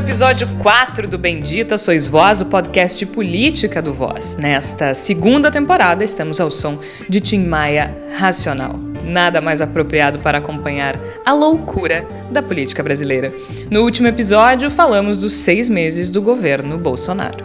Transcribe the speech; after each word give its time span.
Episódio 0.00 0.48
4 0.56 1.06
do 1.06 1.18
Bendita 1.18 1.76
Sois 1.76 2.06
Voz, 2.06 2.40
o 2.40 2.46
podcast 2.46 2.98
de 2.98 3.04
política 3.04 3.82
do 3.82 3.92
Voz. 3.92 4.34
Nesta 4.36 4.94
segunda 4.94 5.50
temporada, 5.50 6.02
estamos 6.02 6.40
ao 6.40 6.50
som 6.50 6.78
de 7.06 7.20
Tim 7.20 7.44
Maia 7.44 7.94
Racional. 8.16 8.76
Nada 9.04 9.42
mais 9.42 9.60
apropriado 9.60 10.18
para 10.18 10.38
acompanhar 10.38 10.98
a 11.24 11.34
loucura 11.34 12.08
da 12.30 12.42
política 12.42 12.82
brasileira. 12.82 13.30
No 13.70 13.82
último 13.82 14.08
episódio, 14.08 14.70
falamos 14.70 15.18
dos 15.18 15.34
seis 15.34 15.68
meses 15.68 16.08
do 16.08 16.22
governo 16.22 16.78
Bolsonaro. 16.78 17.44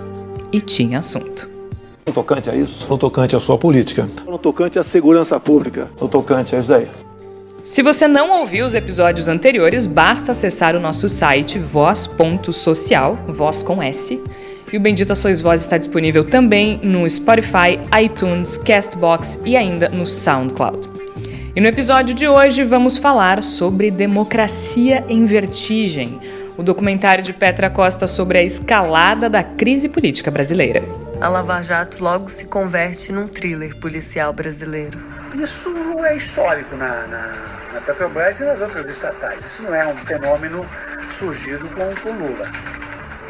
E 0.50 0.62
tinha 0.62 1.00
assunto. 1.00 1.50
No 2.08 2.14
tocante 2.14 2.50
a 2.50 2.56
isso? 2.56 2.88
No 2.90 2.98
tocante 2.98 3.36
à 3.36 3.40
sua 3.40 3.58
política? 3.58 4.08
No 4.26 4.38
tocante 4.38 4.80
à 4.80 4.84
segurança 4.84 5.38
pública? 5.42 5.90
No 6.00 6.08
tocante 6.08 6.56
a 6.56 6.60
isso 6.60 6.70
daí? 6.70 6.88
Se 7.66 7.82
você 7.82 8.08
não 8.08 8.30
ouviu 8.30 8.64
os 8.64 8.76
episódios 8.76 9.28
anteriores, 9.28 9.88
basta 9.88 10.34
acessar 10.34 10.76
o 10.76 10.80
nosso 10.80 11.10
site 11.10 11.58
voz.social, 11.58 13.18
voz 13.26 13.64
com 13.64 13.82
S. 13.82 14.22
E 14.72 14.78
o 14.78 14.80
Bendita 14.80 15.16
Sois 15.16 15.42
Voz 15.42 15.62
está 15.62 15.76
disponível 15.76 16.24
também 16.24 16.80
no 16.84 17.10
Spotify, 17.10 17.80
iTunes, 18.00 18.60
Castbox 18.60 19.40
e 19.44 19.58
ainda 19.58 19.90
no 19.90 20.06
SoundCloud. 20.06 20.88
E 21.56 21.60
no 21.60 21.66
episódio 21.66 22.14
de 22.14 22.28
hoje 22.28 22.64
vamos 22.64 22.98
falar 22.98 23.42
sobre 23.42 23.90
democracia 23.90 25.04
em 25.10 25.26
vertigem, 25.26 26.20
o 26.56 26.62
documentário 26.62 27.24
de 27.24 27.34
Petra 27.34 27.72
Costa 27.72 28.06
sobre 28.06 28.38
a 28.38 28.44
escalada 28.44 29.28
da 29.28 29.42
crise 29.42 29.90
política 29.90 30.30
brasileira. 30.30 30.84
A 31.22 31.30
Lava 31.30 31.62
Jato 31.62 32.04
logo 32.04 32.28
se 32.28 32.46
converte 32.46 33.12
num 33.12 33.28
thriller 33.28 33.76
policial 33.78 34.34
brasileiro. 34.34 35.00
Isso 35.34 35.74
é 36.06 36.16
histórico 36.16 36.76
na, 36.76 37.08
na, 37.08 37.28
na 37.74 37.82
Petrobras 37.82 38.42
e 38.42 38.46
nas 38.46 38.62
outras 38.62 38.86
estatais. 38.86 39.40
Isso 39.40 39.64
não 39.64 39.74
é 39.74 39.88
um 39.88 39.96
fenômeno 39.96 40.66
surgido 41.08 41.68
com, 41.70 41.84
o 41.84 42.14
Lula. 42.14 42.52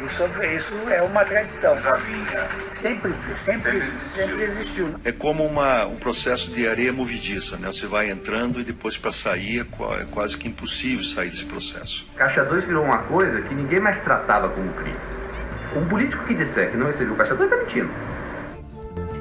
Isso, 0.04 0.24
isso 0.52 0.74
é 0.90 1.02
uma 1.02 1.24
tradição. 1.24 1.76
Já 1.78 1.94
vinha. 1.94 2.26
Sempre, 2.26 3.12
sempre, 3.12 3.34
sempre, 3.34 3.80
sempre 3.80 4.42
existiu. 4.42 4.94
É 5.04 5.12
como 5.12 5.44
uma, 5.44 5.86
um 5.86 5.96
processo 5.96 6.50
de 6.50 6.68
areia 6.68 6.92
movediça, 6.92 7.56
né? 7.56 7.68
Você 7.68 7.86
vai 7.86 8.10
entrando 8.10 8.60
e 8.60 8.64
depois 8.64 8.98
para 8.98 9.12
sair 9.12 9.60
é, 9.60 10.00
é 10.02 10.04
quase 10.10 10.36
que 10.36 10.48
impossível 10.48 11.04
sair 11.04 11.30
desse 11.30 11.44
processo. 11.44 12.06
Caixa 12.16 12.44
2 12.44 12.64
virou 12.64 12.84
uma 12.84 12.98
coisa 12.98 13.40
que 13.42 13.54
ninguém 13.54 13.80
mais 13.80 14.00
tratava 14.00 14.48
como 14.48 14.72
crime. 14.74 15.15
Um 15.76 15.84
político 15.84 16.24
que 16.24 16.32
disser 16.32 16.70
que 16.70 16.76
não 16.78 16.86
recebeu 16.86 17.14
caixa 17.14 17.34
2 17.34 17.52
está 17.52 17.62
mentindo. 17.62 17.90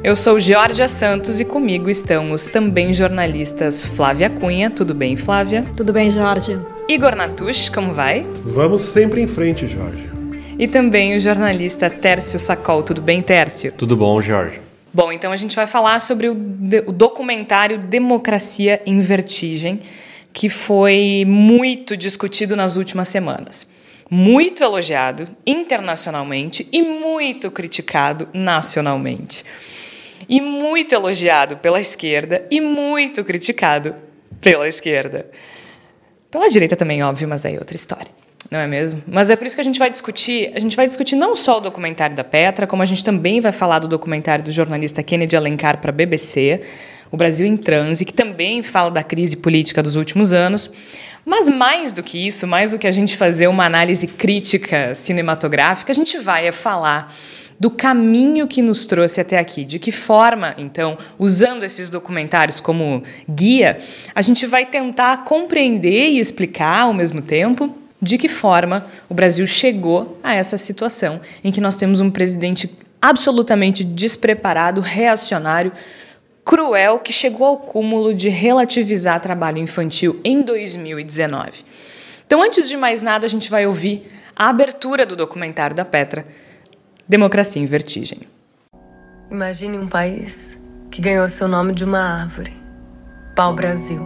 Eu 0.02 0.16
sou 0.16 0.40
Georgia 0.40 0.88
Santos 0.88 1.42
e 1.42 1.46
comigo 1.46 1.90
estão 1.90 2.32
os 2.32 2.46
também 2.46 2.94
jornalistas 2.94 3.84
Flávia 3.84 4.30
Cunha. 4.30 4.72
Tudo 4.72 4.94
bem, 4.94 5.18
Flávia? 5.18 5.66
Tudo 5.76 5.92
bem, 5.92 6.10
Jorge. 6.10 6.58
Igor 6.88 7.14
Natush, 7.14 7.68
como 7.70 7.92
vai? 7.92 8.26
Vamos 8.44 8.84
sempre 8.84 9.22
em 9.22 9.28
frente, 9.28 9.68
Jorge. 9.68 10.08
E 10.58 10.66
também 10.66 11.16
o 11.16 11.20
jornalista 11.20 11.90
Tércio 11.90 12.40
Sacol. 12.40 12.84
Tudo 12.84 13.02
bem, 13.02 13.22
Tércio? 13.22 13.74
Tudo 13.74 13.98
bom, 13.98 14.22
Jorge. 14.22 14.62
Bom, 14.94 15.12
então 15.12 15.34
a 15.34 15.38
gente 15.38 15.56
vai 15.58 15.68
falar 15.68 16.00
sobre 16.00 16.30
o, 16.30 16.38
o 16.86 16.92
documentário 16.94 17.80
Democracia 17.80 18.82
em 18.86 19.02
Vertigem, 19.02 19.82
que 20.32 20.48
foi 20.48 21.26
muito 21.28 21.98
discutido 21.98 22.56
nas 22.56 22.78
últimas 22.78 23.10
semanas 23.10 23.75
muito 24.10 24.64
elogiado 24.64 25.28
internacionalmente 25.46 26.68
e 26.72 26.82
muito 26.82 27.50
criticado 27.50 28.28
nacionalmente 28.34 29.44
e 30.28 30.42
muito 30.42 30.94
elogiado 30.94 31.58
pela 31.58 31.80
esquerda 31.80 32.46
e 32.50 32.60
muito 32.62 33.24
criticado 33.24 33.96
pela 34.42 34.68
esquerda. 34.68 35.28
Pela 36.30 36.50
direita 36.50 36.76
também, 36.76 37.04
óbvio, 37.04 37.28
mas 37.28 37.46
aí 37.46 37.56
é 37.56 37.60
outra 37.60 37.76
história. 37.76 38.12
Não 38.52 38.60
é 38.60 38.68
mesmo? 38.68 39.02
Mas 39.08 39.30
é 39.30 39.36
por 39.36 39.48
isso 39.48 39.56
que 39.56 39.62
a 39.62 39.64
gente 39.64 39.80
vai 39.80 39.90
discutir. 39.90 40.52
A 40.54 40.60
gente 40.60 40.76
vai 40.76 40.86
discutir 40.86 41.16
não 41.16 41.36
só 41.36 41.58
o 41.58 41.62
documentário 41.62 42.16
da 42.16 42.24
Petra, 42.24 42.68
como 42.68 42.84
a 42.84 42.86
gente 42.86 43.04
também 43.04 43.42
vai 43.42 43.52
falar 43.52 43.80
do 43.80 43.88
documentário 43.88 44.44
do 44.44 44.52
jornalista 44.52 45.02
Kennedy 45.02 45.36
Alencar 45.36 45.80
para 45.80 45.90
a 45.90 45.94
BBC, 45.94 46.62
O 47.12 47.18
Brasil 47.18 47.48
em 47.48 47.58
Transe, 47.58 48.06
que 48.06 48.14
também 48.14 48.62
fala 48.62 48.92
da 48.92 49.02
crise 49.02 49.38
política 49.38 49.82
dos 49.82 49.96
últimos 49.96 50.32
anos. 50.32 50.72
Mas 51.26 51.50
mais 51.50 51.92
do 51.92 52.04
que 52.04 52.28
isso, 52.28 52.46
mais 52.46 52.72
do 52.72 52.78
que 52.78 52.86
a 52.86 52.92
gente 52.92 53.18
fazer 53.18 53.48
uma 53.48 53.66
análise 53.66 54.06
crítica 54.06 54.94
cinematográfica, 54.94 55.92
a 55.92 55.96
gente 55.96 56.20
vai 56.20 56.52
falar 56.52 57.14
do 57.60 57.72
caminho 57.72 58.48
que 58.48 58.62
nos 58.62 58.86
trouxe 58.86 59.22
até 59.22 59.40
aqui, 59.40 59.66
de 59.66 59.80
que 59.80 59.92
forma, 59.92 60.54
então, 60.58 60.98
usando 61.18 61.64
esses 61.64 61.90
documentários 61.90 62.60
como 62.60 63.02
guia, 63.30 63.80
a 64.14 64.22
gente 64.22 64.46
vai 64.46 64.66
tentar 64.66 65.24
compreender 65.24 66.10
e 66.10 66.20
explicar 66.20 66.82
ao 66.82 66.94
mesmo 66.94 67.22
tempo 67.22 67.76
de 68.02 68.18
que 68.18 68.28
forma 68.28 68.86
o 69.10 69.14
Brasil 69.14 69.48
chegou 69.48 70.20
a 70.22 70.36
essa 70.36 70.58
situação 70.58 71.22
em 71.44 71.52
que 71.52 71.62
nós 71.62 71.78
temos 71.78 72.02
um 72.02 72.12
presidente 72.12 72.70
absolutamente 73.02 73.84
despreparado, 73.84 74.82
reacionário, 74.82 75.72
cruel, 76.46 77.00
que 77.00 77.12
chegou 77.12 77.48
ao 77.48 77.58
cúmulo 77.58 78.14
de 78.14 78.30
relativizar 78.30 79.20
trabalho 79.20 79.58
infantil 79.58 80.22
em 80.24 80.44
2019. 80.44 81.66
Então, 82.26 82.42
antes 82.42 82.70
de 82.70 82.78
mais 82.78 83.02
nada, 83.02 83.26
a 83.26 83.30
gente 83.30 83.50
vai 83.50 83.66
ouvir 83.66 84.10
a 84.36 84.50
abertura 84.50 85.06
do 85.06 85.16
documentário 85.16 85.76
da 85.76 85.84
Petra 85.84 86.26
Democracia 87.10 87.62
em 87.62 87.66
Vertigem. 87.66 88.20
Imagine 89.30 89.80
um 89.80 89.88
país 89.88 90.64
que 90.92 91.02
ganhou 91.02 91.28
seu 91.28 91.48
nome 91.48 91.74
de 91.74 91.84
uma 91.84 92.00
árvore, 92.00 92.54
pau-brasil. 93.36 94.02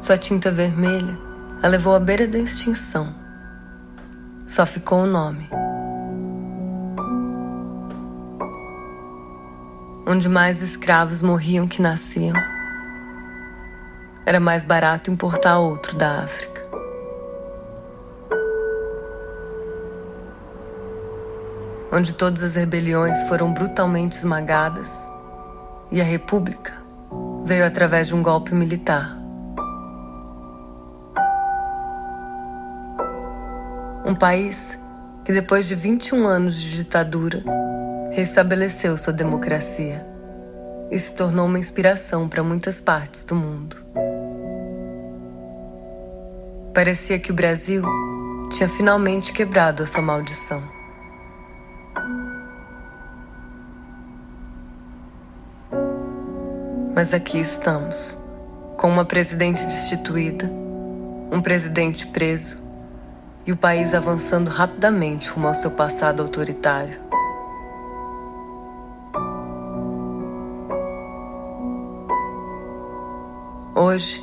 Sua 0.00 0.16
tinta 0.16 0.50
vermelha 0.50 1.18
a 1.60 1.66
levou 1.66 1.94
à 1.94 2.00
beira 2.00 2.28
da 2.28 2.38
extinção. 2.38 3.12
Só 4.46 4.64
ficou 4.64 5.00
o 5.00 5.06
nome. 5.06 5.48
Onde 10.08 10.28
mais 10.28 10.62
escravos 10.62 11.20
morriam 11.20 11.68
que 11.68 11.82
nasciam, 11.82 12.34
era 14.24 14.40
mais 14.40 14.64
barato 14.64 15.10
importar 15.10 15.58
outro 15.58 15.96
da 15.96 16.24
África. 16.24 16.58
onde 21.90 22.12
todas 22.14 22.42
as 22.42 22.54
rebeliões 22.54 23.22
foram 23.24 23.52
brutalmente 23.52 24.16
esmagadas 24.16 25.10
e 25.90 26.00
a 26.00 26.04
República 26.04 26.72
veio 27.44 27.66
através 27.66 28.08
de 28.08 28.14
um 28.14 28.22
golpe 28.22 28.54
militar. 28.54 29.16
Um 34.04 34.14
país 34.14 34.78
que, 35.24 35.32
depois 35.32 35.68
de 35.68 35.74
21 35.74 36.26
anos 36.26 36.56
de 36.56 36.76
ditadura, 36.76 37.42
restabeleceu 38.10 38.96
sua 38.96 39.12
democracia 39.12 40.04
e 40.90 40.98
se 40.98 41.14
tornou 41.14 41.46
uma 41.46 41.58
inspiração 41.58 42.28
para 42.28 42.42
muitas 42.42 42.80
partes 42.80 43.24
do 43.24 43.34
mundo. 43.34 43.76
Parecia 46.72 47.18
que 47.18 47.30
o 47.30 47.34
Brasil 47.34 47.82
tinha 48.50 48.68
finalmente 48.68 49.32
quebrado 49.32 49.82
a 49.82 49.86
sua 49.86 50.00
maldição. 50.00 50.62
Mas 56.94 57.14
aqui 57.14 57.38
estamos, 57.38 58.16
com 58.76 58.88
uma 58.88 59.04
presidente 59.04 59.64
destituída, 59.64 60.50
um 61.30 61.40
presidente 61.40 62.06
preso 62.06 62.56
e 63.46 63.52
o 63.52 63.56
país 63.56 63.94
avançando 63.94 64.48
rapidamente 64.48 65.28
rumo 65.28 65.46
ao 65.46 65.54
seu 65.54 65.70
passado 65.70 66.22
autoritário. 66.22 67.08
Hoje, 73.80 74.20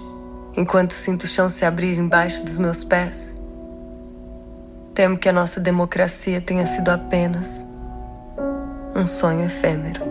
enquanto 0.58 0.92
sinto 0.92 1.24
o 1.24 1.28
chão 1.28 1.48
se 1.48 1.64
abrir 1.64 1.98
embaixo 1.98 2.44
dos 2.44 2.58
meus 2.58 2.84
pés, 2.84 3.42
temo 4.94 5.18
que 5.18 5.30
a 5.30 5.32
nossa 5.32 5.62
democracia 5.62 6.42
tenha 6.42 6.66
sido 6.66 6.90
apenas 6.90 7.66
um 8.94 9.08
sonho 9.08 9.46
efêmero. 9.46 10.04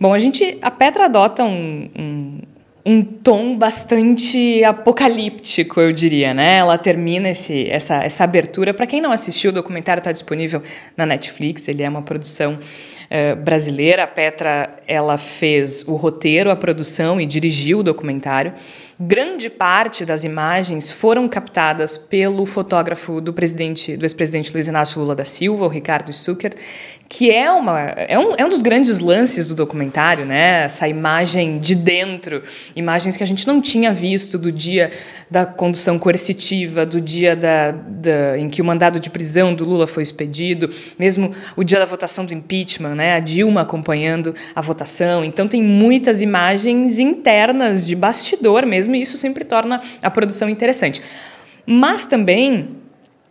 Bom, 0.00 0.12
a 0.12 0.18
gente, 0.18 0.58
a 0.60 0.72
Petra 0.72 1.04
adota 1.04 1.44
um, 1.44 1.88
um, 1.96 2.40
um 2.84 3.04
tom 3.04 3.56
bastante 3.56 4.64
apocalíptico, 4.64 5.80
eu 5.80 5.92
diria, 5.92 6.34
né? 6.34 6.56
Ela 6.56 6.76
termina 6.76 7.28
esse, 7.28 7.70
essa, 7.70 8.02
essa 8.02 8.24
abertura. 8.24 8.74
Para 8.74 8.88
quem 8.88 9.00
não 9.00 9.12
assistiu, 9.12 9.52
o 9.52 9.54
documentário 9.54 10.00
está 10.00 10.10
disponível 10.10 10.60
na 10.96 11.06
Netflix. 11.06 11.68
Ele 11.68 11.84
é 11.84 11.88
uma 11.88 12.02
produção 12.02 12.58
uh, 13.12 13.36
brasileira. 13.36 14.04
A 14.04 14.06
Petra 14.06 14.70
ela 14.86 15.18
fez 15.18 15.86
o 15.86 15.96
roteiro, 15.96 16.50
a 16.50 16.56
produção 16.56 17.20
e 17.20 17.26
dirigiu 17.26 17.80
o 17.80 17.82
documentário. 17.82 18.54
Grande 19.04 19.50
parte 19.50 20.04
das 20.04 20.22
imagens 20.22 20.92
foram 20.92 21.28
captadas 21.28 21.96
pelo 21.96 22.46
fotógrafo 22.46 23.20
do 23.20 23.32
presidente, 23.32 23.96
do 23.96 24.04
ex-presidente 24.04 24.52
Luiz 24.52 24.68
Inácio 24.68 25.00
Lula 25.00 25.16
da 25.16 25.24
Silva, 25.24 25.64
o 25.64 25.68
Ricardo 25.68 26.12
Zucker, 26.12 26.54
que 27.08 27.30
é, 27.30 27.50
uma, 27.50 27.80
é, 27.80 28.18
um, 28.18 28.32
é 28.38 28.44
um 28.44 28.48
dos 28.48 28.62
grandes 28.62 29.00
lances 29.00 29.48
do 29.48 29.54
documentário, 29.54 30.24
né? 30.24 30.62
Essa 30.62 30.88
imagem 30.88 31.58
de 31.58 31.74
dentro, 31.74 32.42
imagens 32.74 33.18
que 33.18 33.22
a 33.22 33.26
gente 33.26 33.46
não 33.46 33.60
tinha 33.60 33.92
visto 33.92 34.38
do 34.38 34.50
dia 34.50 34.90
da 35.30 35.44
condução 35.44 35.98
coercitiva, 35.98 36.86
do 36.86 37.02
dia 37.02 37.36
da, 37.36 37.72
da, 37.72 38.38
em 38.38 38.48
que 38.48 38.62
o 38.62 38.64
mandado 38.64 38.98
de 38.98 39.10
prisão 39.10 39.54
do 39.54 39.62
Lula 39.62 39.86
foi 39.86 40.02
expedido, 40.02 40.70
mesmo 40.98 41.34
o 41.54 41.62
dia 41.62 41.78
da 41.78 41.84
votação 41.84 42.24
do 42.24 42.32
impeachment, 42.32 42.94
né? 42.94 43.16
A 43.16 43.20
Dilma 43.20 43.60
acompanhando 43.60 44.34
a 44.54 44.60
votação. 44.62 45.22
Então 45.22 45.46
tem 45.46 45.62
muitas 45.62 46.22
imagens 46.22 46.98
internas 46.98 47.86
de 47.86 47.94
bastidor 47.94 48.64
mesmo, 48.64 48.91
e 48.94 49.02
isso 49.02 49.16
sempre 49.16 49.44
torna 49.44 49.80
a 50.02 50.10
produção 50.10 50.48
interessante. 50.48 51.02
Mas 51.66 52.06
também 52.06 52.76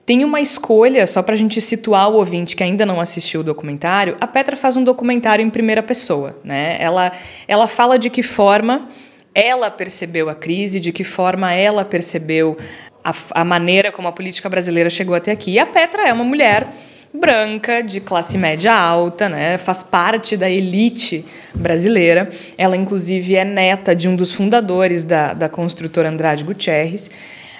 tem 0.05 0.25
uma 0.25 0.41
escolha, 0.41 1.05
só 1.05 1.21
para 1.21 1.35
a 1.35 1.37
gente 1.37 1.61
situar 1.61 2.09
o 2.09 2.15
ouvinte 2.15 2.55
que 2.55 2.63
ainda 2.63 2.85
não 2.85 2.99
assistiu 2.99 3.41
o 3.41 3.43
documentário, 3.43 4.17
a 4.19 4.27
Petra 4.27 4.57
faz 4.57 4.75
um 4.75 4.83
documentário 4.83 5.45
em 5.45 5.49
primeira 5.49 5.83
pessoa. 5.83 6.37
Né? 6.43 6.77
Ela, 6.79 7.11
ela 7.47 7.67
fala 7.67 7.97
de 7.97 8.09
que 8.09 8.23
forma 8.23 8.89
ela 9.33 9.71
percebeu 9.71 10.29
a 10.29 10.35
crise, 10.35 10.79
de 10.79 10.91
que 10.91 11.03
forma 11.03 11.53
ela 11.53 11.85
percebeu 11.85 12.57
a, 13.03 13.13
a 13.31 13.45
maneira 13.45 13.91
como 13.91 14.07
a 14.07 14.11
política 14.11 14.49
brasileira 14.49 14.89
chegou 14.89 15.15
até 15.15 15.31
aqui. 15.31 15.51
E 15.51 15.59
a 15.59 15.65
Petra 15.65 16.07
é 16.07 16.11
uma 16.11 16.23
mulher 16.23 16.67
branca, 17.13 17.81
de 17.81 17.99
classe 17.99 18.37
média 18.37 18.73
alta, 18.73 19.27
né? 19.27 19.57
faz 19.57 19.83
parte 19.83 20.37
da 20.37 20.49
elite 20.49 21.25
brasileira. 21.53 22.29
Ela, 22.57 22.77
inclusive, 22.77 23.35
é 23.35 23.43
neta 23.43 23.95
de 23.95 24.07
um 24.07 24.15
dos 24.15 24.31
fundadores 24.31 25.03
da, 25.03 25.33
da 25.33 25.49
construtora 25.49 26.09
Andrade 26.09 26.43
Gutierrez. 26.43 27.09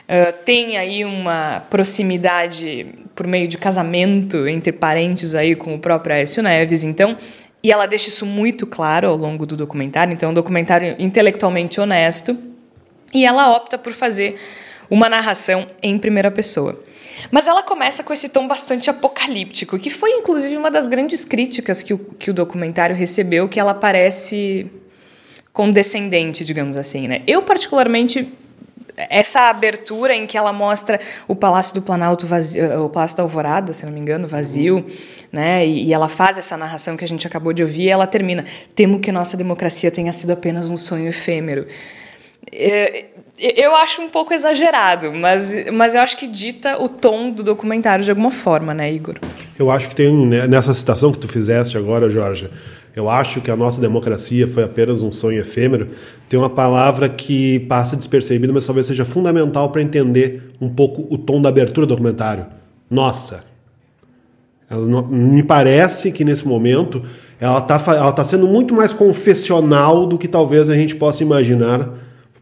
Uh, 0.07 0.33
tem 0.43 0.77
aí 0.77 1.05
uma 1.05 1.63
proximidade 1.69 2.87
por 3.15 3.27
meio 3.27 3.47
de 3.47 3.57
casamento 3.57 4.47
entre 4.47 4.71
parentes 4.71 5.35
aí 5.35 5.55
com 5.55 5.75
o 5.75 5.79
próprio 5.79 6.15
Aécio 6.15 6.43
Neves, 6.43 6.83
então, 6.83 7.17
e 7.63 7.71
ela 7.71 7.85
deixa 7.85 8.09
isso 8.09 8.25
muito 8.25 8.65
claro 8.65 9.07
ao 9.07 9.15
longo 9.15 9.45
do 9.45 9.55
documentário, 9.55 10.11
então 10.11 10.27
é 10.27 10.31
um 10.31 10.33
documentário 10.33 10.95
intelectualmente 10.99 11.79
honesto, 11.79 12.37
e 13.13 13.25
ela 13.25 13.55
opta 13.55 13.77
por 13.77 13.93
fazer 13.93 14.35
uma 14.91 15.07
narração 15.07 15.67
em 15.81 15.97
primeira 15.97 16.29
pessoa. 16.29 16.77
Mas 17.31 17.47
ela 17.47 17.63
começa 17.63 18.03
com 18.03 18.11
esse 18.11 18.27
tom 18.27 18.45
bastante 18.45 18.89
apocalíptico, 18.89 19.79
que 19.79 19.89
foi 19.89 20.11
inclusive 20.11 20.57
uma 20.57 20.69
das 20.69 20.85
grandes 20.85 21.23
críticas 21.23 21.81
que 21.81 21.93
o, 21.93 21.97
que 21.97 22.29
o 22.29 22.33
documentário 22.33 22.95
recebeu, 22.95 23.47
que 23.47 23.59
ela 23.59 23.73
parece 23.73 24.69
condescendente, 25.53 26.43
digamos 26.43 26.75
assim, 26.75 27.07
né? 27.07 27.21
Eu 27.25 27.41
particularmente 27.41 28.31
essa 29.09 29.49
abertura 29.49 30.13
em 30.13 30.27
que 30.27 30.37
ela 30.37 30.51
mostra 30.51 30.99
o 31.27 31.35
Palácio 31.35 31.73
do 31.73 31.81
Planalto 31.81 32.27
vazio, 32.27 32.85
o 32.85 32.89
Palácio 32.89 33.17
da 33.17 33.23
Alvorada, 33.23 33.73
se 33.73 33.85
não 33.85 33.93
me 33.93 33.99
engano, 33.99 34.27
vazio, 34.27 34.77
uhum. 34.77 34.85
né? 35.31 35.65
E, 35.65 35.85
e, 35.85 35.93
ela 35.93 36.09
faz 36.09 36.37
essa 36.37 36.57
narração 36.57 36.97
que 36.97 37.03
a 37.03 37.07
gente 37.07 37.25
acabou 37.25 37.53
de 37.53 37.63
ouvir, 37.63 37.83
e 37.83 37.89
ela 37.89 38.05
termina: 38.05 38.43
"Temo 38.75 38.99
que 38.99 39.11
nossa 39.11 39.37
democracia 39.37 39.89
tenha 39.89 40.11
sido 40.11 40.31
apenas 40.31 40.69
um 40.69 40.77
sonho 40.77 41.07
efêmero". 41.07 41.65
É, 42.51 43.05
eu 43.41 43.75
acho 43.75 44.01
um 44.01 44.09
pouco 44.09 44.33
exagerado, 44.33 45.11
mas, 45.11 45.55
mas 45.73 45.95
eu 45.95 46.01
acho 46.01 46.15
que 46.17 46.27
dita 46.27 46.81
o 46.81 46.87
tom 46.87 47.31
do 47.31 47.43
documentário 47.43 48.03
de 48.05 48.11
alguma 48.11 48.29
forma, 48.29 48.73
né, 48.73 48.91
Igor? 48.93 49.15
Eu 49.57 49.71
acho 49.71 49.89
que 49.89 49.95
tem 49.95 50.13
né, 50.27 50.47
nessa 50.47 50.73
citação 50.73 51.11
que 51.11 51.17
tu 51.17 51.27
fizeste 51.27 51.77
agora, 51.77 52.09
Jorge, 52.09 52.49
eu 52.95 53.09
acho 53.09 53.41
que 53.41 53.49
a 53.49 53.55
nossa 53.55 53.79
democracia 53.79 54.47
foi 54.47 54.63
apenas 54.63 55.01
um 55.01 55.11
sonho 55.11 55.39
efêmero. 55.39 55.89
Tem 56.27 56.37
uma 56.37 56.49
palavra 56.49 57.07
que 57.07 57.61
passa 57.61 57.95
despercebida, 57.95 58.51
mas 58.51 58.65
talvez 58.65 58.85
seja 58.85 59.05
fundamental 59.05 59.69
para 59.69 59.81
entender 59.81 60.51
um 60.59 60.69
pouco 60.69 61.07
o 61.09 61.17
tom 61.17 61.41
da 61.41 61.49
abertura 61.49 61.87
do 61.87 61.89
documentário. 61.89 62.45
Nossa. 62.89 63.45
Ela, 64.69 65.01
me 65.03 65.41
parece 65.41 66.11
que 66.11 66.23
nesse 66.23 66.47
momento 66.47 67.01
ela 67.39 67.59
está 67.59 67.81
ela 67.95 68.11
tá 68.11 68.23
sendo 68.23 68.47
muito 68.47 68.73
mais 68.73 68.93
confessional 68.93 70.05
do 70.05 70.17
que 70.17 70.27
talvez 70.27 70.69
a 70.69 70.75
gente 70.75 70.95
possa 70.95 71.23
imaginar 71.23 71.89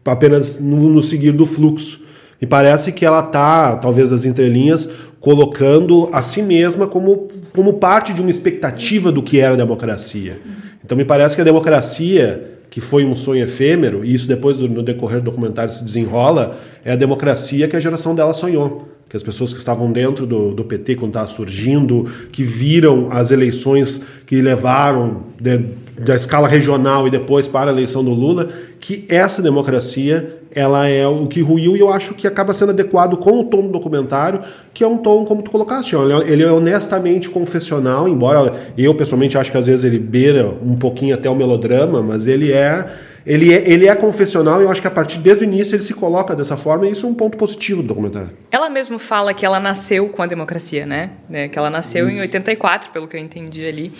apenas 0.04 0.60
no, 0.60 0.88
no 0.88 1.02
seguir 1.02 1.32
do 1.32 1.46
fluxo. 1.46 2.00
Me 2.40 2.46
parece 2.46 2.90
que 2.90 3.04
ela 3.04 3.20
está, 3.20 3.76
talvez 3.76 4.12
as 4.12 4.24
entrelinhas, 4.24 4.88
colocando 5.20 6.08
a 6.12 6.22
si 6.22 6.40
mesma 6.40 6.86
como, 6.86 7.28
como 7.52 7.74
parte 7.74 8.14
de 8.14 8.22
uma 8.22 8.30
expectativa 8.30 9.12
do 9.12 9.22
que 9.22 9.38
era 9.38 9.52
a 9.52 9.56
democracia. 9.56 10.40
Então 10.82 10.96
me 10.96 11.04
parece 11.04 11.34
que 11.34 11.42
a 11.42 11.44
democracia, 11.44 12.58
que 12.70 12.80
foi 12.80 13.04
um 13.04 13.14
sonho 13.14 13.44
efêmero, 13.44 14.02
e 14.02 14.14
isso 14.14 14.26
depois 14.26 14.58
no 14.58 14.82
decorrer 14.82 15.18
do 15.20 15.24
documentário 15.24 15.72
se 15.72 15.84
desenrola, 15.84 16.58
é 16.82 16.92
a 16.92 16.96
democracia 16.96 17.68
que 17.68 17.76
a 17.76 17.80
geração 17.80 18.14
dela 18.14 18.32
sonhou. 18.32 18.88
Que 19.08 19.16
as 19.16 19.22
pessoas 19.22 19.52
que 19.52 19.58
estavam 19.58 19.90
dentro 19.90 20.24
do, 20.24 20.54
do 20.54 20.64
PT 20.64 20.94
quando 20.94 21.10
estava 21.10 21.28
surgindo, 21.28 22.04
que 22.30 22.44
viram 22.44 23.08
as 23.10 23.30
eleições 23.32 24.02
que 24.24 24.40
levaram 24.40 25.24
de, 25.38 25.64
da 26.00 26.16
escala 26.16 26.48
regional 26.48 27.06
e 27.06 27.10
depois 27.10 27.46
para 27.46 27.70
a 27.70 27.72
eleição 27.72 28.02
do 28.02 28.10
Lula, 28.10 28.48
que 28.80 29.04
essa 29.08 29.42
democracia 29.42 30.38
ela 30.52 30.88
é 30.88 31.06
o 31.06 31.26
que 31.26 31.40
ruiu 31.40 31.76
e 31.76 31.80
eu 31.80 31.92
acho 31.92 32.14
que 32.14 32.26
acaba 32.26 32.52
sendo 32.52 32.70
adequado 32.70 33.16
com 33.16 33.40
o 33.40 33.44
tom 33.44 33.62
do 33.62 33.68
documentário, 33.68 34.40
que 34.74 34.82
é 34.82 34.86
um 34.86 34.98
tom, 34.98 35.24
como 35.24 35.42
tu 35.42 35.50
colocaste, 35.50 35.94
ele 36.26 36.42
é 36.42 36.50
honestamente 36.50 37.28
confessional, 37.28 38.08
embora 38.08 38.52
eu 38.76 38.94
pessoalmente 38.94 39.38
acho 39.38 39.52
que 39.52 39.58
às 39.58 39.66
vezes 39.66 39.84
ele 39.84 39.98
beira 39.98 40.48
um 40.62 40.74
pouquinho 40.74 41.14
até 41.14 41.30
o 41.30 41.36
melodrama, 41.36 42.02
mas 42.02 42.26
ele 42.26 42.50
é 42.50 42.86
ele 43.26 43.52
é, 43.52 43.70
ele 43.70 43.86
é 43.86 43.94
confessional 43.94 44.60
e 44.60 44.64
eu 44.64 44.70
acho 44.70 44.80
que 44.80 44.86
a 44.86 44.90
partir 44.90 45.18
desde 45.18 45.44
o 45.44 45.46
início 45.46 45.74
ele 45.74 45.82
se 45.82 45.92
coloca 45.92 46.34
dessa 46.34 46.56
forma 46.56 46.86
e 46.86 46.92
isso 46.92 47.06
é 47.06 47.08
um 47.08 47.14
ponto 47.14 47.36
positivo 47.36 47.82
do 47.82 47.88
documentário. 47.88 48.30
Ela 48.50 48.70
mesmo 48.70 48.98
fala 48.98 49.34
que 49.34 49.44
ela 49.44 49.60
nasceu 49.60 50.08
com 50.08 50.22
a 50.22 50.26
democracia, 50.26 50.86
né? 50.86 51.10
É, 51.30 51.46
que 51.46 51.58
ela 51.58 51.68
nasceu 51.68 52.08
isso. 52.08 52.18
em 52.18 52.20
84, 52.22 52.90
pelo 52.90 53.06
que 53.06 53.16
eu 53.16 53.20
entendi 53.20 53.66
ali. 53.66 53.92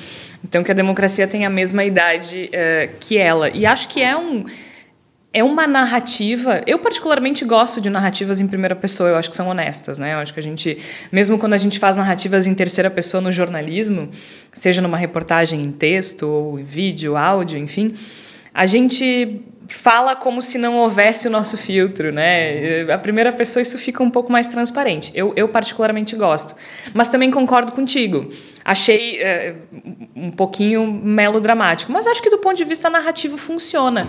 Então 0.44 0.62
que 0.62 0.70
a 0.70 0.74
democracia 0.74 1.26
tem 1.26 1.44
a 1.44 1.50
mesma 1.50 1.84
idade 1.84 2.50
uh, 2.50 2.96
que 2.98 3.18
ela. 3.18 3.50
E 3.50 3.66
acho 3.66 3.88
que 3.88 4.02
é 4.02 4.16
um 4.16 4.46
é 5.32 5.44
uma 5.44 5.66
narrativa. 5.66 6.60
Eu, 6.66 6.78
particularmente, 6.80 7.44
gosto 7.44 7.80
de 7.80 7.88
narrativas 7.88 8.40
em 8.40 8.48
primeira 8.48 8.74
pessoa, 8.74 9.10
eu 9.10 9.16
acho 9.16 9.30
que 9.30 9.36
são 9.36 9.48
honestas, 9.48 9.98
né? 9.98 10.14
Eu 10.14 10.18
acho 10.18 10.34
que 10.34 10.40
a 10.40 10.42
gente, 10.42 10.78
mesmo 11.12 11.38
quando 11.38 11.54
a 11.54 11.56
gente 11.56 11.78
faz 11.78 11.96
narrativas 11.96 12.46
em 12.46 12.54
terceira 12.54 12.90
pessoa 12.90 13.20
no 13.20 13.30
jornalismo, 13.30 14.10
seja 14.50 14.82
numa 14.82 14.96
reportagem 14.96 15.62
em 15.62 15.70
texto, 15.70 16.26
ou 16.26 16.56
vídeo, 16.56 17.16
áudio, 17.16 17.58
enfim, 17.58 17.94
a 18.52 18.66
gente 18.66 19.40
fala 19.74 20.16
como 20.16 20.42
se 20.42 20.58
não 20.58 20.76
houvesse 20.76 21.28
o 21.28 21.30
nosso 21.30 21.56
filtro, 21.56 22.12
né? 22.12 22.82
A 22.92 22.98
primeira 22.98 23.32
pessoa 23.32 23.62
isso 23.62 23.78
fica 23.78 24.02
um 24.02 24.10
pouco 24.10 24.30
mais 24.30 24.48
transparente. 24.48 25.12
Eu, 25.14 25.32
eu 25.36 25.48
particularmente 25.48 26.16
gosto, 26.16 26.54
mas 26.92 27.08
também 27.08 27.30
concordo 27.30 27.72
contigo. 27.72 28.30
Achei 28.64 29.20
uh, 29.22 29.56
um 30.14 30.30
pouquinho 30.30 30.86
melodramático, 30.86 31.92
mas 31.92 32.06
acho 32.06 32.22
que 32.22 32.30
do 32.30 32.38
ponto 32.38 32.56
de 32.56 32.64
vista 32.64 32.90
narrativo 32.90 33.36
funciona. 33.36 34.08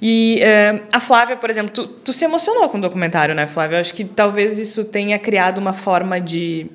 E 0.00 0.40
uh, 0.42 0.82
a 0.92 0.98
Flávia, 0.98 1.36
por 1.36 1.50
exemplo, 1.50 1.72
tu, 1.72 1.86
tu 1.86 2.12
se 2.12 2.24
emocionou 2.24 2.68
com 2.68 2.78
o 2.78 2.80
documentário, 2.80 3.34
né, 3.34 3.46
Flávia? 3.46 3.80
Acho 3.80 3.94
que 3.94 4.04
talvez 4.04 4.58
isso 4.58 4.84
tenha 4.84 5.18
criado 5.18 5.58
uma 5.58 5.72
forma 5.72 6.20
de 6.20 6.70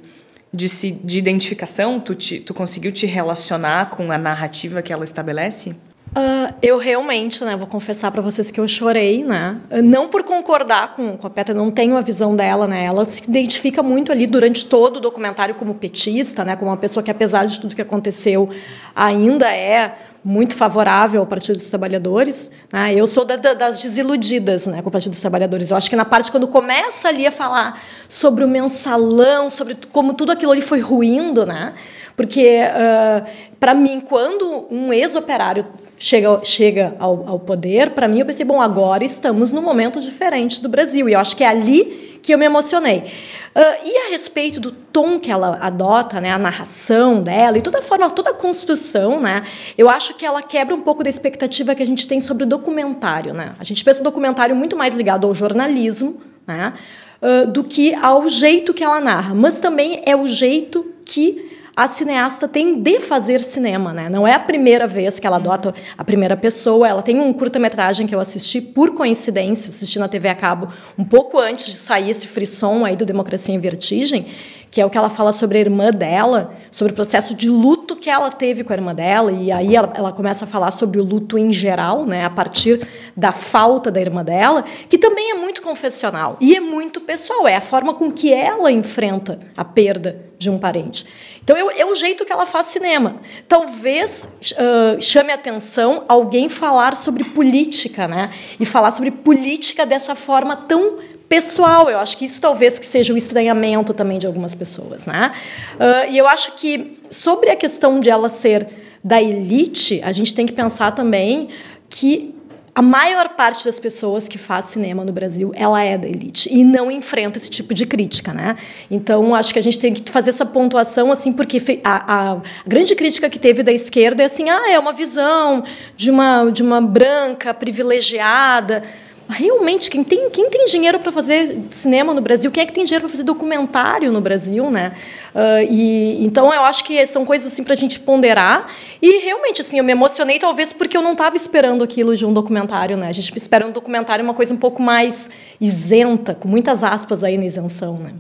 de, 0.54 0.70
se, 0.70 0.92
de 0.92 1.20
identificação? 1.20 2.00
Tu, 2.00 2.16
te, 2.16 2.40
tu 2.40 2.54
conseguiu 2.54 2.92
te 2.92 3.06
relacionar 3.06 3.90
com 3.90 4.12
a 4.12 4.18
narrativa 4.18 4.82
que 4.82 4.92
ela 4.92 5.04
estabelece? 5.04 5.76
Uh, 6.18 6.52
eu 6.64 6.80
realmente, 6.80 7.46
né, 7.46 7.56
vou 7.56 7.68
confessar 7.68 8.10
para 8.10 8.24
vocês 8.24 8.50
que 8.50 8.60
eu 8.60 8.68
chorei, 8.68 9.24
né? 9.24 9.62
Não 9.84 10.08
por 10.08 10.24
concordar 10.24 10.96
com, 10.96 11.16
com 11.16 11.28
a 11.28 11.30
Petra, 11.30 11.54
não 11.54 11.70
tenho 11.70 11.96
a 11.96 12.02
visão 12.02 12.36
dela, 12.36 12.68
né? 12.68 12.86
Ela 12.86 13.06
se 13.06 13.22
identifica 13.24 13.84
muito 13.84 14.12
ali 14.12 14.26
durante 14.26 14.66
todo 14.66 14.98
o 14.98 15.00
documentário 15.00 15.54
como 15.54 15.76
petista, 15.76 16.44
né? 16.44 16.56
Como 16.56 16.72
uma 16.72 16.78
pessoa 16.78 17.04
que, 17.04 17.12
apesar 17.12 17.46
de 17.46 17.60
tudo 17.60 17.76
que 17.76 17.84
aconteceu, 17.84 18.50
ainda 18.96 19.56
é 19.56 19.96
muito 20.24 20.56
favorável 20.58 21.22
ao 21.22 21.28
Partido 21.28 21.58
dos 21.58 21.70
Trabalhadores. 21.70 22.50
Né? 22.74 22.96
Eu 22.96 23.06
sou 23.06 23.24
da, 23.24 23.36
da, 23.36 23.54
das 23.54 23.80
desiludidas 23.80 24.66
né, 24.66 24.82
com 24.82 24.90
o 24.90 24.92
Partido 24.92 25.12
dos 25.12 25.22
Trabalhadores. 25.22 25.70
Eu 25.70 25.78
acho 25.78 25.88
que 25.88 25.96
na 25.96 26.04
parte 26.04 26.32
quando 26.32 26.48
começa 26.48 27.10
ali 27.10 27.28
a 27.28 27.32
falar 27.32 27.80
sobre 28.10 28.44
o 28.44 28.48
mensalão, 28.48 29.52
sobre 29.52 29.78
como 29.92 30.14
tudo 30.14 30.32
aquilo 30.32 30.52
ali 30.52 30.62
foi 30.62 30.80
ruindo, 30.80 31.46
né? 31.46 31.76
Porque, 32.16 32.62
uh, 32.64 33.30
para 33.60 33.76
mim, 33.76 34.02
quando 34.02 34.66
um 34.72 34.92
ex-operário 34.92 35.68
chega, 35.98 36.40
chega 36.44 36.96
ao, 37.00 37.28
ao 37.28 37.40
poder, 37.40 37.92
para 37.92 38.08
mim 38.08 38.20
eu 38.20 38.26
pensei, 38.26 38.46
bom, 38.46 38.62
agora 38.62 39.04
estamos 39.04 39.52
num 39.52 39.62
momento 39.62 40.00
diferente 40.00 40.62
do 40.62 40.70
Brasil. 40.70 41.10
E 41.10 41.14
eu 41.14 41.20
acho 41.20 41.36
que 41.36 41.44
é 41.44 41.48
ali 41.48 42.20
que 42.22 42.34
eu 42.34 42.38
me 42.38 42.46
emocionei. 42.46 43.00
Uh, 43.00 43.86
e 43.86 44.08
a 44.08 44.10
respeito 44.12 44.60
do 44.60 44.72
tom 44.72 45.20
que 45.20 45.32
ela 45.32 45.58
adota, 45.62 46.22
né, 46.22 46.32
a 46.32 46.38
narração 46.38 47.22
dela 47.22 47.58
e 47.58 47.62
toda 47.62 47.80
a 47.80 47.82
forma, 47.82 48.10
toda 48.10 48.32
a 48.32 48.34
construção, 48.34 49.20
né, 49.20 49.44
eu 49.78 49.90
acho 49.90 50.14
que 50.16 50.26
ela 50.26 50.44
quebra 50.44 50.76
um 50.76 50.82
pouco 50.82 51.04
da 51.04 51.10
expectativa 51.10 51.74
que 51.74 51.82
a 51.82 51.86
gente 51.86 52.08
tem 52.08 52.20
sobre 52.20 52.44
o 52.44 52.46
documentário, 52.46 53.34
né. 53.34 53.54
A 53.58 53.64
gente 53.64 53.84
pensa 53.84 54.02
o 54.02 54.04
documentário 54.04 54.56
muito 54.56 54.76
mais 54.76 54.94
ligado 54.94 55.26
ao 55.26 55.34
jornalismo, 55.34 56.22
né, 56.46 56.74
uh, 57.22 57.48
do 57.48 57.64
que 57.64 57.96
ao 57.96 58.28
jeito 58.30 58.74
que 58.74 58.84
ela 58.84 59.00
narra, 59.00 59.34
mas 59.34 59.60
também 59.60 60.02
é 60.06 60.16
o 60.16 60.28
jeito 60.28 60.94
que 61.04 61.47
a 61.78 61.86
cineasta 61.86 62.48
tem 62.48 62.82
de 62.82 63.00
fazer 63.00 63.40
cinema, 63.40 63.94
né? 63.94 64.10
Não 64.10 64.28
é 64.28 64.34
a 64.34 64.40
primeira 64.40 64.88
vez 64.88 65.20
que 65.20 65.28
ela 65.28 65.36
adota 65.36 65.76
a 65.96 66.04
primeira 66.04 66.36
pessoa. 66.36 66.88
Ela 66.88 67.04
tem 67.04 67.20
um 67.20 67.32
curta-metragem 67.32 68.08
que 68.08 68.16
eu 68.16 68.20
assisti 68.20 68.60
por 68.60 68.96
coincidência, 68.96 69.70
assisti 69.70 70.00
na 70.00 70.08
TV 70.08 70.28
a 70.28 70.34
cabo 70.34 70.70
um 70.98 71.04
pouco 71.04 71.38
antes 71.38 71.68
de 71.68 71.76
sair 71.76 72.10
esse 72.10 72.26
frisson 72.26 72.84
aí 72.84 72.96
do 72.96 73.06
Democracia 73.06 73.54
em 73.54 73.60
Vertigem, 73.60 74.26
que 74.70 74.82
é 74.82 74.86
o 74.86 74.90
que 74.90 74.98
ela 74.98 75.10
fala 75.10 75.32
sobre 75.32 75.58
a 75.58 75.62
irmã 75.62 75.92
dela, 75.92 76.54
sobre 76.72 76.94
o 76.94 76.96
processo 76.96 77.36
de 77.36 77.50
luto 77.50 77.96
que 77.96 78.10
ela 78.10 78.30
teve 78.30 78.64
com 78.64 78.74
a 78.74 78.76
irmã 78.76 78.94
dela, 78.94 79.32
e 79.32 79.52
aí 79.52 79.76
ela, 79.76 79.92
ela 79.96 80.12
começa 80.12 80.46
a 80.46 80.48
falar 80.48 80.72
sobre 80.72 81.00
o 81.00 81.04
luto 81.04 81.38
em 81.38 81.52
geral, 81.52 82.06
né, 82.06 82.26
a 82.26 82.30
partir 82.30 82.88
da 83.16 83.32
falta 83.32 83.92
da 83.92 84.00
irmã 84.00 84.24
dela, 84.24 84.64
que 84.90 84.98
também 84.98 85.32
é 85.32 85.34
muito 85.36 85.62
confessional 85.62 86.38
e 86.40 86.56
é 86.56 86.60
muito 86.60 87.02
pessoal, 87.02 87.48
é 87.48 87.56
a 87.56 87.62
forma 87.62 87.94
com 87.94 88.12
que 88.12 88.34
ela 88.34 88.72
enfrenta 88.72 89.40
a 89.56 89.66
perda 89.66 90.28
de 90.38 90.50
um 90.50 90.58
parente. 90.58 91.06
Então 91.44 91.56
é, 91.56 91.82
é 91.82 91.86
o 91.86 91.96
jeito 91.96 92.26
que 92.26 92.32
ela 92.32 92.46
faz 92.46 92.68
cinema. 92.68 93.18
Talvez 93.48 94.30
uh, 94.54 95.02
chame 95.02 95.32
atenção 95.32 96.04
alguém 96.08 96.48
falar 96.48 96.96
sobre 96.96 97.24
política, 97.24 98.08
né? 98.08 98.32
E 98.60 98.66
falar 98.66 98.92
sobre 98.92 99.10
política 99.12 99.86
dessa 99.86 100.14
forma 100.14 100.56
tão 100.56 101.00
pessoal. 101.28 101.90
Eu 101.90 102.00
acho 102.00 102.18
que 102.18 102.26
isso 102.26 102.40
talvez 102.42 102.80
que 102.80 102.86
seja 102.86 103.14
o 103.14 103.18
estranhamento 103.18 103.94
também 103.94 104.20
de 104.20 104.28
algumas 104.28 104.56
pessoas, 104.56 105.06
né? 105.06 105.32
Uh, 105.76 106.12
e 106.12 106.18
eu 106.18 106.28
acho 106.28 106.54
que 106.54 106.98
sobre 107.10 107.50
a 107.50 107.56
questão 107.56 108.00
de 108.00 108.10
ela 108.10 108.30
ser 108.30 108.68
da 109.04 109.22
elite, 109.22 110.02
a 110.04 110.12
gente 110.12 110.34
tem 110.34 110.46
que 110.46 110.54
pensar 110.54 110.92
também 110.92 111.50
que 111.90 112.36
a 112.78 112.82
maior 112.82 113.30
parte 113.30 113.66
das 113.66 113.80
pessoas 113.80 114.28
que 114.28 114.38
faz 114.38 114.66
cinema 114.66 115.04
no 115.04 115.12
Brasil, 115.12 115.52
ela 115.56 115.84
é 115.84 115.98
da 115.98 116.08
elite 116.08 116.48
e 116.54 116.64
não 116.64 116.92
enfrenta 116.92 117.36
esse 117.36 117.50
tipo 117.50 117.74
de 117.74 117.88
crítica, 117.88 118.32
né? 118.32 118.56
Então, 118.92 119.34
acho 119.34 119.52
que 119.52 119.58
a 119.58 119.64
gente 119.64 119.80
tem 119.80 119.92
que 119.96 120.12
fazer 120.12 120.30
essa 120.30 120.46
pontuação 120.46 121.12
assim, 121.12 121.34
porque 121.34 121.82
a, 121.84 122.34
a, 122.34 122.42
grande 122.68 122.94
crítica 122.94 123.32
que 123.32 123.40
teve 123.40 123.64
da 123.64 123.72
esquerda 123.72 124.22
é 124.22 124.28
assim, 124.28 124.48
ah, 124.52 124.70
é 124.70 124.78
uma 124.78 124.94
visão 124.94 125.64
de 125.96 126.12
uma 126.12 126.52
de 126.52 126.62
uma 126.62 126.80
branca 126.80 127.52
privilegiada 127.52 128.84
realmente 129.30 129.90
quem 129.90 130.04
tem, 130.04 130.30
quem 130.30 130.50
tem 130.50 130.66
dinheiro 130.66 131.00
para 131.00 131.12
fazer 131.12 131.64
cinema 131.70 132.14
no 132.14 132.22
Brasil, 132.22 132.50
quem 132.50 132.64
é 132.64 132.66
que 132.66 132.72
tem 132.72 132.86
dinheiro 132.86 133.04
para 133.04 133.12
fazer 133.12 133.24
documentário 133.24 134.12
no 134.12 134.22
Brasil, 134.22 134.70
né? 134.70 134.94
Uh, 135.36 135.70
e 135.70 136.26
então 136.26 136.54
eu 136.54 136.62
acho 136.64 136.84
que 136.84 137.06
são 137.06 137.26
coisas 137.26 137.52
assim 137.52 137.64
para 137.64 137.74
a 137.74 137.78
gente 137.78 138.00
ponderar 138.00 138.66
e 139.02 139.20
realmente 139.24 139.62
assim 139.62 139.78
eu 139.78 139.84
me 139.84 139.92
emocionei 139.92 140.40
talvez 140.40 140.72
porque 140.72 140.96
eu 140.96 141.02
não 141.02 141.12
estava 141.12 141.36
esperando 141.36 141.84
aquilo 141.84 142.16
de 142.16 142.26
um 142.26 142.34
documentário, 142.34 142.96
né? 142.96 143.08
A 143.08 143.12
gente 143.12 143.36
espera 143.38 143.68
um 143.68 143.72
documentário 143.72 144.24
uma 144.24 144.34
coisa 144.34 144.54
um 144.54 144.58
pouco 144.58 144.82
mais 144.82 145.30
isenta, 145.60 146.34
com 146.34 146.48
muitas 146.48 146.84
aspas 146.84 147.24
aí 147.24 147.38
na 147.38 147.46
isenção, 147.46 147.98
né? 147.98 148.14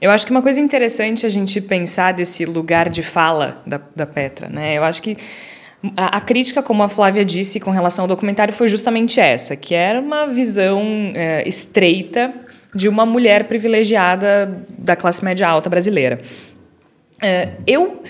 Eu 0.00 0.10
acho 0.10 0.26
que 0.26 0.32
uma 0.32 0.42
coisa 0.42 0.58
interessante 0.60 1.24
a 1.24 1.28
gente 1.28 1.60
pensar 1.60 2.12
desse 2.12 2.44
lugar 2.44 2.88
de 2.88 3.04
fala 3.04 3.62
da, 3.64 3.80
da 3.94 4.04
Petra, 4.04 4.48
né? 4.48 4.76
Eu 4.76 4.82
acho 4.82 5.00
que 5.00 5.16
a, 5.96 6.18
a, 6.18 6.20
crítica, 6.20 6.62
como 6.62 6.82
a 6.82 6.88
Flávia 6.88 7.24
disse 7.24 7.58
com 7.58 7.70
relação 7.70 8.04
ao 8.04 8.08
documentário, 8.08 8.54
foi 8.54 8.68
justamente 8.68 9.18
essa, 9.18 9.56
que 9.56 9.74
era 9.74 10.00
uma 10.00 10.26
visão 10.26 11.12
é, 11.14 11.46
estreita 11.46 12.32
de 12.74 12.88
uma 12.88 13.04
mulher 13.04 13.44
privilegiada 13.44 14.64
da 14.78 14.96
classe 14.96 15.24
média 15.24 15.48
alta 15.48 15.68
brasileira. 15.68 16.20
É, 17.20 17.50
eu 17.66 18.02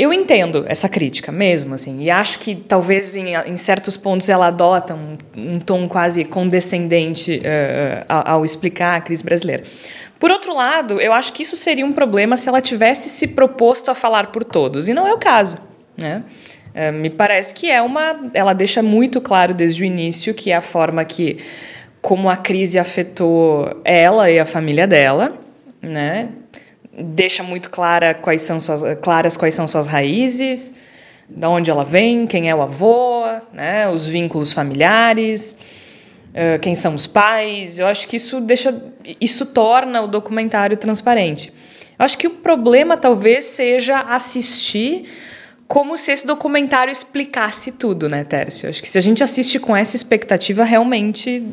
eu 0.00 0.14
entendo 0.14 0.64
essa 0.66 0.88
crítica 0.88 1.30
mesmo, 1.30 1.74
assim, 1.74 2.00
e 2.00 2.10
acho 2.10 2.38
que 2.38 2.54
talvez 2.54 3.16
em, 3.16 3.34
em 3.34 3.56
certos 3.58 3.98
pontos 3.98 4.30
ela 4.30 4.46
adota 4.46 4.94
um, 4.94 5.18
um 5.36 5.60
tom 5.60 5.86
quase 5.86 6.24
condescendente 6.24 7.38
uh, 7.40 8.06
ao 8.08 8.42
explicar 8.42 8.96
a 8.96 9.02
crise 9.02 9.22
brasileira. 9.22 9.62
Por 10.18 10.30
outro 10.30 10.54
lado, 10.54 10.98
eu 11.02 11.12
acho 11.12 11.34
que 11.34 11.42
isso 11.42 11.54
seria 11.54 11.84
um 11.84 11.92
problema 11.92 12.38
se 12.38 12.48
ela 12.48 12.62
tivesse 12.62 13.10
se 13.10 13.26
proposto 13.26 13.90
a 13.90 13.94
falar 13.94 14.28
por 14.28 14.42
todos, 14.42 14.88
e 14.88 14.94
não 14.94 15.06
é 15.06 15.12
o 15.12 15.18
caso, 15.18 15.58
né? 15.98 16.24
É, 16.74 16.92
me 16.92 17.10
parece 17.10 17.54
que 17.54 17.70
é 17.70 17.82
uma. 17.82 18.30
Ela 18.32 18.52
deixa 18.52 18.82
muito 18.82 19.20
claro 19.20 19.54
desde 19.54 19.82
o 19.82 19.84
início 19.84 20.32
que 20.32 20.50
é 20.50 20.56
a 20.56 20.60
forma 20.60 21.04
que, 21.04 21.38
como 22.00 22.30
a 22.30 22.36
crise 22.36 22.78
afetou 22.78 23.80
ela 23.84 24.30
e 24.30 24.38
a 24.38 24.46
família 24.46 24.86
dela, 24.86 25.38
né? 25.82 26.28
Deixa 26.92 27.42
muito 27.42 27.70
clara 27.70 28.14
quais 28.14 28.42
são 28.42 28.60
suas, 28.60 28.82
claras 29.00 29.36
quais 29.36 29.54
são 29.54 29.66
suas 29.66 29.86
raízes, 29.86 30.74
de 31.28 31.46
onde 31.46 31.70
ela 31.70 31.84
vem, 31.84 32.26
quem 32.26 32.48
é 32.48 32.54
o 32.54 32.62
avô, 32.62 33.24
né? 33.52 33.88
Os 33.88 34.06
vínculos 34.06 34.52
familiares. 34.52 35.56
Uh, 36.30 36.60
quem 36.60 36.76
são 36.76 36.94
os 36.94 37.08
pais. 37.08 37.80
Eu 37.80 37.88
acho 37.88 38.06
que 38.06 38.14
isso 38.14 38.40
deixa, 38.40 38.72
isso 39.20 39.44
torna 39.46 40.00
o 40.00 40.06
documentário 40.06 40.76
transparente. 40.76 41.52
Eu 41.98 42.04
acho 42.04 42.16
que 42.16 42.28
o 42.28 42.30
problema 42.30 42.96
talvez 42.96 43.46
seja 43.46 43.98
assistir 43.98 45.08
como 45.70 45.96
se 45.96 46.10
esse 46.10 46.26
documentário 46.26 46.90
explicasse 46.90 47.70
tudo, 47.70 48.08
né, 48.08 48.24
Tércio? 48.24 48.68
Acho 48.68 48.82
que 48.82 48.88
se 48.88 48.98
a 48.98 49.00
gente 49.00 49.22
assiste 49.22 49.56
com 49.60 49.76
essa 49.76 49.94
expectativa, 49.94 50.64
realmente 50.64 51.46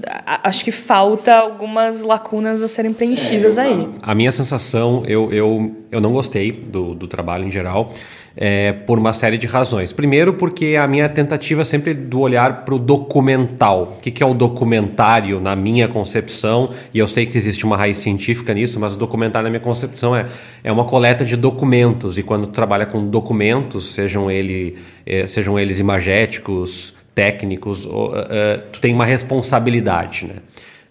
acho 0.43 0.63
que 0.65 0.71
falta 0.71 1.35
algumas 1.35 2.01
lacunas 2.01 2.63
a 2.63 2.67
serem 2.67 2.91
preenchidas 2.91 3.59
é, 3.59 3.61
aí. 3.61 3.87
A 4.01 4.15
minha 4.15 4.31
sensação, 4.31 5.03
eu, 5.05 5.31
eu, 5.31 5.71
eu 5.91 6.01
não 6.01 6.11
gostei 6.11 6.51
do, 6.51 6.95
do 6.95 7.07
trabalho 7.07 7.45
em 7.45 7.51
geral 7.51 7.93
é, 8.37 8.71
por 8.71 8.99
uma 8.99 9.11
série 9.13 9.37
de 9.37 9.47
razões. 9.47 9.91
Primeiro, 9.91 10.35
porque 10.35 10.75
a 10.75 10.87
minha 10.87 11.09
tentativa 11.09 11.63
é 11.63 11.65
sempre 11.65 11.95
do 11.95 12.19
olhar 12.19 12.63
para 12.63 12.75
o 12.75 12.79
documental. 12.79 13.95
O 13.97 13.99
que, 13.99 14.11
que 14.11 14.21
é 14.21 14.25
o 14.25 14.33
documentário 14.35 15.41
na 15.41 15.55
minha 15.55 15.87
concepção? 15.87 16.69
E 16.93 16.99
eu 16.99 17.07
sei 17.07 17.25
que 17.25 17.35
existe 17.35 17.65
uma 17.65 17.75
raiz 17.75 17.97
científica 17.97 18.53
nisso, 18.53 18.79
mas 18.79 18.93
o 18.93 18.97
documentário 18.97 19.45
na 19.45 19.49
minha 19.49 19.59
concepção 19.59 20.15
é, 20.15 20.27
é 20.63 20.71
uma 20.71 20.85
coleta 20.85 21.25
de 21.25 21.35
documentos. 21.35 22.19
E 22.19 22.23
quando 22.23 22.45
tu 22.45 22.51
trabalha 22.53 22.85
com 22.85 23.09
documentos, 23.09 23.93
sejam, 23.93 24.29
ele, 24.29 24.77
é, 25.03 25.25
sejam 25.25 25.59
eles 25.59 25.79
imagéticos, 25.79 26.95
técnicos, 27.15 27.87
ou, 27.87 28.11
uh, 28.11 28.61
tu 28.71 28.79
tem 28.79 28.93
uma 28.93 29.05
responsabilidade, 29.05 30.27
né? 30.27 30.35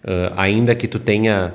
Uh, 0.03 0.33
ainda 0.35 0.75
que 0.75 0.87
tu 0.87 0.99
tenha 0.99 1.53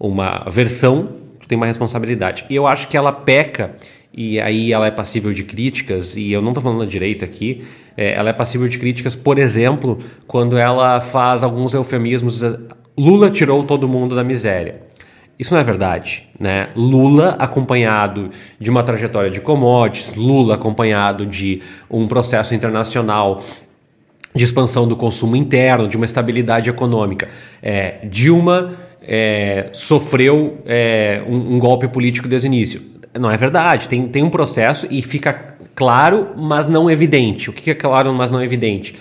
uma 0.00 0.44
versão, 0.48 1.08
tu 1.38 1.46
tem 1.46 1.56
uma 1.56 1.66
responsabilidade. 1.66 2.46
E 2.48 2.54
eu 2.54 2.66
acho 2.66 2.88
que 2.88 2.96
ela 2.96 3.12
peca 3.12 3.72
e 4.16 4.40
aí 4.40 4.72
ela 4.72 4.86
é 4.86 4.90
passível 4.92 5.32
de 5.32 5.42
críticas, 5.42 6.16
e 6.16 6.30
eu 6.30 6.40
não 6.40 6.50
estou 6.50 6.62
falando 6.62 6.78
da 6.78 6.86
direita 6.86 7.24
aqui, 7.24 7.64
é, 7.96 8.12
ela 8.12 8.30
é 8.30 8.32
passível 8.32 8.68
de 8.68 8.78
críticas, 8.78 9.16
por 9.16 9.38
exemplo, 9.38 9.98
quando 10.26 10.56
ela 10.56 11.00
faz 11.00 11.42
alguns 11.42 11.74
eufemismos, 11.74 12.40
Lula 12.96 13.28
tirou 13.28 13.64
todo 13.64 13.88
mundo 13.88 14.14
da 14.14 14.22
miséria. 14.22 14.82
Isso 15.36 15.52
não 15.52 15.60
é 15.60 15.64
verdade, 15.64 16.28
né? 16.38 16.68
Lula 16.76 17.30
acompanhado 17.40 18.30
de 18.60 18.70
uma 18.70 18.84
trajetória 18.84 19.30
de 19.30 19.40
commodities, 19.40 20.14
Lula 20.14 20.54
acompanhado 20.54 21.26
de 21.26 21.60
um 21.90 22.06
processo 22.06 22.54
internacional 22.54 23.42
de 24.32 24.44
expansão 24.44 24.86
do 24.86 24.96
consumo 24.96 25.34
interno, 25.34 25.88
de 25.88 25.96
uma 25.96 26.04
estabilidade 26.04 26.70
econômica. 26.70 27.28
É, 27.60 27.96
Dilma 28.04 28.74
é, 29.02 29.70
sofreu 29.72 30.58
é, 30.66 31.20
um, 31.26 31.56
um 31.56 31.58
golpe 31.58 31.88
político 31.88 32.28
desde 32.28 32.46
o 32.46 32.48
início 32.48 32.93
não 33.18 33.30
é 33.30 33.36
verdade. 33.36 33.88
Tem, 33.88 34.06
tem 34.08 34.22
um 34.22 34.30
processo 34.30 34.86
e 34.90 35.02
fica 35.02 35.56
claro, 35.74 36.30
mas 36.36 36.68
não 36.68 36.90
evidente. 36.90 37.50
O 37.50 37.52
que 37.52 37.70
é 37.70 37.74
claro, 37.74 38.12
mas 38.12 38.30
não 38.30 38.42
evidente? 38.42 38.94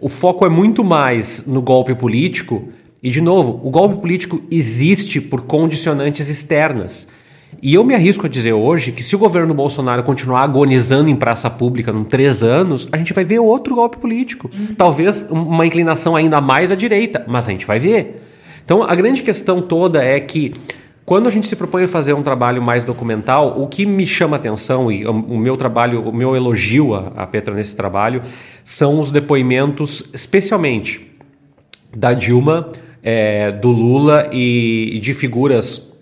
O 0.00 0.08
foco 0.08 0.44
é 0.44 0.48
muito 0.48 0.84
mais 0.84 1.46
no 1.46 1.62
golpe 1.62 1.94
político. 1.94 2.68
E, 3.02 3.10
de 3.10 3.20
novo, 3.20 3.60
o 3.62 3.70
golpe 3.70 3.96
político 4.00 4.42
existe 4.50 5.20
por 5.20 5.42
condicionantes 5.42 6.28
externas. 6.28 7.08
E 7.62 7.74
eu 7.74 7.84
me 7.84 7.94
arrisco 7.94 8.26
a 8.26 8.28
dizer 8.28 8.52
hoje 8.52 8.92
que 8.92 9.02
se 9.02 9.14
o 9.16 9.18
governo 9.18 9.54
Bolsonaro 9.54 10.02
continuar 10.02 10.42
agonizando 10.42 11.08
em 11.08 11.16
praça 11.16 11.48
pública 11.48 11.90
em 11.90 12.04
três 12.04 12.42
anos, 12.42 12.88
a 12.92 12.96
gente 12.96 13.12
vai 13.12 13.24
ver 13.24 13.38
outro 13.38 13.74
golpe 13.74 13.96
político. 13.96 14.50
Uhum. 14.52 14.74
Talvez 14.76 15.26
uma 15.30 15.66
inclinação 15.66 16.14
ainda 16.14 16.40
mais 16.40 16.70
à 16.70 16.74
direita, 16.74 17.24
mas 17.26 17.48
a 17.48 17.50
gente 17.50 17.64
vai 17.64 17.78
ver. 17.78 18.22
Então 18.64 18.82
a 18.82 18.94
grande 18.94 19.22
questão 19.22 19.62
toda 19.62 20.02
é 20.02 20.18
que 20.20 20.54
quando 21.06 21.28
a 21.28 21.30
gente 21.30 21.46
se 21.46 21.54
propõe 21.54 21.84
a 21.84 21.88
fazer 21.88 22.12
um 22.14 22.22
trabalho 22.22 22.60
mais 22.60 22.82
documental, 22.82 23.62
o 23.62 23.68
que 23.68 23.86
me 23.86 24.04
chama 24.04 24.36
atenção 24.36 24.90
e 24.90 25.06
o 25.06 25.38
meu 25.38 25.56
trabalho, 25.56 26.02
o 26.02 26.12
meu 26.12 26.34
elogio 26.34 26.94
a, 26.94 27.24
Petra 27.28 27.54
nesse 27.54 27.76
trabalho, 27.76 28.22
são 28.64 28.98
os 28.98 29.12
depoimentos, 29.12 30.10
especialmente 30.12 31.08
da 31.96 32.12
Dilma, 32.12 32.72
é, 33.04 33.52
do 33.52 33.70
Lula 33.70 34.28
e, 34.32 34.96
e 34.96 34.98
de 34.98 35.14
figuras 35.14 35.92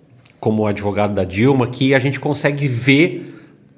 como 0.40 0.62
o 0.62 0.66
advogado 0.66 1.12
da 1.14 1.24
Dilma, 1.24 1.66
que 1.66 1.94
a 1.94 1.98
gente 1.98 2.18
consegue 2.18 2.66
ver 2.66 3.30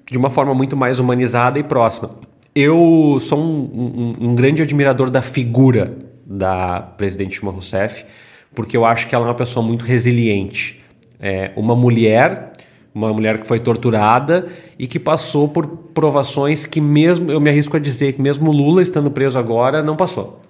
de 0.09 0.16
uma 0.16 0.30
forma 0.30 0.54
muito 0.54 0.76
mais 0.76 1.00
humanizada 1.00 1.59
e 1.59 1.64
próxima. 1.64 2.11
Eu 2.54 3.18
sou 3.21 3.40
um, 3.40 4.14
um, 4.21 4.28
um 4.28 4.35
grande 4.37 4.62
admirador 4.62 5.11
da 5.11 5.23
figura 5.23 5.92
da 6.25 6.80
presidente 6.80 7.40
Dilma 7.40 7.50
Rousseff, 7.50 8.04
porque 8.54 8.76
eu 8.76 8.85
acho 8.85 9.09
que 9.09 9.14
ela 9.14 9.25
é 9.25 9.28
uma 9.28 9.35
pessoa 9.35 9.66
muito 9.66 9.85
resiliente 9.85 10.86
É, 11.20 11.50
uma 11.56 11.75
mulher, 11.75 12.52
uma 12.94 13.12
mulher 13.12 13.38
que 13.40 13.46
foi 13.46 13.61
torturada 13.61 14.46
e 14.78 14.87
que 14.87 14.99
passou 14.99 15.49
por 15.49 15.66
provações 15.66 16.66
que 16.66 16.80
mesmo, 16.80 17.30
eu 17.30 17.40
me 17.40 17.50
arrisco 17.50 17.76
a 17.76 17.80
dizer 17.80 18.12
que 18.14 18.23
mesmo 18.23 18.52
Lula 18.52 18.82
estando 18.82 19.11
preso 19.11 19.38
agora, 19.38 19.82
não 19.82 19.96
passou. 19.96 20.40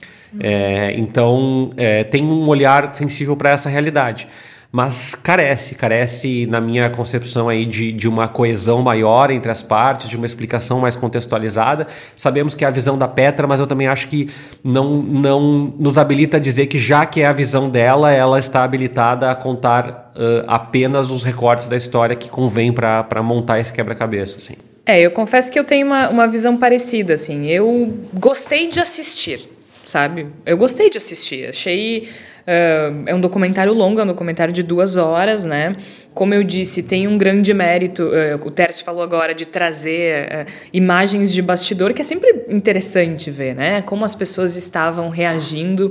É, 0.40 0.94
então, 0.98 1.70
é, 1.76 2.04
tem 2.04 2.24
um 2.24 2.46
olhar 2.48 2.92
sensível 2.92 3.36
para 3.36 3.50
essa 3.50 3.68
realidade 3.68 4.28
mas 4.76 5.14
carece, 5.14 5.74
carece 5.74 6.44
na 6.44 6.60
minha 6.60 6.90
concepção 6.90 7.48
aí 7.48 7.64
de, 7.64 7.90
de 7.92 8.06
uma 8.06 8.28
coesão 8.28 8.82
maior 8.82 9.30
entre 9.30 9.50
as 9.50 9.62
partes, 9.62 10.06
de 10.06 10.18
uma 10.18 10.26
explicação 10.26 10.80
mais 10.80 10.94
contextualizada. 10.94 11.86
Sabemos 12.14 12.54
que 12.54 12.62
é 12.62 12.68
a 12.68 12.70
visão 12.70 12.98
da 12.98 13.08
Petra, 13.08 13.46
mas 13.46 13.58
eu 13.58 13.66
também 13.66 13.88
acho 13.88 14.06
que 14.06 14.28
não, 14.62 15.00
não 15.00 15.72
nos 15.78 15.96
habilita 15.96 16.36
a 16.36 16.40
dizer 16.40 16.66
que 16.66 16.78
já 16.78 17.06
que 17.06 17.22
é 17.22 17.26
a 17.26 17.32
visão 17.32 17.70
dela, 17.70 18.12
ela 18.12 18.38
está 18.38 18.64
habilitada 18.64 19.30
a 19.30 19.34
contar 19.34 20.12
uh, 20.14 20.44
apenas 20.46 21.10
os 21.10 21.24
recortes 21.24 21.68
da 21.68 21.76
história 21.78 22.14
que 22.14 22.28
convém 22.28 22.70
para 22.70 23.22
montar 23.22 23.58
esse 23.58 23.72
quebra-cabeça. 23.72 24.36
Assim. 24.36 24.56
É, 24.84 25.00
eu 25.00 25.10
confesso 25.10 25.50
que 25.50 25.58
eu 25.58 25.64
tenho 25.64 25.86
uma, 25.86 26.10
uma 26.10 26.28
visão 26.28 26.54
parecida, 26.54 27.14
assim. 27.14 27.46
Eu 27.46 27.94
gostei 28.12 28.68
de 28.68 28.78
assistir, 28.78 29.40
sabe? 29.86 30.26
Eu 30.44 30.58
gostei 30.58 30.90
de 30.90 30.98
assistir. 30.98 31.48
Achei 31.48 32.10
é 32.46 33.14
um 33.14 33.20
documentário 33.20 33.72
longo, 33.72 34.00
é 34.00 34.04
um 34.04 34.06
documentário 34.06 34.52
de 34.52 34.62
duas 34.62 34.96
horas, 34.96 35.44
né? 35.44 35.74
Como 36.14 36.32
eu 36.32 36.44
disse, 36.44 36.82
tem 36.82 37.08
um 37.08 37.18
grande 37.18 37.52
mérito, 37.52 38.04
uh, 38.04 38.46
o 38.46 38.50
Tércio 38.50 38.84
falou 38.84 39.02
agora, 39.02 39.34
de 39.34 39.44
trazer 39.44 40.46
uh, 40.46 40.52
imagens 40.72 41.32
de 41.32 41.42
bastidor, 41.42 41.92
que 41.92 42.00
é 42.00 42.04
sempre 42.04 42.44
interessante 42.48 43.30
ver, 43.30 43.54
né? 43.54 43.82
Como 43.82 44.04
as 44.04 44.14
pessoas 44.14 44.56
estavam 44.56 45.08
reagindo 45.08 45.90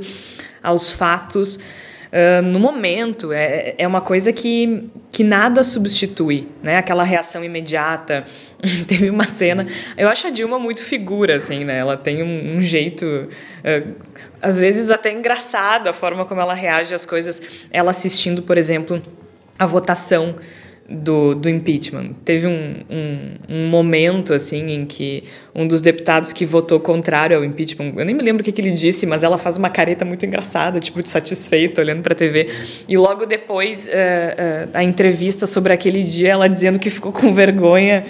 aos 0.63 0.91
fatos 0.91 1.59
no 2.49 2.59
momento. 2.59 3.33
É, 3.33 3.75
é 3.77 3.87
uma 3.87 4.01
coisa 4.01 4.31
que, 4.31 4.89
que 5.11 5.23
nada 5.23 5.63
substitui, 5.63 6.47
né? 6.63 6.77
Aquela 6.77 7.03
reação 7.03 7.43
imediata. 7.43 8.25
Teve 8.87 9.09
uma 9.09 9.25
cena. 9.25 9.67
Eu 9.97 10.07
acho 10.07 10.27
a 10.27 10.29
Dilma 10.29 10.57
muito 10.57 10.81
figura, 10.81 11.35
assim, 11.35 11.65
né? 11.65 11.77
Ela 11.77 11.97
tem 11.97 12.23
um, 12.23 12.57
um 12.57 12.61
jeito. 12.61 13.05
Uh, 13.05 13.93
às 14.41 14.57
vezes 14.57 14.89
até 14.91 15.11
engraçado 15.11 15.87
a 15.87 15.93
forma 15.93 16.25
como 16.25 16.39
ela 16.39 16.53
reage 16.53 16.93
às 16.93 17.05
coisas. 17.05 17.41
Ela 17.71 17.91
assistindo, 17.91 18.41
por 18.41 18.57
exemplo, 18.57 19.01
a 19.59 19.65
votação 19.65 20.35
do, 20.87 21.33
do 21.33 21.49
impeachment. 21.49 22.11
Teve 22.23 22.45
um, 22.45 22.75
um, 22.89 23.31
um, 23.49 23.67
momento 23.67 24.33
assim 24.33 24.71
em 24.71 24.85
que 24.85 25.23
um 25.53 25.67
dos 25.67 25.81
deputados 25.81 26.31
que 26.31 26.45
votou 26.45 26.79
contrário 26.79 27.35
ao 27.35 27.43
impeachment, 27.43 27.93
eu 27.97 28.05
nem 28.05 28.13
me 28.13 28.21
lembro 28.21 28.41
o 28.41 28.45
que, 28.45 28.51
que 28.51 28.61
ele 28.61 28.71
disse, 28.71 29.05
mas 29.05 29.23
ela 29.23 29.37
faz 29.37 29.57
uma 29.57 29.69
careta 29.69 30.05
muito 30.05 30.25
engraçada, 30.25 30.79
tipo 30.79 31.01
de 31.01 31.09
satisfeita 31.09 31.81
olhando 31.81 32.03
para 32.03 32.13
a 32.13 32.15
TV. 32.15 32.49
E 32.87 32.97
logo 32.97 33.25
depois 33.25 33.87
uh, 33.87 33.89
uh, 33.89 34.69
a 34.73 34.83
entrevista 34.83 35.47
sobre 35.47 35.73
aquele 35.73 36.03
dia, 36.03 36.29
ela 36.29 36.47
dizendo 36.47 36.77
que 36.77 36.91
ficou 36.91 37.11
com 37.11 37.33
vergonha. 37.33 38.05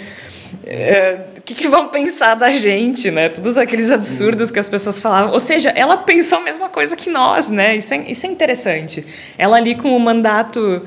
O 0.52 0.56
uh, 0.56 1.40
que, 1.46 1.54
que, 1.54 1.68
vão 1.68 1.88
pensar 1.88 2.34
da 2.34 2.50
gente, 2.50 3.10
né? 3.10 3.30
Todos 3.30 3.56
aqueles 3.56 3.90
absurdos 3.90 4.50
que 4.50 4.58
as 4.58 4.68
pessoas 4.68 5.00
falavam. 5.00 5.32
Ou 5.32 5.40
seja, 5.40 5.70
ela 5.70 5.96
pensou 5.96 6.38
a 6.38 6.42
mesma 6.42 6.68
coisa 6.68 6.94
que 6.94 7.08
nós, 7.08 7.48
né? 7.48 7.76
Isso 7.76 7.94
é, 7.94 8.04
isso 8.10 8.26
é 8.26 8.28
interessante. 8.28 9.04
Ela 9.38 9.56
ali 9.56 9.74
com 9.74 9.96
o 9.96 10.00
mandato 10.00 10.82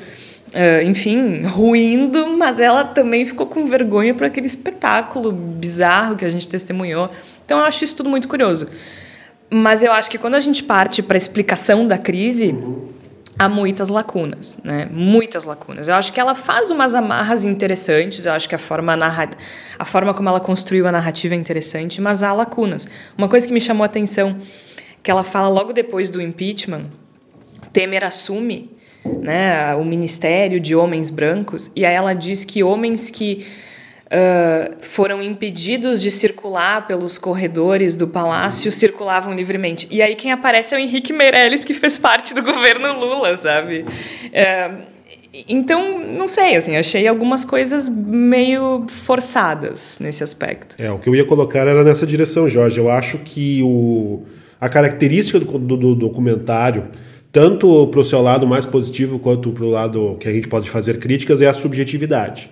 Uh, 0.50 0.84
enfim, 0.84 1.44
ruindo, 1.44 2.36
mas 2.36 2.60
ela 2.60 2.84
também 2.84 3.24
ficou 3.24 3.46
com 3.46 3.68
vergonha 3.68 4.15
por 4.15 4.25
aquele 4.25 4.48
espetáculo 4.48 5.32
bizarro 5.32 6.15
que 6.15 6.25
a 6.25 6.29
gente 6.29 6.50
testemunhou. 6.50 7.10
Então 7.46 7.60
eu 7.60 7.65
acho 7.65 7.84
isso 7.84 7.96
tudo 7.96 8.10
muito 8.10 8.27
curioso. 8.27 8.68
Mas 9.50 9.84
eu 9.84 9.91
acho 9.91 10.10
que 10.10 10.18
quando 10.18 10.36
a 10.36 10.39
gente 10.39 10.63
parte 10.63 11.03
para 11.03 11.15
a 11.15 11.18
explicação 11.18 11.86
da 11.86 11.98
crise, 11.98 12.56
há 13.38 13.48
muitas 13.48 13.89
lacunas, 13.89 14.60
né? 14.63 14.88
Muitas 14.91 15.46
lacunas. 15.46 15.88
Eu 15.88 15.96
acho 15.96 16.12
que 16.12 16.20
ela 16.20 16.36
faz 16.36 16.70
umas 16.70 16.94
amarras 16.94 17.46
interessantes, 17.46 18.25
eu 18.25 18.34
acho 18.34 18.50
que 18.50 18.56
a 18.56 18.60
forma, 18.60 18.98
narra... 18.98 19.29
a 19.77 19.86
forma 19.86 20.13
como 20.13 20.29
ela 20.29 20.39
construiu 20.39 20.88
a 20.88 20.91
narrativa 20.91 21.36
é 21.36 21.38
interessante, 21.38 22.01
mas 22.01 22.22
há 22.22 22.34
lacunas. 22.34 22.88
Uma 23.18 23.29
coisa 23.29 23.48
que 23.48 23.53
me 23.53 23.62
chamou 23.62 23.84
a 23.84 23.86
atenção, 23.86 24.39
que 25.01 25.10
ela 25.10 25.24
fala 25.24 25.48
logo 25.48 25.74
depois 25.74 26.10
do 26.10 26.22
impeachment, 26.22 26.86
Temer 27.72 28.03
assume 28.03 28.78
né, 29.06 29.75
o 29.75 29.84
Ministério 29.84 30.60
de 30.60 30.75
Homens 30.75 31.10
Brancos, 31.10 31.72
e 31.75 31.86
aí 31.86 31.96
ela 31.96 32.13
diz 32.13 32.44
que 32.44 32.63
homens 32.63 33.10
que 33.10 33.46
uh, 34.05 34.75
foram 34.79 35.22
impedidos 35.22 36.01
de 36.01 36.12
circular 36.12 36.85
pelos 36.88 37.18
corredores 37.18 37.96
do 37.96 38.07
palácio 38.07 38.72
circulavam 38.72 39.33
livremente. 39.33 39.88
E 39.90 40.01
aí 40.01 40.16
quem 40.16 40.31
aparece 40.31 40.75
é 40.75 40.77
o 40.77 40.81
Henrique 40.81 41.14
Meirelles, 41.14 41.64
que 41.64 41.74
fez 41.74 41.98
parte 41.98 42.33
do 42.33 42.44
governo 42.44 43.00
Lula, 43.00 43.35
sabe? 43.38 43.85
Então, 45.48 46.00
não 46.00 46.27
sei, 46.27 46.55
assim, 46.55 46.75
achei 46.75 47.07
algumas 47.07 47.46
coisas 47.46 47.88
meio 47.88 48.85
forçadas 48.88 50.00
nesse 50.00 50.24
aspecto. 50.24 50.75
É, 50.79 50.92
o 50.92 50.98
que 50.98 51.07
eu 51.07 51.16
ia 51.16 51.25
colocar 51.25 51.68
era 51.68 51.83
nessa 51.83 52.05
direção, 52.05 52.50
Jorge. 52.50 52.79
Eu 52.79 52.90
acho 52.90 53.20
que 53.20 53.62
o, 53.62 54.24
a 54.59 54.68
característica 54.68 55.40
do, 55.40 55.59
do, 55.59 55.77
do 55.77 55.96
documentário 55.96 56.88
tanto 57.31 57.87
para 57.87 58.00
o 58.00 58.05
seu 58.05 58.22
lado 58.22 58.48
mais 58.48 58.65
positivo 58.65 59.20
quanto 59.20 59.51
para 59.51 59.63
o 59.63 59.70
lado 59.70 60.18
que 60.20 60.27
a 60.27 60.31
gente 60.31 60.48
pode 60.48 60.70
fazer 60.70 61.00
críticas, 61.00 61.42
é 61.42 61.48
a 61.48 61.53
subjetividade. 61.53 62.50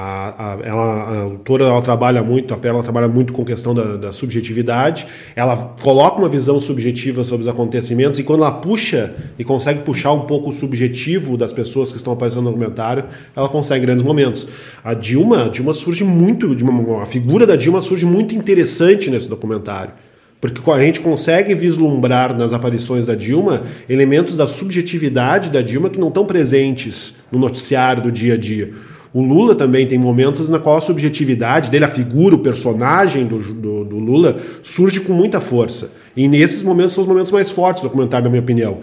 A, 0.00 0.52
a, 0.52 0.58
ela, 0.62 0.84
a 0.84 1.20
autora 1.22 1.64
ela 1.64 1.82
trabalha 1.82 2.22
muito, 2.22 2.54
a 2.54 2.56
Perla 2.56 2.84
trabalha 2.84 3.08
muito 3.08 3.32
com 3.32 3.44
questão 3.44 3.74
da, 3.74 3.96
da, 3.96 4.12
subjetividade. 4.12 5.06
Ela 5.34 5.56
coloca 5.82 6.18
uma 6.18 6.28
visão 6.28 6.60
subjetiva 6.60 7.24
sobre 7.24 7.42
os 7.42 7.48
acontecimentos 7.48 8.16
e 8.16 8.22
quando 8.22 8.42
ela 8.42 8.52
puxa 8.52 9.12
e 9.36 9.42
consegue 9.42 9.80
puxar 9.80 10.12
um 10.12 10.20
pouco 10.20 10.50
o 10.50 10.52
subjetivo 10.52 11.36
das 11.36 11.52
pessoas 11.52 11.90
que 11.90 11.96
estão 11.96 12.12
aparecendo 12.12 12.44
no 12.44 12.50
documentário, 12.50 13.06
ela 13.34 13.48
consegue 13.48 13.86
grandes 13.86 14.04
momentos. 14.04 14.46
A 14.84 14.94
Dilma, 14.94 15.46
a 15.46 15.48
Dilma 15.48 15.74
surge 15.74 16.04
muito, 16.04 16.54
a 17.02 17.06
figura 17.06 17.44
da 17.44 17.56
Dilma 17.56 17.82
surge 17.82 18.06
muito 18.06 18.36
interessante 18.36 19.10
nesse 19.10 19.28
documentário. 19.28 19.92
Porque 20.40 20.70
a 20.70 20.80
gente 20.80 21.00
consegue 21.00 21.54
vislumbrar 21.54 22.36
nas 22.36 22.52
aparições 22.52 23.06
da 23.06 23.14
Dilma 23.14 23.62
elementos 23.88 24.36
da 24.36 24.46
subjetividade 24.46 25.50
da 25.50 25.60
Dilma 25.60 25.90
que 25.90 25.98
não 25.98 26.08
estão 26.08 26.24
presentes 26.24 27.14
no 27.30 27.38
noticiário 27.38 28.02
do 28.02 28.12
dia 28.12 28.34
a 28.34 28.36
dia. 28.36 28.70
O 29.12 29.20
Lula 29.20 29.54
também 29.54 29.86
tem 29.86 29.98
momentos 29.98 30.48
na 30.48 30.58
qual 30.58 30.76
a 30.76 30.80
subjetividade 30.80 31.70
dele, 31.70 31.86
a 31.86 31.88
figura, 31.88 32.34
o 32.34 32.38
personagem 32.38 33.26
do, 33.26 33.38
do, 33.38 33.84
do 33.84 33.98
Lula, 33.98 34.36
surge 34.62 35.00
com 35.00 35.12
muita 35.12 35.40
força. 35.40 35.90
E 36.16 36.28
nesses 36.28 36.62
momentos 36.62 36.92
são 36.92 37.02
os 37.02 37.08
momentos 37.08 37.32
mais 37.32 37.50
fortes 37.50 37.82
do 37.82 37.88
documentário, 37.88 38.24
na 38.24 38.30
minha 38.30 38.42
opinião. 38.42 38.78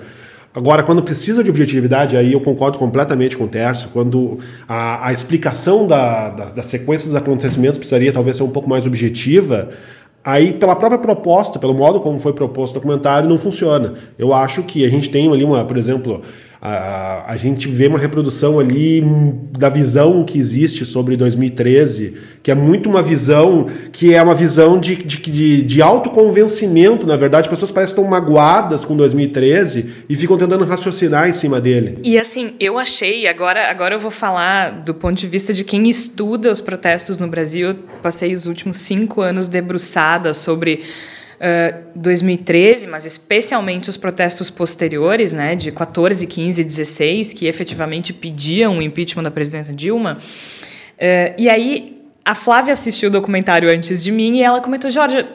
Agora, 0.54 0.84
quando 0.84 1.04
precisa 1.04 1.44
de 1.44 1.50
objetividade, 1.50 2.16
aí 2.16 2.32
eu 2.34 2.40
concordo 2.40 2.78
completamente 2.78 3.36
com 3.36 3.44
o 3.44 3.48
Tércio, 3.48 3.90
quando 3.92 4.40
a, 4.68 5.10
a 5.10 5.14
explicação 5.14 5.86
da, 5.86 6.30
da, 6.30 6.46
da 6.46 6.64
sequência 6.64 7.08
dos 7.08 7.16
acontecimentos 7.16 7.78
precisaria 7.78 8.12
talvez 8.12 8.38
ser 8.38 8.44
um 8.44 8.50
pouco 8.50 8.70
mais 8.70 8.88
objetiva, 8.88 9.70
Aí, 10.26 10.54
pela 10.54 10.76
própria 10.76 10.98
proposta, 10.98 11.60
pelo 11.60 11.76
modo 11.76 12.00
como 12.00 12.18
foi 12.18 12.34
proposto 12.34 12.72
o 12.72 12.80
documentário, 12.80 13.30
não 13.30 13.38
funciona. 13.38 13.94
Eu 14.18 14.34
acho 14.34 14.64
que 14.64 14.84
a 14.84 14.90
gente 14.90 15.12
tem 15.12 15.32
ali 15.32 15.44
uma, 15.44 15.64
por 15.64 15.78
exemplo, 15.78 16.20
a, 16.68 17.32
a 17.32 17.38
gente 17.38 17.68
vê 17.68 17.88
uma 17.88 18.00
reprodução 18.00 18.60
ali 18.60 19.04
da 19.52 19.70
visão 19.70 20.24
que 20.24 20.40
existe 20.40 20.84
sobre 20.84 21.16
2013, 21.16 22.16
que 22.42 22.50
é 22.50 22.56
muito 22.56 22.90
uma 22.90 23.04
visão 23.04 23.68
que 23.92 24.16
é 24.16 24.22
uma 24.22 24.34
visão 24.34 24.80
de, 24.80 24.96
de, 24.96 25.18
de, 25.18 25.62
de 25.62 25.82
autoconvencimento, 25.82 27.06
na 27.06 27.16
verdade. 27.16 27.46
As 27.46 27.52
pessoas 27.52 27.72
parecem 27.72 27.96
estão 27.96 28.04
magoadas 28.10 28.84
com 28.84 28.96
2013 28.96 30.06
e 30.10 30.16
ficam 30.16 30.38
tentando 30.38 30.66
raciocinar 30.66 31.30
em 31.30 31.34
cima 31.34 31.62
dele. 31.62 32.00
E 32.04 32.18
assim, 32.18 32.54
eu 32.60 32.80
achei, 32.80 33.28
agora, 33.28 33.70
agora 33.70 33.94
eu 33.94 34.00
vou 34.00 34.12
falar 34.12 34.82
do 34.82 34.94
ponto 34.94 35.16
de 35.16 35.28
vista 35.28 35.54
de 35.54 35.64
quem 35.64 35.88
estuda 35.88 36.52
os 36.52 36.62
protestos 36.62 37.20
no 37.20 37.28
Brasil. 37.28 37.70
Eu 37.70 37.76
passei 38.02 38.34
os 38.34 38.48
últimos 38.48 38.78
cinco 38.78 39.22
anos 39.22 39.48
debruçada 39.48 40.34
sobre 40.34 40.82
2013, 41.96 42.88
mas 42.88 43.06
especialmente 43.06 43.90
os 43.90 43.98
protestos 43.98 44.50
posteriores, 44.50 45.34
né, 45.34 45.56
de 45.56 45.72
14, 45.72 46.26
15 46.26 46.62
e 46.62 46.64
16, 46.64 47.34
que 47.34 47.48
efetivamente 47.48 48.14
pediam 48.14 48.78
o 48.78 48.82
impeachment 48.82 49.24
da 49.24 49.32
presidenta 49.32 49.74
Dilma. 49.74 50.18
Uh, 50.96 51.36
e 51.38 51.50
aí 51.50 52.02
a 52.24 52.34
Flávia 52.34 52.74
assistiu 52.74 53.10
o 53.10 53.12
documentário 53.12 53.70
antes 53.70 54.04
de 54.04 54.12
mim 54.12 54.38
e 54.38 54.42
ela 54.42 54.62
comentou: 54.62 54.90
Jorge, 54.90 55.26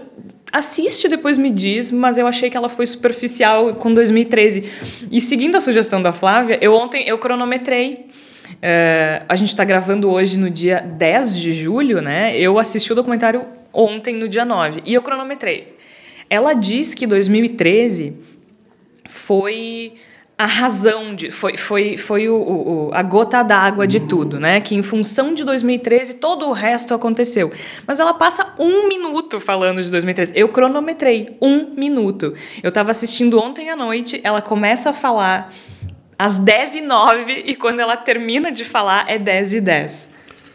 assiste 0.52 1.08
depois 1.08 1.38
me 1.38 1.50
diz, 1.50 1.92
mas 1.92 2.18
eu 2.18 2.26
achei 2.26 2.50
que 2.50 2.56
ela 2.56 2.68
foi 2.68 2.86
superficial 2.86 3.74
com 3.74 3.92
2013. 3.92 4.64
E 5.10 5.20
seguindo 5.20 5.56
a 5.56 5.60
sugestão 5.60 6.00
da 6.02 6.12
Flávia, 6.12 6.58
eu 6.60 6.74
ontem 6.74 7.06
eu 7.06 7.18
cronometrei. 7.18 8.10
Uh, 8.50 9.24
a 9.28 9.36
gente 9.36 9.48
está 9.48 9.64
gravando 9.64 10.10
hoje 10.10 10.38
no 10.38 10.50
dia 10.50 10.80
10 10.80 11.38
de 11.38 11.52
julho, 11.52 12.02
né? 12.02 12.36
Eu 12.36 12.58
assisti 12.58 12.92
o 12.92 12.96
documentário 12.96 13.46
ontem, 13.72 14.16
no 14.16 14.28
dia 14.28 14.44
9, 14.44 14.82
e 14.84 14.92
eu 14.92 15.02
cronometrei. 15.02 15.78
Ela 16.30 16.54
diz 16.54 16.94
que 16.94 17.06
2013 17.06 18.14
foi 19.08 19.94
a 20.38 20.46
razão 20.46 21.14
de 21.14 21.30
foi 21.30 21.54
foi 21.54 21.98
foi 21.98 22.26
o, 22.26 22.34
o 22.34 22.90
a 22.94 23.02
gota 23.02 23.42
d'água 23.42 23.86
de 23.86 24.00
tudo, 24.00 24.40
né? 24.40 24.58
Que 24.58 24.74
em 24.74 24.82
função 24.82 25.34
de 25.34 25.44
2013 25.44 26.14
todo 26.14 26.46
o 26.46 26.52
resto 26.52 26.94
aconteceu. 26.94 27.52
Mas 27.86 28.00
ela 28.00 28.14
passa 28.14 28.54
um 28.58 28.88
minuto 28.88 29.38
falando 29.38 29.82
de 29.82 29.90
2013. 29.90 30.32
Eu 30.34 30.48
cronometrei 30.48 31.36
um 31.42 31.74
minuto. 31.76 32.32
Eu 32.62 32.70
estava 32.70 32.90
assistindo 32.90 33.38
ontem 33.38 33.68
à 33.68 33.76
noite. 33.76 34.18
Ela 34.24 34.40
começa 34.40 34.88
a 34.88 34.92
falar 34.94 35.52
às 36.18 36.38
10 36.38 36.76
e 36.76 36.80
9 36.80 37.44
e 37.44 37.54
quando 37.54 37.80
ela 37.80 37.96
termina 37.96 38.50
de 38.50 38.64
falar 38.64 39.04
é 39.08 39.18
10 39.18 39.54
e 39.54 39.60
10. 39.60 40.10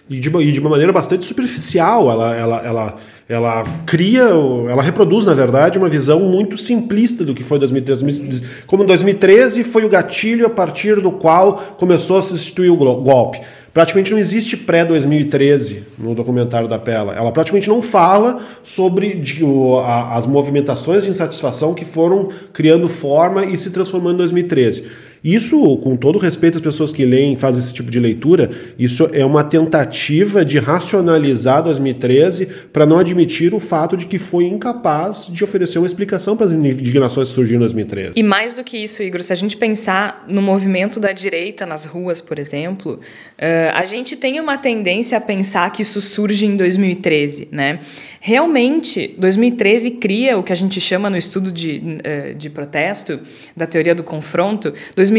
E 0.10 0.20
de, 0.20 0.30
e 0.30 0.52
de 0.52 0.60
uma 0.60 0.70
maneira 0.70 0.92
bastante 0.92 1.26
superficial, 1.26 2.10
ela, 2.10 2.36
ela, 2.36 2.62
ela, 2.66 2.98
ela 3.28 3.64
cria, 3.88 4.22
ela 4.22 4.84
reproduz, 4.84 5.26
na 5.26 5.34
verdade, 5.34 5.80
uma 5.80 5.90
visão 5.90 6.20
muito 6.20 6.58
simplista 6.60 7.24
do 7.24 7.34
que 7.34 7.44
foi 7.44 7.58
2013. 7.58 8.42
Como 8.68 8.84
2013 8.84 9.64
foi 9.64 9.84
o 9.84 9.90
gatilho 9.90 10.46
a 10.46 10.50
partir 10.50 11.02
do 11.02 11.12
qual 11.12 11.56
começou 11.78 12.20
a 12.20 12.22
se 12.22 12.36
instituir 12.36 12.72
o 12.72 12.78
golpe. 13.02 13.42
Praticamente 13.74 14.12
não 14.12 14.20
existe 14.20 14.56
pré-2013 14.56 15.80
no 15.98 16.16
documentário 16.16 16.68
da 16.68 16.80
Pela. 16.80 17.14
Ela 17.14 17.32
praticamente 17.32 17.68
não 17.68 17.82
fala 17.82 18.40
sobre 18.64 19.16
de, 19.16 19.44
o, 19.44 19.80
a, 19.80 20.16
as 20.16 20.26
movimentações 20.26 21.04
de 21.04 21.10
insatisfação 21.10 21.74
que 21.74 21.84
foram 21.84 22.30
criando 22.54 22.88
forma 22.88 23.44
e 23.44 23.58
se 23.58 23.72
transformando 23.72 24.14
em 24.14 24.18
2013. 24.20 24.86
Isso, 25.24 25.78
com 25.78 25.96
todo 25.96 26.20
respeito 26.20 26.58
às 26.58 26.62
pessoas 26.62 26.92
que 26.92 27.04
leem, 27.04 27.36
fazem 27.36 27.62
esse 27.62 27.74
tipo 27.74 27.90
de 27.90 28.00
leitura, 28.00 28.50
isso 28.78 29.10
é 29.12 29.26
uma 29.26 29.44
tentativa 29.44 30.46
de 30.46 30.60
racionalizar 30.60 31.64
2013 31.64 32.46
para 32.72 32.86
não 32.86 33.00
admitir 33.00 33.54
o 33.54 33.60
fato 33.60 33.98
de 33.98 34.06
que 34.06 34.20
foi 34.20 34.46
incapaz 34.46 35.28
de 35.28 35.44
oferecer 35.44 35.80
uma 35.80 35.88
explicação 35.88 36.38
para 36.38 36.46
as 36.46 36.52
indignações 36.52 37.30
que 37.30 37.34
surgiram 37.34 37.58
em 37.58 37.62
2013. 37.62 38.12
E 38.16 38.24
mais 38.24 38.54
do 38.54 38.64
que 38.64 38.78
isso, 38.78 39.02
Igor, 39.02 39.22
se 39.24 39.34
a 39.34 39.36
gente 39.36 39.58
pensar 39.58 40.26
no 40.28 40.42
movimento 40.42 41.00
da 41.00 41.12
direita 41.12 41.66
nas 41.66 41.86
ruas, 41.86 42.22
por 42.22 42.38
exemplo, 42.38 42.94
uh, 42.94 43.74
a 43.74 43.86
gente 43.86 44.16
tem 44.16 44.40
uma 44.40 44.58
tendência 44.58 45.18
a 45.18 45.22
pensar 45.22 45.72
que 45.72 45.82
isso 45.82 46.02
surge 46.02 46.46
em 46.46 46.56
2013, 46.56 47.50
né? 47.52 47.80
Realmente, 48.20 49.16
2013 49.18 49.92
cria 49.92 50.38
o 50.38 50.44
que 50.44 50.52
a 50.52 50.56
gente 50.56 50.82
chama 50.82 51.10
no 51.10 51.18
estudo 51.18 51.52
de, 51.52 51.82
uh, 51.82 52.36
de 52.36 52.50
protesto, 52.50 53.20
da 53.56 53.66
teoria 53.66 53.96
do 53.96 54.04
confronto, 54.04 54.74
2013 54.96 55.15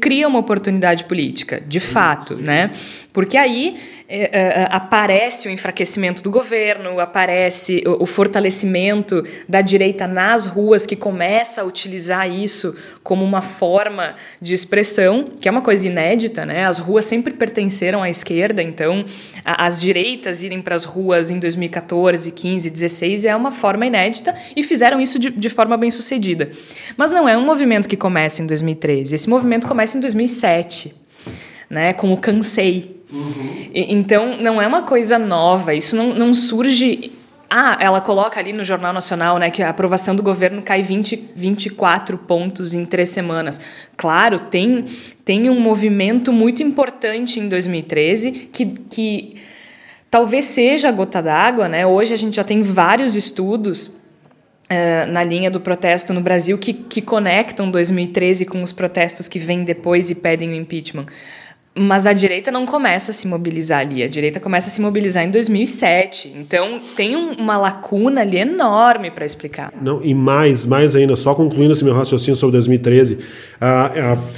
cria 0.00 0.28
uma 0.28 0.38
oportunidade 0.38 1.04
política, 1.04 1.62
de 1.66 1.80
fato, 1.80 2.36
né? 2.36 2.70
Porque 3.12 3.36
aí 3.36 3.76
é, 4.12 4.62
é, 4.62 4.68
aparece 4.72 5.46
o 5.46 5.52
enfraquecimento 5.52 6.20
do 6.20 6.32
governo, 6.32 6.98
aparece 6.98 7.80
o, 7.86 8.02
o, 8.02 8.06
fortalecimento 8.06 9.22
da 9.48 9.60
direita 9.60 10.04
nas 10.04 10.46
ruas, 10.46 10.84
que 10.84 10.96
começa 10.96 11.62
a 11.62 11.64
utilizar 11.64 12.28
isso 12.28 12.74
como 13.04 13.24
uma 13.24 13.40
forma 13.40 14.16
de 14.42 14.52
expressão, 14.52 15.24
que 15.24 15.48
é 15.48 15.50
uma 15.52 15.62
coisa 15.62 15.86
inédita, 15.86 16.44
né? 16.44 16.66
As 16.66 16.80
ruas 16.80 17.04
sempre 17.04 17.32
pertenceram 17.34 18.02
à 18.02 18.10
esquerda, 18.10 18.60
então 18.60 19.04
a, 19.44 19.66
as 19.66 19.80
direitas 19.80 20.42
irem 20.42 20.60
para 20.60 20.74
as 20.74 20.84
ruas 20.84 21.30
em 21.30 21.38
2014, 21.38 22.32
15, 22.32 22.68
16 22.68 23.24
é 23.26 23.36
uma 23.36 23.52
forma 23.52 23.86
inédita 23.86 24.34
e 24.56 24.64
fizeram 24.64 25.00
isso 25.00 25.20
de, 25.20 25.30
de 25.30 25.48
forma 25.48 25.76
bem 25.76 25.92
sucedida. 25.92 26.50
Mas 26.96 27.12
não 27.12 27.28
é 27.28 27.38
um 27.38 27.44
movimento 27.44 27.88
que 27.88 27.96
começa 27.96 28.42
em 28.42 28.46
2013, 28.46 29.14
esse 29.14 29.30
movimento 29.30 29.68
começa 29.68 29.96
em 29.96 30.00
2007, 30.00 30.96
né? 31.70 31.92
Com 31.92 32.12
o 32.12 32.16
Cansei 32.16 32.99
Uhum. 33.12 33.70
E, 33.74 33.92
então, 33.92 34.36
não 34.40 34.60
é 34.60 34.66
uma 34.66 34.82
coisa 34.82 35.18
nova, 35.18 35.74
isso 35.74 35.96
não, 35.96 36.14
não 36.14 36.32
surge. 36.32 37.12
Ah, 37.48 37.76
ela 37.80 38.00
coloca 38.00 38.38
ali 38.38 38.52
no 38.52 38.62
Jornal 38.62 38.92
Nacional 38.92 39.36
né, 39.38 39.50
que 39.50 39.60
a 39.60 39.70
aprovação 39.70 40.14
do 40.14 40.22
governo 40.22 40.62
cai 40.62 40.82
20, 40.82 41.30
24 41.34 42.16
pontos 42.18 42.74
em 42.74 42.84
três 42.84 43.08
semanas. 43.10 43.60
Claro, 43.96 44.38
tem, 44.38 44.84
tem 45.24 45.50
um 45.50 45.58
movimento 45.58 46.32
muito 46.32 46.62
importante 46.62 47.40
em 47.40 47.48
2013 47.48 48.30
que, 48.52 48.66
que 48.66 49.34
talvez 50.08 50.44
seja 50.44 50.88
a 50.88 50.92
gota 50.92 51.20
d'água. 51.20 51.68
Né? 51.68 51.84
Hoje 51.84 52.14
a 52.14 52.16
gente 52.16 52.36
já 52.36 52.44
tem 52.44 52.62
vários 52.62 53.16
estudos 53.16 53.98
Uh, 54.70 55.04
na 55.10 55.24
linha 55.24 55.50
do 55.50 55.58
protesto 55.58 56.14
no 56.14 56.20
Brasil 56.20 56.56
que, 56.56 56.72
que 56.72 57.02
conectam 57.02 57.68
2013 57.68 58.44
com 58.44 58.62
os 58.62 58.70
protestos 58.70 59.26
que 59.26 59.36
vêm 59.36 59.64
depois 59.64 60.10
e 60.10 60.14
pedem 60.14 60.48
o 60.50 60.54
impeachment. 60.54 61.06
Mas 61.72 62.04
a 62.04 62.12
direita 62.12 62.50
não 62.50 62.66
começa 62.66 63.12
a 63.12 63.14
se 63.14 63.28
mobilizar 63.28 63.78
ali, 63.78 64.02
a 64.02 64.08
direita 64.08 64.40
começa 64.40 64.68
a 64.68 64.70
se 64.72 64.80
mobilizar 64.80 65.22
em 65.22 65.30
2007. 65.30 66.34
Então 66.36 66.80
tem 66.96 67.14
um, 67.14 67.32
uma 67.34 67.56
lacuna 67.56 68.22
ali 68.22 68.38
enorme 68.38 69.08
para 69.10 69.24
explicar. 69.24 69.72
Não, 69.80 70.02
e 70.02 70.12
mais, 70.12 70.66
mais 70.66 70.96
ainda, 70.96 71.14
só 71.14 71.32
concluindo 71.32 71.72
esse 71.72 71.84
meu 71.84 71.94
raciocínio 71.94 72.34
sobre 72.34 72.54
2013, 72.54 73.18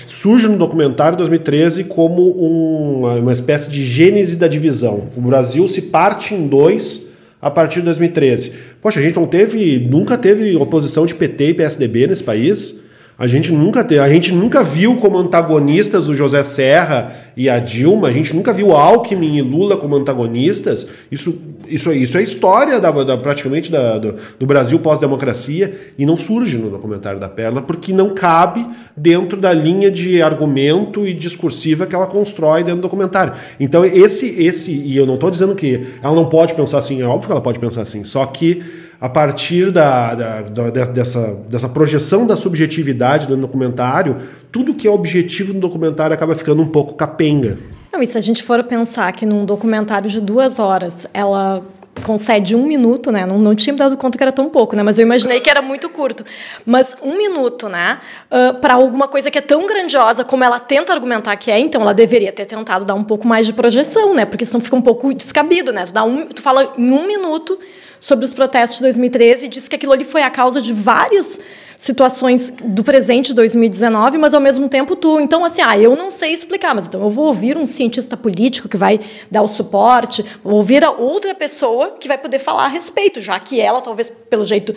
surge 0.08 0.46
no 0.46 0.58
documentário 0.58 1.16
2013 1.16 1.84
como 1.84 2.22
um, 2.22 3.18
uma 3.20 3.32
espécie 3.32 3.70
de 3.70 3.82
gênese 3.82 4.36
da 4.36 4.46
divisão. 4.46 5.08
O 5.16 5.20
Brasil 5.22 5.66
se 5.68 5.80
parte 5.80 6.34
em 6.34 6.46
dois 6.46 7.06
a 7.40 7.50
partir 7.50 7.80
de 7.80 7.86
2013. 7.86 8.52
Poxa, 8.80 9.00
a 9.00 9.02
gente 9.02 9.16
não 9.16 9.26
teve, 9.26 9.80
nunca 9.80 10.18
teve 10.18 10.54
oposição 10.54 11.06
de 11.06 11.14
PT 11.14 11.48
e 11.48 11.54
PSDB 11.54 12.06
nesse 12.08 12.22
país. 12.22 12.82
A 13.18 13.26
gente 13.26 13.52
nunca 13.52 13.84
te, 13.84 13.98
a 13.98 14.08
gente 14.08 14.32
nunca 14.32 14.62
viu 14.62 14.96
como 14.96 15.18
antagonistas 15.18 16.08
o 16.08 16.14
José 16.14 16.42
Serra 16.42 17.12
e 17.36 17.48
a 17.48 17.58
Dilma, 17.58 18.08
a 18.08 18.12
gente 18.12 18.34
nunca 18.34 18.52
viu 18.52 18.72
Alckmin 18.72 19.36
e 19.36 19.42
Lula 19.42 19.76
como 19.76 19.96
antagonistas. 19.96 20.86
Isso, 21.10 21.38
isso, 21.66 21.92
isso 21.92 22.18
é 22.18 22.22
história 22.22 22.78
da, 22.78 22.90
da 22.90 23.16
praticamente 23.16 23.70
da, 23.70 23.98
do, 23.98 24.16
do, 24.38 24.46
Brasil 24.46 24.78
pós-democracia 24.78 25.92
e 25.98 26.04
não 26.04 26.16
surge 26.16 26.58
no 26.58 26.70
documentário 26.70 27.18
da 27.18 27.28
Perla 27.28 27.62
porque 27.62 27.92
não 27.92 28.14
cabe 28.14 28.66
dentro 28.96 29.40
da 29.40 29.52
linha 29.52 29.90
de 29.90 30.20
argumento 30.20 31.06
e 31.06 31.14
discursiva 31.14 31.86
que 31.86 31.94
ela 31.94 32.06
constrói 32.06 32.62
dentro 32.62 32.80
do 32.80 32.82
documentário. 32.82 33.32
Então 33.58 33.84
esse, 33.84 34.26
esse 34.26 34.72
e 34.72 34.96
eu 34.96 35.06
não 35.06 35.14
estou 35.14 35.30
dizendo 35.30 35.54
que 35.54 35.86
ela 36.02 36.14
não 36.14 36.28
pode 36.28 36.54
pensar 36.54 36.78
assim, 36.78 37.00
é 37.00 37.06
óbvio 37.06 37.26
que 37.26 37.32
ela 37.32 37.40
pode 37.40 37.58
pensar 37.58 37.82
assim, 37.82 38.04
só 38.04 38.26
que 38.26 38.62
a 39.02 39.08
partir 39.08 39.72
da, 39.72 40.14
da, 40.14 40.42
da, 40.42 40.84
dessa, 40.84 41.36
dessa 41.48 41.68
projeção 41.68 42.24
da 42.24 42.36
subjetividade 42.36 43.26
do 43.26 43.36
documentário, 43.36 44.18
tudo 44.52 44.74
que 44.74 44.86
é 44.86 44.90
objetivo 44.90 45.54
no 45.54 45.60
documentário 45.60 46.12
acaba 46.12 46.34
ficando 46.34 46.62
um 46.62 46.68
pouco 46.68 46.94
capenga. 46.94 47.58
Não, 47.90 48.02
e 48.02 48.06
se 48.06 48.18
a 48.18 48.20
gente 48.20 48.42
for 48.42 48.62
pensar 48.62 49.10
que 49.12 49.24
num 49.24 49.46
documentário 49.46 50.08
de 50.08 50.20
duas 50.20 50.58
horas 50.58 51.08
ela 51.14 51.64
concede 52.04 52.54
um 52.54 52.66
minuto, 52.66 53.10
né? 53.10 53.24
Não, 53.24 53.38
não 53.38 53.54
tinha 53.54 53.72
me 53.72 53.78
dado 53.78 53.96
conta 53.96 54.18
que 54.18 54.24
era 54.24 54.32
tão 54.32 54.48
pouco, 54.50 54.74
né? 54.76 54.82
Mas 54.82 54.98
eu 54.98 55.02
imaginei 55.02 55.40
que 55.40 55.48
era 55.48 55.62
muito 55.62 55.88
curto. 55.88 56.24
Mas 56.66 56.96
um 57.02 57.16
minuto, 57.16 57.68
né? 57.68 57.98
Uh, 58.30 58.54
para 58.60 58.74
alguma 58.74 59.08
coisa 59.08 59.30
que 59.30 59.38
é 59.38 59.42
tão 59.42 59.66
grandiosa 59.66 60.24
como 60.24 60.42
ela 60.44 60.58
tenta 60.58 60.92
argumentar 60.92 61.36
que 61.36 61.50
é, 61.50 61.58
então 61.58 61.80
ela 61.80 61.94
deveria 61.94 62.32
ter 62.32 62.44
tentado 62.44 62.84
dar 62.84 62.94
um 62.94 63.04
pouco 63.04 63.26
mais 63.26 63.46
de 63.46 63.52
projeção, 63.52 64.14
né? 64.14 64.26
Porque 64.26 64.44
senão 64.44 64.60
fica 64.60 64.76
um 64.76 64.82
pouco 64.82 65.14
descabido, 65.14 65.72
né? 65.72 65.84
Tu, 65.84 65.92
dá 65.92 66.02
um, 66.02 66.26
tu 66.26 66.42
fala 66.42 66.74
em 66.76 66.90
um 66.90 67.06
minuto 67.06 67.58
sobre 68.00 68.24
os 68.24 68.34
protestos 68.34 68.78
de 68.78 68.84
2013 68.84 69.46
e 69.46 69.48
disse 69.48 69.70
que 69.70 69.76
aquilo 69.76 69.92
ali 69.92 70.04
foi 70.04 70.22
a 70.22 70.30
causa 70.30 70.60
de 70.60 70.72
várias 70.72 71.38
situações 71.82 72.54
do 72.62 72.84
presente 72.84 73.30
de 73.30 73.34
2019, 73.34 74.16
mas 74.16 74.34
ao 74.34 74.40
mesmo 74.40 74.68
tempo 74.68 74.94
tu, 74.94 75.18
então 75.18 75.44
assim, 75.44 75.60
ah, 75.60 75.76
eu 75.76 75.96
não 75.96 76.12
sei 76.12 76.32
explicar, 76.32 76.76
mas 76.76 76.86
então 76.86 77.02
eu 77.02 77.10
vou 77.10 77.26
ouvir 77.26 77.58
um 77.58 77.66
cientista 77.66 78.16
político 78.16 78.68
que 78.68 78.76
vai 78.76 79.00
dar 79.28 79.42
o 79.42 79.48
suporte, 79.48 80.24
vou 80.44 80.54
ouvir 80.54 80.84
a 80.84 80.92
outra 80.92 81.34
pessoa 81.34 81.90
que 81.98 82.06
vai 82.06 82.16
poder 82.16 82.38
falar 82.38 82.66
a 82.66 82.68
respeito, 82.68 83.20
já 83.20 83.40
que 83.40 83.60
ela 83.60 83.82
talvez 83.82 84.12
pelo 84.30 84.46
jeito 84.46 84.72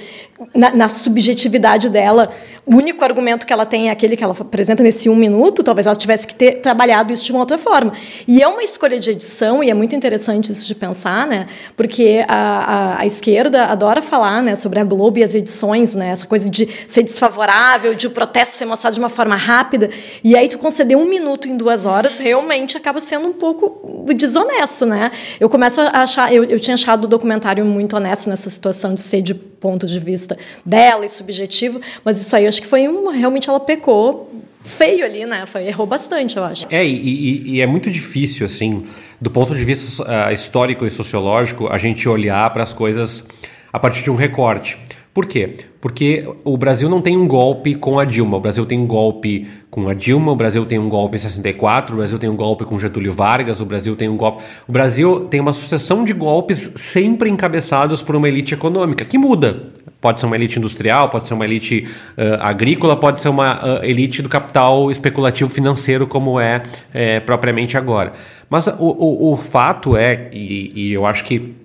na, 0.51 0.73
na 0.73 0.89
subjetividade 0.89 1.91
dela, 1.91 2.31
o 2.65 2.75
único 2.75 3.03
argumento 3.03 3.45
que 3.45 3.53
ela 3.53 3.65
tem 3.65 3.89
é 3.89 3.91
aquele 3.91 4.17
que 4.17 4.23
ela 4.23 4.35
apresenta 4.37 4.81
nesse 4.81 5.07
um 5.07 5.15
minuto, 5.15 5.61
talvez 5.61 5.85
ela 5.85 5.95
tivesse 5.95 6.25
que 6.25 6.33
ter 6.33 6.53
trabalhado 6.53 7.13
isso 7.13 7.23
de 7.23 7.31
uma 7.31 7.41
outra 7.41 7.59
forma. 7.59 7.93
E 8.27 8.41
é 8.41 8.47
uma 8.47 8.63
escolha 8.63 8.99
de 8.99 9.11
edição 9.11 9.63
e 9.63 9.69
é 9.69 9.73
muito 9.73 9.95
interessante 9.95 10.51
isso 10.51 10.65
de 10.65 10.73
pensar, 10.73 11.27
né? 11.27 11.45
Porque 11.77 12.25
a, 12.27 12.95
a, 12.95 13.01
a 13.01 13.05
esquerda 13.05 13.65
adora 13.65 14.01
falar, 14.01 14.41
né, 14.41 14.55
sobre 14.55 14.79
a 14.79 14.83
Globo 14.83 15.19
e 15.19 15.23
as 15.23 15.35
edições, 15.35 15.93
né? 15.93 16.09
Essa 16.09 16.25
coisa 16.25 16.49
de 16.49 16.67
ser 16.95 17.03
desfavorável, 17.03 17.93
de 17.93 18.07
o 18.07 18.11
protesto 18.11 18.55
ser 18.55 18.65
mostrado 18.65 18.93
de 18.93 18.99
uma 18.99 19.09
forma 19.09 19.35
rápida, 19.35 19.89
e 20.23 20.35
aí 20.35 20.47
tu 20.47 20.57
conceder 20.57 20.97
um 20.97 21.05
minuto 21.05 21.47
em 21.47 21.57
duas 21.57 21.85
horas, 21.85 22.19
realmente 22.19 22.77
acaba 22.77 22.99
sendo 22.99 23.27
um 23.27 23.33
pouco 23.33 24.05
desonesto, 24.13 24.85
né? 24.85 25.11
Eu 25.39 25.49
começo 25.49 25.81
a 25.81 26.03
achar, 26.03 26.33
eu, 26.33 26.45
eu 26.45 26.59
tinha 26.59 26.73
achado 26.73 27.03
o 27.05 27.07
documentário 27.07 27.65
muito 27.65 27.95
honesto 27.95 28.29
nessa 28.29 28.49
situação 28.49 28.93
de 28.93 29.01
ser 29.01 29.21
de 29.21 29.33
ponto 29.33 29.85
de 29.85 29.99
vista 29.99 30.37
dela 30.65 31.05
e 31.05 31.09
subjetivo, 31.09 31.81
mas 32.03 32.19
isso 32.19 32.33
aí 32.35 32.45
eu 32.45 32.49
acho 32.49 32.61
que 32.61 32.67
foi 32.67 32.87
um, 32.87 33.09
realmente 33.09 33.49
ela 33.49 33.59
pecou 33.59 34.31
feio 34.63 35.03
ali, 35.03 35.25
né? 35.25 35.45
Foi, 35.45 35.67
errou 35.67 35.85
bastante, 35.85 36.37
eu 36.37 36.43
acho. 36.43 36.65
É, 36.69 36.83
e, 36.83 36.91
e, 36.91 37.55
e 37.55 37.61
é 37.61 37.67
muito 37.67 37.91
difícil, 37.91 38.45
assim, 38.45 38.85
do 39.19 39.29
ponto 39.29 39.53
de 39.53 39.63
vista 39.65 40.03
uh, 40.03 40.33
histórico 40.33 40.85
e 40.85 40.89
sociológico, 40.89 41.67
a 41.67 41.77
gente 41.77 42.07
olhar 42.07 42.49
para 42.51 42.63
as 42.63 42.71
coisas 42.71 43.27
a 43.71 43.79
partir 43.79 44.01
de 44.01 44.09
um 44.09 44.15
recorte. 44.15 44.77
Por 45.15 45.27
quê? 45.27 45.53
Porque 45.79 46.27
o 46.43 46.57
Brasil 46.57 46.89
não 46.89 46.99
tem 46.99 47.15
um 47.15 47.25
golpe 47.25 47.73
com 47.73 47.97
a 47.97 48.03
Dilma. 48.03 48.35
O 48.35 48.39
Brasil 48.41 48.65
tem 48.65 48.77
um 48.77 48.85
golpe 48.85 49.47
com 49.71 49.87
a 49.87 49.93
Dilma, 49.93 50.33
o 50.33 50.35
Brasil 50.35 50.65
tem 50.65 50.77
um 50.77 50.89
golpe 50.89 51.15
em 51.15 51.19
64, 51.19 51.93
o 51.93 51.97
Brasil 51.99 52.19
tem 52.19 52.29
um 52.29 52.35
golpe 52.35 52.65
com 52.65 52.77
Getúlio 52.77 53.13
Vargas, 53.13 53.61
o 53.61 53.65
Brasil 53.65 53.95
tem 53.95 54.09
um 54.09 54.17
golpe. 54.17 54.43
O 54.67 54.73
Brasil 54.73 55.21
tem 55.21 55.39
uma 55.39 55.53
sucessão 55.53 56.03
de 56.03 56.11
golpes 56.11 56.73
sempre 56.75 57.29
encabeçados 57.29 58.01
por 58.01 58.13
uma 58.13 58.27
elite 58.27 58.53
econômica, 58.53 59.05
que 59.05 59.17
muda. 59.17 59.69
Pode 60.01 60.19
ser 60.19 60.25
uma 60.25 60.35
elite 60.35 60.59
industrial, 60.59 61.07
pode 61.07 61.29
ser 61.29 61.33
uma 61.33 61.45
elite 61.45 61.87
uh, 62.17 62.41
agrícola, 62.41 62.97
pode 62.97 63.21
ser 63.21 63.29
uma 63.29 63.79
uh, 63.79 63.85
elite 63.85 64.21
do 64.21 64.27
capital 64.27 64.91
especulativo 64.91 65.49
financeiro, 65.49 66.05
como 66.05 66.41
é, 66.41 66.61
é 66.93 67.21
propriamente 67.21 67.77
agora. 67.77 68.11
Mas 68.49 68.67
o, 68.67 68.73
o, 68.79 69.31
o 69.31 69.37
fato 69.37 69.95
é, 69.95 70.29
e, 70.33 70.73
e 70.75 70.91
eu 70.91 71.05
acho 71.05 71.23
que 71.23 71.55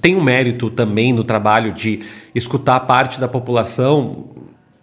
tem 0.00 0.16
um 0.16 0.22
mérito 0.22 0.70
também 0.70 1.12
no 1.12 1.24
trabalho 1.24 1.72
de 1.72 2.00
escutar 2.34 2.80
parte 2.80 3.20
da 3.20 3.28
população 3.28 4.26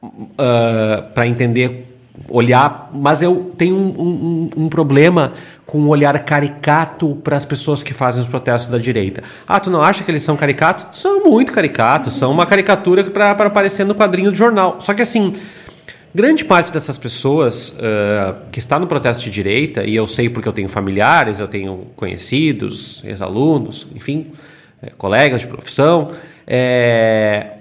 uh, 0.02 1.14
para 1.14 1.28
entender 1.28 1.94
olhar, 2.30 2.90
mas 2.94 3.22
eu 3.22 3.54
tenho 3.58 3.76
um, 3.76 4.50
um, 4.58 4.64
um 4.66 4.70
problema 4.70 5.34
com 5.66 5.80
um 5.80 5.88
olhar 5.88 6.18
caricato 6.24 7.16
para 7.24 7.36
as 7.36 7.46
pessoas 7.46 7.82
que 7.82 7.94
fazem 7.94 8.22
os 8.22 8.28
protestos 8.28 8.72
da 8.72 8.78
direita. 8.78 9.24
Ah, 9.48 9.60
tu 9.60 9.70
não 9.70 9.82
acha 9.82 10.04
que 10.04 10.12
eles 10.12 10.24
são 10.24 10.36
caricatos? 10.36 10.88
São 10.92 11.24
muito 11.24 11.52
caricatos, 11.52 12.14
são 12.14 12.32
uma 12.32 12.46
caricatura 12.46 13.04
para 13.04 13.32
aparecer 13.32 13.86
no 13.86 13.96
quadrinho 13.96 14.32
do 14.32 14.38
jornal. 14.38 14.78
Só 14.80 14.94
que 14.94 15.02
assim, 15.02 15.34
grande 16.14 16.46
parte 16.46 16.72
dessas 16.72 16.98
pessoas 16.98 17.70
uh, 17.70 18.36
que 18.52 18.60
está 18.60 18.80
no 18.80 18.88
protesto 18.88 19.24
de 19.24 19.32
direita, 19.32 19.84
e 19.84 19.96
eu 19.96 20.06
sei 20.06 20.30
porque 20.30 20.48
eu 20.48 20.54
tenho 20.54 20.70
familiares, 20.70 21.40
eu 21.40 21.48
tenho 21.48 21.88
conhecidos, 21.96 23.04
ex-alunos, 23.04 23.88
enfim, 23.96 24.28
é, 24.84 24.92
colegas 24.98 25.42
de 25.42 25.48
profissão, 25.48 26.12
é, 26.46 27.54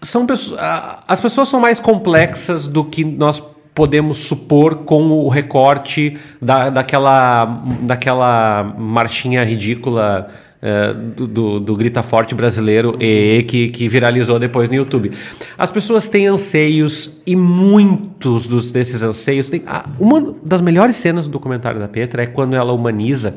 são 0.00 0.26
pessoas, 0.26 0.60
as 1.06 1.20
pessoas 1.20 1.48
são 1.48 1.60
mais 1.60 1.80
complexas 1.80 2.66
do 2.66 2.84
que 2.84 3.04
nós 3.04 3.42
podemos 3.74 4.18
supor 4.18 4.76
com 4.78 5.10
o 5.10 5.28
recorte 5.28 6.16
da, 6.42 6.68
daquela, 6.68 7.44
daquela 7.82 8.64
marchinha 8.76 9.44
ridícula 9.44 10.28
uh, 10.60 10.94
do, 10.94 11.26
do, 11.28 11.60
do, 11.60 11.76
Grita 11.76 12.02
Forte 12.02 12.34
brasileiro 12.34 12.96
e 13.00 13.44
que, 13.44 13.68
que 13.68 13.88
viralizou 13.88 14.38
depois 14.38 14.68
no 14.68 14.74
YouTube. 14.74 15.12
As 15.56 15.70
pessoas 15.70 16.08
têm 16.08 16.26
anseios 16.26 17.20
e 17.24 17.36
muitos 17.36 18.48
dos, 18.48 18.72
desses 18.72 19.00
anseios. 19.00 19.48
Tem, 19.48 19.62
ah, 19.66 19.88
uma 19.98 20.34
das 20.42 20.60
melhores 20.60 20.96
cenas 20.96 21.26
do 21.26 21.30
documentário 21.30 21.78
da 21.78 21.86
Petra 21.86 22.24
é 22.24 22.26
quando 22.26 22.56
ela 22.56 22.72
humaniza 22.72 23.36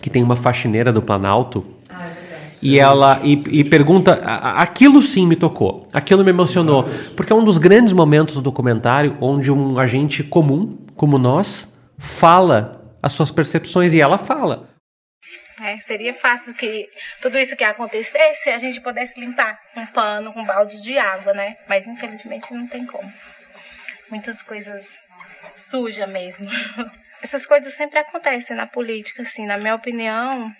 que 0.00 0.08
tem 0.08 0.22
uma 0.22 0.36
faxineira 0.36 0.90
do 0.90 1.02
Planalto 1.02 1.62
e 2.62 2.78
ela 2.78 3.20
e, 3.22 3.60
e, 3.60 3.64
pergunta 3.64 4.14
aquilo 4.14 5.02
sim 5.02 5.26
me 5.26 5.36
tocou 5.36 5.88
aquilo 5.92 6.24
me 6.24 6.30
emocionou 6.30 6.84
porque 7.16 7.32
é 7.32 7.36
um 7.36 7.44
dos 7.44 7.58
grandes 7.58 7.92
momentos 7.92 8.34
do 8.34 8.42
documentário 8.42 9.16
onde 9.20 9.50
um 9.50 9.78
agente 9.78 10.22
comum 10.22 10.78
como 10.96 11.18
nós 11.18 11.68
fala 11.98 12.96
as 13.02 13.12
suas 13.12 13.30
percepções 13.30 13.94
e 13.94 14.00
ela 14.00 14.18
fala 14.18 14.68
é, 15.60 15.76
seria 15.78 16.14
fácil 16.14 16.54
que 16.54 16.88
tudo 17.20 17.38
isso 17.38 17.56
que 17.56 17.64
acontecesse 17.64 18.44
se 18.44 18.50
a 18.50 18.58
gente 18.58 18.80
pudesse 18.80 19.18
limpar 19.18 19.58
com 19.74 19.80
um 19.80 19.86
pano, 19.86 20.32
com 20.32 20.40
um 20.40 20.46
balde 20.46 20.80
de 20.80 20.96
água, 20.96 21.32
né? 21.32 21.56
Mas 21.68 21.86
infelizmente 21.86 22.54
não 22.54 22.66
tem 22.68 22.86
como. 22.86 23.12
Muitas 24.08 24.40
coisas 24.40 25.00
sujas 25.56 26.08
mesmo. 26.08 26.48
Essas 27.22 27.44
coisas 27.44 27.72
sempre 27.74 27.98
acontecem 27.98 28.56
na 28.56 28.66
política, 28.66 29.22
assim, 29.22 29.46
na 29.46 29.56
minha 29.58 29.74
opinião. 29.74 30.54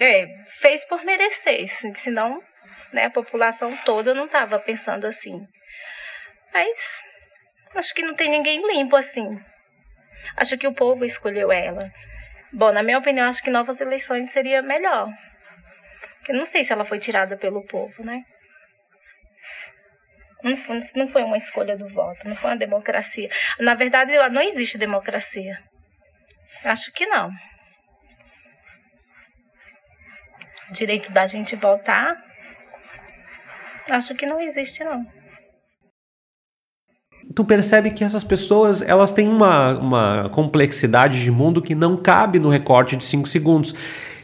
É, 0.00 0.26
fez 0.46 0.86
por 0.86 1.04
merecer, 1.04 1.66
senão 1.94 2.42
né, 2.92 3.04
a 3.04 3.10
população 3.10 3.76
toda 3.84 4.14
não 4.14 4.24
estava 4.24 4.58
pensando 4.58 5.06
assim. 5.06 5.46
Mas 6.52 7.04
acho 7.74 7.94
que 7.94 8.02
não 8.02 8.14
tem 8.14 8.30
ninguém 8.30 8.66
limpo 8.66 8.96
assim. 8.96 9.38
Acho 10.36 10.56
que 10.56 10.66
o 10.66 10.74
povo 10.74 11.04
escolheu 11.04 11.52
ela. 11.52 11.90
Bom, 12.52 12.72
na 12.72 12.82
minha 12.82 12.98
opinião, 12.98 13.28
acho 13.28 13.42
que 13.42 13.50
novas 13.50 13.80
eleições 13.80 14.30
seria 14.30 14.62
melhor. 14.62 15.08
Porque 16.16 16.32
não 16.32 16.44
sei 16.44 16.64
se 16.64 16.72
ela 16.72 16.84
foi 16.84 16.98
tirada 16.98 17.36
pelo 17.36 17.64
povo, 17.66 18.02
né? 18.04 18.24
Não 20.42 20.56
foi, 20.56 20.78
não 20.96 21.06
foi 21.06 21.22
uma 21.22 21.36
escolha 21.36 21.76
do 21.76 21.86
voto, 21.86 22.26
não 22.26 22.34
foi 22.34 22.50
uma 22.50 22.56
democracia. 22.56 23.28
Na 23.58 23.74
verdade, 23.74 24.16
não 24.30 24.40
existe 24.40 24.78
democracia. 24.78 25.62
Acho 26.64 26.90
que 26.92 27.06
não. 27.06 27.30
Direito 30.72 31.12
da 31.12 31.26
gente 31.26 31.56
votar, 31.56 32.16
acho 33.90 34.14
que 34.14 34.26
não 34.26 34.40
existe, 34.40 34.84
não. 34.84 35.04
Tu 37.34 37.44
percebe 37.44 37.90
que 37.90 38.02
essas 38.02 38.24
pessoas 38.24 38.82
elas 38.82 39.12
têm 39.12 39.28
uma, 39.28 39.78
uma 39.78 40.28
complexidade 40.30 41.22
de 41.22 41.30
mundo 41.30 41.62
que 41.62 41.74
não 41.74 41.96
cabe 41.96 42.38
no 42.38 42.48
recorte 42.48 42.96
de 42.96 43.04
5 43.04 43.28
segundos. 43.28 43.74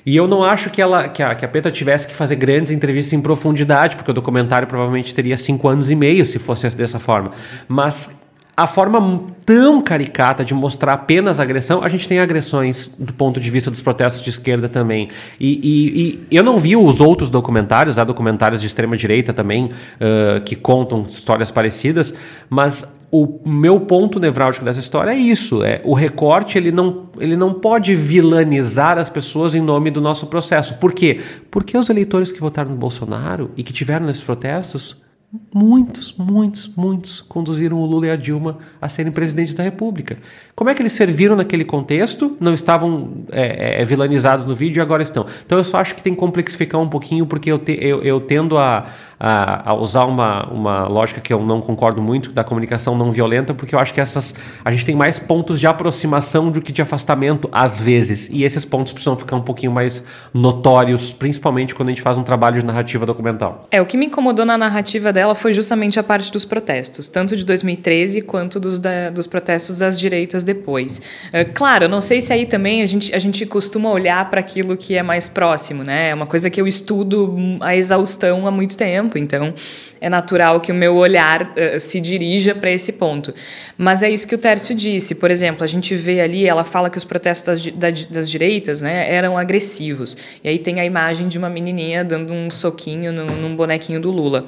E 0.05 0.17
eu 0.17 0.29
não 0.29 0.45
acho 0.45 0.71
que, 0.71 0.81
ela, 0.81 1.09
que, 1.09 1.21
a, 1.21 1.35
que 1.35 1.45
a 1.45 1.49
Petra 1.49 1.71
tivesse 1.71 2.07
que 2.07 2.15
fazer 2.15 2.37
grandes 2.37 2.71
entrevistas 2.71 3.13
em 3.13 3.21
profundidade, 3.21 3.97
porque 3.97 4.11
o 4.11 4.15
documentário 4.15 4.69
provavelmente 4.69 5.13
teria 5.13 5.37
cinco 5.37 5.67
anos 5.69 5.91
e 5.91 5.97
meio 5.97 6.25
se 6.25 6.39
fosse 6.39 6.69
dessa 6.71 7.01
forma. 7.01 7.33
Mas 7.67 8.25
a 8.57 8.67
forma 8.67 9.25
tão 9.45 9.83
caricata 9.83 10.43
de 10.43 10.55
mostrar 10.55 10.95
apenas 10.95 11.39
agressão, 11.39 11.85
a 11.85 11.89
gente 11.91 12.09
tem 12.09 12.21
agressões 12.21 12.89
do 12.99 13.13
ponto 13.13 13.39
de 13.39 13.51
vista 13.51 13.71
dos 13.71 13.83
protestos 13.83 14.23
de 14.23 14.31
esquerda 14.31 14.67
também. 14.67 15.09
E, 15.39 15.61
e, 15.63 16.27
e 16.31 16.37
eu 16.37 16.43
não 16.43 16.57
vi 16.57 16.75
os 16.75 16.99
outros 16.99 17.29
documentários, 17.29 17.99
há 17.99 18.05
documentários 18.05 18.63
de 18.63 18.67
extrema 18.67 18.97
direita 18.97 19.35
também 19.35 19.67
uh, 19.67 20.41
que 20.43 20.57
contam 20.57 21.03
histórias 21.07 21.51
parecidas, 21.51 22.15
mas 22.49 22.97
o 23.11 23.41
meu 23.47 23.81
ponto 23.81 24.19
nevrálgico 24.19 24.65
dessa 24.65 24.81
história 24.81 25.11
é 25.11 25.17
isso, 25.17 25.63
é 25.63 25.81
o 25.85 25.93
recorte 25.93 26.57
ele 26.57 26.73
não, 26.73 27.11
ele 27.19 27.37
não 27.37 27.53
pode 27.53 27.95
vilanizar 27.95 28.99
as 28.99 29.11
pessoas 29.11 29.55
em 29.55 29.61
nome 29.61 29.91
do 29.91 30.01
nosso 30.01 30.29
processo. 30.29 30.79
Por 30.79 30.95
quê? 30.95 31.21
Porque 31.51 31.77
os 31.77 31.91
eleitores 31.91 32.33
que 32.33 32.41
votaram 32.41 32.71
no 32.71 32.77
Bolsonaro 32.77 33.51
e 33.55 33.63
que 33.63 33.73
tiveram 33.73 34.07
nesses 34.07 34.23
protestos 34.23 35.06
muitos, 35.55 36.15
muitos, 36.17 36.69
muitos 36.77 37.21
conduziram 37.21 37.79
o 37.79 37.87
Lula 37.87 38.07
e 38.07 38.11
a 38.11 38.17
Dilma 38.17 38.59
a 38.81 38.89
serem 38.89 39.13
presidentes 39.13 39.55
da 39.55 39.63
República. 39.63 40.17
Como 40.55 40.71
é 40.71 40.75
que 40.75 40.83
eles 40.83 40.93
serviram 40.93 41.37
naquele 41.37 41.65
contexto? 41.65 42.37
Não 42.41 42.55
estavam 42.55 43.25
é, 43.31 43.81
é, 43.81 43.85
vilanizados 43.85 44.47
no 44.47 44.55
vídeo 44.55 44.81
e 44.81 44.83
agora 44.83 45.03
estão. 45.03 45.27
Então 45.45 45.59
eu 45.59 45.65
só 45.65 45.79
acho 45.79 45.95
que 45.95 46.03
tem 46.03 46.15
que 46.15 46.19
complexificar 46.19 46.81
um 46.81 46.89
pouquinho, 46.89 47.27
porque 47.27 47.51
eu, 47.51 47.59
te, 47.59 47.77
eu, 47.81 48.03
eu 48.03 48.21
tendo 48.21 48.57
a, 48.57 48.87
a, 49.19 49.71
a, 49.71 49.75
usar 49.75 50.05
uma, 50.05 50.47
uma 50.47 50.87
lógica 50.87 51.21
que 51.21 51.33
eu 51.33 51.43
não 51.43 51.61
concordo 51.61 52.03
muito, 52.03 52.33
da 52.33 52.45
comunicação 52.45 52.97
não 52.97 53.11
violenta, 53.11 53.55
porque 53.55 53.75
eu 53.75 53.79
acho 53.79 53.93
que 53.93 54.01
essas 54.01 54.35
a 54.65 54.71
gente 54.71 54.85
tem 54.85 54.95
mais 54.95 55.19
pontos 55.19 55.59
de 55.59 55.67
aproximação 55.67 56.51
do 56.51 56.61
que 56.61 56.73
de 56.73 56.83
afastamento, 56.83 57.49
às 57.53 57.79
vezes. 57.79 58.29
E 58.31 58.45
esses 58.45 58.65
pontos 58.65 58.93
precisam 58.93 59.17
ficar 59.17 59.37
um 59.37 59.43
pouquinho 59.43 59.73
mais 59.73 60.05
notórios, 60.33 61.13
principalmente 61.13 61.75
quando 61.75 61.89
a 61.89 61.93
gente 61.93 62.03
faz 62.03 62.19
um 62.19 62.23
trabalho 62.23 62.61
de 62.61 62.67
narrativa 62.67 63.07
documental. 63.07 63.67
É, 63.71 63.81
o 63.81 63.87
que 63.87 63.97
me 63.97 64.07
incomodou 64.07 64.45
na 64.45 64.59
narrativa 64.59 65.13
dela 65.13 65.35
foi 65.35 65.53
justamente 65.53 65.99
a 65.99 66.03
parte 66.03 66.31
dos 66.33 66.45
protestos, 66.45 67.09
tanto 67.09 67.37
de 67.37 67.45
2013 67.45 68.23
quanto 68.23 68.59
dos, 68.59 68.79
da, 68.79 69.11
dos 69.11 69.27
protestos 69.27 69.79
das 69.79 69.99
direitas 69.99 70.45
depois. 70.45 71.01
Uh, 71.29 71.51
claro, 71.55 71.89
não 71.89 72.01
sei 72.01 72.21
se 72.21 72.33
aí 72.33 72.47
também 72.47 72.83
a 72.83 72.87
gente, 72.87 73.15
a 73.15 73.19
gente 73.19 73.45
costuma 73.47 73.91
olhar 73.91 74.29
para 74.31 74.41
aquilo 74.41 74.77
que 74.77 74.97
é 74.97 75.03
mais 75.03 75.29
próximo, 75.29 75.83
né? 75.83 76.11
É 76.11 76.15
uma 76.15 76.27
coisa 76.27 76.51
que 76.51 76.61
eu 76.61 76.67
estudo 76.67 77.37
a 77.61 77.77
exaustão 77.77 78.47
há 78.47 78.51
muito 78.51 78.77
tempo, 78.77 79.06
então 79.15 79.55
é 80.01 80.09
natural 80.09 80.61
que 80.61 80.73
o 80.73 80.75
meu 80.75 80.95
olhar 80.97 81.43
uh, 81.43 81.79
se 81.79 82.01
dirija 82.01 82.55
para 82.55 82.71
esse 82.71 82.93
ponto. 82.93 83.33
Mas 83.79 84.03
é 84.03 84.11
isso 84.11 84.27
que 84.27 84.35
o 84.35 84.39
Tércio 84.39 84.75
disse. 84.75 85.15
Por 85.15 85.31
exemplo, 85.31 85.65
a 85.65 85.67
gente 85.67 85.95
vê 85.95 86.21
ali, 86.21 86.47
ela 86.47 86.65
fala 86.65 86.91
que 86.91 86.99
os 86.99 87.05
protestos 87.05 87.67
das, 87.73 88.07
das 88.07 88.31
direitas 88.31 88.83
né, 88.83 89.13
eram 89.13 89.39
agressivos. 89.39 90.17
E 90.43 90.49
aí 90.49 90.59
tem 90.59 90.81
a 90.81 90.85
imagem 90.85 91.29
de 91.29 91.39
uma 91.39 91.49
menininha 91.49 92.05
dando 92.05 92.33
um 92.33 92.51
soquinho 92.51 93.13
no, 93.13 93.27
num 93.27 93.55
bonequinho 93.55 94.01
do 94.01 94.11
Lula 94.11 94.47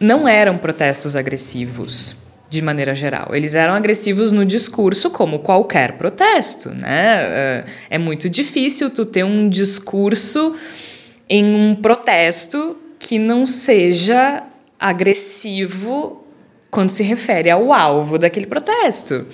não 0.00 0.28
eram 0.28 0.58
protestos 0.58 1.16
agressivos 1.16 2.16
de 2.48 2.62
maneira 2.62 2.94
geral. 2.94 3.34
Eles 3.34 3.54
eram 3.54 3.74
agressivos 3.74 4.30
no 4.30 4.44
discurso, 4.44 5.10
como 5.10 5.40
qualquer 5.40 5.92
protesto, 5.92 6.70
né? 6.70 7.18
É, 7.22 7.64
é 7.90 7.98
muito 7.98 8.30
difícil 8.30 8.88
tu 8.90 9.04
ter 9.04 9.24
um 9.24 9.48
discurso 9.48 10.54
em 11.28 11.44
um 11.44 11.74
protesto 11.74 12.76
que 12.98 13.18
não 13.18 13.46
seja 13.46 14.42
agressivo 14.78 16.24
quando 16.70 16.90
se 16.90 17.02
refere 17.02 17.50
ao 17.50 17.72
alvo 17.72 18.18
daquele 18.18 18.46
protesto 18.46 19.26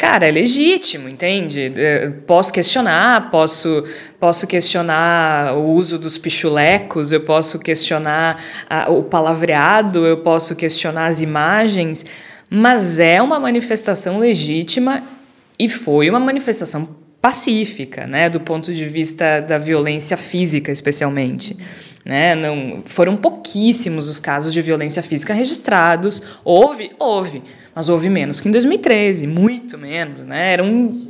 cara, 0.00 0.26
é 0.26 0.30
legítimo, 0.30 1.10
entende? 1.10 1.74
É, 1.76 2.08
posso 2.26 2.50
questionar, 2.50 3.30
posso, 3.30 3.84
posso 4.18 4.46
questionar 4.46 5.54
o 5.54 5.72
uso 5.72 5.98
dos 5.98 6.16
pichulecos, 6.16 7.12
eu 7.12 7.20
posso 7.20 7.58
questionar 7.58 8.42
a, 8.68 8.90
o 8.90 9.02
palavreado, 9.02 10.06
eu 10.06 10.16
posso 10.16 10.56
questionar 10.56 11.04
as 11.04 11.20
imagens, 11.20 12.06
mas 12.48 12.98
é 12.98 13.20
uma 13.20 13.38
manifestação 13.38 14.18
legítima 14.18 15.02
e 15.58 15.68
foi 15.68 16.08
uma 16.08 16.18
manifestação 16.18 16.88
pacífica, 17.20 18.06
né, 18.06 18.30
do 18.30 18.40
ponto 18.40 18.72
de 18.72 18.86
vista 18.86 19.40
da 19.40 19.58
violência 19.58 20.16
física, 20.16 20.72
especialmente. 20.72 21.58
Né? 22.04 22.34
Não, 22.34 22.82
foram 22.84 23.16
pouquíssimos 23.16 24.08
os 24.08 24.18
casos 24.18 24.52
de 24.52 24.62
violência 24.62 25.02
física 25.02 25.34
registrados. 25.34 26.22
Houve, 26.44 26.92
houve, 26.98 27.42
mas 27.74 27.88
houve 27.88 28.08
menos 28.08 28.40
que 28.40 28.48
em 28.48 28.52
2013, 28.52 29.26
muito 29.26 29.78
menos. 29.78 30.24
Né? 30.24 30.54
Eram 30.54 31.08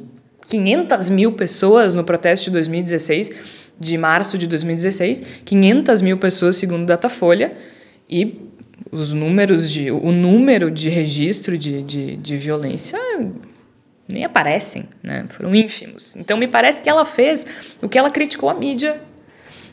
500 0.49 1.11
mil 1.11 1.33
pessoas 1.33 1.95
no 1.95 2.03
protesto 2.03 2.47
de 2.47 2.51
2016, 2.51 3.31
de 3.79 3.97
março 3.97 4.37
de 4.37 4.47
2016, 4.47 5.23
500 5.45 6.03
mil 6.03 6.19
pessoas, 6.19 6.57
segundo 6.57 6.85
Datafolha, 6.85 7.53
e 8.09 8.51
os 8.91 9.13
números 9.13 9.71
de, 9.71 9.91
o 9.91 10.11
número 10.11 10.71
de 10.71 10.89
registro 10.89 11.57
de, 11.57 11.83
de, 11.83 12.17
de 12.17 12.37
violência 12.37 12.99
nem 14.09 14.25
aparecem, 14.25 14.89
né? 15.03 15.25
foram 15.29 15.55
ínfimos. 15.55 16.17
Então, 16.17 16.37
me 16.37 16.49
parece 16.49 16.83
que 16.83 16.91
ela 16.91 17.05
fez 17.05 17.47
o 17.81 17.89
que 17.89 17.97
ela 17.97 18.11
criticou 18.11 18.51
a 18.51 18.55
mídia 18.55 19.01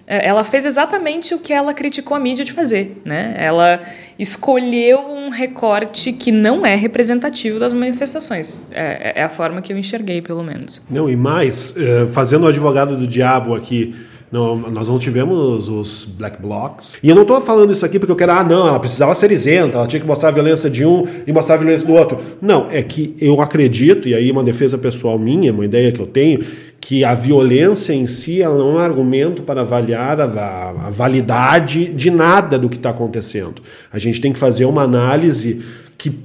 ela 0.08 0.44
fez 0.44 0.66
exatamente 0.66 1.36
o 1.36 1.40
que 1.40 1.52
ela 1.52 1.74
criticou 1.74 2.16
a 2.16 2.20
mídia 2.20 2.46
de 2.46 2.54
fazer, 2.54 3.02
né? 3.04 3.36
Ela 3.38 3.82
escolheu 4.18 5.00
um 5.00 5.30
recorte 5.30 6.14
que 6.14 6.32
não 6.32 6.66
é 6.66 6.76
representativo 6.76 7.60
das 7.60 7.74
manifestações. 7.74 8.62
É, 8.72 9.20
é 9.20 9.24
a 9.24 9.30
forma 9.30 9.62
que 9.62 9.72
eu 9.72 9.78
enxerguei, 9.78 10.22
pelo 10.22 10.44
menos. 10.44 10.82
Não, 10.90 11.10
e 11.10 11.16
mais, 11.16 11.76
eh, 11.76 12.08
fazendo 12.12 12.46
o 12.46 12.48
advogado 12.48 12.96
do 12.96 13.06
diabo 13.06 13.54
aqui, 13.54 13.94
não, 14.32 14.58
nós 14.58 14.90
não 14.90 15.00
tivemos 15.00 15.70
os 15.70 16.04
black 16.04 16.42
blocs. 16.42 16.98
E 17.02 17.10
eu 17.10 17.16
não 17.16 17.22
estou 17.22 17.40
falando 17.42 17.72
isso 17.72 17.86
aqui 17.86 17.98
porque 17.98 18.12
eu 18.12 18.16
quero, 18.16 18.34
ah, 18.34 18.44
não, 18.44 18.68
ela 18.68 18.80
precisava 18.80 19.16
ser 19.16 19.32
isenta, 19.32 19.78
ela 19.78 19.88
tinha 19.88 20.00
que 20.00 20.08
mostrar 20.08 20.30
a 20.30 20.32
violência 20.32 20.70
de 20.70 20.86
um 20.86 21.06
e 21.26 21.32
mostrar 21.32 21.56
a 21.56 21.58
violência 21.58 21.88
do 21.88 21.94
outro. 21.94 22.20
Não, 22.42 22.68
é 22.70 22.84
que 22.84 23.16
eu 23.22 23.40
acredito, 23.42 24.08
e 24.08 24.14
aí 24.14 24.30
uma 24.30 24.44
defesa 24.44 24.78
pessoal 24.78 25.18
minha, 25.18 25.52
uma 25.54 25.64
ideia 25.64 25.92
que 25.92 26.00
eu 26.00 26.08
tenho, 26.08 26.40
que 26.80 27.04
a 27.04 27.14
violência 27.14 27.94
em 27.94 28.08
si 28.08 28.42
ela 28.42 28.58
não 28.58 28.72
é 28.72 28.74
um 28.74 28.80
argumento 28.80 29.44
para 29.44 29.62
avaliar 29.62 30.22
a, 30.22 30.26
a, 30.26 30.70
a 30.88 30.90
validade 30.90 31.86
de 31.94 32.10
nada 32.10 32.58
do 32.58 32.70
que 32.70 32.78
está 32.78 32.92
acontecendo. 32.92 33.62
A 33.92 34.00
gente 34.00 34.22
tem 34.22 34.32
que 34.32 34.40
fazer 34.40 34.66
uma 34.66 34.84
análise 34.84 35.64
que 35.98 36.20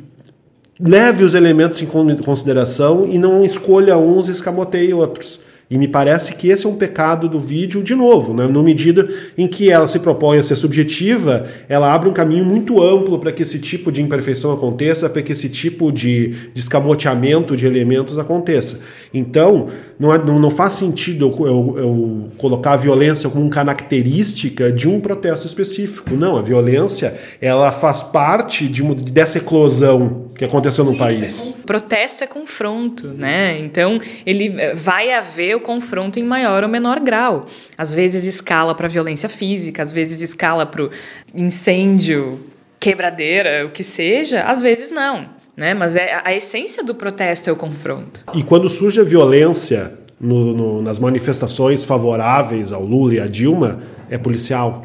leve 0.79 1.25
os 1.25 1.35
elementos 1.35 1.81
em 1.81 1.87
consideração 1.87 3.07
e 3.09 3.19
não 3.19 3.45
escolha 3.45 3.97
uns 3.97 4.29
e 4.29 4.33
escamoteie 4.33 4.93
outros. 4.93 5.41
E 5.73 5.79
me 5.79 5.89
parece 5.89 6.35
que 6.35 6.51
esse 6.51 6.67
é 6.67 6.69
um 6.69 6.75
pecado 6.75 7.31
do 7.31 7.41
vídeo, 7.41 7.83
de 7.83 7.95
novo, 7.95 8.35
né? 8.35 8.47
na 8.47 8.63
medida 8.63 9.09
em 9.39 9.49
que 9.49 9.71
ela 9.71 9.89
se 9.89 9.99
propõe 9.99 10.37
a 10.37 10.43
ser 10.43 10.55
subjetiva, 10.55 11.47
ela 11.67 11.95
abre 11.95 12.11
um 12.11 12.13
caminho 12.13 12.45
muito 12.45 12.83
amplo 12.83 13.19
para 13.19 13.33
que 13.33 13.43
esse 13.43 13.59
tipo 13.59 13.91
de 13.91 14.03
imperfeição 14.03 14.53
aconteça, 14.53 15.09
para 15.09 15.23
que 15.23 15.33
esse 15.33 15.49
tipo 15.49 15.91
de, 15.91 16.51
de 16.53 16.61
escamoteamento 16.61 17.57
de 17.57 17.65
elementos 17.65 18.19
aconteça. 18.19 18.81
Então, 19.15 19.69
não, 19.99 20.13
é, 20.13 20.19
não, 20.19 20.39
não 20.39 20.51
faz 20.51 20.75
sentido 20.75 21.33
eu, 21.39 21.47
eu, 21.47 21.79
eu, 21.79 22.29
colocar 22.37 22.73
a 22.73 22.77
violência 22.77 23.31
como 23.31 23.49
característica 23.49 24.71
de 24.71 24.87
um 24.87 25.01
protesto 25.01 25.47
específico. 25.47 26.15
Não, 26.15 26.37
a 26.37 26.43
violência 26.43 27.15
ela 27.41 27.73
faz 27.73 28.03
parte 28.03 28.69
de 28.69 28.83
uma, 28.83 28.95
dessa 28.95 29.39
eclosão 29.39 30.27
que 30.43 30.47
aconteceu 30.47 30.85
no 30.85 30.97
país. 30.97 31.55
Protesto 31.65 32.25
é 32.25 32.27
confronto, 32.27 33.09
né? 33.09 33.59
Então 33.61 34.01
ele 34.27 34.53
eh, 34.59 34.75
vai 34.75 35.13
haver 35.13 35.55
o 35.55 35.61
confronto 35.61 36.19
em 36.19 36.25
maior 36.25 36.65
ou 36.65 36.69
menor 36.69 36.99
grau. 36.99 37.43
Às 37.79 37.95
vezes 37.95 38.25
escala 38.25 38.75
para 38.75 38.89
violência 38.89 39.29
física, 39.29 39.83
às 39.83 39.93
vezes 39.93 40.21
escala 40.21 40.67
para 40.67 40.91
incêndio, 41.33 42.41
quebradeira, 42.81 43.65
o 43.67 43.71
que 43.71 43.85
seja, 43.85 44.43
às 44.43 44.63
vezes 44.63 44.91
não. 44.91 45.27
Né? 45.57 45.75
Mas 45.75 45.95
é, 45.95 46.21
a 46.25 46.35
essência 46.35 46.83
do 46.83 46.95
protesto 46.95 47.49
é 47.49 47.53
o 47.53 47.57
confronto. 47.57 48.25
E 48.35 48.43
quando 48.43 48.69
surge 48.69 49.01
a 49.01 49.05
violência 49.05 49.95
no, 50.21 50.53
no, 50.53 50.83
nas 50.83 50.99
manifestações 50.99 51.85
favoráveis 51.85 52.73
ao 52.73 52.83
Lula 52.83 53.15
e 53.15 53.21
à 53.21 53.29
Dilma, 53.29 53.79
é 54.11 54.19
policial. 54.19 54.85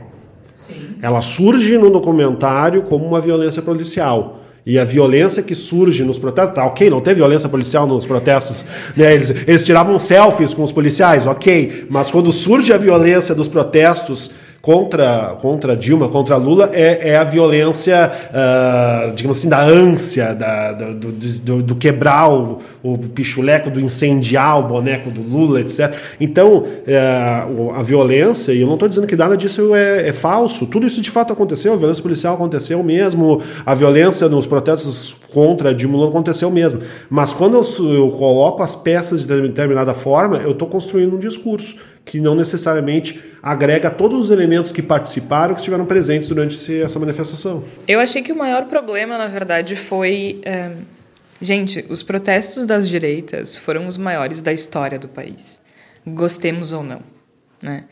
Sim. 0.56 0.90
Ela 1.02 1.22
surge 1.22 1.80
no 1.80 1.90
documentário 1.90 2.84
como 2.84 3.06
uma 3.08 3.20
violência 3.20 3.64
policial. 3.64 4.44
E 4.70 4.78
a 4.78 4.84
violência 4.84 5.42
que 5.42 5.56
surge 5.56 6.04
nos 6.04 6.20
protestos, 6.20 6.56
tá, 6.56 6.66
ok, 6.66 6.90
não 6.90 7.00
teve 7.00 7.16
violência 7.16 7.48
policial 7.48 7.88
nos 7.88 8.06
protestos, 8.06 8.66
né? 8.98 9.14
eles, 9.14 9.30
eles 9.48 9.64
tiravam 9.64 9.98
selfies 9.98 10.54
com 10.54 10.62
os 10.62 10.74
policiais, 10.74 11.26
ok, 11.26 11.86
mas 11.90 12.12
quando 12.12 12.34
surge 12.34 12.74
a 12.74 12.78
violência 12.78 13.34
dos 13.34 13.48
protestos 13.48 14.32
contra, 14.68 15.38
contra 15.40 15.78
Dilma, 15.78 16.10
contra 16.10 16.36
Lula, 16.36 16.70
é, 16.74 17.12
é 17.12 17.18
a 17.18 17.24
violência, 17.24 18.12
uh, 18.12 19.16
digamos 19.16 19.38
assim, 19.38 19.48
da 19.48 19.64
ânsia, 19.64 20.34
da, 20.34 20.74
do, 20.74 21.10
do, 21.14 21.64
do, 21.64 21.76
quebrar 21.78 22.30
o, 22.30 22.60
o 22.84 22.98
pichuleco, 22.98 23.70
do 23.70 23.80
incendiar 23.80 24.60
o 24.60 24.64
boneco 24.64 25.10
do 25.10 25.22
Lula, 25.22 25.62
etc. 25.62 25.96
Então, 26.20 26.66
uh, 26.66 27.76
a 27.78 27.82
violência, 27.82 28.52
e 28.52 28.60
eu 28.60 28.68
não 28.68 28.74
estou 28.74 28.90
dizendo 28.90 29.08
que 29.08 29.16
nada 29.16 29.38
disso 29.38 29.74
é, 29.74 30.10
é, 30.10 30.12
falso, 30.12 30.68
tudo 30.68 30.86
isso 30.86 31.00
de 31.00 31.10
fato 31.10 31.32
aconteceu, 31.32 31.72
a 31.72 31.78
violência 31.78 32.04
policial 32.04 32.34
aconteceu 32.34 32.84
mesmo, 32.84 33.42
a 33.66 33.74
violência 33.74 34.28
nos 34.28 34.46
protestos 34.46 35.16
contra 35.34 35.74
Dilma 35.74 35.98
não 35.98 36.10
aconteceu 36.10 36.50
mesmo. 36.50 36.82
Mas 37.10 37.32
quando 37.32 37.56
eu, 37.58 37.94
eu 37.94 38.12
coloco 38.12 38.64
as 38.64 38.76
peças 38.76 39.26
de 39.26 39.42
determinada 39.42 39.94
forma, 39.94 40.38
eu 40.38 40.52
estou 40.52 40.68
construindo 40.68 41.16
um 41.16 41.20
discurso 41.20 41.78
que 42.08 42.20
não 42.20 42.36
necessariamente 42.36 43.22
agrega 43.44 43.92
todos 43.92 44.26
os 44.26 44.32
elementos 44.32 44.72
que 44.72 44.82
participaram, 44.82 45.54
que 45.54 45.60
estiveram 45.60 45.86
presentes 45.86 46.28
durante 46.28 46.82
essa 46.82 46.98
manifestação. 47.00 47.64
Eu 47.88 48.00
achei 48.00 48.22
que 48.22 48.32
o 48.32 48.38
maior 48.38 48.66
problema, 48.66 49.18
na 49.18 49.28
verdade, 49.28 49.76
foi. 49.76 50.40
É... 50.44 50.72
Gente, 51.40 51.86
os 51.90 52.02
protestos 52.02 52.66
das 52.66 52.90
direitas 52.90 53.58
foram 53.58 53.86
os 53.86 53.98
maiores 53.98 54.42
da 54.42 54.52
história 54.52 54.98
do 54.98 55.08
país. 55.08 55.62
Gostemos 56.06 56.74
ou 56.74 56.82
não. 56.82 57.02
Né? 57.62 57.84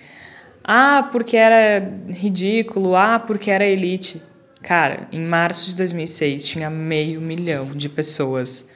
Ah, 0.63 1.07
porque 1.11 1.37
era 1.37 1.87
ridículo. 2.09 2.95
Ah, 2.95 3.19
porque 3.19 3.51
era 3.51 3.65
elite. 3.65 4.21
Cara, 4.65 5.07
em 5.11 5.21
março 5.21 5.69
de 5.69 5.75
2006 5.75 6.47
tinha 6.47 6.71
meio 6.71 7.21
milhão 7.21 7.67
de 7.67 7.87
pessoas 7.87 8.67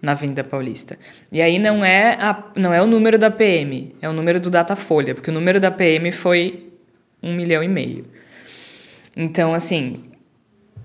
na 0.00 0.12
Avenida 0.12 0.42
Paulista. 0.42 0.98
E 1.30 1.42
aí 1.42 1.58
não 1.58 1.84
é, 1.84 2.14
a, 2.14 2.42
não 2.56 2.72
é 2.72 2.80
o 2.80 2.86
número 2.86 3.18
da 3.18 3.30
PM, 3.30 3.94
é 4.00 4.08
o 4.08 4.14
número 4.14 4.40
do 4.40 4.48
Datafolha, 4.48 5.14
porque 5.14 5.30
o 5.30 5.34
número 5.34 5.60
da 5.60 5.70
PM 5.70 6.10
foi 6.10 6.72
um 7.22 7.34
milhão 7.34 7.62
e 7.62 7.68
meio. 7.68 8.06
Então, 9.14 9.52
assim, 9.52 10.06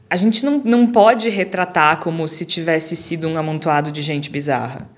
a 0.09 0.17
gente 0.17 0.43
não, 0.43 0.57
não 0.57 0.85
pode 0.85 1.29
retratar 1.29 2.01
como 2.01 2.27
se 2.27 2.45
tivesse 2.45 2.93
sido 2.97 3.29
um 3.29 3.37
amontoado 3.37 3.89
de 3.89 4.01
gente 4.01 4.29
bizarra. 4.29 4.89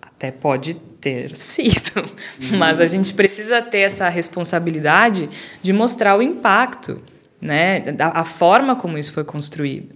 Até 0.00 0.32
pode 0.32 0.74
ter 0.74 1.36
sido, 1.36 2.04
mas 2.58 2.80
a 2.80 2.86
gente 2.86 3.14
precisa 3.14 3.62
ter 3.62 3.82
essa 3.82 4.08
responsabilidade 4.08 5.30
de 5.62 5.72
mostrar 5.72 6.18
o 6.18 6.22
impacto, 6.22 7.00
né? 7.42 7.82
a, 7.98 8.20
a 8.20 8.24
forma 8.24 8.76
como 8.76 8.96
isso 8.96 9.12
foi 9.12 9.24
construído. 9.24 9.88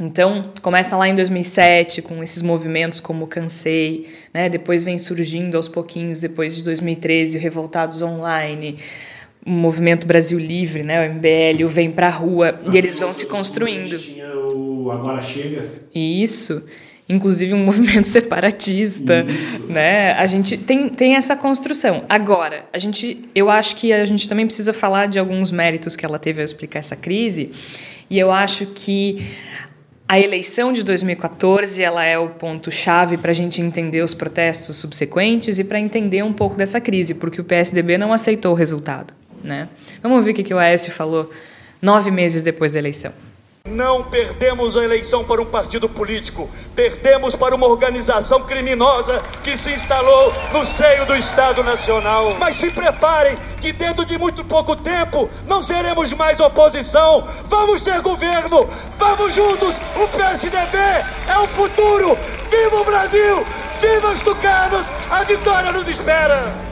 Então, 0.00 0.52
começa 0.62 0.96
lá 0.96 1.08
em 1.08 1.14
2007 1.16 2.02
com 2.02 2.22
esses 2.22 2.40
movimentos 2.40 3.00
como 3.00 3.26
Cansei, 3.26 4.06
né? 4.32 4.48
depois 4.48 4.84
vem 4.84 4.96
surgindo 4.96 5.56
aos 5.56 5.68
pouquinhos, 5.68 6.20
depois 6.20 6.54
de 6.54 6.62
2013, 6.62 7.36
o 7.36 7.40
Revoltados 7.40 8.00
Online, 8.00 8.76
o 9.44 9.50
Movimento 9.50 10.06
Brasil 10.06 10.38
Livre, 10.38 10.84
né? 10.84 11.04
o 11.04 11.14
MBL, 11.14 11.64
o 11.64 11.68
Vem 11.68 11.90
Pra 11.90 12.10
Rua, 12.10 12.54
e 12.72 12.78
eles 12.78 12.96
vão 12.96 13.12
se 13.12 13.26
construindo. 13.26 13.98
Tinha 13.98 14.32
o 14.36 14.88
Agora 14.92 15.20
Chega. 15.20 15.68
Isso, 15.92 16.62
inclusive 17.08 17.54
um 17.54 17.64
movimento 17.64 18.06
separatista, 18.06 19.24
Isso. 19.26 19.66
né? 19.66 20.12
A 20.12 20.26
gente 20.26 20.56
tem, 20.58 20.88
tem 20.88 21.14
essa 21.16 21.34
construção. 21.36 22.04
Agora, 22.08 22.66
a 22.72 22.78
gente, 22.78 23.22
eu 23.34 23.50
acho 23.50 23.76
que 23.76 23.92
a 23.92 24.04
gente 24.04 24.28
também 24.28 24.46
precisa 24.46 24.72
falar 24.72 25.06
de 25.06 25.18
alguns 25.18 25.50
méritos 25.50 25.96
que 25.96 26.04
ela 26.04 26.18
teve 26.18 26.40
ao 26.40 26.44
explicar 26.44 26.80
essa 26.80 26.96
crise, 26.96 27.52
e 28.10 28.18
eu 28.18 28.30
acho 28.30 28.66
que 28.66 29.14
a 30.08 30.18
eleição 30.18 30.72
de 30.72 30.82
2014 30.82 31.82
ela 31.82 32.02
é 32.02 32.18
o 32.18 32.30
ponto 32.30 32.70
chave 32.70 33.18
para 33.18 33.30
a 33.30 33.34
gente 33.34 33.60
entender 33.60 34.02
os 34.02 34.14
protestos 34.14 34.78
subsequentes 34.78 35.58
e 35.58 35.64
para 35.64 35.78
entender 35.78 36.22
um 36.22 36.32
pouco 36.32 36.56
dessa 36.56 36.80
crise, 36.80 37.12
porque 37.12 37.40
o 37.40 37.44
PSDB 37.44 37.98
não 37.98 38.10
aceitou 38.10 38.52
o 38.52 38.54
resultado. 38.54 39.12
Né? 39.44 39.68
Vamos 40.02 40.16
ouvir 40.16 40.30
o 40.30 40.34
que, 40.34 40.42
que 40.42 40.54
o 40.54 40.58
Aécio 40.58 40.90
falou 40.90 41.30
nove 41.80 42.10
meses 42.10 42.42
depois 42.42 42.72
da 42.72 42.78
eleição. 42.78 43.12
Não 43.70 44.02
perdemos 44.02 44.76
a 44.76 44.82
eleição 44.82 45.22
para 45.24 45.42
um 45.42 45.44
partido 45.44 45.88
político, 45.88 46.48
perdemos 46.74 47.36
para 47.36 47.54
uma 47.54 47.66
organização 47.66 48.42
criminosa 48.42 49.22
que 49.44 49.56
se 49.56 49.70
instalou 49.72 50.32
no 50.52 50.64
seio 50.64 51.04
do 51.04 51.14
Estado 51.14 51.62
Nacional. 51.62 52.34
Mas 52.38 52.56
se 52.56 52.70
preparem 52.70 53.36
que 53.60 53.72
dentro 53.72 54.04
de 54.06 54.18
muito 54.18 54.44
pouco 54.44 54.74
tempo 54.74 55.28
não 55.46 55.62
seremos 55.62 56.12
mais 56.14 56.40
oposição, 56.40 57.26
vamos 57.46 57.84
ser 57.84 58.00
governo, 58.00 58.68
vamos 58.98 59.34
juntos, 59.34 59.74
o 59.96 60.08
PSDB 60.08 60.78
é 61.28 61.38
o 61.38 61.46
futuro, 61.48 62.16
viva 62.50 62.76
o 62.76 62.84
Brasil, 62.84 63.44
viva 63.80 64.08
os 64.12 64.20
tucanos, 64.20 64.86
a 65.10 65.24
vitória 65.24 65.72
nos 65.72 65.86
espera. 65.86 66.67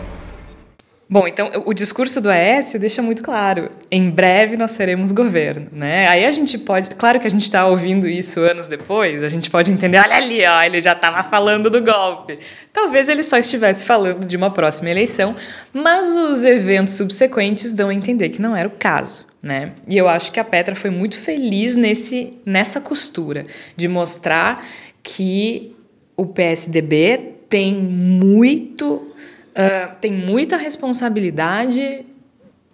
Bom, 1.08 1.28
então 1.28 1.48
o 1.64 1.72
discurso 1.72 2.20
do 2.20 2.28
Aécio 2.28 2.80
deixa 2.80 3.00
muito 3.00 3.22
claro: 3.22 3.68
em 3.88 4.10
breve 4.10 4.56
nós 4.56 4.72
seremos 4.72 5.12
governo, 5.12 5.68
né? 5.70 6.08
Aí 6.08 6.24
a 6.24 6.32
gente 6.32 6.58
pode, 6.58 6.90
claro 6.96 7.20
que 7.20 7.28
a 7.28 7.30
gente 7.30 7.42
está 7.42 7.64
ouvindo 7.64 8.08
isso 8.08 8.40
anos 8.40 8.66
depois, 8.66 9.22
a 9.22 9.28
gente 9.28 9.48
pode 9.48 9.70
entender, 9.70 9.98
olha 9.98 10.16
ali, 10.16 10.44
ó, 10.44 10.62
ele 10.62 10.80
já 10.80 10.92
estava 10.92 11.22
falando 11.22 11.70
do 11.70 11.80
golpe. 11.80 12.40
Talvez 12.72 13.08
ele 13.08 13.22
só 13.22 13.38
estivesse 13.38 13.86
falando 13.86 14.26
de 14.26 14.36
uma 14.36 14.50
próxima 14.50 14.90
eleição, 14.90 15.36
mas 15.72 16.16
os 16.16 16.44
eventos 16.44 16.94
subsequentes 16.94 17.72
dão 17.72 17.88
a 17.88 17.94
entender 17.94 18.30
que 18.30 18.42
não 18.42 18.56
era 18.56 18.66
o 18.66 18.72
caso, 18.72 19.26
né? 19.40 19.74
E 19.88 19.96
eu 19.96 20.08
acho 20.08 20.32
que 20.32 20.40
a 20.40 20.44
Petra 20.44 20.74
foi 20.74 20.90
muito 20.90 21.16
feliz 21.16 21.76
nesse 21.76 22.32
nessa 22.44 22.80
costura 22.80 23.44
de 23.76 23.86
mostrar 23.86 24.60
que 25.04 25.72
o 26.16 26.26
PSDB 26.26 27.36
tem 27.48 27.72
muito 27.72 29.14
uh, 29.56 29.94
tem 30.00 30.12
muita 30.12 30.56
responsabilidade 30.56 32.04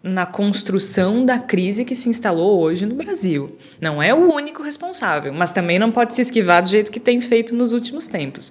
na 0.03 0.27
construção 0.27 1.25
da 1.25 1.39
crise 1.39 1.85
que 1.85 1.95
se 1.95 2.09
instalou 2.09 2.61
hoje 2.61 2.85
no 2.85 2.95
Brasil. 2.97 3.47
Não 3.81 4.03
é 4.03 4.13
o 4.13 4.33
único 4.33 4.63
responsável, 4.63 5.33
mas 5.33 5.53
também 5.53 5.79
não 5.79 5.93
pode 5.93 6.15
se 6.15 6.23
esquivar 6.23 6.61
do 6.61 6.69
jeito 6.69 6.91
que 6.91 6.99
tem 6.99 7.21
feito 7.21 7.55
nos 7.55 7.73
últimos 7.73 8.09
tempos. 8.09 8.51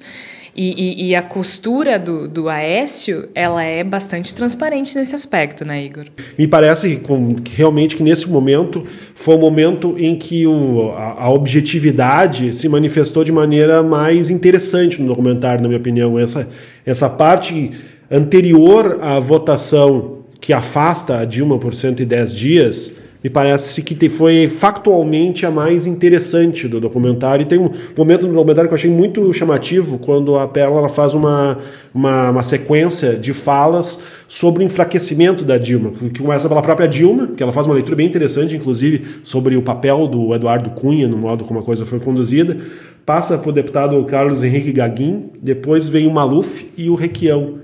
E, 0.53 1.05
e, 1.05 1.09
e, 1.09 1.15
a 1.15 1.21
costura 1.21 1.97
do, 1.97 2.27
do 2.27 2.49
Aécio, 2.49 3.29
ela 3.34 3.63
é 3.63 3.86
bastante 3.86 4.36
transparente 4.36 4.97
nesse 4.97 5.15
aspecto, 5.15 5.63
né, 5.63 5.82
Igor? 5.86 6.07
Me 6.38 6.45
parece 6.45 6.97
com, 6.97 7.38
realmente 7.53 7.95
que 7.95 8.03
nesse 8.03 8.29
momento 8.29 8.86
foi 9.15 9.36
o 9.36 9.39
momento 9.39 9.95
em 9.97 10.17
que 10.17 10.45
o, 10.45 10.91
a, 10.91 11.23
a, 11.23 11.29
objetividade 11.29 12.53
se 12.53 12.67
manifestou 12.67 13.23
de 13.23 13.32
maneira 13.32 13.82
mais 13.82 14.29
interessante 14.29 15.01
no 15.01 15.07
documentário, 15.07 15.61
na 15.61 15.69
minha 15.69 15.79
opinião. 15.79 16.19
Essa, 16.19 16.49
essa 16.86 17.09
parte 17.09 17.71
anterior 18.12 18.97
à 19.01 19.20
votação 19.20 20.20
que 20.39 20.51
afasta 20.51 21.20
a 21.20 21.26
Dilma 21.26 21.57
por 21.57 21.74
110 21.74 22.36
dias 22.36 22.93
me 23.24 23.30
parece 23.30 23.84
que 23.84 24.09
foi 24.09 24.47
factualmente 24.47 25.45
a 25.45 25.51
mais 25.51 25.86
interessante 25.86 26.68
do 26.68 26.80
documentário. 26.80 27.43
E 27.43 27.45
tem 27.45 27.59
um 27.59 27.70
momento 27.95 28.28
no 28.28 28.34
documentário 28.34 28.68
que 28.68 28.74
eu 28.74 28.78
achei 28.78 28.89
muito 28.89 29.32
chamativo, 29.32 29.99
quando 29.99 30.36
a 30.38 30.47
Perla 30.47 30.89
faz 30.89 31.14
uma, 31.14 31.57
uma, 31.93 32.32
uma, 32.32 32.43
sequência 32.43 33.16
de 33.16 33.32
falas 33.32 33.99
sobre 34.28 34.64
o 34.64 34.66
enfraquecimento 34.66 35.45
da 35.45 35.59
Dilma, 35.59 35.91
que 35.91 36.20
começa 36.20 36.49
pela 36.49 36.64
própria 36.64 36.88
Dilma, 36.88 37.28
que 37.28 37.43
ela 37.43 37.51
faz 37.51 37.68
uma 37.68 37.76
leitura 37.76 37.95
bem 37.95 38.07
interessante, 38.07 38.55
inclusive, 38.55 39.05
sobre 39.24 39.55
o 39.55 39.62
papel 39.62 40.07
do 40.07 40.34
Eduardo 40.34 40.72
Cunha, 40.72 41.07
no 41.07 41.18
modo 41.18 41.43
como 41.43 41.59
a 41.59 41.64
coisa 41.64 41.86
foi 41.86 41.99
conduzida, 41.99 42.57
passa 43.05 43.38
para 43.38 43.49
o 43.49 43.53
deputado 43.53 44.03
Carlos 44.05 44.41
Henrique 44.41 44.72
Gaguin, 44.72 45.30
depois 45.39 45.88
vem 45.88 46.07
o 46.07 46.12
Maluf 46.12 46.72
e 46.76 46.89
o 46.89 46.95
Requião 46.95 47.62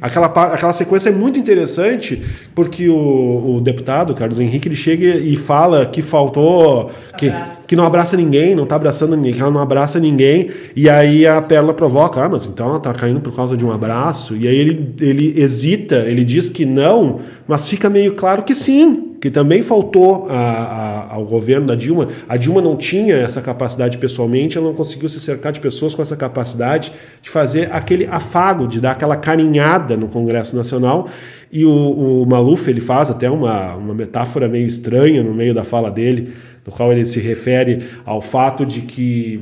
Aquela, 0.00 0.28
aquela 0.28 0.72
sequência 0.72 1.10
é 1.10 1.12
muito 1.12 1.38
interessante 1.38 2.22
porque 2.54 2.88
o, 2.88 3.56
o 3.56 3.60
deputado 3.60 4.14
Carlos 4.14 4.38
Henrique 4.38 4.66
ele 4.66 4.74
chega 4.74 5.04
e 5.16 5.36
fala 5.36 5.84
que 5.84 6.00
faltou 6.00 6.90
que, 7.18 7.30
que 7.68 7.76
não 7.76 7.84
abraça 7.84 8.16
ninguém, 8.16 8.54
não 8.54 8.62
está 8.62 8.76
abraçando 8.76 9.14
ninguém, 9.14 9.34
que 9.34 9.40
ela 9.42 9.50
não 9.50 9.60
abraça 9.60 10.00
ninguém 10.00 10.48
e 10.74 10.88
aí 10.88 11.26
a 11.26 11.42
Pérola 11.42 11.74
provoca, 11.74 12.24
ah, 12.24 12.28
mas 12.30 12.46
então 12.46 12.68
ela 12.68 12.78
está 12.78 12.94
caindo 12.94 13.20
por 13.20 13.36
causa 13.36 13.56
de 13.58 13.64
um 13.64 13.70
abraço 13.70 14.34
e 14.34 14.48
aí 14.48 14.56
ele, 14.56 14.94
ele 15.00 15.38
hesita, 15.38 15.96
ele 15.96 16.24
diz 16.24 16.48
que 16.48 16.64
não, 16.64 17.20
mas 17.46 17.66
fica 17.66 17.90
meio 17.90 18.14
claro 18.14 18.42
que 18.42 18.54
sim, 18.54 19.09
que 19.20 19.30
também 19.30 19.60
faltou 19.60 20.26
a, 20.30 20.34
a, 20.34 21.14
ao 21.14 21.24
governo 21.24 21.66
da 21.66 21.74
Dilma. 21.74 22.08
A 22.28 22.36
Dilma 22.36 22.62
não 22.62 22.76
tinha 22.76 23.14
essa 23.16 23.42
capacidade 23.42 23.98
pessoalmente, 23.98 24.56
ela 24.56 24.68
não 24.68 24.74
conseguiu 24.74 25.08
se 25.08 25.20
cercar 25.20 25.52
de 25.52 25.60
pessoas 25.60 25.94
com 25.94 26.00
essa 26.00 26.16
capacidade 26.16 26.92
de 27.20 27.28
fazer 27.28 27.68
aquele 27.70 28.06
afago, 28.06 28.66
de 28.66 28.80
dar 28.80 28.92
aquela 28.92 29.16
carinhada 29.16 29.96
no 29.96 30.08
Congresso 30.08 30.56
Nacional. 30.56 31.06
E 31.52 31.66
o, 31.66 32.22
o 32.22 32.26
Maluf 32.26 32.68
ele 32.70 32.80
faz 32.80 33.10
até 33.10 33.28
uma, 33.30 33.74
uma 33.74 33.92
metáfora 33.92 34.48
meio 34.48 34.66
estranha 34.66 35.22
no 35.22 35.34
meio 35.34 35.52
da 35.52 35.64
fala 35.64 35.90
dele, 35.90 36.32
no 36.66 36.72
qual 36.72 36.90
ele 36.90 37.04
se 37.04 37.20
refere 37.20 37.80
ao 38.06 38.22
fato 38.22 38.64
de 38.64 38.80
que 38.80 39.40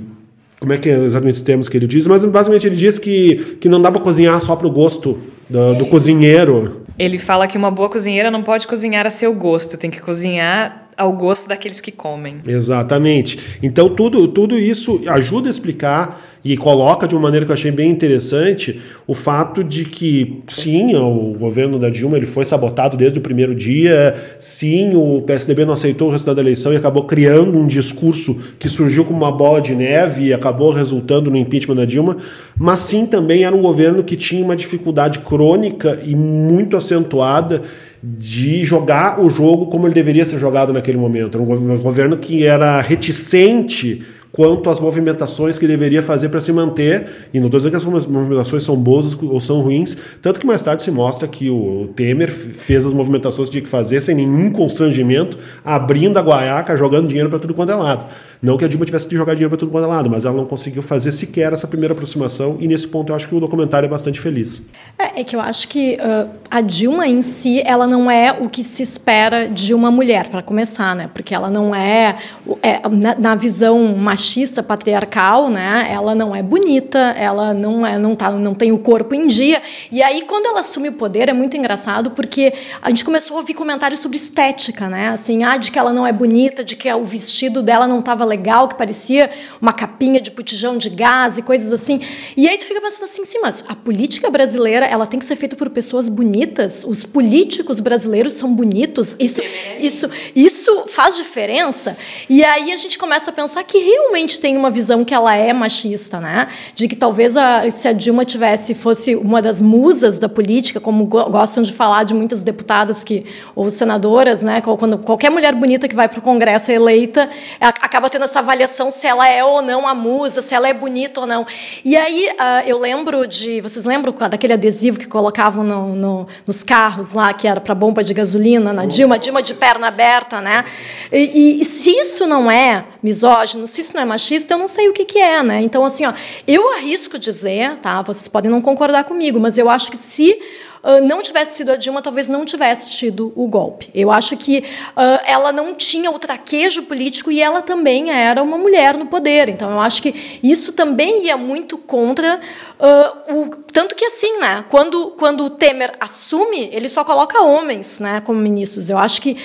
como 0.58 0.72
é 0.72 0.76
que 0.76 0.88
é 0.88 1.04
exatamente 1.04 1.36
os 1.36 1.40
termos 1.42 1.68
que 1.68 1.76
ele 1.76 1.86
diz, 1.86 2.04
mas 2.08 2.24
basicamente 2.24 2.66
ele 2.66 2.74
diz 2.74 2.98
que, 2.98 3.56
que 3.60 3.68
não 3.68 3.80
dá 3.80 3.92
para 3.92 4.00
cozinhar 4.00 4.40
só 4.40 4.56
para 4.56 4.66
o 4.66 4.70
gosto 4.70 5.16
do, 5.48 5.74
do 5.74 5.86
cozinheiro. 5.86 6.77
Ele 6.98 7.18
fala 7.18 7.46
que 7.46 7.56
uma 7.56 7.70
boa 7.70 7.88
cozinheira 7.88 8.30
não 8.30 8.42
pode 8.42 8.66
cozinhar 8.66 9.06
a 9.06 9.10
seu 9.10 9.32
gosto, 9.32 9.78
tem 9.78 9.90
que 9.90 10.00
cozinhar 10.00 10.88
ao 10.96 11.12
gosto 11.12 11.48
daqueles 11.48 11.80
que 11.80 11.92
comem. 11.92 12.36
Exatamente. 12.44 13.38
Então 13.62 13.88
tudo, 13.88 14.26
tudo 14.26 14.58
isso 14.58 15.00
ajuda 15.06 15.48
a 15.48 15.50
explicar 15.50 16.20
e 16.44 16.56
coloca 16.56 17.06
de 17.06 17.14
uma 17.14 17.22
maneira 17.22 17.44
que 17.44 17.52
eu 17.52 17.54
achei 17.54 17.70
bem 17.70 17.90
interessante 17.90 18.80
o 19.06 19.14
fato 19.14 19.64
de 19.64 19.84
que 19.84 20.42
sim, 20.48 20.94
o 20.94 21.34
governo 21.38 21.78
da 21.78 21.90
Dilma 21.90 22.16
ele 22.16 22.26
foi 22.26 22.44
sabotado 22.44 22.96
desde 22.96 23.18
o 23.18 23.22
primeiro 23.22 23.54
dia, 23.54 24.14
sim, 24.38 24.94
o 24.94 25.22
PSDB 25.22 25.64
não 25.64 25.74
aceitou 25.74 26.08
o 26.08 26.10
resultado 26.10 26.36
da 26.36 26.42
eleição 26.42 26.72
e 26.72 26.76
acabou 26.76 27.04
criando 27.04 27.58
um 27.58 27.66
discurso 27.66 28.38
que 28.58 28.68
surgiu 28.68 29.04
como 29.04 29.18
uma 29.18 29.32
bola 29.32 29.60
de 29.60 29.74
neve 29.74 30.26
e 30.26 30.32
acabou 30.32 30.70
resultando 30.70 31.30
no 31.30 31.36
impeachment 31.36 31.76
da 31.76 31.84
Dilma, 31.84 32.16
mas 32.56 32.82
sim 32.82 33.06
também 33.06 33.44
era 33.44 33.54
um 33.54 33.62
governo 33.62 34.04
que 34.04 34.16
tinha 34.16 34.44
uma 34.44 34.56
dificuldade 34.56 35.20
crônica 35.20 35.98
e 36.04 36.14
muito 36.14 36.76
acentuada 36.76 37.62
de 38.02 38.64
jogar 38.64 39.20
o 39.20 39.28
jogo 39.28 39.66
como 39.66 39.86
ele 39.86 39.94
deveria 39.94 40.24
ser 40.24 40.38
jogado 40.38 40.72
naquele 40.72 40.98
momento. 40.98 41.36
Era 41.36 41.42
um 41.42 41.78
governo 41.78 42.16
que 42.16 42.44
era 42.44 42.80
reticente 42.80 44.02
quanto 44.32 44.70
às 44.70 44.80
movimentações 44.80 45.58
que 45.58 45.66
deveria 45.66 46.02
fazer 46.02 46.28
para 46.28 46.40
se 46.40 46.52
manter. 46.52 47.06
E 47.32 47.40
não 47.40 47.46
estou 47.46 47.58
dizendo 47.58 47.72
que 47.72 47.76
as 47.76 47.84
movimentações 47.84 48.62
são 48.62 48.76
boas 48.76 49.16
ou 49.22 49.40
são 49.40 49.60
ruins, 49.60 49.96
tanto 50.22 50.40
que 50.40 50.46
mais 50.46 50.62
tarde 50.62 50.82
se 50.82 50.90
mostra 50.90 51.26
que 51.26 51.50
o 51.50 51.90
Temer 51.96 52.30
fez 52.30 52.84
as 52.86 52.92
movimentações 52.92 53.48
que 53.48 53.52
tinha 53.52 53.62
que 53.62 53.68
fazer 53.68 54.00
sem 54.00 54.14
nenhum 54.14 54.50
constrangimento, 54.50 55.38
abrindo 55.64 56.18
a 56.18 56.22
guaiaca, 56.22 56.76
jogando 56.76 57.08
dinheiro 57.08 57.28
para 57.28 57.38
tudo 57.38 57.54
quanto 57.54 57.72
é 57.72 57.74
lado. 57.74 58.04
Não 58.40 58.56
que 58.56 58.64
a 58.64 58.68
Dilma 58.68 58.86
tivesse 58.86 59.08
que 59.08 59.16
jogar 59.16 59.34
dinheiro 59.34 59.50
para 59.50 59.58
tudo 59.58 59.72
quanto 59.72 59.84
é 59.84 59.86
lado, 59.88 60.08
mas 60.08 60.24
ela 60.24 60.36
não 60.36 60.46
conseguiu 60.46 60.82
fazer 60.82 61.10
sequer 61.10 61.52
essa 61.52 61.66
primeira 61.66 61.92
aproximação, 61.92 62.56
e 62.60 62.68
nesse 62.68 62.86
ponto 62.86 63.10
eu 63.10 63.16
acho 63.16 63.26
que 63.26 63.34
o 63.34 63.40
documentário 63.40 63.86
é 63.86 63.88
bastante 63.88 64.20
feliz. 64.20 64.62
É, 64.98 65.20
é 65.20 65.24
que 65.24 65.34
eu 65.34 65.40
acho 65.40 65.68
que 65.68 65.98
uh, 66.00 66.28
a 66.50 66.60
Dilma 66.60 67.06
em 67.06 67.20
si, 67.20 67.60
ela 67.64 67.86
não 67.86 68.10
é 68.10 68.32
o 68.32 68.48
que 68.48 68.62
se 68.62 68.82
espera 68.82 69.48
de 69.48 69.74
uma 69.74 69.90
mulher, 69.90 70.28
para 70.28 70.42
começar, 70.42 70.94
né? 70.94 71.10
Porque 71.12 71.34
ela 71.34 71.50
não 71.50 71.74
é, 71.74 72.16
é 72.62 72.80
na, 72.88 73.14
na, 73.16 73.34
visão 73.34 73.96
machista, 73.96 74.62
patriarcal, 74.62 75.50
né? 75.50 75.88
Ela 75.90 76.14
não 76.14 76.34
é 76.34 76.42
bonita, 76.42 76.98
ela 77.16 77.52
não, 77.52 77.84
é, 77.84 77.98
não, 77.98 78.14
tá, 78.14 78.30
não 78.30 78.54
tem 78.54 78.72
o 78.72 78.78
corpo 78.78 79.14
em 79.14 79.26
dia. 79.26 79.60
E 79.90 80.02
aí, 80.02 80.22
quando 80.22 80.46
ela 80.46 80.60
assume 80.60 80.90
o 80.90 80.92
poder, 80.92 81.28
é 81.28 81.32
muito 81.32 81.56
engraçado, 81.56 82.10
porque 82.12 82.52
a 82.80 82.88
gente 82.90 83.04
começou 83.04 83.36
a 83.36 83.40
ouvir 83.40 83.54
comentários 83.54 84.00
sobre 84.00 84.16
estética, 84.16 84.88
né? 84.88 85.08
Assim, 85.08 85.42
ah, 85.42 85.56
de 85.56 85.70
que 85.70 85.78
ela 85.78 85.92
não 85.92 86.06
é 86.06 86.12
bonita, 86.12 86.62
de 86.62 86.76
que 86.76 86.92
o 86.92 87.04
vestido 87.04 87.62
dela 87.62 87.86
não 87.86 87.98
estava 87.98 88.24
legal, 88.28 88.68
que 88.68 88.76
parecia 88.76 89.30
uma 89.60 89.72
capinha 89.72 90.20
de 90.20 90.30
botijão 90.30 90.76
de 90.76 90.90
gás 90.90 91.38
e 91.38 91.42
coisas 91.42 91.72
assim. 91.72 92.00
E 92.36 92.48
aí 92.48 92.56
tu 92.58 92.66
fica 92.66 92.80
pensando 92.80 93.04
assim, 93.04 93.24
sim, 93.24 93.38
mas 93.40 93.64
a 93.66 93.74
política 93.74 94.30
brasileira, 94.30 94.86
ela 94.86 95.06
tem 95.06 95.18
que 95.18 95.26
ser 95.26 95.36
feita 95.36 95.56
por 95.56 95.70
pessoas 95.70 96.08
bonitas. 96.08 96.84
Os 96.86 97.02
políticos 97.02 97.80
brasileiros 97.80 98.34
são 98.34 98.54
bonitos. 98.54 99.16
Isso, 99.18 99.40
isso, 99.78 100.10
isso 100.34 100.84
faz 100.86 101.16
diferença. 101.16 101.96
E 102.28 102.44
aí 102.44 102.72
a 102.72 102.76
gente 102.76 102.98
começa 102.98 103.30
a 103.30 103.32
pensar 103.32 103.64
que 103.64 103.78
realmente 103.78 104.38
tem 104.40 104.56
uma 104.56 104.70
visão 104.70 105.04
que 105.04 105.14
ela 105.14 105.34
é 105.34 105.52
machista, 105.52 106.20
né? 106.20 106.48
De 106.74 106.86
que 106.86 106.96
talvez 106.96 107.36
a, 107.36 107.68
se 107.70 107.88
a 107.88 107.92
Dilma 107.92 108.24
tivesse 108.24 108.74
fosse 108.74 109.16
uma 109.16 109.40
das 109.40 109.60
musas 109.60 110.18
da 110.18 110.28
política, 110.28 110.80
como 110.80 111.06
gostam 111.06 111.62
de 111.62 111.72
falar 111.72 112.04
de 112.04 112.14
muitas 112.14 112.42
deputadas 112.42 113.02
que 113.02 113.24
ou 113.54 113.70
senadoras, 113.70 114.42
né? 114.42 114.60
Quando 114.60 114.98
qualquer 114.98 115.30
mulher 115.30 115.54
bonita 115.54 115.88
que 115.88 115.94
vai 115.94 116.08
para 116.08 116.18
o 116.18 116.22
Congresso 116.22 116.70
é 116.70 116.74
eleita, 116.74 117.28
acaba 117.60 118.10
tendo 118.10 118.17
tendo 118.18 118.24
essa 118.24 118.40
avaliação 118.40 118.90
se 118.90 119.06
ela 119.06 119.28
é 119.28 119.44
ou 119.44 119.62
não 119.62 119.86
a 119.86 119.94
musa, 119.94 120.42
se 120.42 120.52
ela 120.52 120.68
é 120.68 120.74
bonita 120.74 121.20
ou 121.20 121.26
não. 121.26 121.46
E 121.84 121.96
aí 121.96 122.28
uh, 122.32 122.66
eu 122.68 122.76
lembro 122.76 123.26
de. 123.26 123.60
Vocês 123.60 123.84
lembram 123.84 124.12
daquele 124.28 124.52
adesivo 124.52 124.98
que 124.98 125.06
colocavam 125.06 125.62
no, 125.62 125.94
no, 125.94 126.26
nos 126.44 126.64
carros 126.64 127.12
lá, 127.12 127.32
que 127.32 127.46
era 127.46 127.60
para 127.60 127.74
bomba 127.76 128.02
de 128.02 128.12
gasolina, 128.12 128.72
na 128.72 128.84
Dilma, 128.86 129.18
Dilma 129.18 129.40
de 129.40 129.54
perna 129.54 129.86
aberta, 129.86 130.40
né? 130.40 130.64
E, 131.12 131.60
e, 131.60 131.64
se 131.64 131.90
isso 131.90 132.26
não 132.26 132.50
é 132.50 132.84
misógino, 133.00 133.66
se 133.68 133.82
isso 133.82 133.94
não 133.94 134.02
é 134.02 134.04
machista, 134.04 134.54
eu 134.54 134.58
não 134.58 134.68
sei 134.68 134.88
o 134.88 134.92
que, 134.92 135.04
que 135.04 135.18
é, 135.20 135.42
né? 135.42 135.62
Então, 135.62 135.84
assim, 135.84 136.04
ó, 136.04 136.12
eu 136.46 136.74
arrisco 136.74 137.18
dizer, 137.18 137.76
tá? 137.76 138.02
Vocês 138.02 138.26
podem 138.26 138.50
não 138.50 138.60
concordar 138.60 139.04
comigo, 139.04 139.38
mas 139.38 139.56
eu 139.56 139.70
acho 139.70 139.90
que 139.92 139.96
se 139.96 140.36
uh, 140.82 141.04
não 141.04 141.22
tivesse 141.22 141.56
sido 141.56 141.72
a 141.72 141.76
Dilma, 141.76 142.02
talvez 142.02 142.28
não 142.28 142.44
tivesse 142.44 142.90
tido 142.90 143.32
o 143.34 143.46
golpe. 143.46 143.90
Eu 143.94 144.10
acho 144.10 144.36
que 144.36 144.58
uh, 144.58 145.20
ela 145.24 145.52
não 145.52 145.74
tinha 145.74 146.10
o 146.10 146.18
traquejo 146.18 146.82
político 146.84 147.30
e 147.30 147.40
ela 147.40 147.62
também 147.62 148.10
era 148.10 148.42
uma 148.42 148.58
mulher 148.58 148.96
no 148.96 149.06
poder. 149.06 149.48
Então, 149.48 149.70
eu 149.70 149.80
acho 149.80 150.02
que 150.02 150.38
isso 150.42 150.72
também 150.72 151.24
ia 151.26 151.36
muito 151.36 151.78
contra 151.78 152.40
uh, 152.78 153.34
o 153.34 153.48
tanto 153.72 153.94
que 153.94 154.04
assim, 154.04 154.38
né? 154.38 154.64
Quando 154.68 155.12
quando 155.18 155.44
o 155.44 155.50
Temer 155.50 155.92
assume, 156.00 156.70
ele 156.72 156.88
só 156.88 157.04
coloca 157.04 157.40
homens, 157.42 158.00
né, 158.00 158.20
como 158.20 158.38
ministros. 158.38 158.90
Eu 158.90 158.98
acho 158.98 159.20
que 159.22 159.36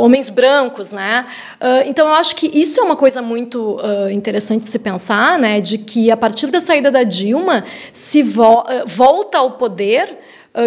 homens 0.00 0.28
brancos, 0.28 0.92
né? 0.92 1.26
então, 1.86 2.08
eu 2.08 2.14
acho 2.14 2.36
que 2.36 2.50
isso 2.52 2.80
é 2.80 2.82
uma 2.82 2.96
coisa 2.96 3.22
muito 3.22 3.78
interessante 4.12 4.62
de 4.62 4.68
se 4.68 4.78
pensar, 4.78 5.38
né? 5.38 5.60
De 5.60 5.78
que 5.78 6.10
a 6.10 6.16
partir 6.16 6.48
da 6.48 6.60
saída 6.60 6.90
da 6.90 7.02
Dilma 7.02 7.64
se 7.92 8.22
vo 8.22 8.64
volta 8.86 9.38
ao 9.38 9.52
poder 9.52 10.18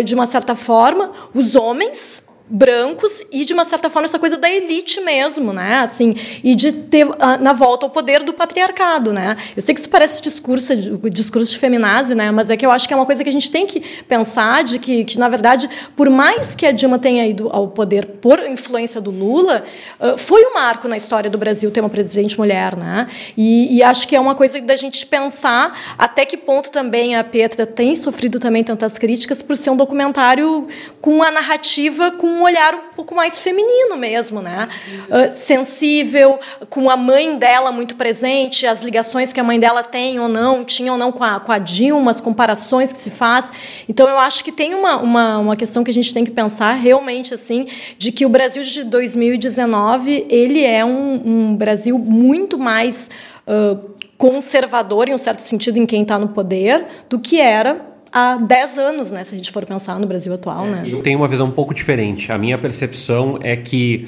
de 0.06 0.16
uma 0.16 0.26
certa 0.26 0.56
forma, 0.56 1.12
os 1.34 1.56
homens 1.56 2.24
brancos 2.54 3.24
e 3.32 3.46
de 3.46 3.52
uma 3.52 3.66
certa 3.66 3.90
forma 3.90 4.06
essa 4.06 4.20
coisa 4.20 4.38
da 4.38 4.48
elite 4.48 5.02
mesmo, 5.02 5.52
né? 5.52 5.80
Assim, 5.80 6.16
e 6.44 6.54
de 6.54 6.72
ter 6.72 7.08
uh, 7.08 7.16
na 7.42 7.52
volta 7.52 7.88
ao 7.88 7.90
poder 7.90 8.22
do 8.22 8.32
patriarcado, 8.32 9.12
né? 9.12 9.36
Eu 9.56 9.62
sei 9.64 9.74
que 9.74 9.80
isso 9.80 9.90
parece 9.90 10.22
discurso, 10.22 10.76
discurso 11.10 11.52
de 11.52 11.58
feminazi, 11.58 12.14
né? 12.14 12.30
Mas 12.30 12.52
é 12.52 12.56
que 12.56 12.64
eu 12.64 12.70
acho 12.70 12.88
que 12.88 12.94
é 12.94 12.96
uma 12.96 13.08
coisa 13.08 13.24
que 13.24 13.30
a 13.30 13.34
gente 13.34 13.50
tem 13.50 13.66
que 13.66 13.80
pensar 14.08 14.64
de 14.64 14.78
que, 14.78 15.04
que 15.04 15.18
na 15.18 15.28
verdade, 15.28 15.68
por 15.96 16.12
mais 16.12 16.54
que 16.54 16.68
a 16.68 16.72
Dilma 16.72 17.00
tenha 17.00 17.26
ido 17.26 17.50
ao 17.52 17.70
poder 17.70 18.06
por 18.22 18.40
influência 18.46 19.02
do 19.02 19.10
Lula, 19.10 19.64
uh, 20.00 20.16
foi 20.16 20.46
um 20.46 20.54
marco 20.54 20.88
na 20.88 20.96
história 20.96 21.32
do 21.32 21.40
Brasil 21.40 21.72
ter 21.72 21.80
uma 21.80 21.90
presidente 21.90 22.38
mulher, 22.38 22.76
né? 22.76 23.08
E, 23.36 23.78
e 23.78 23.82
acho 23.82 24.08
que 24.08 24.16
é 24.16 24.20
uma 24.20 24.36
coisa 24.36 24.62
da 24.62 24.76
gente 24.76 25.08
pensar 25.08 25.96
até 25.98 26.24
que 26.24 26.38
ponto 26.38 26.70
também 26.70 27.16
a 27.16 27.24
Petra 27.24 27.66
tem 27.66 27.96
sofrido 27.96 28.40
também 28.40 28.64
tantas 28.64 29.00
críticas 29.00 29.42
por 29.42 29.58
ser 29.58 29.72
um 29.72 29.76
documentário 29.76 30.68
com 31.02 31.24
a 31.24 31.32
narrativa 31.32 32.12
com 32.12 32.43
um 32.44 32.46
olhar 32.46 32.76
um 32.76 32.94
pouco 32.96 33.16
mais 33.16 33.40
feminino 33.40 33.96
mesmo, 33.96 34.42
né? 34.42 34.68
Sensível. 34.70 35.18
Uh, 35.18 35.32
sensível, 35.32 36.40
com 36.70 36.90
a 36.90 36.98
mãe 36.98 37.38
dela 37.38 37.72
muito 37.72 37.96
presente, 37.96 38.68
as 38.68 38.82
ligações 38.82 39.32
que 39.32 39.40
a 39.40 39.44
mãe 39.44 39.60
dela 39.60 39.82
tem 39.82 40.20
ou 40.20 40.28
não, 40.28 40.64
tinha 40.64 40.92
ou 40.92 40.98
não 40.98 41.12
com 41.12 41.24
a, 41.24 41.40
com 41.40 41.52
a 41.52 41.58
Dilma, 41.58 42.12
as 42.12 42.20
comparações 42.20 42.92
que 42.92 43.00
se 43.00 43.10
faz. 43.10 43.52
Então, 43.88 44.08
eu 44.10 44.18
acho 44.18 44.44
que 44.44 44.52
tem 44.52 44.76
uma, 44.76 44.98
uma, 44.98 45.38
uma 45.40 45.56
questão 45.56 45.84
que 45.84 45.92
a 45.92 45.94
gente 45.94 46.14
tem 46.14 46.24
que 46.24 46.32
pensar 46.32 46.74
realmente, 46.74 47.34
assim, 47.34 47.68
de 47.98 48.12
que 48.12 48.26
o 48.26 48.30
Brasil 48.30 48.62
de 48.62 48.84
2019, 48.84 50.28
ele 50.30 50.64
é 50.64 50.84
um, 50.84 51.22
um 51.26 51.56
Brasil 51.56 51.98
muito 51.98 52.58
mais... 52.58 53.10
Uh, 53.48 53.94
conservador, 54.16 55.10
em 55.10 55.14
um 55.14 55.18
certo 55.18 55.42
sentido, 55.42 55.78
em 55.78 55.86
quem 55.86 56.04
está 56.04 56.18
no 56.18 56.30
poder, 56.30 56.86
do 57.10 57.20
que 57.20 57.42
era 57.42 57.93
há 58.14 58.38
10 58.38 58.78
anos, 58.78 59.12
né, 59.12 59.24
se 59.24 59.34
a 59.34 59.38
gente 59.38 59.52
for 59.52 59.66
pensar 59.66 60.00
no 60.00 60.06
Brasil 60.06 60.34
atual. 60.34 60.68
É, 60.68 60.70
né? 60.70 60.84
Eu 60.86 61.02
tenho 61.02 61.18
uma 61.18 61.28
visão 61.28 61.48
um 61.48 61.52
pouco 61.52 61.74
diferente. 61.74 62.32
A 62.32 62.38
minha 62.38 62.58
percepção 62.58 63.40
é 63.42 63.58
que 63.58 64.08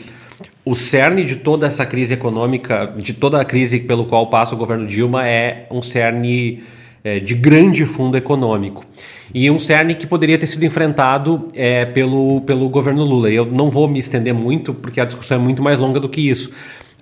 o 0.63 0.75
cerne 0.75 1.23
de 1.25 1.37
toda 1.37 1.65
essa 1.65 1.85
crise 1.85 2.13
econômica, 2.13 2.93
de 2.95 3.13
toda 3.13 3.41
a 3.41 3.45
crise 3.45 3.79
pelo 3.79 4.05
qual 4.05 4.27
passa 4.27 4.53
o 4.53 4.57
governo 4.57 4.85
Dilma, 4.85 5.27
é 5.27 5.67
um 5.71 5.81
cerne 5.81 6.63
é, 7.03 7.19
de 7.19 7.33
grande 7.33 7.85
fundo 7.85 8.15
econômico. 8.15 8.85
E 9.33 9.49
um 9.49 9.59
cerne 9.59 9.95
que 9.95 10.07
poderia 10.07 10.37
ter 10.37 10.47
sido 10.47 10.63
enfrentado 10.65 11.47
é, 11.53 11.85
pelo, 11.85 12.41
pelo 12.41 12.69
governo 12.69 13.03
Lula. 13.03 13.29
Eu 13.29 13.45
não 13.45 13.69
vou 13.69 13.87
me 13.87 13.99
estender 13.99 14.33
muito, 14.33 14.73
porque 14.73 15.01
a 15.01 15.05
discussão 15.05 15.37
é 15.37 15.39
muito 15.39 15.61
mais 15.61 15.79
longa 15.79 15.99
do 15.99 16.07
que 16.07 16.21
isso. 16.29 16.51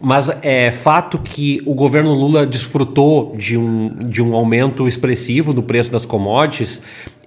Mas 0.02 0.30
é 0.42 0.72
fato 0.72 1.18
que 1.18 1.62
o 1.66 1.74
governo 1.74 2.14
Lula 2.14 2.46
desfrutou 2.46 3.36
de 3.38 3.58
um, 3.58 3.90
de 4.10 4.22
um 4.22 4.34
aumento 4.34 4.88
expressivo 4.88 5.54
do 5.54 5.64
preço 5.64 5.92
das 5.92 6.06
commodities 6.06 6.82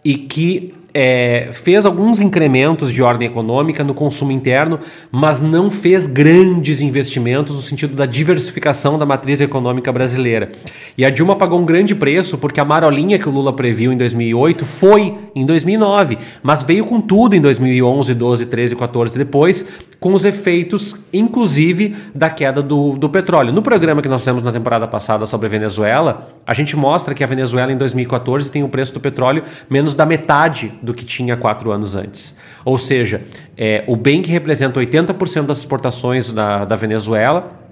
e 0.05 0.17
que 0.17 0.73
é, 0.99 1.51
fez 1.53 1.85
alguns 1.85 2.23
incrementos 2.23 2.91
de 2.91 3.03
ordem 3.03 3.29
econômica 3.29 3.85
no 3.85 3.93
consumo 3.93 4.33
interno, 4.33 4.81
mas 5.13 5.43
não 5.43 5.71
fez 5.71 6.07
grandes 6.07 6.81
investimentos 6.81 7.55
no 7.55 7.61
sentido 7.61 7.95
da 7.95 8.07
diversificação 8.07 8.99
da 8.99 9.05
matriz 9.05 9.43
econômica 9.43 9.93
brasileira. 9.93 10.51
E 10.97 11.05
a 11.05 11.11
Dilma 11.11 11.37
pagou 11.37 11.61
um 11.61 11.67
grande 11.67 11.95
preço 11.95 12.39
porque 12.39 12.61
a 12.61 12.65
marolinha 12.65 13.19
que 13.19 13.29
o 13.29 13.33
Lula 13.33 13.53
previu 13.53 13.93
em 13.93 13.97
2008 13.99 14.65
foi 14.65 15.15
em 15.35 15.45
2009, 15.45 16.17
mas 16.43 16.63
veio 16.63 16.87
com 16.87 16.99
tudo 16.99 17.37
em 17.37 17.43
2011, 17.43 18.15
12, 18.15 18.47
13, 18.47 18.75
14 18.75 19.19
depois, 19.19 19.67
com 20.01 20.15
os 20.15 20.25
efeitos, 20.25 20.95
inclusive, 21.13 21.95
da 22.15 22.31
queda 22.31 22.63
do, 22.63 22.97
do 22.97 23.09
petróleo. 23.09 23.53
No 23.53 23.63
programa 23.63 24.01
que 24.01 24.09
nós 24.09 24.21
fizemos 24.21 24.43
na 24.43 24.53
temporada 24.53 24.87
passada 24.87 25.27
sobre 25.27 25.47
a 25.47 25.51
Venezuela, 25.51 26.29
a 26.47 26.55
gente 26.55 26.77
mostra 26.77 27.15
que 27.15 27.25
a 27.25 27.27
Venezuela 27.27 27.73
em 27.73 27.77
2014 27.77 28.51
tem 28.51 28.63
o 28.63 28.69
preço 28.69 28.95
do 28.95 29.01
petróleo 29.01 29.43
menos 29.69 29.95
da 29.95 30.07
metade 30.07 30.73
do 30.87 30.95
que 30.95 31.05
tinha 31.05 31.37
quatro 31.37 31.71
anos 31.71 31.95
antes. 31.95 32.35
Ou 32.65 32.79
seja, 32.79 33.23
é, 33.57 33.85
o 33.87 33.95
bem 33.95 34.23
que 34.23 34.31
representa 34.31 34.81
80% 34.81 35.43
das 35.43 35.59
exportações 35.59 36.33
da, 36.33 36.65
da 36.65 36.77
Venezuela 36.77 37.67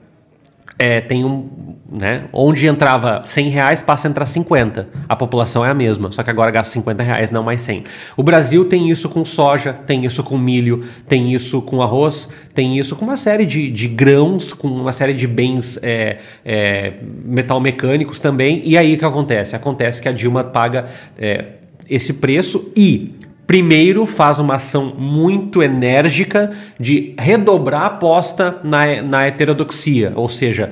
é, 0.79 1.01
tem 1.01 1.25
um. 1.25 1.75
Né, 1.87 2.25
onde 2.33 2.67
entrava 2.67 3.23
100 3.25 3.51
reais 3.51 3.81
passa 3.81 4.09
a 4.09 4.11
entrar 4.11 4.25
50. 4.25 4.89
A 5.09 5.15
população 5.15 5.65
é 5.65 5.71
a 5.71 5.75
mesma, 5.75 6.11
só 6.11 6.25
que 6.25 6.31
agora 6.31 6.51
gasta 6.51 6.73
50 6.73 7.05
reais, 7.05 7.31
não 7.31 7.45
mais 7.45 7.61
100. 7.61 7.85
O 8.17 8.23
Brasil 8.23 8.65
tem 8.65 8.91
isso 8.91 9.09
com 9.09 9.25
soja, 9.25 9.73
tem 9.73 10.05
isso 10.05 10.25
com 10.25 10.37
milho, 10.37 10.85
tem 11.07 11.33
isso 11.33 11.63
com 11.63 11.81
arroz, 11.83 12.29
tem 12.53 12.77
isso 12.79 12.97
com 12.97 13.05
uma 13.05 13.17
série 13.17 13.47
de, 13.47 13.71
de 13.71 13.87
grãos, 13.87 14.53
com 14.53 14.67
uma 14.67 14.93
série 14.93 15.15
de 15.15 15.29
bens 15.29 15.79
é, 15.85 16.19
é, 16.45 16.95
metal 17.25 17.61
mecânicos 17.61 18.19
também. 18.19 18.61
E 18.65 18.77
aí 18.77 18.95
o 18.95 18.99
que 18.99 19.05
acontece? 19.05 19.55
Acontece 19.55 20.03
que 20.03 20.09
a 20.09 20.13
Dilma 20.13 20.43
paga 20.43 20.87
é, 21.17 21.45
esse 21.89 22.13
preço 22.13 22.73
e 22.77 23.15
primeiro 23.47 24.07
faz 24.07 24.39
uma 24.39 24.55
ação 24.55 24.95
muito 24.97 25.63
enérgica 25.63 26.51
de 26.79 27.15
redobrar 27.19 27.83
a 27.83 27.87
aposta 27.87 28.61
na, 28.65 29.03
na 29.03 29.27
heterodoxia, 29.27 30.13
ou 30.15 30.29
seja, 30.29 30.71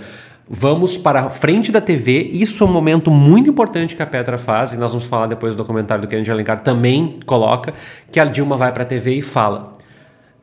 vamos 0.49 0.97
para 0.97 1.23
a 1.23 1.31
frente 1.31 1.71
da 1.71 1.81
TV. 1.81 2.31
Isso 2.33 2.65
é 2.65 2.67
um 2.67 2.73
momento 2.73 3.11
muito 3.11 3.51
importante 3.51 3.95
que 3.97 4.03
a 4.03 4.07
Petra 4.07 4.39
faz, 4.39 4.73
e 4.73 4.77
nós 4.77 4.93
vamos 4.93 5.07
falar 5.07 5.27
depois 5.27 5.55
do 5.55 5.59
documentário 5.59 6.03
do 6.03 6.09
Kennedy 6.09 6.31
Alencar 6.31 6.59
também 6.61 7.17
coloca, 7.25 7.73
que 8.11 8.21
a 8.21 8.25
Dilma 8.25 8.57
vai 8.57 8.73
para 8.73 8.83
a 8.83 8.87
TV 8.87 9.15
e 9.15 9.23
fala. 9.23 9.73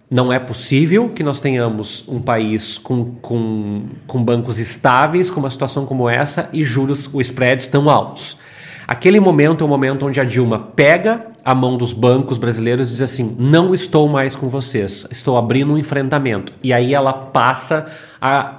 Não 0.10 0.34
é 0.34 0.40
possível 0.40 1.10
que 1.10 1.22
nós 1.22 1.40
tenhamos 1.40 2.08
um 2.08 2.20
país 2.20 2.80
com, 2.80 3.14
com, 3.22 3.84
com 4.08 4.24
bancos 4.24 4.58
estáveis, 4.58 5.30
com 5.30 5.40
uma 5.40 5.52
situação 5.52 5.86
como 5.86 6.10
essa, 6.10 6.50
e 6.52 6.64
juros, 6.64 7.08
os 7.14 7.28
spreads 7.28 7.68
tão 7.68 7.88
altos. 7.88 8.38
Aquele 8.90 9.20
momento 9.20 9.64
é 9.64 9.66
o 9.66 9.70
momento 9.70 10.08
onde 10.08 10.20
a 10.20 10.24
Dilma 10.24 10.58
pega 10.76 11.28
a 11.46 11.54
mão 11.54 11.78
dos 11.78 11.94
bancos 11.94 12.40
brasileiros 12.40 12.90
e 12.90 12.94
diz 12.94 13.02
assim: 13.04 13.36
não 13.38 13.72
estou 13.72 14.10
mais 14.10 14.36
com 14.36 14.50
vocês, 14.50 15.06
estou 15.12 15.38
abrindo 15.38 15.74
um 15.74 15.78
enfrentamento. 15.78 16.52
E 16.64 16.74
aí 16.74 16.96
ela 16.96 17.14
passa 17.14 17.86
a 18.20 18.56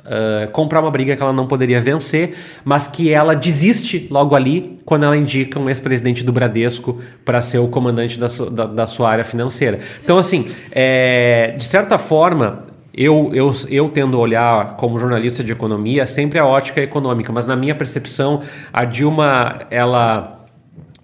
Uh, 0.00 0.50
comprar 0.50 0.80
uma 0.80 0.90
briga 0.90 1.14
que 1.14 1.22
ela 1.22 1.32
não 1.32 1.46
poderia 1.46 1.80
vencer, 1.80 2.34
mas 2.64 2.86
que 2.86 3.12
ela 3.12 3.36
desiste 3.36 4.08
logo 4.10 4.34
ali 4.34 4.80
quando 4.84 5.04
ela 5.04 5.16
indica 5.16 5.60
um 5.60 5.68
ex-presidente 5.68 6.24
do 6.24 6.32
Bradesco 6.32 6.98
para 7.22 7.40
ser 7.42 7.58
o 7.58 7.68
comandante 7.68 8.18
da, 8.18 8.28
su 8.28 8.50
da, 8.50 8.64
da, 8.64 8.86
sua 8.86 9.10
área 9.10 9.24
financeira. 9.24 9.78
Então, 10.02 10.16
assim, 10.16 10.48
é, 10.72 11.54
de 11.56 11.64
certa 11.64 11.98
forma, 11.98 12.64
eu, 12.92 13.30
eu, 13.32 13.52
eu 13.68 13.88
tendo 13.88 14.16
a 14.16 14.20
olhar 14.20 14.76
como 14.76 14.98
jornalista 14.98 15.44
de 15.44 15.52
economia 15.52 16.06
sempre 16.06 16.38
a 16.38 16.46
ótica 16.46 16.80
econômica, 16.80 17.32
mas 17.32 17.46
na 17.46 17.56
minha 17.56 17.74
percepção 17.74 18.42
a 18.72 18.84
Dilma 18.84 19.60
ela 19.70 20.46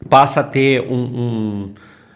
passa 0.09 0.41
a 0.41 0.45
ter 0.45 0.83
um, 0.83 0.95
um 0.95 1.75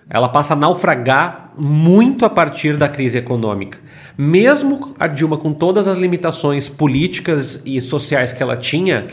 ela 0.08 0.28
passa 0.28 0.54
a 0.54 0.56
naufragar 0.56 1.52
muito 1.56 2.24
a 2.24 2.30
partir 2.30 2.76
da 2.76 2.88
crise 2.88 3.18
econômica. 3.18 3.78
Mesmo 4.18 4.94
a 4.98 5.06
Dilma 5.06 5.36
com 5.36 5.52
todas 5.52 5.86
as 5.86 5.96
limitações 5.96 6.68
políticas 6.68 7.62
e 7.64 7.80
sociais 7.80 8.32
que 8.32 8.42
ela 8.42 8.56
tinha, 8.56 9.06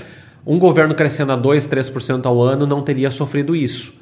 um 0.43 0.57
governo 0.57 0.95
crescendo 0.95 1.33
a 1.33 1.35
2, 1.35 1.67
3% 1.67 2.25
ao 2.25 2.41
ano 2.41 2.65
não 2.65 2.81
teria 2.81 3.11
sofrido 3.11 3.55
isso. 3.55 3.93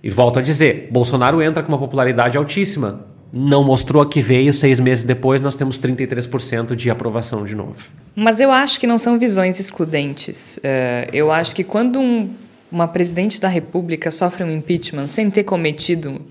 E 0.00 0.08
volto 0.08 0.38
a 0.38 0.42
dizer, 0.42 0.88
Bolsonaro 0.92 1.42
entra 1.42 1.62
com 1.62 1.72
uma 1.72 1.78
popularidade 1.78 2.38
altíssima, 2.38 3.06
não 3.32 3.62
mostrou 3.62 4.02
a 4.02 4.08
que 4.08 4.22
veio, 4.22 4.52
seis 4.54 4.80
meses 4.80 5.04
depois 5.04 5.40
nós 5.40 5.54
temos 5.54 5.78
33% 5.78 6.74
de 6.74 6.90
aprovação 6.90 7.44
de 7.44 7.54
novo. 7.54 7.76
Mas 8.14 8.40
eu 8.40 8.50
acho 8.50 8.80
que 8.80 8.86
não 8.86 8.96
são 8.96 9.18
visões 9.18 9.60
excludentes. 9.60 10.58
Uh, 10.58 11.10
eu 11.12 11.30
acho 11.30 11.54
que 11.54 11.62
quando 11.62 12.00
um, 12.00 12.30
uma 12.72 12.88
presidente 12.88 13.40
da 13.40 13.48
República 13.48 14.10
sofre 14.10 14.44
um 14.44 14.50
impeachment 14.50 15.06
sem 15.06 15.30
ter 15.30 15.44
cometido 15.44 16.22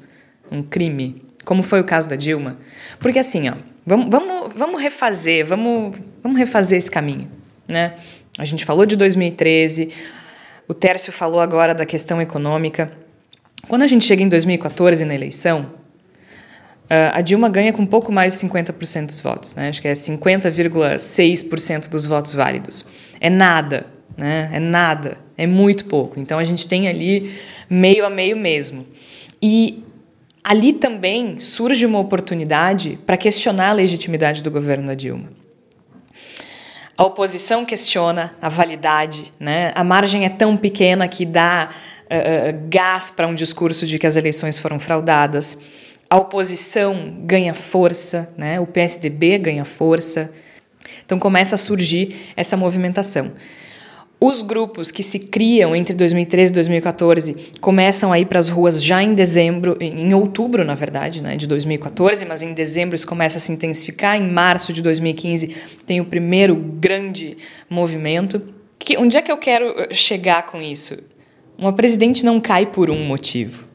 um 0.51 0.63
crime, 0.63 1.15
como 1.45 1.61
foi 1.61 1.79
o 1.79 1.83
caso 1.83 2.09
da 2.09 2.15
Dilma, 2.15 2.57
porque 2.99 3.19
assim, 3.19 3.47
ó, 3.49 3.53
vamos, 3.85 4.07
vamos, 4.09 4.53
vamos 4.55 4.81
refazer, 4.81 5.45
vamos, 5.45 5.97
vamos 6.23 6.37
refazer 6.37 6.77
esse 6.77 6.89
caminho, 6.89 7.29
né? 7.67 7.95
A 8.37 8.45
gente 8.45 8.65
falou 8.65 8.85
de 8.85 8.95
2013, 8.95 9.89
o 10.67 10.73
Tércio 10.73 11.11
falou 11.11 11.39
agora 11.39 11.73
da 11.73 11.85
questão 11.85 12.21
econômica. 12.21 12.91
Quando 13.67 13.83
a 13.83 13.87
gente 13.87 14.05
chega 14.05 14.21
em 14.21 14.29
2014 14.29 15.05
na 15.05 15.15
eleição, 15.15 15.63
a 16.89 17.21
Dilma 17.21 17.49
ganha 17.49 17.73
com 17.73 17.85
pouco 17.85 18.11
mais 18.11 18.33
de 18.33 18.47
50% 18.47 19.07
dos 19.07 19.19
votos, 19.19 19.55
né? 19.55 19.69
acho 19.69 19.81
que 19.81 19.87
é 19.87 19.93
50,6% 19.93 21.89
dos 21.89 22.05
votos 22.05 22.33
válidos. 22.33 22.85
É 23.19 23.29
nada, 23.29 23.85
né? 24.15 24.49
é 24.53 24.59
nada, 24.59 25.17
é 25.37 25.45
muito 25.45 25.85
pouco. 25.85 26.19
Então 26.19 26.39
a 26.39 26.43
gente 26.43 26.67
tem 26.67 26.87
ali 26.87 27.35
meio 27.69 28.05
a 28.05 28.09
meio 28.09 28.37
mesmo. 28.37 28.87
E 29.41 29.83
ali 30.43 30.71
também 30.71 31.39
surge 31.39 31.85
uma 31.85 31.99
oportunidade 31.99 32.97
para 33.05 33.17
questionar 33.17 33.71
a 33.71 33.73
legitimidade 33.73 34.41
do 34.41 34.49
governo 34.49 34.87
da 34.87 34.95
Dilma. 34.95 35.29
A 36.97 37.03
oposição 37.03 37.65
questiona 37.65 38.33
a 38.41 38.49
validade, 38.49 39.31
né? 39.39 39.71
a 39.75 39.83
margem 39.83 40.25
é 40.25 40.29
tão 40.29 40.55
pequena 40.55 41.07
que 41.07 41.25
dá 41.25 41.69
uh, 41.69 42.67
gás 42.69 43.11
para 43.11 43.27
um 43.27 43.35
discurso 43.35 43.85
de 43.85 43.99
que 43.99 44.07
as 44.07 44.15
eleições 44.15 44.57
foram 44.57 44.79
fraudadas 44.79 45.59
a 46.09 46.17
oposição 46.17 47.15
ganha 47.19 47.53
força, 47.53 48.29
né? 48.37 48.59
o 48.59 48.67
PSDB 48.67 49.37
ganha 49.37 49.65
força. 49.65 50.31
Então 51.05 51.19
começa 51.19 51.55
a 51.55 51.57
surgir 51.57 52.33
essa 52.35 52.55
movimentação. 52.55 53.33
Os 54.19 54.41
grupos 54.41 54.89
que 54.89 55.03
se 55.03 55.19
criam 55.19 55.75
entre 55.75 55.93
2013 55.95 56.51
e 56.51 56.55
2014 56.55 57.35
começam 57.61 58.11
a 58.11 58.19
ir 58.19 58.25
para 58.25 58.39
as 58.39 58.49
ruas 58.49 58.81
já 58.81 59.03
em 59.03 59.13
dezembro, 59.13 59.77
em 59.79 60.11
outubro, 60.11 60.65
na 60.65 60.73
verdade, 60.73 61.21
né, 61.21 61.35
de 61.35 61.45
2014, 61.45 62.25
mas 62.25 62.41
em 62.41 62.51
dezembro 62.51 62.95
isso 62.95 63.05
começa 63.05 63.37
a 63.37 63.41
se 63.41 63.51
intensificar. 63.51 64.17
Em 64.17 64.27
março 64.27 64.73
de 64.73 64.81
2015 64.81 65.55
tem 65.85 66.01
o 66.01 66.05
primeiro 66.05 66.55
grande 66.55 67.37
movimento. 67.69 68.41
Que, 68.79 68.97
onde 68.97 69.17
é 69.17 69.21
que 69.21 69.31
eu 69.31 69.37
quero 69.37 69.93
chegar 69.93 70.47
com 70.47 70.59
isso? 70.59 70.97
Uma 71.55 71.73
presidente 71.73 72.25
não 72.25 72.41
cai 72.41 72.65
por 72.65 72.89
um 72.89 73.03
motivo. 73.03 73.66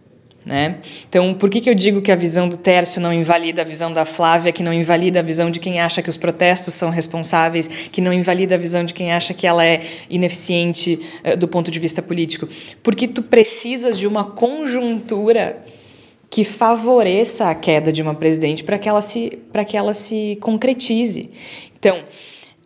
Né? 0.44 0.78
Então, 1.08 1.34
por 1.34 1.48
que, 1.48 1.60
que 1.60 1.70
eu 1.70 1.74
digo 1.74 2.02
que 2.02 2.10
a 2.10 2.16
visão 2.16 2.48
do 2.48 2.56
Tércio 2.56 3.00
não 3.00 3.12
invalida 3.12 3.62
a 3.62 3.64
visão 3.64 3.92
da 3.92 4.04
Flávia, 4.04 4.50
que 4.50 4.62
não 4.62 4.72
invalida 4.72 5.20
a 5.20 5.22
visão 5.22 5.52
de 5.52 5.60
quem 5.60 5.78
acha 5.78 6.02
que 6.02 6.08
os 6.08 6.16
protestos 6.16 6.74
são 6.74 6.90
responsáveis, 6.90 7.68
que 7.68 8.00
não 8.00 8.12
invalida 8.12 8.56
a 8.56 8.58
visão 8.58 8.84
de 8.84 8.92
quem 8.92 9.12
acha 9.12 9.32
que 9.32 9.46
ela 9.46 9.64
é 9.64 9.80
ineficiente 10.10 10.98
uh, 11.24 11.36
do 11.36 11.46
ponto 11.46 11.70
de 11.70 11.78
vista 11.78 12.02
político? 12.02 12.48
Porque 12.82 13.06
tu 13.06 13.22
precisas 13.22 13.96
de 13.96 14.08
uma 14.08 14.24
conjuntura 14.24 15.62
que 16.28 16.42
favoreça 16.42 17.48
a 17.48 17.54
queda 17.54 17.92
de 17.92 18.02
uma 18.02 18.14
presidente 18.14 18.64
para 18.64 18.78
que 18.78 18.88
ela 18.88 19.02
se 19.02 19.38
para 19.52 19.64
que 19.64 19.76
ela 19.76 19.94
se 19.94 20.38
concretize. 20.40 21.30
Então, 21.78 22.02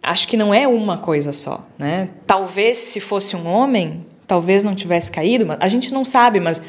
acho 0.03 0.29
que 0.29 0.37
não 0.37 0.55
é 0.55 0.69
uma 0.69 0.97
coisa 0.99 1.33
só, 1.33 1.67
né? 1.77 2.09
Talvez 2.27 2.79
se 2.79 3.01
fosse 3.01 3.35
um 3.35 3.47
homem, 3.47 4.07
talvez 4.27 4.63
não 4.63 4.75
tivesse 4.75 5.11
caído, 5.11 5.47
a 5.59 5.69
gente 5.69 5.93
não 5.93 6.05
sabe, 6.05 6.39
mas 6.39 6.63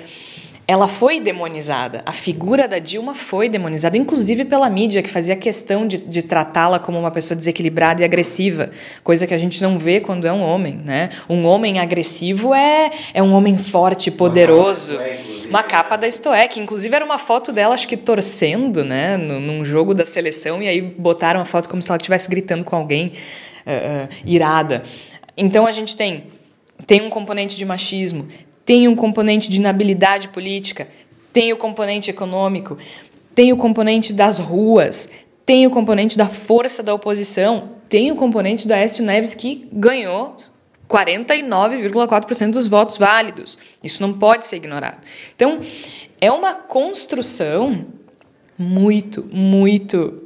ela 0.67 0.87
foi 0.87 1.21
demonizada. 1.21 2.03
A 2.05 2.11
figura 2.11 2.67
da 2.67 2.77
Dilma 2.77 3.13
foi 3.13 3.47
demonizada, 3.47 3.97
inclusive 3.97 4.43
pela 4.43 4.69
mídia, 4.69 5.01
que 5.01 5.09
fazia 5.09 5.33
questão 5.33 5.87
de, 5.87 5.97
de 5.97 6.21
tratá-la 6.21 6.77
como 6.77 6.99
uma 6.99 7.09
pessoa 7.09 7.37
desequilibrada 7.37 8.01
e 8.01 8.05
agressiva, 8.05 8.69
coisa 9.01 9.25
que 9.25 9.33
a 9.33 9.37
gente 9.37 9.61
não 9.61 9.79
vê 9.79 10.01
quando 10.01 10.27
é 10.27 10.33
um 10.33 10.41
homem. 10.41 10.81
Né? 10.83 11.09
Um 11.29 11.45
homem 11.45 11.79
agressivo 11.79 12.53
é, 12.53 12.91
é 13.13 13.23
um 13.23 13.31
homem 13.31 13.57
forte, 13.57 14.11
poderoso. 14.11 14.99
Uma 15.47 15.63
capa 15.63 15.95
da 15.95 16.11
Stoic, 16.11 16.59
inclusive 16.59 16.93
era 16.93 17.05
uma 17.05 17.17
foto 17.17 17.53
dela, 17.53 17.73
acho 17.73 17.87
que 17.87 17.95
torcendo, 17.95 18.83
né, 18.83 19.15
num 19.15 19.63
jogo 19.63 19.93
da 19.93 20.03
seleção, 20.03 20.61
e 20.61 20.67
aí 20.67 20.81
botaram 20.81 21.39
a 21.39 21.45
foto 21.45 21.69
como 21.69 21.81
se 21.81 21.89
ela 21.89 21.95
estivesse 21.95 22.29
gritando 22.29 22.65
com 22.65 22.75
alguém 22.75 23.13
uh, 23.65 24.03
uh, 24.03 24.09
irada. 24.25 24.83
Então 25.37 25.65
a 25.65 25.71
gente 25.71 25.95
tem 25.95 26.25
tem 26.85 27.01
um 27.01 27.09
componente 27.09 27.57
de 27.57 27.65
machismo, 27.65 28.27
tem 28.67 28.85
um 28.85 28.97
componente 28.97 29.49
de 29.49 29.55
inabilidade 29.55 30.27
política, 30.27 30.89
tem 31.31 31.53
o 31.53 31.57
componente 31.57 32.11
econômico, 32.11 32.77
tem 33.33 33.53
o 33.53 33.57
componente 33.57 34.11
das 34.11 34.37
ruas, 34.39 35.09
tem 35.45 35.65
o 35.65 35.69
componente 35.69 36.17
da 36.17 36.27
força 36.27 36.83
da 36.83 36.93
oposição, 36.93 37.69
tem 37.87 38.11
o 38.11 38.15
componente 38.17 38.67
do 38.67 38.73
Aécio 38.73 39.05
Neves 39.05 39.33
que 39.33 39.69
ganhou 39.71 40.35
49,4% 40.89 42.51
dos 42.51 42.67
votos 42.67 42.97
válidos. 42.97 43.57
Isso 43.81 44.01
não 44.01 44.11
pode 44.11 44.45
ser 44.45 44.57
ignorado. 44.57 44.97
Então, 45.33 45.61
é 46.19 46.29
uma 46.29 46.53
construção 46.53 47.85
muito, 48.57 49.23
muito 49.31 50.23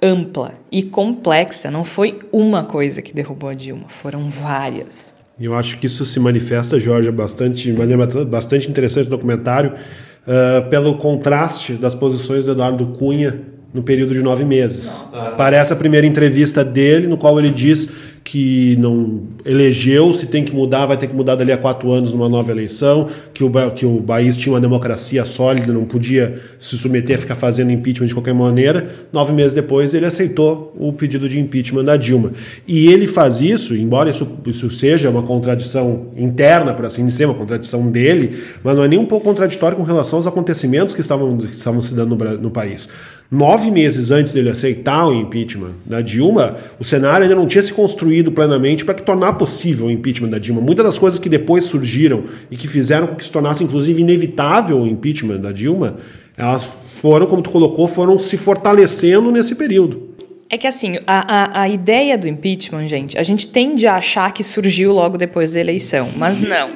ampla 0.00 0.54
e 0.70 0.84
complexa. 0.84 1.72
Não 1.72 1.82
foi 1.82 2.20
uma 2.30 2.62
coisa 2.62 3.02
que 3.02 3.12
derrubou 3.12 3.50
a 3.50 3.54
Dilma, 3.54 3.88
foram 3.88 4.30
várias. 4.30 5.18
E 5.40 5.46
eu 5.46 5.54
acho 5.54 5.78
que 5.78 5.86
isso 5.86 6.04
se 6.04 6.20
manifesta, 6.20 6.78
Jorge, 6.78 7.10
bastante, 7.10 7.72
de 7.72 7.72
maneira 7.72 8.06
bastante 8.26 8.68
interessante 8.68 9.06
no 9.06 9.12
documentário, 9.12 9.72
uh, 9.72 10.68
pelo 10.68 10.98
contraste 10.98 11.72
das 11.72 11.94
posições 11.94 12.44
do 12.44 12.52
Eduardo 12.52 12.86
Cunha 12.88 13.40
no 13.72 13.82
período 13.82 14.12
de 14.12 14.22
nove 14.22 14.44
meses. 14.44 14.84
Nossa. 14.84 15.30
Parece 15.38 15.72
a 15.72 15.76
primeira 15.76 16.06
entrevista 16.06 16.62
dele, 16.62 17.06
no 17.06 17.16
qual 17.16 17.38
ele 17.38 17.48
diz 17.48 17.88
que 18.22 18.76
não 18.76 19.22
elegeu, 19.44 20.12
se 20.12 20.26
tem 20.26 20.44
que 20.44 20.54
mudar, 20.54 20.86
vai 20.86 20.96
ter 20.96 21.06
que 21.06 21.14
mudar 21.14 21.34
dali 21.34 21.52
a 21.52 21.58
quatro 21.58 21.90
anos 21.90 22.12
numa 22.12 22.28
nova 22.28 22.50
eleição, 22.50 23.08
que 23.32 23.42
o, 23.42 23.50
que 23.74 23.86
o 23.86 24.02
país 24.02 24.36
tinha 24.36 24.52
uma 24.52 24.60
democracia 24.60 25.24
sólida, 25.24 25.72
não 25.72 25.84
podia 25.84 26.40
se 26.58 26.76
submeter 26.76 27.16
a 27.16 27.18
ficar 27.18 27.34
fazendo 27.34 27.70
impeachment 27.70 28.06
de 28.06 28.14
qualquer 28.14 28.34
maneira. 28.34 28.88
Nove 29.12 29.32
meses 29.32 29.54
depois, 29.54 29.94
ele 29.94 30.06
aceitou 30.06 30.74
o 30.78 30.92
pedido 30.92 31.28
de 31.28 31.40
impeachment 31.40 31.84
da 31.84 31.96
Dilma. 31.96 32.32
E 32.68 32.88
ele 32.88 33.06
faz 33.06 33.40
isso, 33.40 33.74
embora 33.74 34.10
isso, 34.10 34.28
isso 34.46 34.70
seja 34.70 35.10
uma 35.10 35.22
contradição 35.22 36.08
interna, 36.16 36.74
por 36.74 36.84
assim 36.84 37.06
dizer, 37.06 37.24
uma 37.24 37.34
contradição 37.34 37.90
dele, 37.90 38.38
mas 38.62 38.76
não 38.76 38.84
é 38.84 38.88
nem 38.88 38.98
um 38.98 39.06
pouco 39.06 39.24
contraditório 39.24 39.76
com 39.76 39.82
relação 39.82 40.18
aos 40.18 40.26
acontecimentos 40.26 40.94
que 40.94 41.00
estavam, 41.00 41.36
que 41.36 41.54
estavam 41.54 41.80
se 41.80 41.94
dando 41.94 42.16
no, 42.16 42.38
no 42.38 42.50
país. 42.50 42.88
Nove 43.30 43.70
meses 43.70 44.10
antes 44.10 44.32
dele 44.32 44.50
aceitar 44.50 45.06
o 45.06 45.14
impeachment 45.14 45.74
da 45.86 46.00
Dilma, 46.00 46.56
o 46.80 46.84
cenário 46.84 47.22
ainda 47.22 47.36
não 47.36 47.46
tinha 47.46 47.62
se 47.62 47.72
construído 47.72 48.32
plenamente 48.32 48.84
para 48.84 48.94
que 48.94 49.04
tornar 49.04 49.34
possível 49.34 49.86
o 49.86 49.90
impeachment 49.90 50.30
da 50.30 50.38
Dilma. 50.38 50.60
Muitas 50.60 50.84
das 50.84 50.98
coisas 50.98 51.20
que 51.20 51.28
depois 51.28 51.64
surgiram 51.64 52.24
e 52.50 52.56
que 52.56 52.66
fizeram 52.66 53.06
com 53.06 53.14
que 53.14 53.24
se 53.24 53.30
tornasse 53.30 53.62
inclusive 53.62 54.02
inevitável 54.02 54.80
o 54.80 54.86
impeachment 54.86 55.38
da 55.38 55.52
Dilma, 55.52 55.96
elas 56.36 56.64
foram, 56.64 57.26
como 57.26 57.40
tu 57.40 57.50
colocou, 57.50 57.86
foram 57.86 58.18
se 58.18 58.36
fortalecendo 58.36 59.30
nesse 59.30 59.54
período. 59.54 60.10
É 60.48 60.58
que 60.58 60.66
assim, 60.66 60.96
a, 61.06 61.60
a, 61.60 61.62
a, 61.62 61.68
ideia 61.68 62.18
do 62.18 62.26
impeachment, 62.26 62.88
gente, 62.88 63.16
a 63.16 63.22
gente 63.22 63.46
tende 63.46 63.86
a 63.86 63.94
achar 63.94 64.32
que 64.34 64.42
surgiu 64.42 64.92
logo 64.92 65.16
depois 65.16 65.52
da 65.52 65.60
eleição, 65.60 66.08
mas 66.16 66.42
não. 66.42 66.70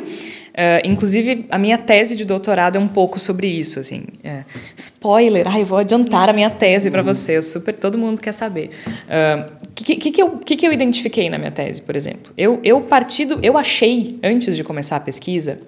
Uh, 0.54 0.86
inclusive, 0.88 1.46
a 1.50 1.58
minha 1.58 1.76
tese 1.76 2.14
de 2.14 2.24
doutorado 2.24 2.76
é 2.76 2.80
um 2.80 2.86
pouco 2.86 3.18
sobre 3.18 3.48
isso, 3.48 3.80
assim. 3.80 4.04
É, 4.22 4.44
spoiler, 4.76 5.48
ai, 5.48 5.64
vou 5.64 5.78
adiantar 5.78 6.30
a 6.30 6.32
minha 6.32 6.48
tese 6.48 6.92
para 6.92 7.02
vocês, 7.02 7.46
super, 7.46 7.76
todo 7.76 7.98
mundo 7.98 8.20
quer 8.20 8.30
saber. 8.30 8.70
O 8.86 8.90
uh, 8.90 9.58
que, 9.74 9.96
que, 9.96 10.10
que, 10.12 10.22
eu, 10.22 10.38
que, 10.38 10.54
que 10.54 10.64
eu 10.64 10.72
identifiquei 10.72 11.28
na 11.28 11.38
minha 11.38 11.50
tese, 11.50 11.82
por 11.82 11.96
exemplo? 11.96 12.32
Eu, 12.38 12.60
eu 12.62 12.80
partido, 12.80 13.40
eu 13.42 13.58
achei, 13.58 14.16
antes 14.22 14.56
de 14.56 14.62
começar 14.62 14.94
a 14.94 15.00
pesquisa, 15.00 15.58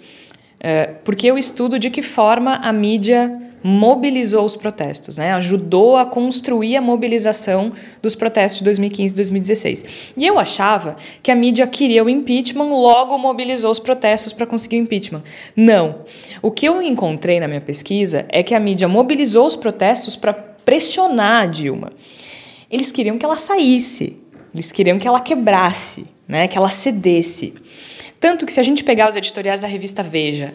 porque 1.04 1.26
eu 1.26 1.38
estudo 1.38 1.78
de 1.78 1.90
que 1.90 2.02
forma 2.02 2.57
a 2.57 2.72
mídia 2.72 3.46
mobilizou 3.66 4.44
os 4.44 4.54
protestos, 4.54 5.16
né? 5.16 5.32
ajudou 5.32 5.96
a 5.96 6.07
construir 6.07 6.76
a 6.76 6.80
mobilização 6.80 7.72
dos 8.00 8.14
protestos 8.14 8.59
de 8.61 8.64
2015 8.64 9.12
e 9.12 9.16
2016. 9.16 9.84
E 10.16 10.24
eu 10.24 10.38
achava 10.38 10.96
que 11.20 11.32
a 11.32 11.34
mídia 11.34 11.66
queria 11.66 12.04
o 12.04 12.09
impeachment, 12.09 12.68
logo 12.68 13.18
mobilizou 13.18 13.72
os 13.72 13.80
protestos 13.80 14.32
para 14.32 14.46
conseguir 14.46 14.76
o 14.76 14.82
impeachment. 14.82 15.24
Não. 15.57 16.02
O 16.40 16.52
que 16.52 16.66
eu 16.66 16.80
encontrei 16.80 17.40
na 17.40 17.48
minha 17.48 17.61
pesquisa 17.61 18.24
é 18.28 18.40
que 18.40 18.54
a 18.54 18.61
mídia 18.61 18.86
mobilizou 18.86 19.46
os 19.46 19.57
protestos 19.57 20.14
para 20.14 20.32
pressionar 20.32 21.42
a 21.42 21.46
Dilma. 21.46 21.92
Eles 22.70 22.92
queriam 22.92 23.18
que 23.18 23.24
ela 23.24 23.36
saísse, 23.36 24.16
eles 24.54 24.70
queriam 24.70 24.96
que 24.96 25.09
ela 25.09 25.20
quebrasse, 25.20 26.07
né? 26.28 26.46
que 26.46 26.57
ela 26.57 26.68
cedesse. 26.68 27.52
Tanto 28.26 28.44
que 28.44 28.52
se 28.52 28.58
a 28.58 28.62
gente 28.64 28.82
pegar 28.82 29.08
os 29.08 29.14
editoriais 29.14 29.60
da 29.60 29.68
revista 29.68 30.02
Veja, 30.02 30.52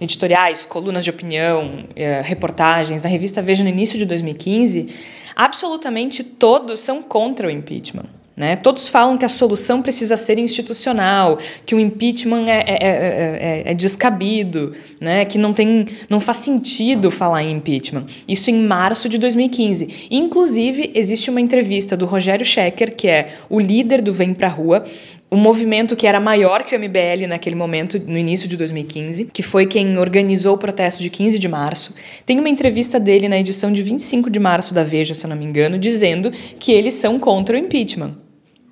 editoriais, 0.00 0.64
colunas 0.64 1.04
de 1.04 1.10
opinião, 1.10 1.84
eh, 1.94 2.22
reportagens 2.24 3.02
da 3.02 3.10
revista 3.10 3.42
Veja 3.42 3.62
no 3.62 3.68
início 3.68 3.98
de 3.98 4.06
2015, 4.06 4.88
absolutamente 5.36 6.24
todos 6.24 6.80
são 6.80 7.02
contra 7.02 7.46
o 7.46 7.50
impeachment. 7.50 8.06
Né? 8.34 8.56
Todos 8.56 8.88
falam 8.88 9.18
que 9.18 9.26
a 9.26 9.28
solução 9.28 9.82
precisa 9.82 10.16
ser 10.16 10.38
institucional, 10.38 11.38
que 11.66 11.74
o 11.74 11.78
impeachment 11.78 12.46
é, 12.48 12.64
é, 12.66 12.76
é, 12.80 13.62
é, 13.66 13.74
descabido, 13.74 14.74
né? 15.00 15.24
que 15.24 15.38
não, 15.38 15.52
tem, 15.52 15.86
não 16.08 16.20
faz 16.20 16.38
sentido 16.38 17.10
falar 17.10 17.42
em 17.42 17.52
impeachment. 17.52 18.06
Isso 18.28 18.50
em 18.50 18.62
março 18.62 19.08
de 19.08 19.18
2015. 19.18 20.08
Inclusive, 20.10 20.92
existe 20.94 21.30
uma 21.30 21.40
entrevista 21.40 21.96
do 21.96 22.04
Rogério 22.04 22.44
Schecker, 22.44 22.94
que 22.94 23.08
é 23.08 23.28
o 23.48 23.58
líder 23.58 24.02
do 24.02 24.12
Vem 24.12 24.34
Pra 24.34 24.48
Rua, 24.48 24.84
um 25.32 25.36
movimento 25.36 25.94
que 25.94 26.06
era 26.06 26.18
maior 26.18 26.64
que 26.64 26.74
o 26.74 26.78
MBL 26.78 27.28
naquele 27.28 27.54
momento, 27.54 28.00
no 28.04 28.18
início 28.18 28.48
de 28.48 28.56
2015, 28.56 29.26
que 29.32 29.42
foi 29.42 29.64
quem 29.64 29.96
organizou 29.96 30.56
o 30.56 30.58
protesto 30.58 31.02
de 31.02 31.08
15 31.08 31.38
de 31.38 31.48
março. 31.48 31.94
Tem 32.26 32.38
uma 32.38 32.48
entrevista 32.48 32.98
dele 32.98 33.28
na 33.28 33.38
edição 33.38 33.70
de 33.70 33.82
25 33.82 34.28
de 34.28 34.40
março 34.40 34.74
da 34.74 34.82
Veja, 34.82 35.14
se 35.14 35.24
eu 35.24 35.30
não 35.30 35.36
me 35.36 35.44
engano, 35.44 35.78
dizendo 35.78 36.32
que 36.58 36.72
eles 36.72 36.94
são 36.94 37.18
contra 37.18 37.54
o 37.54 37.58
impeachment. 37.58 38.16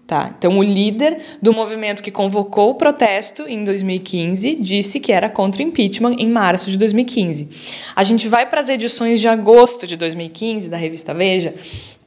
Tá? 0.08 0.34
Então, 0.38 0.56
o 0.58 0.62
líder 0.62 1.18
do 1.42 1.52
movimento 1.52 2.02
que 2.02 2.10
convocou 2.10 2.70
o 2.70 2.74
protesto 2.76 3.44
em 3.46 3.62
2015 3.62 4.54
disse 4.54 4.98
que 5.00 5.12
era 5.12 5.28
contra 5.28 5.62
o 5.62 5.66
impeachment 5.66 6.16
em 6.18 6.26
março 6.26 6.70
de 6.70 6.78
2015. 6.78 7.50
A 7.94 8.02
gente 8.02 8.26
vai 8.26 8.48
para 8.48 8.58
as 8.58 8.70
edições 8.70 9.20
de 9.20 9.28
agosto 9.28 9.86
de 9.86 9.98
2015 9.98 10.70
da 10.70 10.78
revista 10.78 11.12
Veja, 11.12 11.54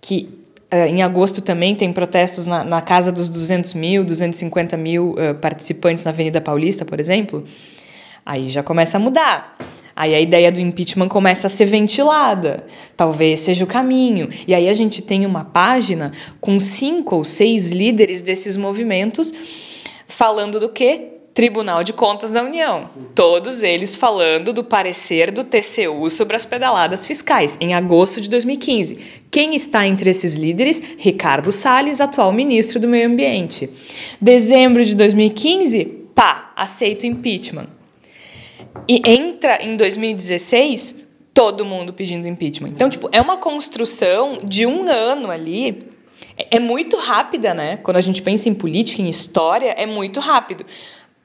que 0.02 0.42
Uh, 0.74 0.88
em 0.88 1.04
agosto 1.04 1.42
também 1.42 1.76
tem 1.76 1.92
protestos 1.92 2.46
na, 2.46 2.64
na, 2.64 2.80
casa 2.80 3.12
dos 3.12 3.28
200 3.28 3.74
mil, 3.74 4.06
250 4.06 4.78
mil 4.78 5.16
uh, 5.16 5.38
participantes 5.38 6.06
na 6.06 6.12
Avenida 6.12 6.40
Paulista, 6.40 6.86
por 6.86 6.98
exemplo. 6.98 7.44
Aí 8.26 8.50
já 8.50 8.64
começa 8.64 8.96
a 8.96 9.00
mudar. 9.02 9.58
Aí 9.96 10.16
a 10.16 10.20
ideia 10.20 10.52
do 10.52 10.60
impeachment 10.60 11.08
começa 11.08 11.48
a 11.48 11.50
ser 11.50 11.66
ventilada. 11.66 12.66
Talvez 12.96 13.42
seja 13.42 13.64
o 13.64 13.68
caminho. 13.68 14.30
E 14.48 14.54
aí 14.54 14.68
a 14.70 14.74
gente 14.74 15.02
tem 15.02 15.26
uma 15.26 15.44
página 15.44 16.12
com 16.40 16.60
cinco 16.60 17.18
ou 17.18 17.24
seis 17.24 17.72
líderes 17.72 18.22
desses 18.22 18.56
movimentos 18.58 19.34
falando 20.08 20.60
do 20.60 20.70
quê? 20.70 21.08
Tribunal 21.34 21.82
de 21.84 21.94
Contas 21.94 22.32
da 22.32 22.44
União. 22.44 22.90
Todos 23.16 23.64
eles 23.64 23.96
falando 23.96 24.52
do 24.52 24.66
parecer 24.66 25.32
do 25.32 25.46
TCU 25.46 26.10
sobre 26.10 26.36
as 26.36 26.46
pedaladas 26.46 27.06
fiscais, 27.06 27.58
em 27.62 27.74
agosto 27.74 28.20
de 28.20 28.30
2015. 28.30 29.00
Quem 29.32 29.56
está 29.56 29.88
entre 29.88 30.10
esses 30.10 30.36
líderes? 30.36 30.84
Ricardo 30.98 31.50
Salles, 31.52 32.02
atual 32.02 32.34
ministro 32.34 32.82
do 32.82 32.88
Meio 32.88 33.08
Ambiente. 33.08 33.70
Dezembro 34.20 34.84
de 34.84 34.94
2015, 34.94 35.86
pá, 36.14 36.52
aceita 36.54 37.06
o 37.06 37.10
impeachment. 37.10 37.81
E 38.88 39.02
entra 39.06 39.64
em 39.64 39.76
2016, 39.76 40.98
todo 41.34 41.66
mundo 41.66 41.94
pedindo 41.94 42.28
impeachment. 42.28 42.70
Então, 42.70 42.90
tipo, 42.90 43.10
é 43.12 43.22
uma 43.22 43.38
construção 43.38 44.40
de 44.44 44.66
um 44.66 44.90
ano 44.90 45.30
ali. 45.30 45.84
É, 46.38 46.58
é 46.58 46.60
muito 46.60 46.98
rápida, 46.98 47.54
né? 47.54 47.78
Quando 47.78 47.98
a 47.98 48.02
gente 48.02 48.22
pensa 48.22 48.50
em 48.50 48.54
política, 48.54 49.02
em 49.02 49.10
história, 49.10 49.70
é 49.72 49.86
muito 49.86 50.20
rápido 50.20 50.66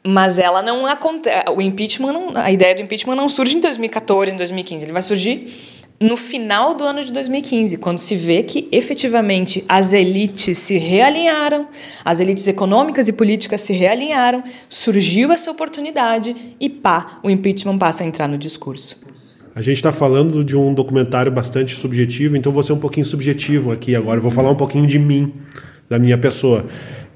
mas 0.06 0.38
ela 0.38 0.62
não 0.62 0.86
acontece. 0.86 1.50
O 1.50 1.60
impeachment, 1.60 2.12
não, 2.12 2.30
a 2.36 2.52
ideia 2.52 2.74
do 2.74 2.80
impeachment 2.80 3.16
não 3.16 3.28
surge 3.28 3.56
em 3.56 3.60
2014, 3.60 4.32
em 4.32 4.36
2015. 4.36 4.84
Ele 4.84 4.92
vai 4.92 5.02
surgir 5.02 5.52
no 5.98 6.16
final 6.16 6.74
do 6.74 6.84
ano 6.84 7.02
de 7.02 7.12
2015, 7.12 7.78
quando 7.78 7.98
se 7.98 8.16
vê 8.16 8.42
que 8.42 8.68
efetivamente 8.70 9.64
as 9.68 9.92
elites 9.92 10.58
se 10.58 10.76
realinharam, 10.76 11.68
as 12.04 12.20
elites 12.20 12.46
econômicas 12.46 13.08
e 13.08 13.12
políticas 13.12 13.62
se 13.62 13.72
realinharam, 13.72 14.44
surgiu 14.68 15.32
essa 15.32 15.50
oportunidade 15.50 16.36
e 16.60 16.68
pá, 16.68 17.18
o 17.22 17.30
impeachment 17.30 17.78
passa 17.78 18.04
a 18.04 18.06
entrar 18.06 18.28
no 18.28 18.36
discurso. 18.36 18.96
A 19.54 19.62
gente 19.62 19.76
está 19.76 19.90
falando 19.90 20.44
de 20.44 20.54
um 20.54 20.74
documentário 20.74 21.32
bastante 21.32 21.74
subjetivo, 21.74 22.36
então 22.36 22.52
vou 22.52 22.62
ser 22.62 22.74
um 22.74 22.78
pouquinho 22.78 23.06
subjetivo 23.06 23.72
aqui 23.72 23.96
agora. 23.96 24.20
Vou 24.20 24.30
falar 24.30 24.50
um 24.50 24.54
pouquinho 24.54 24.86
de 24.86 24.98
mim, 24.98 25.32
da 25.88 25.98
minha 25.98 26.18
pessoa. 26.18 26.66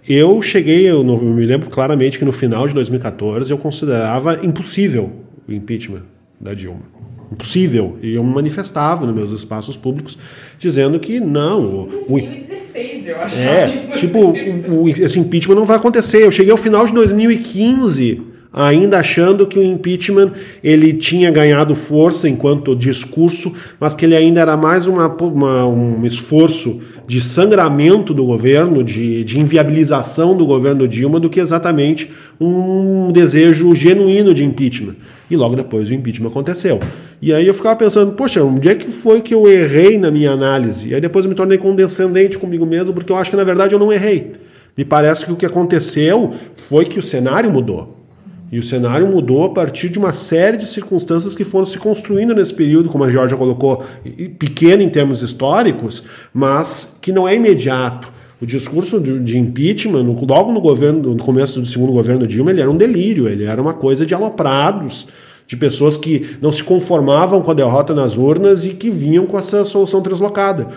Eu 0.08 0.40
cheguei, 0.40 0.88
eu, 0.88 1.06
eu 1.06 1.22
me 1.22 1.44
lembro 1.44 1.68
claramente 1.68 2.18
que 2.18 2.24
no 2.24 2.32
final 2.32 2.66
de 2.66 2.72
2014 2.72 3.50
eu 3.50 3.58
considerava 3.58 4.42
impossível 4.42 5.12
o 5.46 5.52
impeachment 5.52 6.04
da 6.40 6.54
Dilma. 6.54 7.00
Impossível. 7.30 7.96
E 8.02 8.14
eu 8.14 8.24
me 8.24 8.34
manifestava 8.34 9.06
nos 9.06 9.14
meus 9.14 9.30
espaços 9.30 9.76
públicos 9.76 10.18
dizendo 10.58 10.98
que 10.98 11.20
não. 11.20 11.84
O, 12.08 12.18
2016, 12.18 13.06
eu 13.06 13.20
acho. 13.20 13.38
É, 13.38 13.76
tipo, 13.96 14.18
o, 14.18 14.82
o, 14.82 14.88
esse 14.88 15.18
impeachment 15.18 15.54
não 15.54 15.64
vai 15.64 15.76
acontecer. 15.76 16.24
Eu 16.24 16.32
cheguei 16.32 16.50
ao 16.50 16.58
final 16.58 16.86
de 16.86 16.92
2015 16.92 18.30
ainda 18.52 18.98
achando 18.98 19.46
que 19.46 19.58
o 19.58 19.62
impeachment 19.62 20.32
ele 20.62 20.92
tinha 20.92 21.30
ganhado 21.30 21.74
força 21.74 22.28
enquanto 22.28 22.74
discurso, 22.74 23.52
mas 23.78 23.94
que 23.94 24.04
ele 24.04 24.16
ainda 24.16 24.40
era 24.40 24.56
mais 24.56 24.86
uma, 24.86 25.06
uma, 25.06 25.66
um 25.66 26.04
esforço 26.04 26.80
de 27.06 27.20
sangramento 27.20 28.12
do 28.12 28.24
governo, 28.24 28.82
de, 28.82 29.24
de 29.24 29.38
inviabilização 29.38 30.36
do 30.36 30.46
governo 30.46 30.86
Dilma, 30.88 31.20
do 31.20 31.30
que 31.30 31.40
exatamente 31.40 32.10
um 32.40 33.12
desejo 33.12 33.74
genuíno 33.74 34.34
de 34.34 34.44
impeachment. 34.44 34.96
E 35.30 35.36
logo 35.36 35.54
depois 35.54 35.88
o 35.88 35.94
impeachment 35.94 36.28
aconteceu. 36.28 36.80
E 37.22 37.34
aí 37.34 37.46
eu 37.46 37.52
ficava 37.52 37.76
pensando, 37.76 38.12
poxa, 38.12 38.42
onde 38.42 38.68
é 38.68 38.74
que 38.74 38.90
foi 38.90 39.20
que 39.20 39.34
eu 39.34 39.46
errei 39.46 39.98
na 39.98 40.10
minha 40.10 40.30
análise? 40.30 40.88
E 40.88 40.94
aí 40.94 41.00
depois 41.00 41.24
eu 41.24 41.28
me 41.28 41.34
tornei 41.34 41.58
condescendente 41.58 42.38
comigo 42.38 42.64
mesmo, 42.64 42.94
porque 42.94 43.12
eu 43.12 43.16
acho 43.16 43.30
que 43.30 43.36
na 43.36 43.44
verdade 43.44 43.74
eu 43.74 43.78
não 43.78 43.92
errei. 43.92 44.32
Me 44.76 44.84
parece 44.84 45.26
que 45.26 45.32
o 45.32 45.36
que 45.36 45.44
aconteceu 45.44 46.32
foi 46.54 46.86
que 46.86 46.98
o 46.98 47.02
cenário 47.02 47.50
mudou. 47.50 48.00
E 48.50 48.58
o 48.58 48.62
cenário 48.62 49.06
mudou 49.06 49.44
a 49.44 49.50
partir 49.50 49.88
de 49.90 49.98
uma 49.98 50.12
série 50.12 50.56
de 50.56 50.66
circunstâncias 50.66 51.34
que 51.34 51.44
foram 51.44 51.66
se 51.66 51.78
construindo 51.78 52.34
nesse 52.34 52.52
período, 52.52 52.88
como 52.88 53.04
a 53.04 53.10
Georgia 53.10 53.36
colocou, 53.36 53.84
pequeno 54.38 54.82
em 54.82 54.88
termos 54.88 55.22
históricos, 55.22 56.02
mas 56.32 56.96
que 57.00 57.12
não 57.12 57.28
é 57.28 57.36
imediato. 57.36 58.10
O 58.40 58.46
discurso 58.46 58.98
de, 58.98 59.38
impeachment, 59.38 60.02
logo 60.26 60.50
no 60.50 60.60
governo, 60.60 61.14
no 61.14 61.22
começo 61.22 61.60
do 61.60 61.66
segundo 61.66 61.92
governo 61.92 62.26
Dilma, 62.26 62.50
ele 62.50 62.62
era 62.62 62.70
um 62.70 62.76
delírio, 62.76 63.28
ele 63.28 63.44
era 63.44 63.60
uma 63.60 63.74
coisa 63.74 64.06
de 64.06 64.14
aloprados, 64.14 65.06
de 65.50 65.56
pessoas 65.56 65.96
que 65.96 66.36
não 66.40 66.52
se 66.52 66.62
conformavam 66.62 67.42
com 67.42 67.50
a 67.50 67.54
derrota 67.54 67.92
nas 67.92 68.16
urnas 68.16 68.64
e 68.64 68.68
que 68.68 68.88
vinham 68.88 69.26
com 69.26 69.36
essa 69.36 69.64
solução 69.64 70.00
translocada. 70.00 70.68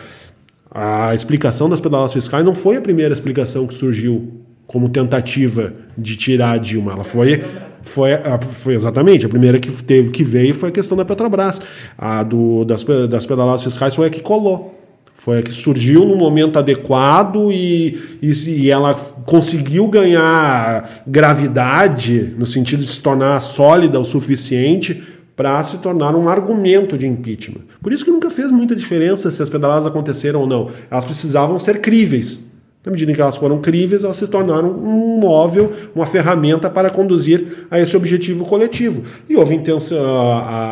A 0.71 1.13
explicação 1.13 1.69
das 1.69 1.80
pedaladas 1.80 2.11
fiscais 2.11 2.43
não 2.43 2.55
foi 2.55 2.78
a 2.78 2.82
primeira 2.82 3.13
explicação 3.13 3.67
que 3.67 3.76
surgiu 3.76 4.32
como 4.65 4.89
tentativa 4.89 5.71
de 5.95 6.15
tirar 6.15 6.53
a 6.53 6.57
Dilma. 6.57 6.93
Ela 6.93 7.03
foi, 7.03 7.43
foi, 7.82 8.09
foi 8.41 8.74
exatamente 8.74 9.28
a 9.28 9.30
primeira 9.30 9.59
que 9.59 9.71
teve 9.84 10.09
que 10.09 10.24
veio 10.24 10.55
foi 10.55 10.69
a 10.69 10.71
questão 10.71 10.97
da 10.97 11.05
Petrobras. 11.05 11.61
A 11.95 12.24
do, 12.24 12.65
das, 12.65 12.84
das 13.07 13.28
pedaladas 13.28 13.61
fiscais 13.61 13.93
foi 13.93 14.07
a 14.07 14.09
que 14.09 14.21
colou. 14.24 14.72
Foi 15.14 15.39
a 15.39 15.41
que 15.41 15.51
surgiu 15.51 16.05
no 16.05 16.16
momento 16.16 16.59
adequado 16.59 17.51
e, 17.51 17.97
e, 18.22 18.32
e, 18.49 18.70
ela 18.70 18.93
conseguiu 19.26 19.88
ganhar 19.88 21.03
gravidade 21.07 22.34
no 22.38 22.45
sentido 22.45 22.84
de 22.84 22.91
se 22.91 23.01
tornar 23.01 23.39
sólida 23.41 23.99
o 23.99 24.03
suficiente 24.03 25.01
para 25.36 25.64
se 25.64 25.78
tornar 25.78 26.16
um 26.16 26.28
argumento 26.28 26.97
de 26.97 27.07
impeachment. 27.07 27.61
Por 27.82 27.93
isso 27.93 28.03
que 28.03 28.11
nunca 28.11 28.30
fez 28.30 28.51
muita 28.51 28.76
diferença 28.76 29.32
se 29.32 29.41
as 29.41 29.49
pedaladas 29.49 29.86
aconteceram 29.86 30.41
ou 30.41 30.47
não. 30.47 30.70
Elas 30.91 31.05
precisavam 31.05 31.59
ser 31.59 31.80
críveis. 31.80 32.39
Na 32.86 32.92
medida 32.92 33.14
em 33.14 33.16
que 33.16 33.22
elas 33.22 33.38
foram 33.38 33.60
críveis, 33.60 34.04
elas 34.04 34.18
se 34.18 34.28
tornaram 34.28 34.70
um 34.70 35.18
móvel, 35.18 35.72
uma 35.96 36.06
ferramenta 36.06 36.70
para 36.70 36.90
conduzir 36.90 37.66
a 37.72 37.80
esse 37.80 37.96
objetivo 37.96 38.44
coletivo. 38.44 39.04
E 39.30 39.38
houve 39.38 39.58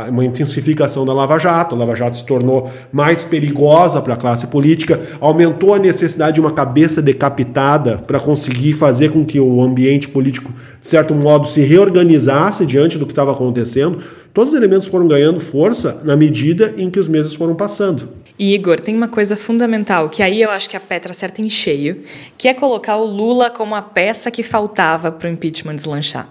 uma 0.10 0.26
intensificação 0.26 1.06
da 1.06 1.14
Lava 1.14 1.38
Jato, 1.38 1.74
a 1.74 1.78
Lava 1.78 1.96
Jato 1.96 2.18
se 2.18 2.26
tornou 2.26 2.70
mais 2.92 3.24
perigosa 3.24 4.02
para 4.02 4.16
a 4.16 4.18
classe 4.18 4.48
política, 4.48 5.00
aumentou 5.22 5.74
a 5.74 5.80
necessidade 5.80 6.36
de 6.36 6.42
uma 6.42 6.52
cabeça 6.52 7.02
decapitada 7.02 8.00
para 8.06 8.20
conseguir 8.20 8.74
fazer 8.74 9.10
com 9.12 9.24
que 9.24 9.40
o 9.40 9.62
ambiente 9.62 10.10
político, 10.10 10.52
de 10.82 10.88
certo 10.88 11.16
modo, 11.16 11.48
se 11.48 11.62
reorganizasse 11.62 12.66
diante 12.66 12.98
do 12.98 13.06
que 13.06 13.14
estava 13.14 13.32
acontecendo. 13.32 14.00
Todos 14.34 14.52
os 14.52 14.60
elementos 14.60 14.88
foram 14.88 15.08
ganhando 15.08 15.40
força 15.40 16.02
na 16.04 16.18
medida 16.18 16.74
em 16.78 16.90
que 16.90 17.00
os 17.00 17.08
meses 17.08 17.34
foram 17.34 17.56
passando. 17.56 18.21
E 18.42 18.56
Igor, 18.56 18.80
tem 18.80 18.96
uma 18.96 19.08
coisa 19.08 19.38
fundamental 19.38 20.10
que 20.10 20.24
aí 20.24 20.42
eu 20.42 20.50
acho 20.50 20.68
que 20.68 20.76
a 20.76 20.80
Petra 20.80 21.12
acerta 21.12 21.44
em 21.44 21.48
cheio, 21.48 22.04
que 22.40 22.48
é 22.48 22.56
colocar 22.56 22.96
o 22.96 23.06
Lula 23.06 23.52
como 23.52 23.76
a 23.76 23.84
peça 23.84 24.32
que 24.32 24.42
faltava 24.42 25.12
para 25.12 25.30
o 25.30 25.32
impeachment 25.32 25.76
deslanchar. 25.76 26.28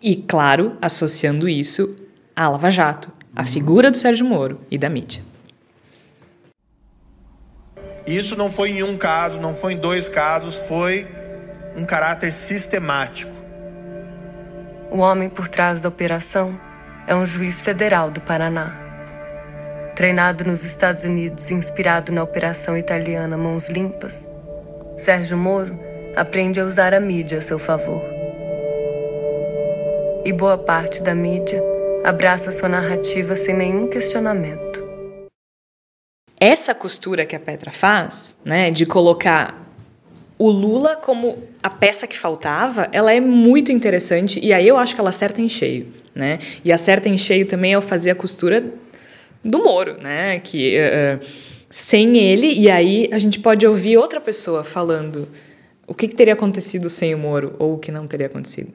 E, 0.00 0.16
claro, 0.16 0.78
associando 0.80 1.46
isso 1.46 1.94
à 2.34 2.48
Lava 2.48 2.70
Jato, 2.70 3.12
à 3.36 3.44
figura 3.44 3.90
do 3.90 3.98
Sérgio 3.98 4.24
Moro 4.24 4.62
e 4.70 4.78
da 4.78 4.88
mídia. 4.88 5.22
Isso 8.06 8.34
não 8.34 8.50
foi 8.50 8.70
em 8.70 8.82
um 8.82 8.96
caso, 8.96 9.38
não 9.42 9.54
foi 9.54 9.74
em 9.74 9.78
dois 9.78 10.08
casos, 10.08 10.68
foi 10.68 11.06
um 11.76 11.84
caráter 11.84 12.32
sistemático. 12.32 13.30
O 14.90 15.00
homem 15.00 15.28
por 15.28 15.48
trás 15.48 15.82
da 15.82 15.90
operação 15.90 16.58
é 17.06 17.14
um 17.14 17.26
juiz 17.26 17.60
federal 17.60 18.10
do 18.10 18.22
Paraná. 18.22 18.87
Treinado 19.98 20.44
nos 20.44 20.62
Estados 20.62 21.02
Unidos 21.02 21.50
e 21.50 21.54
inspirado 21.54 22.12
na 22.12 22.22
operação 22.22 22.76
italiana 22.78 23.36
Mãos 23.36 23.68
Limpas, 23.68 24.30
Sérgio 24.96 25.36
Moro 25.36 25.76
aprende 26.14 26.60
a 26.60 26.64
usar 26.64 26.94
a 26.94 27.00
mídia 27.00 27.38
a 27.38 27.40
seu 27.40 27.58
favor. 27.58 28.04
E 30.24 30.32
boa 30.32 30.56
parte 30.56 31.02
da 31.02 31.16
mídia 31.16 31.60
abraça 32.04 32.52
sua 32.52 32.68
narrativa 32.68 33.34
sem 33.34 33.56
nenhum 33.56 33.88
questionamento. 33.88 34.88
Essa 36.38 36.72
costura 36.76 37.26
que 37.26 37.34
a 37.34 37.40
Petra 37.40 37.72
faz, 37.72 38.36
né, 38.44 38.70
de 38.70 38.86
colocar 38.86 39.66
o 40.38 40.48
Lula 40.48 40.94
como 40.94 41.42
a 41.60 41.68
peça 41.68 42.06
que 42.06 42.16
faltava, 42.16 42.88
ela 42.92 43.12
é 43.12 43.18
muito 43.18 43.72
interessante 43.72 44.38
e 44.38 44.52
aí 44.52 44.68
eu 44.68 44.76
acho 44.76 44.94
que 44.94 45.00
ela 45.00 45.10
acerta 45.10 45.40
em 45.40 45.48
cheio, 45.48 45.92
né? 46.14 46.38
E 46.64 46.70
acerta 46.70 47.08
em 47.08 47.18
cheio 47.18 47.46
também 47.46 47.74
ao 47.74 47.82
fazer 47.82 48.12
a 48.12 48.14
costura 48.14 48.62
do 49.44 49.58
Moro, 49.58 49.96
né? 50.00 50.38
Que 50.40 50.78
uh, 50.78 51.26
sem 51.70 52.16
ele, 52.16 52.52
e 52.52 52.70
aí 52.70 53.08
a 53.12 53.18
gente 53.18 53.40
pode 53.40 53.66
ouvir 53.66 53.96
outra 53.96 54.20
pessoa 54.20 54.64
falando 54.64 55.28
o 55.86 55.94
que, 55.94 56.08
que 56.08 56.14
teria 56.14 56.34
acontecido 56.34 56.90
sem 56.90 57.14
o 57.14 57.18
Moro 57.18 57.54
ou 57.58 57.74
o 57.74 57.78
que 57.78 57.90
não 57.90 58.06
teria 58.06 58.26
acontecido. 58.26 58.72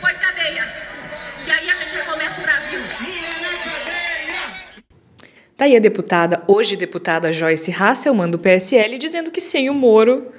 Depois 0.00 0.16
cadeia. 0.16 0.66
E 1.46 1.50
aí 1.50 1.68
a 1.68 1.74
gente 1.74 1.94
recomeça 1.94 2.40
o 2.40 2.44
Brasil. 2.44 2.80
Tá 5.58 5.66
aí 5.66 5.76
a 5.76 5.78
deputada, 5.78 6.42
hoje 6.48 6.74
deputada 6.74 7.30
Joyce 7.30 7.70
Hasselman, 7.70 8.30
do 8.30 8.38
PSL, 8.38 8.96
dizendo 8.96 9.30
que 9.30 9.42
sem 9.42 9.68
o 9.68 9.74
Moro 9.74 10.32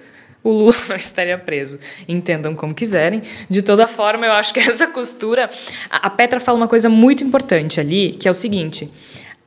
o 0.44 0.50
Lula 0.50 0.74
estaria 0.98 1.38
preso. 1.38 1.80
Entendam 2.08 2.56
como 2.56 2.74
quiserem. 2.74 3.22
De 3.48 3.62
toda 3.62 3.86
forma, 3.86 4.26
eu 4.26 4.32
acho 4.32 4.52
que 4.52 4.60
essa 4.60 4.88
costura. 4.88 5.48
A 5.92 6.10
Petra 6.10 6.40
fala 6.40 6.58
uma 6.58 6.68
coisa 6.68 6.90
muito 6.90 7.24
importante 7.24 7.80
ali, 7.80 8.16
que 8.20 8.28
é 8.28 8.32
o 8.32 8.34
seguinte: 8.34 8.92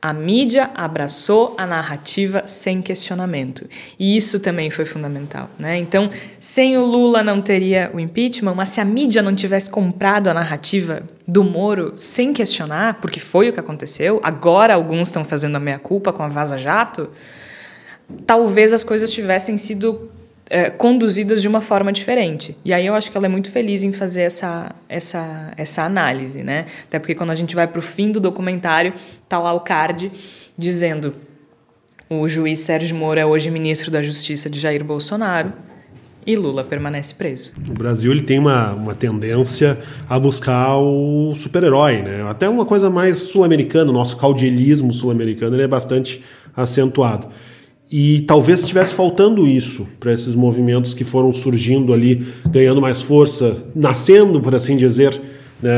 a 0.07 0.13
mídia 0.13 0.69
abraçou 0.75 1.55
a 1.57 1.65
narrativa 1.65 2.43
sem 2.45 2.79
questionamento. 2.79 3.67
E 3.97 4.15
isso 4.15 4.39
também 4.39 4.69
foi 4.69 4.85
fundamental. 4.85 5.49
Né? 5.57 5.77
Então, 5.77 6.11
sem 6.39 6.77
o 6.77 6.85
Lula 6.85 7.23
não 7.23 7.41
teria 7.41 7.89
o 7.91 7.99
impeachment, 7.99 8.53
mas 8.53 8.69
se 8.69 8.79
a 8.79 8.85
mídia 8.85 9.23
não 9.23 9.33
tivesse 9.33 9.67
comprado 9.67 10.27
a 10.27 10.33
narrativa 10.35 11.01
do 11.27 11.43
Moro 11.43 11.93
sem 11.95 12.33
questionar, 12.33 12.99
porque 13.01 13.19
foi 13.19 13.49
o 13.49 13.53
que 13.53 13.59
aconteceu, 13.59 14.21
agora 14.21 14.75
alguns 14.75 15.07
estão 15.07 15.25
fazendo 15.25 15.55
a 15.55 15.59
meia-culpa 15.59 16.13
com 16.13 16.21
a 16.21 16.27
Vaza 16.27 16.55
Jato, 16.55 17.09
talvez 18.27 18.73
as 18.73 18.83
coisas 18.83 19.11
tivessem 19.11 19.57
sido 19.57 20.11
é, 20.49 20.69
conduzidas 20.69 21.41
de 21.41 21.47
uma 21.47 21.61
forma 21.61 21.91
diferente. 21.91 22.55
E 22.63 22.73
aí 22.73 22.85
eu 22.85 22.93
acho 22.93 23.11
que 23.11 23.17
ela 23.17 23.25
é 23.25 23.29
muito 23.29 23.49
feliz 23.49 23.83
em 23.83 23.91
fazer 23.91 24.21
essa, 24.21 24.75
essa, 24.87 25.53
essa 25.57 25.83
análise, 25.83 26.43
né? 26.43 26.65
Até 26.87 26.99
porque 26.99 27.15
quando 27.15 27.31
a 27.31 27.35
gente 27.35 27.55
vai 27.55 27.67
para 27.67 27.79
o 27.79 27.81
fim 27.81 28.11
do 28.11 28.19
documentário, 28.19 28.93
tá 29.27 29.39
lá 29.39 29.53
o 29.53 29.61
card 29.61 30.11
dizendo 30.57 31.13
o 32.09 32.27
juiz 32.27 32.59
Sérgio 32.59 32.95
Moro 32.95 33.19
é 33.19 33.25
hoje 33.25 33.49
ministro 33.49 33.89
da 33.89 34.01
Justiça 34.01 34.49
de 34.49 34.59
Jair 34.59 34.83
Bolsonaro 34.83 35.51
e 36.25 36.35
Lula 36.35 36.63
permanece 36.63 37.13
preso. 37.13 37.53
O 37.67 37.73
Brasil 37.73 38.11
ele 38.11 38.21
tem 38.21 38.39
uma, 38.39 38.73
uma 38.73 38.95
tendência 38.95 39.79
a 40.07 40.19
buscar 40.19 40.77
o 40.77 41.33
super-herói, 41.35 42.01
né? 42.01 42.27
Até 42.29 42.49
uma 42.49 42.65
coisa 42.65 42.89
mais 42.89 43.17
sul-americana, 43.17 43.91
o 43.91 43.93
nosso 43.93 44.17
caudilhismo 44.17 44.91
sul-americano 44.91 45.59
é 45.59 45.67
bastante 45.67 46.23
acentuado. 46.55 47.27
E 47.97 48.23
talvez 48.23 48.59
estivesse 48.59 48.93
faltando 48.93 49.47
isso 49.47 49.87
para 50.01 50.11
esses 50.11 50.35
movimentos 50.35 50.93
que 50.93 51.05
foram 51.05 51.31
surgindo 51.31 51.93
ali, 51.93 52.27
ganhando 52.45 52.81
mais 52.81 53.01
força, 53.01 53.55
nascendo, 53.73 54.41
por 54.41 54.53
assim 54.53 54.75
dizer, 54.75 55.17
né, 55.63 55.71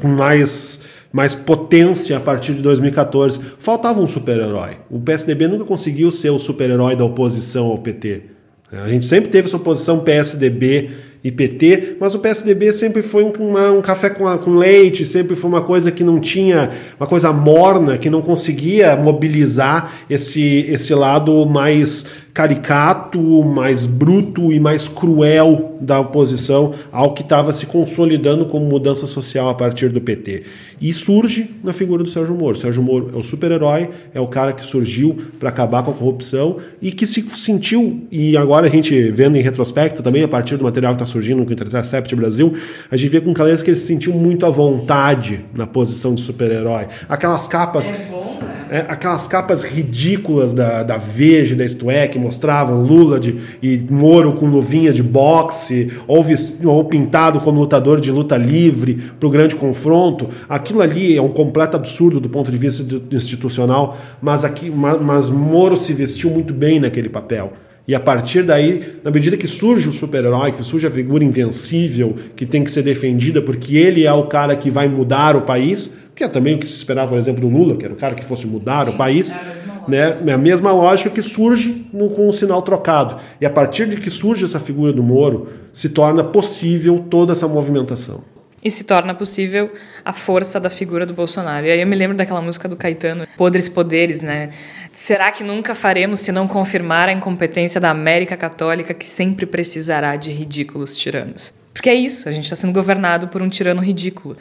com 0.00 0.06
mais, 0.06 0.82
mais 1.12 1.34
potência 1.34 2.16
a 2.16 2.20
partir 2.20 2.54
de 2.54 2.62
2014. 2.62 3.40
Faltava 3.58 4.00
um 4.00 4.06
super-herói. 4.06 4.76
O 4.88 5.00
PSDB 5.00 5.48
nunca 5.48 5.64
conseguiu 5.64 6.12
ser 6.12 6.30
o 6.30 6.38
super-herói 6.38 6.94
da 6.94 7.04
oposição 7.04 7.66
ao 7.66 7.78
PT. 7.78 8.22
A 8.70 8.88
gente 8.88 9.06
sempre 9.06 9.30
teve 9.30 9.48
essa 9.48 9.56
oposição 9.56 9.98
PSDB 9.98 10.90
e 11.24 11.32
PT, 11.32 11.96
mas 11.98 12.14
o 12.14 12.18
PSDB 12.18 12.70
sempre 12.74 13.00
foi 13.00 13.24
um, 13.24 13.32
uma, 13.38 13.70
um 13.70 13.80
café 13.80 14.10
com, 14.10 14.24
com, 14.36 14.56
leite, 14.56 15.06
sempre 15.06 15.34
foi 15.34 15.48
uma 15.48 15.62
coisa 15.62 15.90
que 15.90 16.04
não 16.04 16.20
tinha, 16.20 16.70
uma 17.00 17.06
coisa 17.06 17.32
morna, 17.32 17.96
que 17.96 18.10
não 18.10 18.20
conseguia 18.20 18.94
mobilizar 18.94 19.94
esse, 20.10 20.66
esse 20.68 20.94
lado 20.94 21.46
mais 21.46 22.04
caricato, 22.34 23.20
mais 23.44 23.86
bruto 23.86 24.52
e 24.52 24.58
mais 24.58 24.88
cruel 24.88 25.76
da 25.80 26.00
oposição 26.00 26.74
ao 26.90 27.14
que 27.14 27.22
estava 27.22 27.52
se 27.52 27.64
consolidando 27.64 28.46
como 28.46 28.66
mudança 28.66 29.06
social 29.06 29.48
a 29.48 29.54
partir 29.54 29.88
do 29.88 30.00
PT. 30.00 30.42
E 30.80 30.92
surge 30.92 31.48
na 31.62 31.72
figura 31.72 32.02
do 32.02 32.08
Sérgio 32.08 32.34
Moro. 32.34 32.56
Sérgio 32.56 32.82
Moro 32.82 33.12
é 33.14 33.16
o 33.16 33.22
super-herói, 33.22 33.88
é 34.12 34.20
o 34.20 34.26
cara 34.26 34.52
que 34.52 34.64
surgiu 34.64 35.16
para 35.38 35.48
acabar 35.48 35.84
com 35.84 35.92
a 35.92 35.94
corrupção 35.94 36.56
e 36.82 36.90
que 36.90 37.06
se 37.06 37.24
sentiu, 37.36 38.02
e 38.10 38.36
agora 38.36 38.66
a 38.66 38.70
gente 38.70 39.12
vendo 39.12 39.36
em 39.36 39.40
retrospecto 39.40 40.02
também, 40.02 40.24
a 40.24 40.28
partir 40.28 40.56
do 40.56 40.64
material 40.64 40.96
que 40.96 41.02
está 41.02 41.12
surgindo 41.12 41.44
com 41.44 41.50
o 41.50 41.52
Intercept 41.52 42.16
Brasil, 42.16 42.52
a 42.90 42.96
gente 42.96 43.10
vê 43.10 43.20
com 43.20 43.32
clareza 43.32 43.62
que 43.62 43.70
ele 43.70 43.78
se 43.78 43.86
sentiu 43.86 44.12
muito 44.12 44.44
à 44.44 44.50
vontade 44.50 45.44
na 45.54 45.68
posição 45.68 46.12
de 46.12 46.22
super-herói. 46.22 46.88
Aquelas 47.08 47.46
capas. 47.46 47.88
É 47.88 48.08
bom, 48.10 48.38
né? 48.42 48.53
É, 48.70 48.86
aquelas 48.88 49.26
capas 49.26 49.62
ridículas 49.62 50.54
da, 50.54 50.82
da 50.82 50.96
Veja, 50.96 51.54
da 51.54 51.64
Isto 51.64 51.90
É, 51.90 52.08
que 52.08 52.18
mostravam 52.18 52.82
Lula 52.82 53.20
de, 53.20 53.36
e 53.62 53.84
Moro 53.90 54.32
com 54.32 54.46
luvinha 54.46 54.92
de 54.92 55.02
boxe, 55.02 55.92
ou, 56.06 56.24
ou 56.64 56.84
pintado 56.84 57.40
como 57.40 57.60
lutador 57.60 58.00
de 58.00 58.10
luta 58.10 58.36
livre 58.36 58.94
para 59.18 59.26
o 59.26 59.30
grande 59.30 59.54
confronto. 59.54 60.28
Aquilo 60.48 60.80
ali 60.80 61.16
é 61.16 61.22
um 61.22 61.28
completo 61.28 61.76
absurdo 61.76 62.20
do 62.20 62.28
ponto 62.28 62.50
de 62.50 62.58
vista 62.58 62.84
institucional, 63.12 63.96
mas, 64.20 64.44
aqui, 64.44 64.70
mas, 64.70 65.00
mas 65.00 65.30
Moro 65.30 65.76
se 65.76 65.92
vestiu 65.92 66.30
muito 66.30 66.52
bem 66.52 66.80
naquele 66.80 67.08
papel. 67.08 67.52
E 67.86 67.94
a 67.94 68.00
partir 68.00 68.42
daí, 68.42 68.80
na 69.04 69.10
medida 69.10 69.36
que 69.36 69.46
surge 69.46 69.90
o 69.90 69.92
super-herói, 69.92 70.52
que 70.52 70.62
surge 70.62 70.86
a 70.86 70.90
figura 70.90 71.22
invencível, 71.22 72.14
que 72.34 72.46
tem 72.46 72.64
que 72.64 72.70
ser 72.70 72.82
defendida 72.82 73.42
porque 73.42 73.76
ele 73.76 74.06
é 74.06 74.12
o 74.12 74.24
cara 74.24 74.56
que 74.56 74.70
vai 74.70 74.88
mudar 74.88 75.36
o 75.36 75.42
país, 75.42 75.90
que 76.14 76.24
é 76.24 76.28
também 76.28 76.54
o 76.54 76.58
que 76.58 76.66
se 76.66 76.76
esperava, 76.76 77.10
por 77.10 77.18
exemplo, 77.18 77.40
do 77.40 77.48
Lula, 77.48 77.76
que 77.76 77.84
era 77.84 77.92
o 77.92 77.96
cara 77.96 78.14
que 78.14 78.24
fosse 78.24 78.46
mudar 78.46 78.86
Sim, 78.86 78.92
o 78.92 78.96
país, 78.96 79.30
é 79.30 79.64
né? 79.88 80.18
É 80.26 80.32
a 80.32 80.38
mesma 80.38 80.72
lógica 80.72 81.10
que 81.10 81.22
surge 81.22 81.86
no, 81.92 82.08
com 82.10 82.28
o 82.28 82.32
sinal 82.32 82.62
trocado. 82.62 83.16
E 83.40 83.46
a 83.46 83.50
partir 83.50 83.88
de 83.88 83.96
que 83.96 84.10
surge 84.10 84.44
essa 84.44 84.60
figura 84.60 84.92
do 84.92 85.02
Moro, 85.02 85.48
se 85.72 85.88
torna 85.88 86.24
possível 86.24 87.04
toda 87.10 87.32
essa 87.32 87.48
movimentação. 87.48 88.22
E 88.62 88.70
se 88.70 88.84
torna 88.84 89.14
possível 89.14 89.70
a 90.02 90.12
força 90.12 90.58
da 90.58 90.70
figura 90.70 91.04
do 91.04 91.12
Bolsonaro. 91.12 91.66
E 91.66 91.70
aí 91.70 91.80
eu 91.80 91.86
me 91.86 91.94
lembro 91.94 92.16
daquela 92.16 92.40
música 92.40 92.66
do 92.66 92.76
Caetano, 92.76 93.26
Podres 93.36 93.68
Poderes, 93.68 94.22
né? 94.22 94.48
Será 94.90 95.30
que 95.30 95.44
nunca 95.44 95.74
faremos 95.74 96.20
se 96.20 96.32
não 96.32 96.48
confirmar 96.48 97.10
a 97.10 97.12
incompetência 97.12 97.78
da 97.78 97.90
América 97.90 98.38
Católica 98.38 98.94
que 98.94 99.06
sempre 99.06 99.44
precisará 99.44 100.16
de 100.16 100.30
ridículos 100.30 100.96
tiranos? 100.96 101.54
Porque 101.74 101.90
é 101.90 101.94
isso, 101.94 102.26
a 102.26 102.32
gente 102.32 102.44
está 102.44 102.56
sendo 102.56 102.72
governado 102.72 103.28
por 103.28 103.42
um 103.42 103.50
tirano 103.50 103.82
ridículo. 103.82 104.34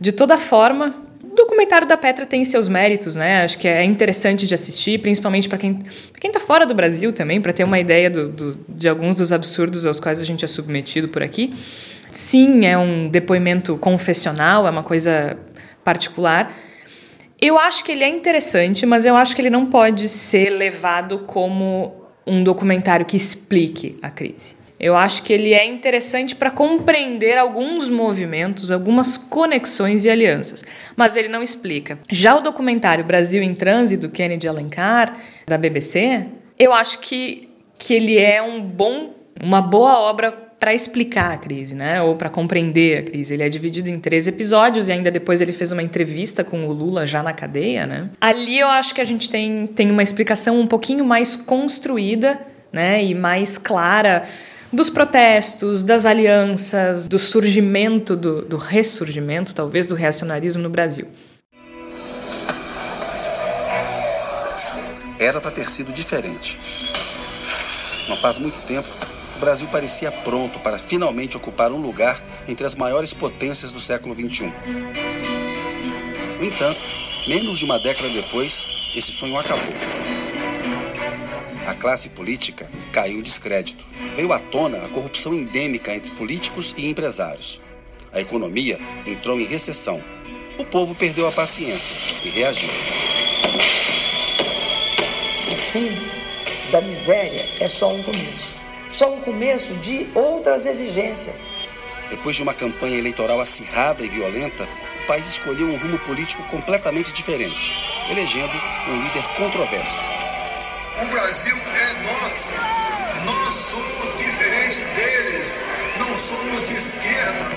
De 0.00 0.12
toda 0.12 0.36
forma, 0.36 0.94
o 1.22 1.34
documentário 1.34 1.86
da 1.86 1.96
Petra 1.96 2.26
tem 2.26 2.44
seus 2.44 2.68
méritos, 2.68 3.16
né? 3.16 3.42
Acho 3.42 3.58
que 3.58 3.66
é 3.66 3.82
interessante 3.84 4.46
de 4.46 4.54
assistir, 4.54 4.98
principalmente 5.00 5.48
para 5.48 5.58
quem 5.58 5.78
quem 6.20 6.28
está 6.30 6.40
fora 6.40 6.66
do 6.66 6.74
Brasil 6.74 7.12
também, 7.12 7.40
para 7.40 7.52
ter 7.52 7.64
uma 7.64 7.78
ideia 7.78 8.10
do, 8.10 8.28
do, 8.28 8.58
de 8.68 8.88
alguns 8.88 9.16
dos 9.16 9.32
absurdos 9.32 9.86
aos 9.86 10.00
quais 10.00 10.20
a 10.20 10.24
gente 10.24 10.44
é 10.44 10.48
submetido 10.48 11.08
por 11.08 11.22
aqui. 11.22 11.54
Sim, 12.10 12.66
é 12.66 12.76
um 12.76 13.08
depoimento 13.08 13.76
confessional, 13.76 14.66
é 14.66 14.70
uma 14.70 14.82
coisa 14.82 15.36
particular. 15.84 16.52
Eu 17.40 17.58
acho 17.58 17.84
que 17.84 17.92
ele 17.92 18.02
é 18.02 18.08
interessante, 18.08 18.86
mas 18.86 19.04
eu 19.04 19.14
acho 19.14 19.34
que 19.34 19.42
ele 19.42 19.50
não 19.50 19.66
pode 19.66 20.08
ser 20.08 20.50
levado 20.50 21.20
como 21.20 22.06
um 22.26 22.42
documentário 22.42 23.04
que 23.04 23.16
explique 23.16 23.98
a 24.02 24.10
crise. 24.10 24.56
Eu 24.78 24.96
acho 24.96 25.22
que 25.22 25.32
ele 25.32 25.54
é 25.54 25.64
interessante 25.64 26.34
para 26.34 26.50
compreender 26.50 27.38
alguns 27.38 27.88
movimentos, 27.88 28.70
algumas 28.70 29.16
conexões 29.16 30.04
e 30.04 30.10
alianças, 30.10 30.64
mas 30.94 31.16
ele 31.16 31.28
não 31.28 31.42
explica. 31.42 31.98
Já 32.10 32.36
o 32.36 32.40
documentário 32.40 33.04
Brasil 33.04 33.42
em 33.42 33.54
Trânsito, 33.54 34.06
do 34.06 34.12
Kennedy 34.12 34.46
Alencar, 34.46 35.16
da 35.46 35.56
BBC, 35.56 36.26
eu 36.58 36.72
acho 36.72 36.98
que, 36.98 37.48
que 37.78 37.94
ele 37.94 38.18
é 38.18 38.42
um 38.42 38.60
bom, 38.60 39.14
uma 39.42 39.62
boa 39.62 39.98
obra 39.98 40.46
para 40.58 40.74
explicar 40.74 41.32
a 41.32 41.36
crise, 41.36 41.74
né? 41.74 42.00
Ou 42.02 42.16
para 42.16 42.30
compreender 42.30 42.98
a 42.98 43.02
crise. 43.02 43.34
Ele 43.34 43.42
é 43.42 43.48
dividido 43.48 43.90
em 43.90 43.96
três 43.96 44.26
episódios 44.26 44.88
e 44.88 44.92
ainda 44.92 45.10
depois 45.10 45.40
ele 45.40 45.52
fez 45.52 45.70
uma 45.70 45.82
entrevista 45.82 46.42
com 46.42 46.66
o 46.66 46.72
Lula 46.72 47.06
já 47.06 47.22
na 47.22 47.32
cadeia, 47.32 47.86
né? 47.86 48.10
Ali 48.20 48.58
eu 48.58 48.68
acho 48.68 48.94
que 48.94 49.00
a 49.00 49.04
gente 49.04 49.30
tem, 49.30 49.66
tem 49.66 49.90
uma 49.90 50.02
explicação 50.02 50.58
um 50.58 50.66
pouquinho 50.66 51.04
mais 51.04 51.36
construída, 51.36 52.40
né? 52.72 53.04
E 53.04 53.14
mais 53.14 53.58
clara 53.58 54.22
dos 54.76 54.90
protestos, 54.90 55.82
das 55.82 56.04
alianças, 56.04 57.06
do 57.06 57.18
surgimento, 57.18 58.14
do, 58.14 58.42
do 58.42 58.56
ressurgimento, 58.58 59.54
talvez, 59.54 59.86
do 59.86 59.94
reacionarismo 59.94 60.62
no 60.62 60.68
Brasil. 60.68 61.08
Era 65.18 65.40
para 65.40 65.50
ter 65.50 65.66
sido 65.66 65.92
diferente. 65.92 66.60
Não 68.06 68.16
faz 68.16 68.38
muito 68.38 68.66
tempo, 68.66 68.86
o 69.36 69.40
Brasil 69.40 69.66
parecia 69.72 70.12
pronto 70.12 70.58
para 70.60 70.78
finalmente 70.78 71.36
ocupar 71.36 71.72
um 71.72 71.80
lugar 71.80 72.22
entre 72.46 72.66
as 72.66 72.74
maiores 72.74 73.14
potências 73.14 73.72
do 73.72 73.80
século 73.80 74.14
XXI. 74.14 74.52
No 76.38 76.44
entanto, 76.44 76.80
menos 77.26 77.58
de 77.58 77.64
uma 77.64 77.78
década 77.78 78.10
depois, 78.10 78.92
esse 78.94 79.10
sonho 79.10 79.38
acabou. 79.38 79.72
A 81.66 81.74
classe 81.74 82.10
política 82.10 82.68
caiu 82.96 83.18
em 83.18 83.22
descrédito. 83.22 83.84
Veio 84.16 84.32
à 84.32 84.38
tona 84.38 84.78
a 84.78 84.88
corrupção 84.88 85.34
endêmica 85.34 85.94
entre 85.94 86.10
políticos 86.12 86.74
e 86.78 86.88
empresários. 86.88 87.60
A 88.10 88.22
economia 88.22 88.78
entrou 89.06 89.38
em 89.38 89.44
recessão. 89.44 90.02
O 90.58 90.64
povo 90.64 90.94
perdeu 90.94 91.28
a 91.28 91.32
paciência 91.32 91.94
e 92.24 92.30
reagiu. 92.30 92.70
O 95.52 95.56
fim 95.56 95.90
da 96.72 96.80
miséria 96.80 97.44
é 97.60 97.68
só 97.68 97.92
um 97.92 98.02
começo. 98.02 98.54
Só 98.88 99.12
um 99.12 99.20
começo 99.20 99.74
de 99.74 100.06
outras 100.14 100.64
exigências. 100.64 101.46
Depois 102.08 102.34
de 102.34 102.42
uma 102.42 102.54
campanha 102.54 102.96
eleitoral 102.96 103.42
acirrada 103.42 104.02
e 104.02 104.08
violenta, 104.08 104.66
o 105.04 105.06
país 105.06 105.28
escolheu 105.28 105.66
um 105.66 105.76
rumo 105.76 105.98
político 105.98 106.42
completamente 106.44 107.12
diferente, 107.12 107.74
elegendo 108.08 108.54
um 108.88 109.02
líder 109.02 109.22
controverso 109.36 110.25
o 111.02 111.06
Brasil 111.08 111.56
é 111.56 111.92
nosso. 112.02 112.48
Nós 113.24 113.52
somos 113.52 114.16
diferentes 114.16 114.82
deles. 114.84 115.60
Não 115.98 116.14
somos 116.14 116.68
de 116.68 116.74
esquerda. 116.74 117.56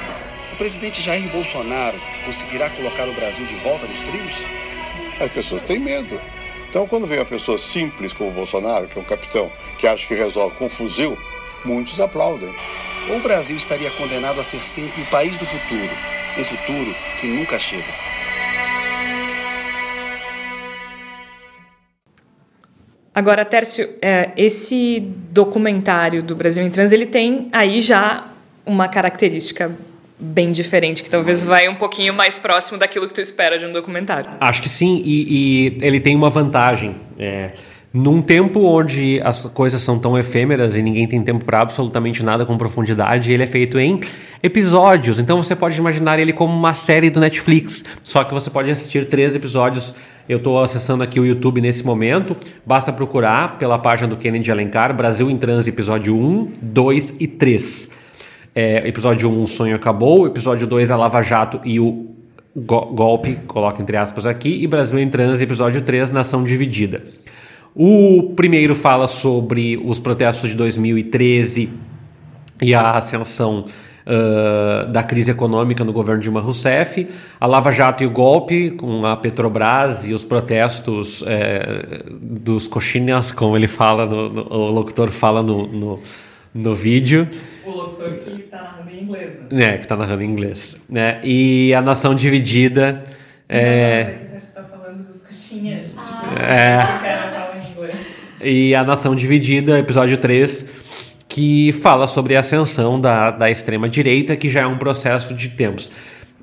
O 0.54 0.56
presidente 0.58 1.02
Jair 1.02 1.30
Bolsonaro 1.30 2.00
conseguirá 2.26 2.70
colocar 2.70 3.08
o 3.08 3.14
Brasil 3.14 3.46
de 3.46 3.56
volta 3.56 3.88
nos 3.88 4.02
trilhos? 4.02 4.46
As 5.20 5.32
pessoas 5.32 5.62
têm 5.62 5.80
medo. 5.80 6.20
Então, 6.70 6.86
quando 6.86 7.08
vem 7.08 7.18
uma 7.18 7.26
pessoa 7.26 7.58
simples 7.58 8.14
como 8.14 8.30
o 8.30 8.34
Bolsonaro, 8.34 8.88
que 8.88 8.98
é 8.98 9.02
um 9.02 9.06
capitão, 9.06 9.52
que 9.78 9.88
acha 9.88 10.06
que 10.06 10.14
resolve 10.14 10.56
com 10.58 10.66
um 10.66 10.70
fuzil, 10.70 11.18
muitos 11.64 12.00
aplaudem. 12.00 12.54
Ou 13.10 13.18
o 13.18 13.22
Brasil 13.22 13.56
estaria 13.56 13.90
condenado 13.92 14.40
a 14.40 14.44
ser 14.44 14.64
sempre 14.64 15.02
o 15.02 15.06
país 15.08 15.38
do 15.38 15.46
futuro, 15.46 15.90
um 16.38 16.44
futuro 16.44 16.96
que 17.20 17.28
nunca 17.28 17.58
chega. 17.58 18.09
Agora, 23.20 23.44
Tércio, 23.44 23.90
é, 24.02 24.30
esse 24.38 25.02
documentário 25.30 26.24
do 26.24 26.38
Brasil 26.38 26.64
em 26.66 26.70
Trans, 26.70 26.94
ele 26.94 27.06
tem 27.06 27.50
aí 27.52 27.82
já 27.82 28.30
uma 28.66 28.88
característica 28.88 29.70
bem 30.18 30.54
diferente, 30.54 31.04
que 31.04 31.10
talvez 31.10 31.44
vai 31.44 31.68
um 31.68 31.76
pouquinho 31.76 32.14
mais 32.14 32.40
próximo 32.40 32.78
daquilo 32.78 33.10
que 33.10 33.14
tu 33.14 33.20
espera 33.20 33.60
de 33.60 33.66
um 33.66 33.74
documentário. 33.74 34.32
Acho 34.40 34.62
que 34.62 34.70
sim, 34.70 35.02
e, 35.04 35.26
e 35.82 35.86
ele 35.86 36.00
tem 36.00 36.16
uma 36.16 36.30
vantagem. 36.30 36.96
É, 37.18 37.52
num 37.94 38.22
tempo 38.22 38.62
onde 38.62 39.20
as 39.22 39.42
coisas 39.42 39.82
são 39.82 40.00
tão 40.00 40.18
efêmeras 40.18 40.78
e 40.78 40.82
ninguém 40.82 41.06
tem 41.06 41.22
tempo 41.22 41.44
para 41.44 41.60
absolutamente 41.60 42.24
nada 42.24 42.46
com 42.46 42.58
profundidade, 42.58 43.34
ele 43.34 43.44
é 43.44 43.48
feito 43.48 43.78
em 43.78 44.00
episódios. 44.42 45.20
Então 45.20 45.44
você 45.44 45.58
pode 45.58 45.78
imaginar 45.78 46.20
ele 46.20 46.32
como 46.32 46.54
uma 46.54 46.74
série 46.74 47.10
do 47.10 47.20
Netflix, 47.20 47.84
só 48.02 48.24
que 48.24 48.34
você 48.34 48.50
pode 48.50 48.72
assistir 48.72 49.08
três 49.08 49.36
episódios 49.36 49.94
eu 50.30 50.38
estou 50.38 50.64
acessando 50.64 51.04
aqui 51.04 51.20
o 51.20 51.26
YouTube 51.26 51.60
nesse 51.60 51.84
momento. 51.84 52.38
Basta 52.64 52.94
procurar 52.94 53.58
pela 53.58 53.80
página 53.80 54.08
do 54.08 54.16
Kennedy 54.16 54.52
Alencar, 54.52 54.96
Brasil 54.96 55.28
em 55.28 55.36
Transe, 55.36 55.72
episódio 55.72 56.16
1, 56.16 56.54
2 56.62 57.16
e 57.20 57.28
3. 57.28 57.92
É, 58.54 58.88
episódio 58.88 59.28
1, 59.28 59.42
o 59.42 59.48
sonho 59.48 59.76
acabou. 59.76 60.28
Episódio 60.28 60.68
2, 60.68 60.92
a 60.92 60.96
Lava 60.96 61.24
Jato 61.24 61.60
e 61.66 61.80
o 61.80 62.12
go 62.56 62.94
golpe, 62.94 63.40
coloca 63.48 63.82
entre 63.82 63.98
aspas 63.98 64.28
aqui. 64.28 64.62
E 64.62 64.68
Brasil 64.68 65.00
em 65.00 65.10
Transe, 65.10 65.44
episódio 65.44 65.82
3, 65.82 66.12
Nação 66.12 66.44
Dividida. 66.44 67.02
O 67.74 68.34
primeiro 68.36 68.76
fala 68.76 69.08
sobre 69.08 69.82
os 69.84 70.00
protestos 70.00 70.52
de 70.52 70.56
2013 70.56 71.72
e 72.62 72.76
a 72.76 72.92
ascensão 72.92 73.66
uh, 74.06 74.92
da 74.92 75.04
crise 75.04 75.32
econômica 75.32 75.84
no 75.84 75.94
governo 75.94 76.22
Dilma 76.22 76.42
Rousseff, 76.42 77.08
a 77.40 77.48
Lava 77.48 77.72
Jato 77.72 78.04
e 78.04 78.08
o 78.08 78.12
golpe 78.12 78.72
com 78.72 79.06
a 79.06 79.16
Petrobras 79.18 80.08
e 80.08 80.14
os 80.14 80.24
protestos 80.24 81.24
é, 81.28 82.04
dos 82.10 82.68
coxinhas, 82.68 83.32
como 83.32 83.56
ele 83.56 83.68
fala, 83.68 84.06
no, 84.06 84.30
no, 84.30 84.42
o 84.54 84.72
locutor 84.72 85.10
fala 85.10 85.42
no, 85.42 85.68
no, 85.68 86.00
no 86.54 86.76
vídeo. 86.76 87.28
O 87.66 87.72
locutor 87.72 88.14
que 88.14 88.32
está 88.32 88.58
narrando 88.58 88.92
em 88.92 89.04
inglês, 89.04 89.34
né? 89.52 89.66
É, 89.66 89.78
que 89.78 89.82
está 89.82 89.96
narrando 89.96 90.24
em 90.24 90.28
inglês. 90.28 90.86
Né? 90.90 91.20
E 91.24 91.74
a 91.74 91.82
nação 91.82 92.16
dividida. 92.16 93.04
É, 93.48 94.28
Você 94.32 94.38
está 94.38 94.64
falando 94.64 95.08
dos 95.08 95.24
coxinhas. 95.24 95.90
Tipo, 95.90 96.42
É. 96.42 97.30
E 98.42 98.74
a 98.74 98.86
Nação 98.86 99.16
Dividida, 99.16 99.78
episódio 99.78 100.18
3, 100.18 100.79
que 101.30 101.72
fala 101.74 102.08
sobre 102.08 102.36
a 102.36 102.40
ascensão 102.40 103.00
da, 103.00 103.30
da 103.30 103.52
extrema-direita, 103.52 104.36
que 104.36 104.50
já 104.50 104.62
é 104.62 104.68
um 104.68 104.80
processo 104.80 105.36
de 105.36 105.50
tempos. 105.50 105.92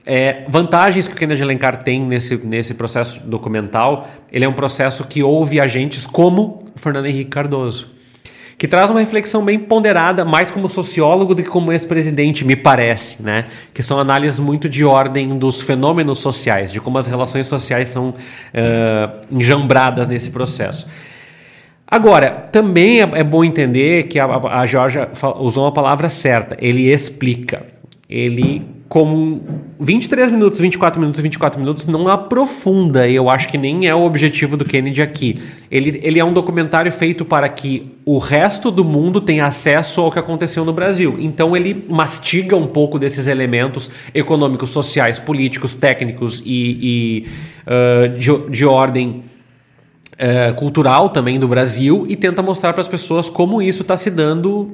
É, 0.07 0.45
vantagens 0.49 1.09
que 1.09 1.15
o 1.15 1.17
Kennedy 1.17 1.43
Alencar 1.43 1.83
tem 1.83 2.01
nesse, 2.01 2.37
nesse 2.37 2.73
processo 2.73 3.21
documental, 3.27 4.09
ele 4.33 4.45
é 4.45 4.49
um 4.49 4.53
processo 4.53 5.03
que 5.03 5.25
ouve 5.25 5.61
agentes 5.61 6.07
como 6.07 6.65
Fernando 6.77 7.07
Henrique 7.07 7.31
Cardoso, 7.31 7.89
que 8.57 8.69
traz 8.69 8.89
uma 8.89 9.01
reflexão 9.01 9.45
bem 9.45 9.59
ponderada, 9.59 10.25
mais 10.25 10.53
como 10.53 10.69
sociólogo 10.69 11.35
do 11.35 11.43
que 11.43 11.49
como 11.49 11.73
ex-presidente, 11.73 12.45
me 12.45 12.55
parece, 12.55 13.21
né? 13.21 13.47
Que 13.75 13.83
são 13.83 13.99
análises 13.99 14.39
muito 14.39 14.69
de 14.69 14.85
ordem 14.85 15.31
dos 15.31 15.61
fenômenos 15.61 16.21
sociais, 16.21 16.71
de 16.71 16.81
como 16.81 16.97
as 16.97 17.09
relações 17.09 17.49
sociais 17.49 17.89
são 17.89 18.11
uh, 18.11 19.27
enjambradas 19.31 20.09
nesse 20.09 20.31
processo. 20.31 20.87
Agora, 21.89 22.49
também 22.51 23.01
é, 23.01 23.09
é 23.15 23.23
bom 23.23 23.45
entender 23.45 24.05
que 24.05 24.19
a, 24.19 24.27
a 24.27 24.67
Georgia 24.67 25.09
usou 25.39 25.65
uma 25.65 25.73
palavra 25.73 26.09
certa. 26.09 26.57
Ele 26.61 26.93
explica. 26.93 27.65
Ele, 28.09 28.63
com 28.89 29.41
23 29.79 30.33
minutos, 30.33 30.59
24 30.59 30.99
minutos 30.99 31.19
e 31.19 31.23
24 31.23 31.61
minutos, 31.61 31.87
não 31.87 32.09
aprofunda. 32.09 33.07
E 33.07 33.15
eu 33.15 33.31
acho 33.31 33.47
que 33.49 33.57
nem 33.57 33.87
é 33.87 33.95
o 33.95 34.03
objetivo 34.03 34.57
do 34.57 34.65
Kennedy 34.65 35.01
aqui. 35.01 35.41
Ele, 35.71 36.01
ele 36.03 36.19
é 36.19 36.25
um 36.25 36.33
documentário 36.33 36.91
feito 36.91 37.25
para 37.25 37.49
que 37.49 37.95
o 38.05 38.19
resto 38.19 38.71
do 38.73 38.85
mundo 38.85 39.21
tenha 39.21 39.47
acesso 39.47 40.01
ao 40.01 40.11
que 40.11 40.19
aconteceu 40.19 40.65
no 40.65 40.73
Brasil. 40.73 41.17
Então 41.21 41.57
ele 41.57 41.85
mastiga 41.89 42.57
um 42.57 42.67
pouco 42.67 42.99
desses 42.99 43.29
elementos 43.29 43.91
econômicos, 44.13 44.71
sociais, 44.71 45.21
políticos, 45.21 45.75
técnicos 45.75 46.43
e, 46.45 46.79
e 46.83 47.27
uh, 47.65 48.19
de, 48.19 48.51
de 48.51 48.65
ordem 48.65 49.23
é, 50.19 50.53
cultural 50.53 51.11
também 51.11 51.39
do 51.39 51.49
Brasil 51.49 52.07
e 52.09 52.17
tenta 52.17 52.43
mostrar 52.43 52.73
para 52.73 52.81
as 52.81 52.89
pessoas 52.89 53.29
como 53.29 53.61
isso 53.61 53.83
está 53.83 53.97
se 53.97 54.11
dando 54.11 54.73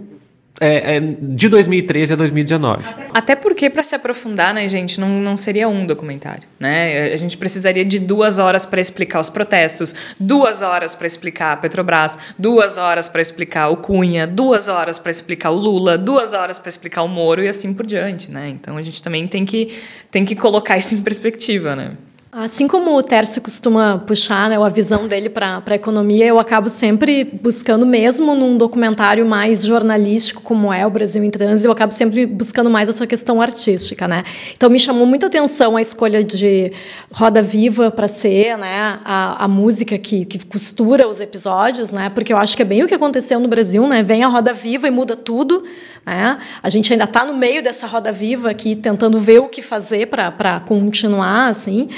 é, 0.60 0.96
é, 0.96 1.00
de 1.00 1.48
2013 1.48 2.12
a 2.12 2.16
2019. 2.16 2.84
Até 3.12 3.34
porque, 3.34 3.68
para 3.68 3.82
se 3.82 3.94
aprofundar, 3.94 4.54
né, 4.54 4.68
gente, 4.68 5.00
não, 5.00 5.08
não 5.08 5.36
seria 5.36 5.68
um 5.68 5.84
documentário. 5.86 6.44
Né? 6.60 7.12
A 7.12 7.16
gente 7.16 7.36
precisaria 7.36 7.84
de 7.84 7.98
duas 7.98 8.38
horas 8.38 8.64
para 8.64 8.80
explicar 8.80 9.18
os 9.18 9.28
protestos, 9.28 9.94
duas 10.20 10.62
horas 10.62 10.94
para 10.94 11.06
explicar 11.06 11.52
a 11.52 11.56
Petrobras, 11.56 12.18
duas 12.38 12.76
horas 12.78 13.08
para 13.08 13.20
explicar 13.20 13.68
o 13.70 13.78
Cunha, 13.78 14.26
duas 14.26 14.68
horas 14.68 14.98
para 14.98 15.10
explicar 15.10 15.50
o 15.50 15.56
Lula, 15.56 15.98
duas 15.98 16.32
horas 16.32 16.58
para 16.58 16.68
explicar 16.68 17.02
o 17.02 17.08
Moro 17.08 17.42
e 17.42 17.48
assim 17.48 17.74
por 17.74 17.86
diante. 17.86 18.30
Né? 18.30 18.50
Então 18.50 18.76
a 18.76 18.82
gente 18.82 19.02
também 19.02 19.26
tem 19.26 19.44
que, 19.44 19.76
tem 20.10 20.24
que 20.24 20.36
colocar 20.36 20.76
isso 20.76 20.94
em 20.94 21.02
perspectiva. 21.02 21.74
Né? 21.74 21.92
Assim 22.34 22.66
como 22.66 22.96
o 22.96 23.02
Tércio 23.02 23.42
costuma 23.42 23.98
puxar 23.98 24.48
né, 24.48 24.56
a 24.56 24.68
visão 24.70 25.06
dele 25.06 25.28
para 25.28 25.62
a 25.66 25.74
economia, 25.74 26.24
eu 26.24 26.38
acabo 26.38 26.70
sempre 26.70 27.24
buscando, 27.24 27.84
mesmo 27.84 28.34
num 28.34 28.56
documentário 28.56 29.26
mais 29.26 29.62
jornalístico 29.62 30.40
como 30.40 30.72
é 30.72 30.86
o 30.86 30.88
Brasil 30.88 31.22
em 31.22 31.28
Trânsito, 31.28 31.68
eu 31.68 31.72
acabo 31.72 31.92
sempre 31.92 32.24
buscando 32.24 32.70
mais 32.70 32.88
essa 32.88 33.06
questão 33.06 33.42
artística. 33.42 34.08
Né? 34.08 34.24
Então, 34.56 34.70
me 34.70 34.80
chamou 34.80 35.04
muita 35.04 35.26
atenção 35.26 35.76
a 35.76 35.82
escolha 35.82 36.24
de 36.24 36.72
Roda 37.12 37.42
Viva 37.42 37.90
para 37.90 38.08
ser 38.08 38.56
né, 38.56 38.98
a, 39.04 39.44
a 39.44 39.46
música 39.46 39.98
que, 39.98 40.24
que 40.24 40.42
costura 40.46 41.06
os 41.06 41.20
episódios, 41.20 41.92
né, 41.92 42.08
porque 42.08 42.32
eu 42.32 42.38
acho 42.38 42.56
que 42.56 42.62
é 42.62 42.64
bem 42.64 42.82
o 42.82 42.88
que 42.88 42.94
aconteceu 42.94 43.38
no 43.40 43.46
Brasil. 43.46 43.86
Né? 43.86 44.02
Vem 44.02 44.24
a 44.24 44.28
Roda 44.28 44.54
Viva 44.54 44.88
e 44.88 44.90
muda 44.90 45.14
tudo. 45.14 45.64
Né? 46.06 46.38
A 46.62 46.70
gente 46.70 46.94
ainda 46.94 47.04
está 47.04 47.26
no 47.26 47.34
meio 47.34 47.62
dessa 47.62 47.86
Roda 47.86 48.10
Viva 48.10 48.48
aqui, 48.48 48.74
tentando 48.74 49.20
ver 49.20 49.40
o 49.40 49.48
que 49.48 49.60
fazer 49.60 50.06
para 50.06 50.60
continuar. 50.60 51.48
assim. 51.48 51.90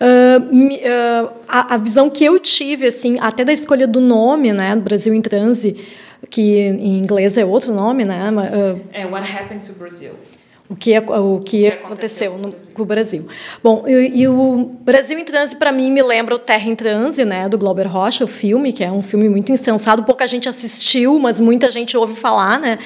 Uh, 0.00 1.26
uh, 1.26 1.32
a, 1.48 1.74
a, 1.74 1.76
visão 1.76 2.10
que 2.10 2.24
eu 2.24 2.38
tive, 2.38 2.86
assim, 2.86 3.18
até 3.20 3.44
da 3.44 3.52
escolha 3.52 3.86
do 3.86 4.00
nome, 4.00 4.52
né, 4.52 4.74
Brasil 4.76 5.14
em 5.14 5.20
Transe, 5.20 5.76
que 6.30 6.58
em 6.58 6.98
inglês 6.98 7.36
é 7.36 7.44
outro 7.44 7.74
nome, 7.74 8.04
né? 8.04 8.30
Uh, 8.30 8.80
é 8.92 9.06
What 9.06 9.30
Happened 9.30 9.66
to 9.66 9.74
Brazil 9.74 10.12
o 10.72 10.76
que, 10.76 10.98
o 10.98 11.40
que, 11.40 11.68
aconteceu, 11.68 12.38
no, 12.38 12.52
com 12.72 12.82
o 12.82 12.84
Brasil. 12.86 13.26
Bom, 13.62 13.84
e, 13.86 14.22
e 14.22 14.28
o 14.28 14.70
Brasil 14.80 15.18
em 15.18 15.24
Transe, 15.24 15.54
para 15.54 15.70
mim, 15.70 15.90
me 15.90 16.02
lembra 16.02 16.34
o 16.34 16.38
Terra 16.38 16.66
em 16.66 16.74
Transe, 16.74 17.24
né, 17.26 17.46
do 17.46 17.58
Glauber 17.58 17.86
Rocha, 17.86 18.24
o 18.24 18.26
filme, 18.26 18.72
que 18.72 18.82
é 18.82 18.90
um 18.90 19.02
filme 19.02 19.28
muito 19.28 19.52
insensado, 19.52 20.02
pouca 20.02 20.26
gente 20.26 20.48
assistiu, 20.48 21.18
mas 21.18 21.38
muita 21.38 21.70
gente 21.70 21.94
ouve 21.94 22.14
falar, 22.14 22.58
né, 22.58 22.78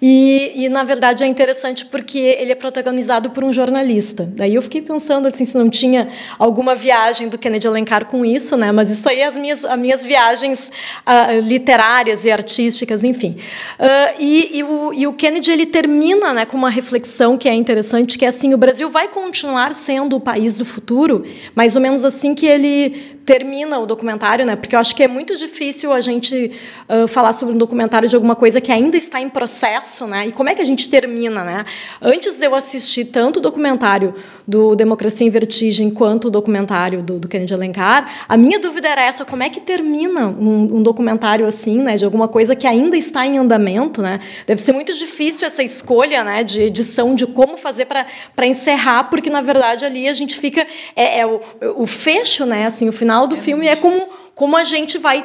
e, 0.00 0.64
e, 0.64 0.68
na 0.70 0.84
verdade, 0.84 1.22
é 1.22 1.26
interessante 1.26 1.84
porque 1.84 2.18
ele 2.18 2.52
é 2.52 2.54
protagonizado 2.54 3.28
por 3.30 3.44
um 3.44 3.52
jornalista. 3.52 4.26
Daí 4.34 4.54
eu 4.54 4.62
fiquei 4.62 4.80
pensando, 4.80 5.28
assim, 5.28 5.44
se 5.44 5.56
não 5.58 5.68
tinha 5.68 6.08
alguma 6.38 6.74
viagem 6.74 7.28
do 7.28 7.36
Kennedy 7.36 7.66
Alencar 7.66 8.06
com 8.06 8.24
isso, 8.24 8.56
né, 8.56 8.72
mas 8.72 8.88
isso 8.88 9.06
aí 9.06 9.20
é 9.20 9.26
as 9.26 9.36
minhas, 9.36 9.66
as 9.66 9.78
minhas 9.78 10.04
viagens 10.04 10.72
uh, 11.06 11.40
literárias 11.40 12.24
e 12.24 12.30
artísticas, 12.30 13.04
enfim. 13.04 13.36
Uh, 13.78 14.14
e, 14.18 14.58
e, 14.58 14.64
o, 14.64 14.94
e 14.94 15.06
o 15.06 15.12
Kennedy, 15.12 15.52
ele 15.52 15.66
termina, 15.66 16.32
né, 16.32 16.46
com 16.46 16.56
uma 16.56 16.70
reflexão 16.70 17.33
que 17.36 17.48
é 17.48 17.54
interessante, 17.54 18.18
que 18.18 18.24
é 18.24 18.28
assim, 18.28 18.54
o 18.54 18.58
Brasil 18.58 18.88
vai 18.88 19.08
continuar 19.08 19.72
sendo 19.72 20.16
o 20.16 20.20
país 20.20 20.58
do 20.58 20.64
futuro, 20.64 21.24
mais 21.54 21.74
ou 21.74 21.82
menos 21.82 22.04
assim 22.04 22.34
que 22.34 22.46
ele 22.46 23.14
termina 23.24 23.78
o 23.78 23.86
documentário, 23.86 24.44
né? 24.44 24.54
Porque 24.54 24.76
eu 24.76 24.80
acho 24.80 24.94
que 24.94 25.02
é 25.02 25.08
muito 25.08 25.36
difícil 25.36 25.92
a 25.92 26.00
gente 26.00 26.52
uh, 26.88 27.08
falar 27.08 27.32
sobre 27.32 27.54
um 27.54 27.58
documentário 27.58 28.08
de 28.08 28.14
alguma 28.14 28.36
coisa 28.36 28.60
que 28.60 28.70
ainda 28.70 28.96
está 28.96 29.20
em 29.20 29.28
processo, 29.28 30.06
né? 30.06 30.28
E 30.28 30.32
como 30.32 30.48
é 30.48 30.54
que 30.54 30.60
a 30.60 30.64
gente 30.64 30.88
termina, 30.88 31.42
né? 31.42 31.64
Antes 32.00 32.38
de 32.38 32.46
eu 32.46 32.54
assistir 32.54 33.06
tanto 33.06 33.40
documentário 33.40 34.14
do 34.46 34.76
Democracia 34.76 35.26
em 35.26 35.30
Vertigem 35.30 35.90
quanto 35.90 36.28
o 36.28 36.30
documentário 36.30 37.02
do, 37.02 37.18
do 37.18 37.28
Kennedy 37.28 37.54
Alencar, 37.54 38.26
a 38.28 38.36
minha 38.36 38.58
dúvida 38.58 38.88
era 38.88 39.02
essa: 39.02 39.24
como 39.24 39.42
é 39.42 39.48
que 39.48 39.60
termina 39.60 40.26
um, 40.26 40.76
um, 40.76 40.82
documentário 40.82 41.46
assim, 41.46 41.82
né? 41.82 41.96
De 41.96 42.04
alguma 42.04 42.28
coisa 42.28 42.54
que 42.54 42.66
ainda 42.66 42.96
está 42.96 43.26
em 43.26 43.38
andamento, 43.38 44.02
né? 44.02 44.20
Deve 44.46 44.60
ser 44.60 44.72
muito 44.72 44.92
difícil 44.92 45.46
essa 45.46 45.62
escolha, 45.62 46.22
né? 46.22 46.44
De 46.44 46.62
edição, 46.62 47.14
de 47.14 47.26
como 47.26 47.56
fazer 47.56 47.86
para 47.86 48.46
encerrar, 48.46 49.04
porque 49.04 49.30
na 49.30 49.40
verdade 49.40 49.84
ali 49.84 50.08
a 50.08 50.14
gente 50.14 50.38
fica 50.38 50.66
é, 50.94 51.20
é 51.20 51.26
o, 51.26 51.40
o 51.76 51.86
fecho, 51.86 52.44
né? 52.44 52.66
Assim, 52.66 52.88
o 52.88 52.92
final 52.92 53.26
do 53.26 53.36
é 53.36 53.38
filme 53.38 53.66
é 53.66 53.76
como, 53.76 54.00
como 54.34 54.56
a 54.56 54.64
gente 54.64 54.98
vai 54.98 55.24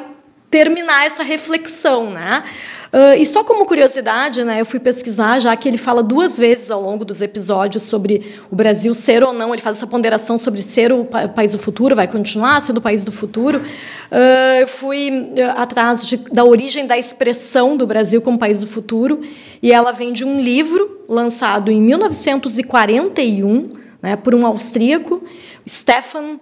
terminar 0.49 1.05
essa 1.05 1.23
reflexão, 1.23 2.09
né? 2.09 2.43
Uh, 2.91 3.13
e 3.19 3.25
só 3.25 3.43
como 3.43 3.65
curiosidade, 3.65 4.43
né, 4.43 4.61
eu 4.61 4.65
fui 4.65 4.79
pesquisar, 4.79 5.39
já 5.39 5.55
que 5.55 5.67
ele 5.67 5.77
fala 5.77 6.01
duas 6.01 6.39
vezes 6.39 6.71
ao 6.71 6.81
longo 6.81 7.05
dos 7.05 7.21
episódios 7.21 7.83
sobre 7.83 8.35
o 8.49 8.55
Brasil 8.55 8.93
ser 8.95 9.23
ou 9.23 9.31
não, 9.31 9.53
ele 9.53 9.61
faz 9.61 9.77
essa 9.77 9.85
ponderação 9.85 10.39
sobre 10.39 10.61
ser 10.63 10.91
o 10.91 11.05
pa 11.05 11.27
país 11.27 11.51
do 11.51 11.59
futuro, 11.59 11.95
vai 11.95 12.07
continuar 12.07 12.61
sendo 12.61 12.77
o 12.77 12.81
país 12.81 13.05
do 13.05 13.11
futuro. 13.11 13.59
Uh, 13.59 14.61
eu 14.61 14.67
fui 14.67 15.11
uh, 15.11 15.51
atrás 15.57 16.03
de, 16.03 16.17
da 16.17 16.43
origem 16.43 16.87
da 16.87 16.97
expressão 16.97 17.77
do 17.77 17.85
Brasil 17.85 18.21
como 18.21 18.39
país 18.39 18.59
do 18.59 18.67
futuro, 18.67 19.21
e 19.61 19.71
ela 19.71 19.91
vem 19.91 20.11
de 20.11 20.25
um 20.25 20.41
livro 20.41 21.05
lançado 21.07 21.71
em 21.71 21.79
1941, 21.79 23.73
né, 24.01 24.15
por 24.15 24.33
um 24.33 24.47
austríaco, 24.47 25.23
Stefan 25.67 26.39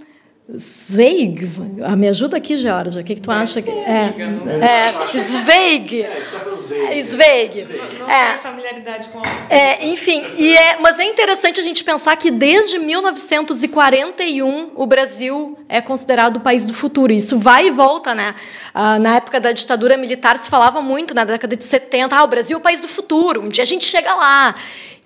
Zweig, 0.49 1.49
ah, 1.83 1.93
me 1.97 2.07
ajuda 2.07 2.37
aqui, 2.37 2.55
Georgia. 2.55 3.01
O 3.01 3.03
que, 3.03 3.15
que 3.15 3.21
tu 3.21 3.29
acha? 3.29 3.61
que 3.61 3.69
é, 3.69 4.13
é, 4.61 4.93
Zweig. 5.17 6.03
É, 6.03 7.01
Zweig. 7.03 7.67
É, 8.07 8.37
familiaridade 8.37 9.09
com 9.09 9.21
é, 9.49 9.85
Enfim, 9.87 10.23
e 10.37 10.55
é, 10.55 10.77
mas 10.79 10.99
é 10.99 11.03
interessante 11.03 11.59
a 11.59 11.63
gente 11.63 11.83
pensar 11.83 12.15
que 12.15 12.31
desde 12.31 12.79
1941 12.79 14.71
o 14.73 14.85
Brasil 14.85 15.57
é 15.67 15.81
considerado 15.81 16.37
o 16.37 16.39
país 16.39 16.63
do 16.63 16.73
futuro. 16.73 17.11
Isso 17.11 17.37
vai 17.37 17.67
e 17.67 17.71
volta, 17.71 18.15
né? 18.15 18.33
Ah, 18.73 18.97
na 18.99 19.17
época 19.17 19.41
da 19.41 19.51
ditadura 19.51 19.97
militar 19.97 20.37
se 20.37 20.49
falava 20.49 20.81
muito, 20.81 21.13
na 21.13 21.25
década 21.25 21.57
de 21.57 21.63
70, 21.65 22.15
ah, 22.15 22.23
o 22.23 22.27
Brasil 22.27 22.55
é 22.55 22.59
o 22.59 22.63
país 22.63 22.79
do 22.79 22.87
futuro. 22.87 23.41
Um 23.41 23.49
dia 23.49 23.63
a 23.63 23.67
gente 23.67 23.83
chega 23.83 24.15
lá. 24.15 24.55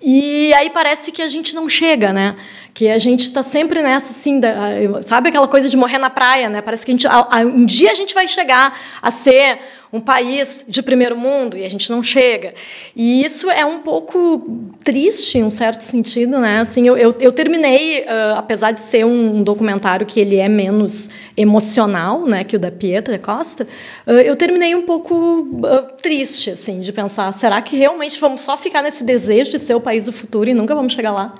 E 0.02 0.52
aí 0.54 0.70
parece 0.70 1.12
que 1.12 1.22
a 1.22 1.28
gente 1.28 1.54
não 1.54 1.68
chega, 1.68 2.12
né? 2.12 2.36
que 2.74 2.88
a 2.88 2.98
gente 2.98 3.26
está 3.26 3.42
sempre 3.42 3.82
nessa, 3.82 4.10
assim, 4.10 4.40
da, 4.40 5.02
sabe 5.02 5.28
aquela 5.28 5.46
coisa 5.46 5.68
de 5.68 5.76
morrer 5.76 5.98
na 5.98 6.08
praia, 6.08 6.48
né? 6.48 6.62
Parece 6.62 6.86
que 6.86 6.92
a 6.92 6.94
gente, 6.94 7.06
um 7.54 7.66
dia 7.66 7.92
a 7.92 7.94
gente 7.94 8.14
vai 8.14 8.26
chegar 8.26 8.78
a 9.00 9.10
ser 9.10 9.58
um 9.92 10.00
país 10.00 10.64
de 10.66 10.82
primeiro 10.82 11.16
mundo 11.16 11.56
e 11.56 11.64
a 11.64 11.68
gente 11.68 11.90
não 11.90 12.02
chega. 12.02 12.54
E 12.96 13.22
isso 13.22 13.50
é 13.50 13.64
um 13.64 13.80
pouco 13.80 14.72
triste, 14.82 15.38
em 15.38 15.44
um 15.44 15.50
certo 15.50 15.82
sentido, 15.82 16.40
né? 16.40 16.60
Assim, 16.60 16.86
eu, 16.86 16.96
eu, 16.96 17.14
eu 17.20 17.30
terminei, 17.30 18.00
uh, 18.00 18.38
apesar 18.38 18.70
de 18.70 18.80
ser 18.80 19.04
um 19.04 19.42
documentário 19.42 20.06
que 20.06 20.18
ele 20.18 20.36
é 20.36 20.48
menos 20.48 21.10
emocional, 21.36 22.24
né, 22.24 22.42
que 22.42 22.56
o 22.56 22.58
da 22.58 22.70
Pietra 22.70 23.18
Costa, 23.18 23.66
uh, 24.06 24.12
eu 24.12 24.34
terminei 24.34 24.74
um 24.74 24.82
pouco 24.82 25.14
uh, 25.14 25.96
triste, 26.00 26.50
assim, 26.50 26.80
de 26.80 26.92
pensar, 26.92 27.30
será 27.32 27.60
que 27.60 27.76
realmente 27.76 28.18
vamos 28.18 28.40
só 28.40 28.56
ficar 28.56 28.82
nesse 28.82 29.04
desejo 29.04 29.50
de 29.50 29.58
ser 29.58 29.74
o 29.74 29.80
país 29.80 30.06
do 30.06 30.12
futuro 30.12 30.48
e 30.48 30.54
nunca 30.54 30.74
vamos 30.74 30.94
chegar 30.94 31.12
lá? 31.12 31.34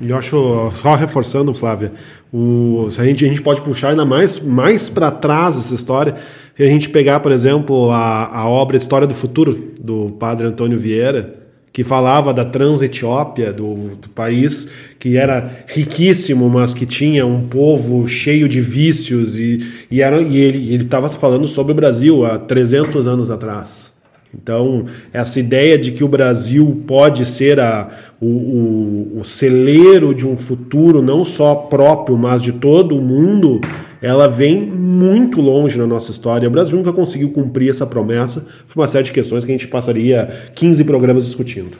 Eu 0.00 0.16
acho, 0.16 0.70
só 0.74 0.94
reforçando, 0.94 1.52
Flávia, 1.52 1.92
o, 2.32 2.86
a, 2.86 3.04
gente, 3.04 3.24
a 3.24 3.28
gente 3.28 3.42
pode 3.42 3.60
puxar 3.62 3.90
ainda 3.90 4.04
mais, 4.04 4.38
mais 4.38 4.88
para 4.88 5.10
trás 5.10 5.56
essa 5.56 5.74
história, 5.74 6.16
se 6.56 6.62
a 6.62 6.66
gente 6.66 6.90
pegar, 6.90 7.20
por 7.20 7.32
exemplo, 7.32 7.90
a, 7.90 8.26
a 8.26 8.48
obra 8.48 8.76
História 8.76 9.06
do 9.06 9.14
Futuro, 9.14 9.72
do 9.80 10.10
padre 10.18 10.46
Antônio 10.46 10.78
Vieira, 10.78 11.40
que 11.72 11.82
falava 11.82 12.34
da 12.34 12.44
Transetiópia, 12.44 13.52
do, 13.52 13.96
do 13.96 14.08
país 14.10 14.68
que 14.98 15.16
era 15.16 15.64
riquíssimo, 15.66 16.48
mas 16.50 16.74
que 16.74 16.84
tinha 16.84 17.24
um 17.24 17.48
povo 17.48 18.06
cheio 18.06 18.48
de 18.48 18.60
vícios, 18.60 19.38
e, 19.38 19.66
e, 19.90 20.02
era, 20.02 20.20
e 20.20 20.36
ele 20.36 20.84
estava 20.84 21.08
falando 21.08 21.48
sobre 21.48 21.72
o 21.72 21.74
Brasil 21.74 22.26
há 22.26 22.38
300 22.38 23.06
anos 23.06 23.30
atrás. 23.30 23.90
Então, 24.34 24.86
essa 25.12 25.40
ideia 25.40 25.78
de 25.78 25.92
que 25.92 26.04
o 26.04 26.08
Brasil 26.08 26.82
pode 26.86 27.24
ser 27.24 27.60
a, 27.60 27.88
o, 28.20 28.26
o, 28.26 29.18
o 29.20 29.24
celeiro 29.24 30.14
de 30.14 30.26
um 30.26 30.36
futuro, 30.36 31.02
não 31.02 31.24
só 31.24 31.54
próprio, 31.54 32.16
mas 32.16 32.42
de 32.42 32.52
todo 32.52 32.96
o 32.96 33.02
mundo, 33.02 33.60
ela 34.02 34.26
vem 34.26 34.60
muito 34.60 35.40
longe 35.40 35.78
na 35.78 35.86
nossa 35.86 36.10
história. 36.10 36.48
O 36.48 36.50
Brasil 36.50 36.76
nunca 36.76 36.92
conseguiu 36.92 37.30
cumprir 37.30 37.70
essa 37.70 37.86
promessa. 37.86 38.44
Foi 38.66 38.82
uma 38.82 38.88
série 38.88 39.04
de 39.04 39.12
questões 39.12 39.44
que 39.44 39.52
a 39.52 39.54
gente 39.54 39.68
passaria 39.68 40.26
15 40.56 40.82
programas 40.82 41.24
discutindo. 41.24 41.70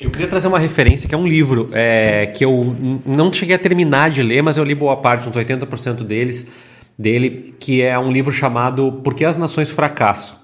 Eu 0.00 0.10
queria 0.10 0.26
trazer 0.26 0.48
uma 0.48 0.58
referência 0.58 1.08
que 1.08 1.14
é 1.14 1.18
um 1.18 1.26
livro 1.26 1.68
é, 1.72 2.26
que 2.26 2.44
eu 2.44 2.74
não 3.06 3.32
cheguei 3.32 3.54
a 3.54 3.58
terminar 3.58 4.10
de 4.10 4.22
ler, 4.22 4.42
mas 4.42 4.56
eu 4.56 4.64
li 4.64 4.74
boa 4.74 4.96
parte, 4.96 5.28
uns 5.28 5.36
80% 5.36 6.02
deles, 6.02 6.48
dele, 6.98 7.54
que 7.60 7.82
é 7.82 7.96
um 7.98 8.10
livro 8.10 8.32
chamado 8.32 9.00
Por 9.04 9.14
que 9.14 9.24
as 9.24 9.36
Nações 9.36 9.70
Fracassam? 9.70 10.39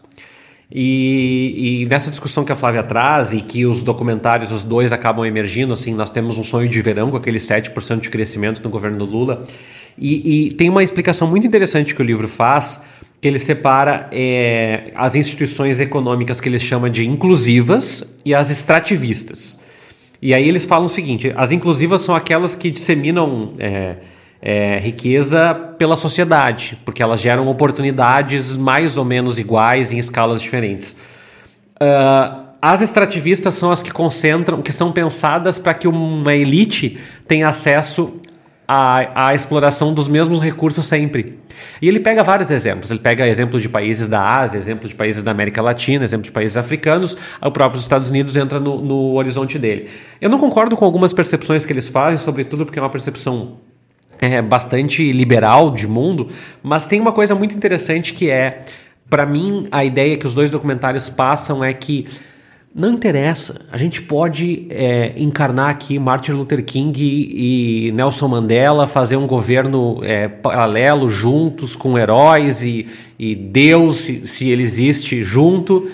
E, 0.70 1.82
e, 1.82 1.86
nessa 1.86 2.10
discussão 2.10 2.44
que 2.44 2.50
a 2.50 2.56
Flávia 2.56 2.82
traz 2.82 3.32
e 3.32 3.40
que 3.40 3.64
os 3.64 3.84
documentários, 3.84 4.50
os 4.50 4.64
dois 4.64 4.92
acabam 4.92 5.24
emergindo, 5.24 5.72
assim, 5.72 5.94
nós 5.94 6.10
temos 6.10 6.38
um 6.38 6.44
sonho 6.44 6.68
de 6.68 6.82
verão 6.82 7.10
com 7.10 7.16
aquele 7.16 7.38
7% 7.38 8.00
de 8.00 8.10
crescimento 8.10 8.62
no 8.62 8.68
governo 8.68 8.98
do 8.98 9.04
Lula. 9.04 9.44
E, 9.96 10.48
e, 10.48 10.50
tem 10.54 10.68
uma 10.68 10.82
explicação 10.82 11.28
muito 11.28 11.46
interessante 11.46 11.94
que 11.94 12.02
o 12.02 12.04
livro 12.04 12.26
faz, 12.26 12.82
que 13.20 13.28
ele 13.28 13.38
separa 13.38 14.08
é, 14.12 14.90
as 14.94 15.14
instituições 15.14 15.80
econômicas 15.80 16.40
que 16.40 16.48
ele 16.48 16.58
chama 16.58 16.90
de 16.90 17.06
inclusivas 17.06 18.04
e 18.24 18.34
as 18.34 18.50
extrativistas. 18.50 19.58
E 20.20 20.34
aí 20.34 20.48
eles 20.48 20.64
falam 20.64 20.86
o 20.86 20.88
seguinte: 20.88 21.32
as 21.36 21.52
inclusivas 21.52 22.02
são 22.02 22.14
aquelas 22.14 22.54
que 22.54 22.70
disseminam. 22.70 23.52
É, 23.58 23.96
é, 24.48 24.78
riqueza 24.78 25.52
pela 25.76 25.96
sociedade, 25.96 26.78
porque 26.84 27.02
elas 27.02 27.20
geram 27.20 27.48
oportunidades 27.48 28.56
mais 28.56 28.96
ou 28.96 29.04
menos 29.04 29.40
iguais 29.40 29.92
em 29.92 29.98
escalas 29.98 30.40
diferentes. 30.40 30.96
Uh, 31.82 32.46
as 32.62 32.80
extrativistas 32.80 33.54
são 33.54 33.72
as 33.72 33.82
que 33.82 33.90
concentram, 33.90 34.62
que 34.62 34.70
são 34.70 34.92
pensadas 34.92 35.58
para 35.58 35.74
que 35.74 35.88
uma 35.88 36.32
elite 36.32 36.96
tenha 37.26 37.48
acesso 37.48 38.20
à, 38.68 39.30
à 39.30 39.34
exploração 39.34 39.92
dos 39.92 40.06
mesmos 40.06 40.40
recursos 40.40 40.84
sempre. 40.84 41.40
E 41.82 41.88
ele 41.88 41.98
pega 41.98 42.22
vários 42.22 42.48
exemplos. 42.48 42.88
Ele 42.88 43.00
pega 43.00 43.26
exemplos 43.26 43.62
de 43.62 43.68
países 43.68 44.06
da 44.06 44.22
Ásia, 44.22 44.58
exemplo 44.58 44.88
de 44.88 44.94
países 44.94 45.24
da 45.24 45.32
América 45.32 45.60
Latina, 45.60 46.04
exemplo 46.04 46.24
de 46.24 46.30
países 46.30 46.56
africanos. 46.56 47.18
O 47.42 47.50
próprio 47.50 47.80
Estados 47.80 48.10
Unidos 48.10 48.36
entra 48.36 48.60
no, 48.60 48.80
no 48.80 49.14
horizonte 49.14 49.58
dele. 49.58 49.88
Eu 50.20 50.30
não 50.30 50.38
concordo 50.38 50.76
com 50.76 50.84
algumas 50.84 51.12
percepções 51.12 51.66
que 51.66 51.72
eles 51.72 51.88
fazem, 51.88 52.24
sobretudo 52.24 52.64
porque 52.64 52.78
é 52.78 52.82
uma 52.82 52.90
percepção 52.90 53.65
é, 54.20 54.40
bastante 54.42 55.12
liberal 55.12 55.70
de 55.70 55.86
mundo, 55.86 56.28
mas 56.62 56.86
tem 56.86 57.00
uma 57.00 57.12
coisa 57.12 57.34
muito 57.34 57.54
interessante 57.54 58.12
que 58.12 58.30
é, 58.30 58.64
para 59.08 59.24
mim, 59.24 59.66
a 59.70 59.84
ideia 59.84 60.16
que 60.16 60.26
os 60.26 60.34
dois 60.34 60.50
documentários 60.50 61.08
passam 61.08 61.62
é 61.62 61.72
que 61.72 62.06
não 62.74 62.92
interessa, 62.92 63.62
a 63.72 63.78
gente 63.78 64.02
pode 64.02 64.66
é, 64.68 65.14
encarnar 65.16 65.70
aqui 65.70 65.98
Martin 65.98 66.32
Luther 66.32 66.62
King 66.62 67.00
e, 67.00 67.90
Nelson 67.92 68.28
Mandela, 68.28 68.86
fazer 68.86 69.16
um 69.16 69.26
governo 69.26 70.00
é, 70.02 70.28
paralelo 70.28 71.08
juntos 71.08 71.74
com 71.74 71.96
heróis 71.96 72.62
e, 72.62 72.86
e 73.18 73.34
Deus, 73.34 74.00
se, 74.00 74.26
se 74.26 74.50
ele 74.50 74.62
existe, 74.62 75.22
junto. 75.22 75.90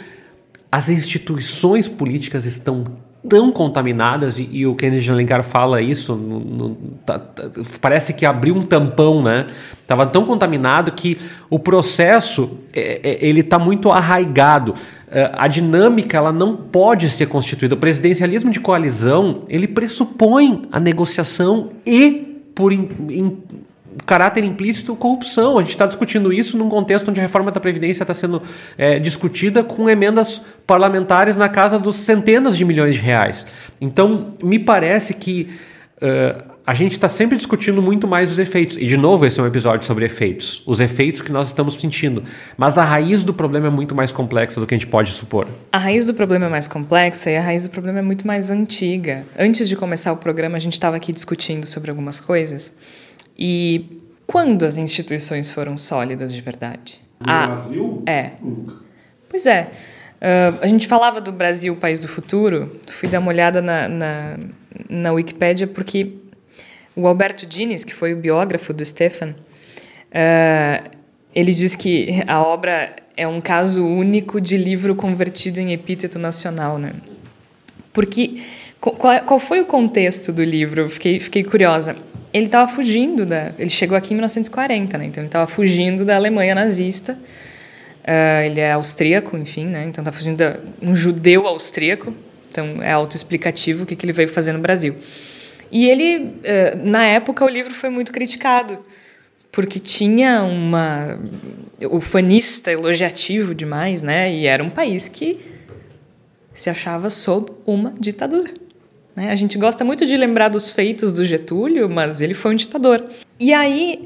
As 0.73 0.89
instituições 0.89 1.87
políticas 1.87 2.47
estão 2.47 2.85
tão 3.29 3.53
contaminadas, 3.53 4.39
e, 4.39 4.49
e 4.51 4.67
o 4.67 4.75
Kennedy 4.75 5.11
Alencar 5.11 5.43
fala 5.43 5.81
isso, 5.81 6.15
no, 6.15 6.41
no, 6.41 6.75
tá, 7.07 7.19
tá, 7.19 7.45
parece 7.81 8.13
que 8.13 8.27
abriu 8.27 8.55
um 8.57 8.63
tampão, 8.63 9.23
né? 9.23 9.47
Estava 9.81 10.07
tão 10.07 10.25
contaminado 10.25 10.93
que 10.93 11.19
o 11.49 11.59
processo 11.59 12.59
é, 12.75 13.01
é, 13.03 13.27
ele 13.27 13.41
está 13.41 13.59
muito 13.59 13.91
arraigado. 13.91 14.75
É, 15.11 15.31
a 15.35 15.47
dinâmica 15.47 16.17
ela 16.17 16.33
não 16.33 16.57
pode 16.57 17.11
ser 17.11 17.27
constituída. 17.27 17.75
O 17.75 17.79
presidencialismo 17.79 18.51
de 18.51 18.59
coalizão 18.59 19.43
ele 19.49 19.69
pressupõe 19.69 20.63
a 20.73 20.81
negociação 20.81 21.71
e 21.87 22.33
por 22.55 22.73
in, 22.73 22.89
in, 23.11 23.37
caráter 24.07 24.45
implícito 24.45 24.95
corrupção. 24.97 25.59
A 25.59 25.63
gente 25.63 25.73
está 25.73 25.87
discutindo 25.87 26.33
isso 26.33 26.57
num 26.57 26.69
contexto 26.69 27.09
onde 27.09 27.21
a 27.21 27.23
reforma 27.23 27.51
da 27.51 27.61
Previdência 27.61 28.03
está 28.03 28.15
sendo 28.15 28.43
é, 28.77 28.99
discutida 28.99 29.63
com 29.63 29.89
emendas 29.89 30.43
parlamentares 30.67 31.37
na 31.37 31.49
casa 31.49 31.79
dos 31.79 31.97
centenas 31.97 32.57
de 32.57 32.65
milhões 32.65 32.95
de 32.95 33.01
reais. 33.01 33.47
Então, 33.81 34.35
me 34.43 34.59
parece 34.59 35.15
que 35.15 35.51
uh, 35.97 36.53
a 36.65 36.75
gente 36.75 36.93
está 36.93 37.09
sempre 37.09 37.37
discutindo 37.37 37.83
muito 37.83 38.07
mais 38.07 38.31
os 38.31 38.39
efeitos. 38.39 38.77
E, 38.77 38.87
de 38.87 38.97
novo, 38.97 39.27
esse 39.27 39.39
é 39.41 39.43
um 39.43 39.47
episódio 39.47 39.85
sobre 39.85 40.05
efeitos. 40.05 40.63
Os 40.65 40.79
efeitos 40.79 41.21
que 41.21 41.33
nós 41.33 41.49
estamos 41.49 41.75
sentindo. 41.75 42.23
Mas 42.57 42.79
a 42.79 42.85
raiz 42.85 43.25
do 43.25 43.35
problema 43.35 43.67
é 43.67 43.71
muito 43.71 43.95
mais 43.95 44.13
complexa 44.13 44.61
do 44.61 44.67
que 44.67 44.75
a 44.75 44.79
gente 44.79 44.87
pode 44.87 45.11
supor. 45.11 45.49
A 45.73 45.79
raiz 45.79 46.07
do 46.07 46.15
problema 46.15 46.47
é 46.47 46.49
mais 46.49 46.69
complexa 46.69 47.31
e 47.31 47.37
a 47.37 47.41
raiz 47.41 47.65
do 47.65 47.71
problema 47.71 47.99
é 47.99 48.03
muito 48.03 48.27
mais 48.27 48.51
antiga. 48.51 49.25
Antes 49.37 49.69
de 49.69 49.75
começar 49.75 50.13
o 50.13 50.17
programa, 50.17 50.57
a 50.57 50.61
gente 50.61 50.75
estava 50.75 50.97
aqui 50.97 51.13
discutindo 51.13 51.67
sobre 51.67 51.91
algumas 51.91 52.21
coisas. 52.21 52.73
E 53.45 54.01
quando 54.25 54.65
as 54.65 54.77
instituições 54.77 55.51
foram 55.51 55.77
sólidas 55.77 56.33
de 56.33 56.41
verdade? 56.41 57.01
No 57.19 57.27
ah, 57.29 57.47
Brasil? 57.49 58.03
É. 58.07 58.31
Nunca. 58.41 58.77
Pois 59.29 59.49
é. 59.49 59.69
Uh, 60.21 60.59
a 60.61 60.69
gente 60.69 60.87
falava 60.87 61.21
do 61.21 61.33
Brasil, 61.33 61.75
país 61.75 61.99
do 61.99 62.07
futuro. 62.07 62.81
Fui 62.87 63.09
dar 63.09 63.19
uma 63.19 63.31
olhada 63.31 63.61
na, 63.61 63.89
na, 63.89 64.39
na 64.89 65.13
Wikipédia 65.13 65.67
porque 65.67 66.13
o 66.95 67.05
Alberto 67.09 67.45
Diniz, 67.45 67.83
que 67.83 67.93
foi 67.93 68.15
o 68.15 68.17
biógrafo 68.17 68.73
do 68.73 68.85
Stefan, 68.87 69.31
uh, 69.31 70.91
ele 71.35 71.53
diz 71.53 71.75
que 71.75 72.23
a 72.29 72.41
obra 72.41 72.95
é 73.17 73.27
um 73.27 73.41
caso 73.41 73.85
único 73.85 74.41
de 74.41 74.57
livro 74.57 74.95
convertido 74.95 75.61
em 75.61 75.73
epíteto 75.73 76.17
nacional, 76.17 76.79
né? 76.79 76.93
Porque 77.93 78.41
qual, 78.81 79.25
qual 79.25 79.41
foi 79.41 79.61
o 79.61 79.67
contexto 79.67 80.33
do 80.33 80.45
livro? 80.45 80.89
Fiquei, 80.89 81.19
fiquei 81.19 81.43
curiosa 81.43 81.97
ele 82.33 82.47
estava 82.47 82.71
fugindo 82.71 83.27
da. 83.27 83.53
Ele 83.59 83.71
chegou 83.71 83.97
aqui 83.97 84.13
em 84.13 84.17
1940, 84.17 84.99
né? 84.99 85.05
Então 85.07 85.23
ele 85.23 85.29
estava 85.29 85.47
fugindo 85.47 86.05
da 86.05 86.17
Alemanha 86.17 86.55
nazista. 86.55 87.19
Uh, 88.03 88.47
ele 88.47 88.61
é 88.61 88.73
austríaco, 88.73 89.37
enfim, 89.37 89.67
né? 89.67 89.85
Então 89.89 90.03
está 90.03 90.11
fugindo 90.11 90.39
de 90.39 90.59
um 90.81 90.95
judeu 90.95 91.47
austríaco. 91.47 92.15
Então 92.51 92.83
é 92.83 92.93
autoexplicativo 92.93 93.85
o 93.85 93.87
que, 93.87 93.95
que 93.95 94.05
ele 94.05 94.13
veio 94.13 94.29
fazer 94.29 94.53
no 94.53 94.59
Brasil. 94.59 94.97
E 95.71 95.89
ele, 95.89 96.19
uh, 96.19 96.91
na 96.91 97.05
época, 97.05 97.45
o 97.45 97.49
livro 97.49 97.73
foi 97.73 97.91
muito 97.91 98.13
criticado 98.13 98.79
porque 99.53 99.79
tinha 99.79 100.43
uma 100.43 101.19
o 101.91 102.01
fanista 102.01 102.73
elogiativo 102.73 103.55
demais, 103.55 104.01
né? 104.01 104.33
E 104.33 104.47
era 104.47 104.65
um 104.65 104.71
país 104.71 105.09
que 105.09 105.39
se 106.55 106.71
achava 106.71 107.11
sob 107.11 107.53
uma 107.67 107.93
ditadura. 107.99 108.62
Né? 109.15 109.31
A 109.31 109.35
gente 109.35 109.59
gosta 109.59 109.85
muito 109.85 110.07
de 110.07 110.17
lembrar 110.17 110.49
dos 110.49 110.71
feitos 110.71 111.13
do 111.13 111.25
Getúlio, 111.25 111.89
mas 111.89 112.21
ele 112.21 112.35
foi 112.35 112.53
um 112.53 112.55
ditador. 112.55 113.05
E 113.39 113.53
aí, 113.53 114.05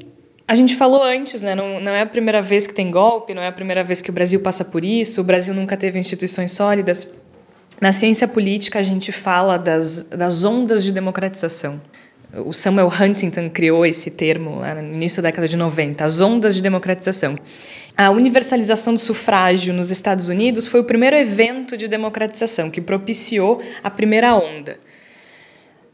a 0.48 0.54
gente 0.54 0.76
falou 0.76 1.02
antes, 1.02 1.42
né? 1.42 1.54
não, 1.54 1.80
não 1.80 1.92
é 1.92 2.02
a 2.02 2.06
primeira 2.06 2.40
vez 2.40 2.66
que 2.66 2.74
tem 2.74 2.90
golpe, 2.90 3.34
não 3.34 3.42
é 3.42 3.48
a 3.48 3.52
primeira 3.52 3.82
vez 3.82 4.00
que 4.00 4.10
o 4.10 4.12
Brasil 4.12 4.40
passa 4.40 4.64
por 4.64 4.84
isso, 4.84 5.20
o 5.20 5.24
Brasil 5.24 5.54
nunca 5.54 5.76
teve 5.76 5.98
instituições 5.98 6.52
sólidas. 6.52 7.08
Na 7.80 7.92
ciência 7.92 8.26
política, 8.26 8.78
a 8.78 8.82
gente 8.82 9.12
fala 9.12 9.58
das, 9.58 10.04
das 10.04 10.44
ondas 10.44 10.82
de 10.82 10.92
democratização. 10.92 11.80
O 12.44 12.52
Samuel 12.52 12.88
Huntington 12.88 13.50
criou 13.50 13.84
esse 13.86 14.10
termo 14.10 14.58
lá 14.58 14.74
no 14.74 14.94
início 14.94 15.22
da 15.22 15.28
década 15.28 15.46
de 15.46 15.56
90, 15.56 16.04
as 16.04 16.20
ondas 16.20 16.54
de 16.54 16.62
democratização. 16.62 17.36
A 17.96 18.10
universalização 18.10 18.94
do 18.94 19.00
sufrágio 19.00 19.72
nos 19.72 19.90
Estados 19.90 20.28
Unidos 20.28 20.66
foi 20.66 20.80
o 20.80 20.84
primeiro 20.84 21.16
evento 21.16 21.76
de 21.76 21.88
democratização 21.88 22.70
que 22.70 22.80
propiciou 22.80 23.62
a 23.82 23.90
primeira 23.90 24.34
onda. 24.34 24.78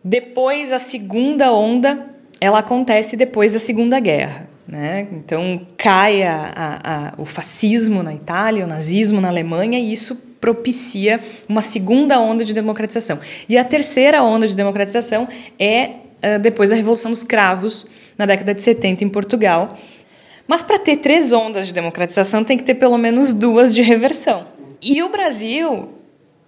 Depois, 0.05 0.73
a 0.73 0.79
segunda 0.79 1.53
onda, 1.53 2.07
ela 2.41 2.59
acontece 2.59 3.17
depois 3.17 3.53
da 3.53 3.59
Segunda 3.59 4.01
Guerra. 4.01 4.49
Né? 4.67 5.07
Então, 5.13 5.67
cai 5.77 6.23
a, 6.23 6.53
a, 6.55 7.09
a, 7.09 7.15
o 7.19 7.25
fascismo 7.25 8.03
na 8.03 8.15
Itália, 8.15 8.65
o 8.65 8.67
nazismo 8.67 9.21
na 9.21 9.29
Alemanha, 9.29 9.79
e 9.79 9.93
isso 9.93 10.17
propicia 10.41 11.21
uma 11.49 11.61
segunda 11.61 12.19
onda 12.19 12.45
de 12.45 12.53
democratização. 12.53 13.21
E 13.49 13.57
a 13.57 13.65
terceira 13.65 14.23
onda 14.25 14.49
de 14.49 14.57
democratização 14.57 15.29
é 15.59 15.87
uh, 15.87 16.39
depois 16.41 16.71
da 16.71 16.77
Revolução 16.77 17.11
dos 17.11 17.23
Cravos, 17.23 17.87
na 18.19 18.27
década 18.27 18.53
de 18.53 18.63
70, 18.63 19.05
em 19.05 19.09
Portugal. 19.09 19.77
Mas 20.47 20.63
para 20.63 20.79
ter 20.79 20.97
três 20.97 21.33
ondas 21.33 21.67
de 21.67 21.73
democratização, 21.73 22.43
tem 22.43 22.59
que 22.59 22.65
ter 22.65 22.75
pelo 22.75 22.99
menos 22.99 23.33
duas 23.33 23.73
de 23.73 23.83
reversão. 23.83 24.49
E 24.81 25.01
o 25.03 25.09
Brasil 25.11 25.91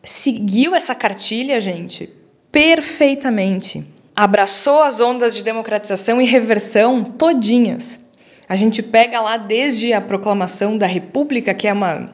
seguiu 0.02 0.74
essa 0.74 0.94
cartilha, 0.94 1.60
gente, 1.60 2.10
perfeitamente. 2.54 3.84
Abraçou 4.14 4.84
as 4.84 5.00
ondas 5.00 5.34
de 5.34 5.42
democratização 5.42 6.22
e 6.22 6.24
reversão 6.24 7.02
todinhas. 7.02 8.00
A 8.48 8.54
gente 8.54 8.80
pega 8.80 9.20
lá 9.20 9.36
desde 9.36 9.92
a 9.92 10.00
proclamação 10.00 10.76
da 10.76 10.86
República, 10.86 11.52
que 11.52 11.66
é 11.66 11.72
uma 11.72 12.08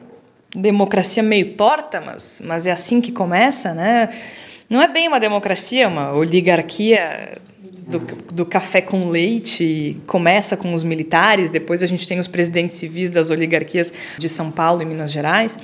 democracia 0.55 1.21
meio 1.21 1.53
torta, 1.53 2.01
mas, 2.01 2.41
mas 2.43 2.65
é 2.65 2.71
assim 2.71 2.99
que 2.99 3.11
começa, 3.11 3.75
né? 3.75 4.09
Não 4.67 4.81
é 4.81 4.87
bem 4.87 5.07
uma 5.07 5.19
democracia, 5.19 5.83
é 5.83 5.87
uma 5.87 6.11
oligarquia 6.11 7.37
do, 7.87 7.99
do 8.33 8.45
café 8.45 8.81
com 8.81 9.09
leite, 9.09 9.95
começa 10.07 10.57
com 10.57 10.73
os 10.73 10.83
militares, 10.83 11.51
depois 11.51 11.83
a 11.83 11.85
gente 11.85 12.07
tem 12.07 12.17
os 12.17 12.27
presidentes 12.27 12.77
civis 12.77 13.11
das 13.11 13.29
oligarquias 13.29 13.93
de 14.17 14.27
São 14.27 14.49
Paulo 14.49 14.81
e 14.81 14.85
Minas 14.85 15.11
Gerais. 15.11 15.59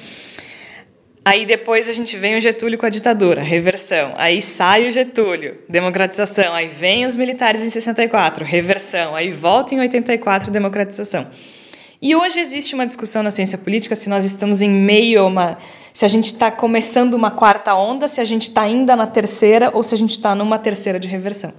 Aí 1.28 1.46
depois 1.46 1.90
a 1.90 1.92
gente 1.92 2.16
vem 2.16 2.38
o 2.38 2.40
Getúlio 2.40 2.78
com 2.78 2.86
a 2.86 2.90
ditadura, 2.90 3.42
reversão. 3.42 4.14
Aí 4.16 4.42
sai 4.42 4.88
o 4.88 4.92
Getúlio, 4.92 5.58
democratização. 5.68 6.54
Aí 6.54 6.70
vem 6.70 7.06
os 7.06 7.18
militares 7.18 7.62
em 7.62 7.70
64, 7.70 8.46
reversão. 8.46 9.14
Aí 9.14 9.34
volta 9.34 9.76
em 9.76 9.80
84, 9.82 10.50
democratização. 10.50 11.28
E 12.02 12.16
hoje 12.16 12.40
existe 12.40 12.74
uma 12.74 12.86
discussão 12.86 13.22
na 13.24 13.30
ciência 13.30 13.58
política 13.58 13.94
se 13.94 14.08
nós 14.08 14.24
estamos 14.24 14.62
em 14.62 14.70
meio 14.70 15.20
a 15.20 15.26
uma. 15.26 15.58
Se 15.92 16.06
a 16.06 16.08
gente 16.08 16.28
está 16.28 16.50
começando 16.50 17.14
uma 17.14 17.30
quarta 17.30 17.76
onda, 17.76 18.08
se 18.08 18.22
a 18.22 18.24
gente 18.24 18.44
está 18.44 18.62
ainda 18.62 18.96
na 18.96 19.06
terceira 19.06 19.70
ou 19.74 19.84
se 19.84 19.94
a 19.94 19.98
gente 19.98 20.12
está 20.12 20.34
numa 20.34 20.58
terceira 20.58 20.98
de 20.98 21.10
reversão. 21.10 21.54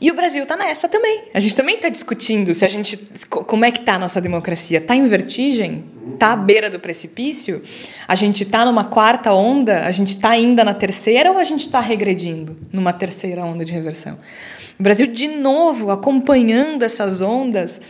E 0.00 0.10
o 0.10 0.14
Brasil 0.14 0.42
está 0.42 0.56
nessa 0.56 0.88
também. 0.88 1.24
A 1.32 1.40
gente 1.40 1.54
também 1.54 1.76
está 1.76 1.88
discutindo 1.88 2.52
se 2.52 2.64
a 2.64 2.68
gente 2.68 2.96
como 3.28 3.64
é 3.64 3.70
que 3.70 3.80
está 3.80 3.94
a 3.94 3.98
nossa 3.98 4.20
democracia. 4.20 4.78
Está 4.78 4.94
em 4.94 5.06
vertigem? 5.06 5.84
Está 6.12 6.32
à 6.32 6.36
beira 6.36 6.68
do 6.68 6.78
precipício? 6.78 7.62
A 8.06 8.14
gente 8.14 8.42
está 8.42 8.64
numa 8.64 8.84
quarta 8.84 9.32
onda? 9.32 9.84
A 9.84 9.90
gente 9.90 10.08
está 10.08 10.30
ainda 10.30 10.64
na 10.64 10.74
terceira 10.74 11.30
ou 11.30 11.38
a 11.38 11.44
gente 11.44 11.60
está 11.60 11.80
regredindo 11.80 12.56
numa 12.72 12.92
terceira 12.92 13.44
onda 13.44 13.64
de 13.64 13.72
reversão? 13.72 14.18
O 14.78 14.82
Brasil, 14.82 15.06
de 15.06 15.28
novo, 15.28 15.90
acompanhando 15.90 16.82
essas 16.84 17.20
ondas 17.20 17.80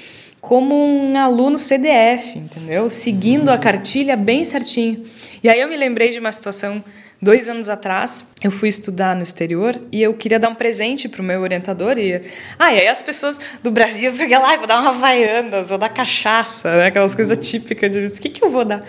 como 0.40 0.74
um 0.74 1.16
aluno 1.16 1.58
CDF, 1.58 2.38
entendeu? 2.38 2.90
Seguindo 2.90 3.48
a 3.48 3.56
cartilha 3.56 4.14
bem 4.14 4.44
certinho. 4.44 5.06
E 5.42 5.48
aí 5.48 5.58
eu 5.58 5.68
me 5.68 5.76
lembrei 5.76 6.10
de 6.10 6.18
uma 6.18 6.30
situação 6.30 6.84
Dois 7.24 7.48
anos 7.48 7.70
atrás, 7.70 8.22
eu 8.42 8.50
fui 8.50 8.68
estudar 8.68 9.16
no 9.16 9.22
exterior 9.22 9.80
e 9.90 10.02
eu 10.02 10.12
queria 10.12 10.38
dar 10.38 10.50
um 10.50 10.54
presente 10.54 11.08
para 11.08 11.22
o 11.22 11.24
meu 11.24 11.40
orientador. 11.40 11.96
E, 11.96 12.20
ah, 12.58 12.70
e 12.70 12.80
aí 12.80 12.86
as 12.86 13.02
pessoas 13.02 13.40
do 13.62 13.70
Brasil 13.70 14.12
pegam 14.14 14.42
lá, 14.42 14.54
vou 14.58 14.66
dar 14.66 14.78
uma 14.78 14.90
Havaianas, 14.90 15.70
vou 15.70 15.78
dar 15.78 15.88
cachaça, 15.88 16.76
né? 16.76 16.88
aquelas 16.88 17.14
coisas 17.14 17.38
típicas 17.38 17.90
de. 17.90 17.98
O 18.08 18.10
que, 18.10 18.28
que 18.28 18.44
eu 18.44 18.50
vou 18.50 18.62
dar? 18.62 18.84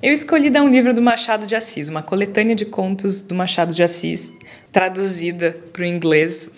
Eu 0.00 0.12
escolhi 0.12 0.50
dar 0.50 0.62
um 0.62 0.68
livro 0.68 0.94
do 0.94 1.02
Machado 1.02 1.48
de 1.48 1.56
Assis, 1.56 1.88
uma 1.88 2.00
coletânea 2.00 2.54
de 2.54 2.64
contos 2.64 3.22
do 3.22 3.34
Machado 3.34 3.74
de 3.74 3.82
Assis, 3.82 4.32
traduzida 4.70 5.56
para 5.72 5.82
o 5.82 5.84
inglês. 5.84 6.52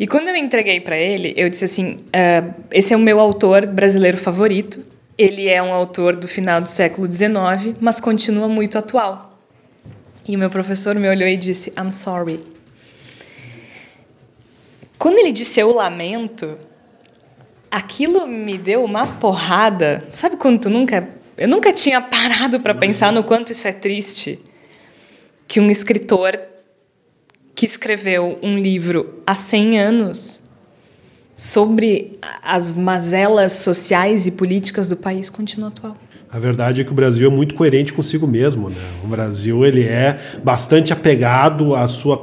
E 0.00 0.06
quando 0.06 0.28
eu 0.28 0.36
entreguei 0.36 0.80
para 0.80 0.96
ele, 0.96 1.34
eu 1.36 1.50
disse 1.50 1.66
assim: 1.66 1.96
uh, 1.96 2.54
esse 2.70 2.94
é 2.94 2.96
o 2.96 3.00
meu 3.00 3.20
autor 3.20 3.66
brasileiro 3.66 4.16
favorito. 4.16 4.82
Ele 5.18 5.48
é 5.48 5.62
um 5.62 5.70
autor 5.70 6.16
do 6.16 6.26
final 6.26 6.62
do 6.62 6.68
século 6.70 7.06
XIX, 7.12 7.76
mas 7.78 8.00
continua 8.00 8.48
muito 8.48 8.78
atual. 8.78 9.31
E 10.28 10.36
o 10.36 10.38
meu 10.38 10.50
professor 10.50 10.94
me 10.94 11.08
olhou 11.08 11.28
e 11.28 11.36
disse: 11.36 11.72
I'm 11.78 11.90
sorry. 11.90 12.40
Quando 14.98 15.18
ele 15.18 15.32
disse 15.32 15.58
eu 15.58 15.74
lamento, 15.74 16.58
aquilo 17.70 18.26
me 18.26 18.56
deu 18.56 18.84
uma 18.84 19.06
porrada. 19.06 20.06
Sabe 20.12 20.36
quando 20.36 20.60
tu 20.60 20.70
nunca. 20.70 21.08
Eu 21.36 21.48
nunca 21.48 21.72
tinha 21.72 22.00
parado 22.00 22.60
para 22.60 22.74
pensar 22.74 23.12
no 23.12 23.24
quanto 23.24 23.50
isso 23.50 23.66
é 23.66 23.72
triste. 23.72 24.38
Que 25.48 25.58
um 25.58 25.70
escritor 25.70 26.38
que 27.54 27.66
escreveu 27.66 28.38
um 28.42 28.56
livro 28.58 29.22
há 29.26 29.34
100 29.34 29.78
anos 29.78 30.42
sobre 31.34 32.18
as 32.42 32.76
mazelas 32.76 33.52
sociais 33.52 34.26
e 34.26 34.30
políticas 34.30 34.86
do 34.86 34.96
país 34.96 35.28
continua 35.28 35.68
atual. 35.68 35.96
A 36.32 36.38
verdade 36.38 36.80
é 36.80 36.84
que 36.84 36.90
o 36.90 36.94
Brasil 36.94 37.30
é 37.30 37.30
muito 37.30 37.54
coerente 37.54 37.92
consigo 37.92 38.26
mesmo. 38.26 38.70
Né? 38.70 38.76
O 39.04 39.06
Brasil 39.06 39.66
ele 39.66 39.82
é 39.82 40.18
bastante 40.42 40.90
apegado 40.90 41.74
à 41.74 41.86
sua 41.86 42.16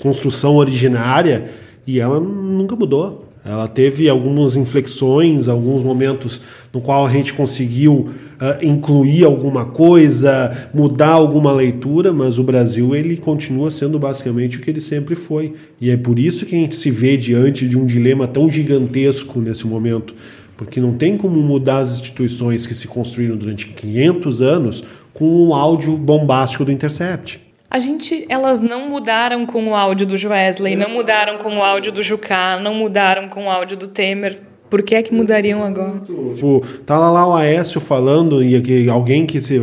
construção 0.00 0.54
originária 0.54 1.46
e 1.84 1.98
ela 1.98 2.20
nunca 2.20 2.76
mudou. 2.76 3.24
Ela 3.44 3.66
teve 3.66 4.08
algumas 4.08 4.54
inflexões, 4.54 5.48
alguns 5.48 5.82
momentos 5.82 6.40
no 6.72 6.80
qual 6.80 7.04
a 7.04 7.10
gente 7.10 7.32
conseguiu 7.32 7.94
uh, 7.94 8.64
incluir 8.64 9.24
alguma 9.24 9.64
coisa, 9.64 10.68
mudar 10.72 11.08
alguma 11.08 11.52
leitura, 11.52 12.12
mas 12.12 12.38
o 12.38 12.44
Brasil 12.44 12.94
ele 12.94 13.16
continua 13.16 13.72
sendo 13.72 13.98
basicamente 13.98 14.58
o 14.58 14.60
que 14.60 14.70
ele 14.70 14.80
sempre 14.80 15.16
foi. 15.16 15.54
E 15.80 15.90
é 15.90 15.96
por 15.96 16.16
isso 16.16 16.46
que 16.46 16.54
a 16.54 16.58
gente 16.58 16.76
se 16.76 16.92
vê 16.92 17.16
diante 17.16 17.66
de 17.66 17.76
um 17.76 17.86
dilema 17.86 18.28
tão 18.28 18.48
gigantesco 18.48 19.40
nesse 19.40 19.66
momento 19.66 20.14
porque 20.58 20.80
não 20.80 20.92
tem 20.92 21.16
como 21.16 21.40
mudar 21.40 21.78
as 21.78 22.00
instituições 22.00 22.66
que 22.66 22.74
se 22.74 22.88
construíram 22.88 23.36
durante 23.36 23.68
500 23.68 24.42
anos 24.42 24.84
com 25.14 25.46
o 25.46 25.54
áudio 25.54 25.96
bombástico 25.96 26.64
do 26.64 26.72
Intercept. 26.72 27.40
A 27.70 27.78
gente, 27.78 28.26
elas 28.28 28.60
não 28.60 28.88
mudaram 28.88 29.46
com 29.46 29.68
o 29.68 29.74
áudio 29.74 30.04
do 30.06 30.14
Wesley, 30.28 30.74
não 30.74 30.90
mudaram 30.90 31.38
com 31.38 31.58
o 31.58 31.62
áudio 31.62 31.92
do 31.92 32.02
Jucá, 32.02 32.58
não 32.60 32.74
mudaram 32.74 33.28
com 33.28 33.46
o 33.46 33.50
áudio 33.50 33.76
do 33.76 33.86
Temer. 33.86 34.38
Por 34.68 34.82
que 34.82 34.96
é 34.96 35.02
que 35.02 35.14
mudariam 35.14 35.62
agora? 35.62 36.00
Tipo, 36.00 36.62
tá 36.84 36.98
lá, 36.98 37.10
lá 37.10 37.26
o 37.26 37.34
Aécio 37.34 37.80
falando 37.80 38.42
e 38.42 38.60
que 38.60 38.88
alguém 38.88 39.24
que, 39.26 39.40
se, 39.40 39.58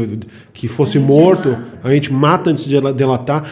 que 0.56 0.70
fosse 0.70 0.98
morto, 0.98 1.50
mata. 1.50 1.64
a 1.84 1.94
gente 1.94 2.14
mata 2.14 2.50
antes 2.50 2.64
de 2.64 2.80
delatar. 2.94 3.44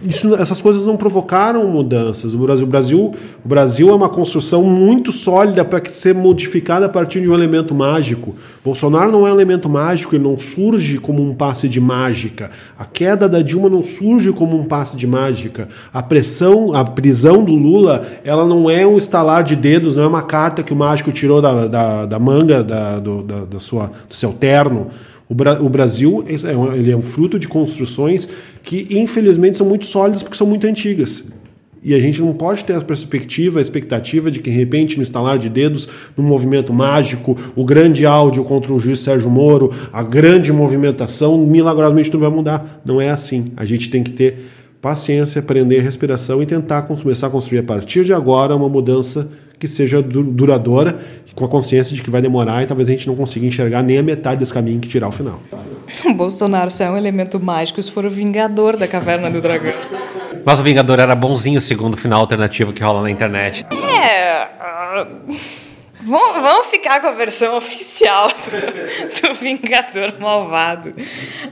Isso, 0.00 0.36
essas 0.36 0.60
coisas 0.60 0.86
não 0.86 0.96
provocaram 0.96 1.66
mudanças. 1.66 2.32
O 2.32 2.38
Brasil, 2.38 2.64
o 2.64 2.68
Brasil, 2.68 3.14
o 3.44 3.48
Brasil 3.48 3.90
é 3.90 3.92
uma 3.92 4.08
construção 4.08 4.62
muito 4.62 5.10
sólida 5.10 5.64
para 5.64 5.84
ser 5.90 6.14
modificada 6.14 6.86
a 6.86 6.88
partir 6.88 7.20
de 7.20 7.28
um 7.28 7.34
elemento 7.34 7.74
mágico. 7.74 8.36
Bolsonaro 8.64 9.10
não 9.10 9.26
é 9.26 9.32
um 9.32 9.34
elemento 9.34 9.68
mágico, 9.68 10.14
ele 10.14 10.22
não 10.22 10.38
surge 10.38 10.98
como 10.98 11.20
um 11.20 11.34
passe 11.34 11.68
de 11.68 11.80
mágica. 11.80 12.50
A 12.78 12.84
queda 12.84 13.28
da 13.28 13.42
Dilma 13.42 13.68
não 13.68 13.82
surge 13.82 14.32
como 14.32 14.56
um 14.56 14.64
passe 14.64 14.96
de 14.96 15.08
mágica. 15.08 15.68
A 15.92 16.04
pressão, 16.04 16.72
a 16.72 16.84
prisão 16.84 17.44
do 17.44 17.52
Lula, 17.52 18.06
ela 18.22 18.46
não 18.46 18.70
é 18.70 18.86
um 18.86 18.96
estalar 18.96 19.42
de 19.42 19.56
dedos, 19.56 19.96
não 19.96 20.04
é 20.04 20.06
uma 20.06 20.22
carta 20.22 20.62
que 20.62 20.72
o 20.72 20.76
mágico 20.76 21.10
tirou 21.10 21.42
da, 21.42 21.66
da, 21.66 22.06
da 22.06 22.18
manga 22.20 22.62
da, 22.62 23.00
do, 23.00 23.24
da, 23.24 23.40
da, 23.40 23.58
sua, 23.58 23.90
do 24.08 24.14
seu 24.14 24.32
terno. 24.32 24.86
O, 25.28 25.34
Bra 25.34 25.62
o 25.62 25.68
Brasil 25.68 26.24
é 26.26 26.56
um, 26.56 26.72
ele 26.72 26.90
é 26.90 26.96
um 26.96 27.02
fruto 27.02 27.38
de 27.38 27.46
construções 27.46 28.28
que, 28.62 28.86
infelizmente, 28.90 29.58
são 29.58 29.66
muito 29.66 29.86
sólidas 29.86 30.22
porque 30.22 30.36
são 30.36 30.46
muito 30.46 30.66
antigas. 30.66 31.24
E 31.82 31.94
a 31.94 32.00
gente 32.00 32.20
não 32.20 32.32
pode 32.32 32.64
ter 32.64 32.74
a 32.74 32.80
perspectiva, 32.80 33.58
a 33.58 33.62
expectativa 33.62 34.30
de 34.30 34.40
que, 34.40 34.50
de 34.50 34.56
repente, 34.56 34.96
no 34.96 35.02
estalar 35.02 35.38
de 35.38 35.48
dedos, 35.48 35.88
no 36.16 36.24
movimento 36.24 36.72
mágico, 36.72 37.36
o 37.54 37.64
grande 37.64 38.04
áudio 38.04 38.42
contra 38.42 38.72
o 38.72 38.80
juiz 38.80 39.00
Sérgio 39.00 39.30
Moro, 39.30 39.72
a 39.92 40.02
grande 40.02 40.52
movimentação, 40.52 41.38
milagrosamente 41.46 42.10
tudo 42.10 42.22
vai 42.22 42.30
mudar. 42.30 42.82
Não 42.84 43.00
é 43.00 43.10
assim. 43.10 43.46
A 43.56 43.64
gente 43.64 43.90
tem 43.90 44.02
que 44.02 44.10
ter 44.10 44.38
paciência, 44.80 45.40
aprender 45.40 45.80
respiração 45.80 46.42
e 46.42 46.46
tentar 46.46 46.82
começar 46.82 47.28
a 47.28 47.30
construir 47.30 47.58
a 47.58 47.62
partir 47.62 48.04
de 48.04 48.12
agora 48.12 48.56
uma 48.56 48.68
mudança 48.68 49.28
que 49.58 49.66
seja 49.66 50.00
duradoura, 50.00 50.98
com 51.34 51.44
a 51.44 51.48
consciência 51.48 51.94
de 51.94 52.02
que 52.02 52.10
vai 52.10 52.22
demorar 52.22 52.62
e 52.62 52.66
talvez 52.66 52.88
a 52.88 52.92
gente 52.92 53.06
não 53.06 53.16
consiga 53.16 53.46
enxergar 53.46 53.82
nem 53.82 53.98
a 53.98 54.02
metade 54.02 54.40
desse 54.40 54.52
caminho 54.52 54.80
que 54.80 54.88
tirar 54.88 55.08
o 55.08 55.12
final. 55.12 55.40
O 56.04 56.12
Bolsonaro 56.14 56.70
só 56.70 56.84
é 56.84 56.90
um 56.90 56.96
elemento 56.96 57.40
mágico 57.40 57.82
se 57.82 57.90
for 57.90 58.04
o 58.04 58.10
Vingador 58.10 58.76
da 58.76 58.86
Caverna 58.86 59.30
do 59.30 59.40
Dragão. 59.40 59.72
Mas 60.44 60.60
o 60.60 60.62
Vingador 60.62 60.98
era 60.98 61.14
bonzinho, 61.14 61.60
segundo 61.60 61.94
o 61.94 61.96
final 61.96 62.20
alternativo 62.20 62.72
que 62.72 62.82
rola 62.82 63.02
na 63.02 63.10
internet. 63.10 63.66
É. 63.70 64.46
Uh, 65.26 65.36
vamos 66.02 66.66
ficar 66.68 67.00
com 67.00 67.08
a 67.08 67.12
versão 67.12 67.56
oficial 67.56 68.28
do, 68.28 69.28
do, 69.28 69.34
Vingador 69.34 70.14
Malvado. 70.18 70.92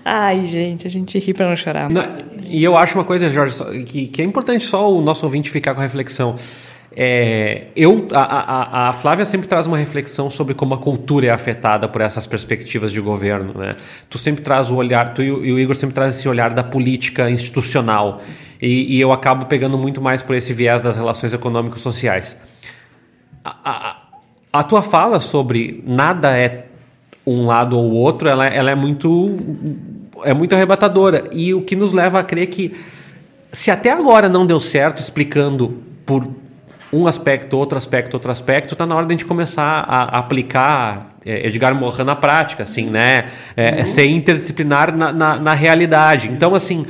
Ai, 0.04 0.44
gente, 0.44 0.86
a 0.86 0.90
gente 0.90 1.18
ri 1.18 1.34
pra 1.34 1.48
não 1.48 1.56
chorar. 1.56 1.90
Não, 1.90 2.04
e 2.44 2.62
eu 2.62 2.76
acho 2.76 2.94
uma 2.94 3.04
coisa, 3.04 3.28
Jorge, 3.28 3.56
que, 3.84 4.06
que 4.06 4.22
é 4.22 4.24
importante 4.24 4.66
só 4.66 4.90
o 4.90 5.00
nosso 5.02 5.26
ouvinte 5.26 5.50
ficar 5.50 5.74
com 5.74 5.80
a 5.80 5.82
reflexão. 5.82 6.36
É, 6.98 7.66
eu, 7.76 8.08
a, 8.10 8.22
a, 8.22 8.88
a, 8.88 8.92
Flávia 8.94 9.26
sempre 9.26 9.46
traz 9.46 9.66
uma 9.66 9.76
reflexão 9.76 10.30
sobre 10.30 10.54
como 10.54 10.74
a 10.74 10.78
cultura 10.78 11.26
é 11.26 11.30
afetada 11.30 11.86
por 11.86 12.00
essas 12.00 12.26
perspectivas 12.26 12.90
de 12.90 13.02
governo. 13.02 13.52
Né? 13.54 13.76
Tu 14.08 14.16
sempre 14.16 14.42
traz 14.42 14.70
o 14.70 14.76
olhar, 14.76 15.12
tu 15.12 15.22
e 15.22 15.30
o, 15.30 15.58
Igor 15.58 15.76
sempre 15.76 15.94
traz 15.94 16.16
esse 16.16 16.26
olhar 16.26 16.54
da 16.54 16.64
política 16.64 17.28
institucional. 17.28 18.22
E, 18.62 18.96
e, 18.96 19.00
eu 19.00 19.12
acabo 19.12 19.44
pegando 19.44 19.76
muito 19.76 20.00
mais 20.00 20.22
por 20.22 20.34
esse 20.34 20.54
viés 20.54 20.80
das 20.80 20.96
relações 20.96 21.34
econômicos 21.34 21.82
sociais. 21.82 22.34
A, 23.44 23.54
a, 23.62 23.96
a 24.60 24.64
tua 24.64 24.80
fala 24.80 25.20
sobre 25.20 25.84
nada 25.86 26.34
é 26.34 26.64
um 27.26 27.44
lado 27.44 27.78
ou 27.78 27.92
outro, 27.92 28.26
ela, 28.26 28.46
ela 28.46 28.70
é 28.70 28.74
muito 28.74 29.38
é 30.24 30.32
muito 30.32 30.54
arrebatadora. 30.54 31.24
E 31.30 31.52
o 31.52 31.60
que 31.60 31.76
nos 31.76 31.92
leva 31.92 32.20
a 32.20 32.22
crer 32.22 32.46
que 32.46 32.74
se 33.52 33.70
até 33.70 33.90
agora 33.90 34.30
não 34.30 34.46
deu 34.46 34.58
certo 34.58 35.02
explicando 35.02 35.82
por 36.06 36.26
um 36.92 37.06
aspecto, 37.06 37.56
outro 37.56 37.76
aspecto, 37.76 38.14
outro 38.14 38.30
aspecto, 38.30 38.74
está 38.74 38.86
na 38.86 38.94
hora 38.94 39.06
de 39.06 39.14
a 39.14 39.16
gente 39.16 39.26
começar 39.26 39.84
a, 39.88 40.18
aplicar 40.18 41.08
é, 41.24 41.46
Edgar 41.46 41.74
Morin 41.74 42.04
na 42.04 42.14
prática, 42.16 42.62
assim, 42.62 42.86
né? 42.86 43.26
É, 43.56 43.82
uhum. 43.82 43.94
Ser 43.94 44.06
interdisciplinar 44.08 44.96
na, 44.96 45.12
na, 45.12 45.36
na 45.36 45.54
realidade. 45.54 46.28
Então, 46.28 46.54
assim, 46.54 46.86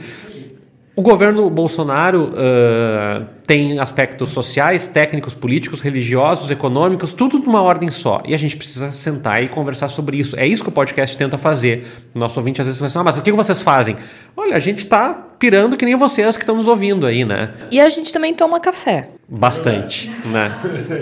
o 0.97 1.02
governo 1.02 1.51
Bolsonaro 1.51 2.31
uh, 2.31 3.27
tem 3.47 3.78
aspectos 3.78 4.31
sociais, 4.31 4.86
técnicos, 4.86 5.35
políticos, 5.35 5.81
religiosos, 5.81 6.51
econômicos, 6.51 7.12
tudo 7.12 7.39
numa 7.39 7.60
ordem 7.60 7.90
só. 7.90 8.23
E 8.24 8.32
a 8.32 8.39
gente 8.39 8.56
precisa 8.56 8.90
sentar 8.90 9.44
e 9.44 9.48
conversar 9.48 9.89
sobre 9.89 10.16
isso. 10.16 10.40
É 10.40 10.47
isso 10.47 10.62
que 10.62 10.70
o 10.70 10.73
podcast 10.73 11.14
tenta 11.18 11.36
fazer. 11.36 11.86
O 12.14 12.18
nosso 12.18 12.40
ouvinte 12.40 12.62
às 12.62 12.66
vezes 12.66 12.78
fala 12.78 12.86
assim, 12.86 12.98
ah, 12.98 13.05
mas 13.05 13.18
o 13.18 13.23
que 13.23 13.31
vocês 13.31 13.60
fazem? 13.60 13.94
Olha, 14.35 14.56
a 14.56 14.59
gente 14.59 14.85
está 14.85 15.12
pirando 15.39 15.77
que 15.77 15.85
nem 15.85 15.94
vocês 15.97 16.35
que 16.35 16.43
estão 16.43 16.56
nos 16.56 16.66
ouvindo 16.66 17.06
aí, 17.06 17.27
né? 17.27 17.51
E 17.70 17.78
a 17.78 17.90
gente 17.90 18.10
também 18.10 18.32
toma 18.32 18.59
café. 18.59 19.10
Bastante, 19.28 20.10
né? 20.24 20.51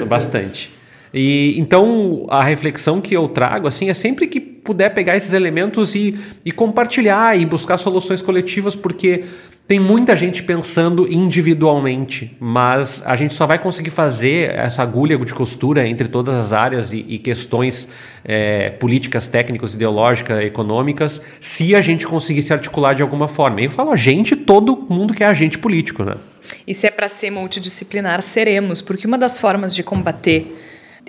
Bastante. 0.08 0.72
E 1.12 1.54
então 1.56 2.26
a 2.28 2.42
reflexão 2.42 3.00
que 3.00 3.14
eu 3.14 3.28
trago 3.28 3.68
assim 3.68 3.88
é 3.88 3.94
sempre 3.94 4.26
que 4.26 4.40
puder 4.40 4.92
pegar 4.92 5.16
esses 5.16 5.32
elementos 5.32 5.94
e, 5.94 6.18
e 6.44 6.50
compartilhar 6.50 7.38
e 7.38 7.46
buscar 7.46 7.76
soluções 7.76 8.20
coletivas, 8.20 8.74
porque 8.74 9.24
tem 9.66 9.80
muita 9.80 10.14
gente 10.14 10.42
pensando 10.42 11.10
individualmente, 11.10 12.36
mas 12.38 13.02
a 13.06 13.16
gente 13.16 13.32
só 13.32 13.46
vai 13.46 13.58
conseguir 13.58 13.88
fazer 13.88 14.50
essa 14.50 14.82
agulha 14.82 15.16
de 15.16 15.32
costura 15.32 15.88
entre 15.88 16.06
todas 16.06 16.34
as 16.34 16.52
áreas 16.52 16.92
e, 16.92 16.98
e 17.08 17.18
questões 17.18 17.88
é, 18.22 18.70
políticas, 18.70 19.26
técnicas, 19.26 19.72
ideológicas, 19.72 20.44
econômicas, 20.44 21.22
se 21.40 21.74
a 21.74 21.80
gente 21.80 22.06
conseguir 22.06 22.42
se 22.42 22.52
articular 22.52 22.94
de 22.94 23.00
alguma 23.00 23.26
forma. 23.26 23.62
E 23.62 23.64
eu 23.64 23.70
falo 23.70 23.90
a 23.90 23.96
gente, 23.96 24.36
todo 24.36 24.76
mundo 24.76 25.14
que 25.14 25.24
é 25.24 25.26
agente 25.26 25.56
político, 25.56 26.04
né? 26.04 26.16
E 26.66 26.74
se 26.74 26.86
é 26.86 26.90
para 26.90 27.08
ser 27.08 27.30
multidisciplinar, 27.30 28.20
seremos, 28.20 28.82
porque 28.82 29.06
uma 29.06 29.16
das 29.16 29.40
formas 29.40 29.74
de 29.74 29.82
combater 29.82 30.46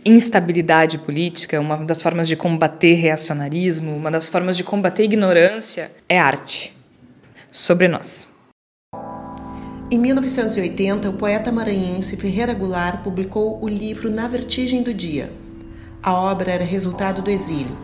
instabilidade 0.05 0.97
política, 0.99 1.59
uma 1.59 1.77
das 1.77 2.01
formas 2.01 2.27
de 2.27 2.35
combater 2.35 2.93
reacionarismo, 2.93 3.95
uma 3.95 4.11
das 4.11 4.29
formas 4.29 4.55
de 4.55 4.63
combater 4.63 5.03
ignorância 5.03 5.91
é 6.07 6.17
arte. 6.17 6.73
Sobre 7.51 7.87
nós. 7.87 8.34
Em 9.91 9.99
1980, 9.99 11.07
o 11.11 11.13
poeta 11.13 11.51
maranhense 11.51 12.17
Ferreira 12.17 12.55
Goulart 12.55 13.03
publicou 13.03 13.63
o 13.63 13.69
livro 13.69 14.09
Na 14.09 14.27
Vertigem 14.27 14.81
do 14.81 14.91
Dia. 14.91 15.31
A 16.01 16.11
obra 16.11 16.53
era 16.53 16.63
resultado 16.63 17.21
do 17.21 17.29
exílio. 17.29 17.77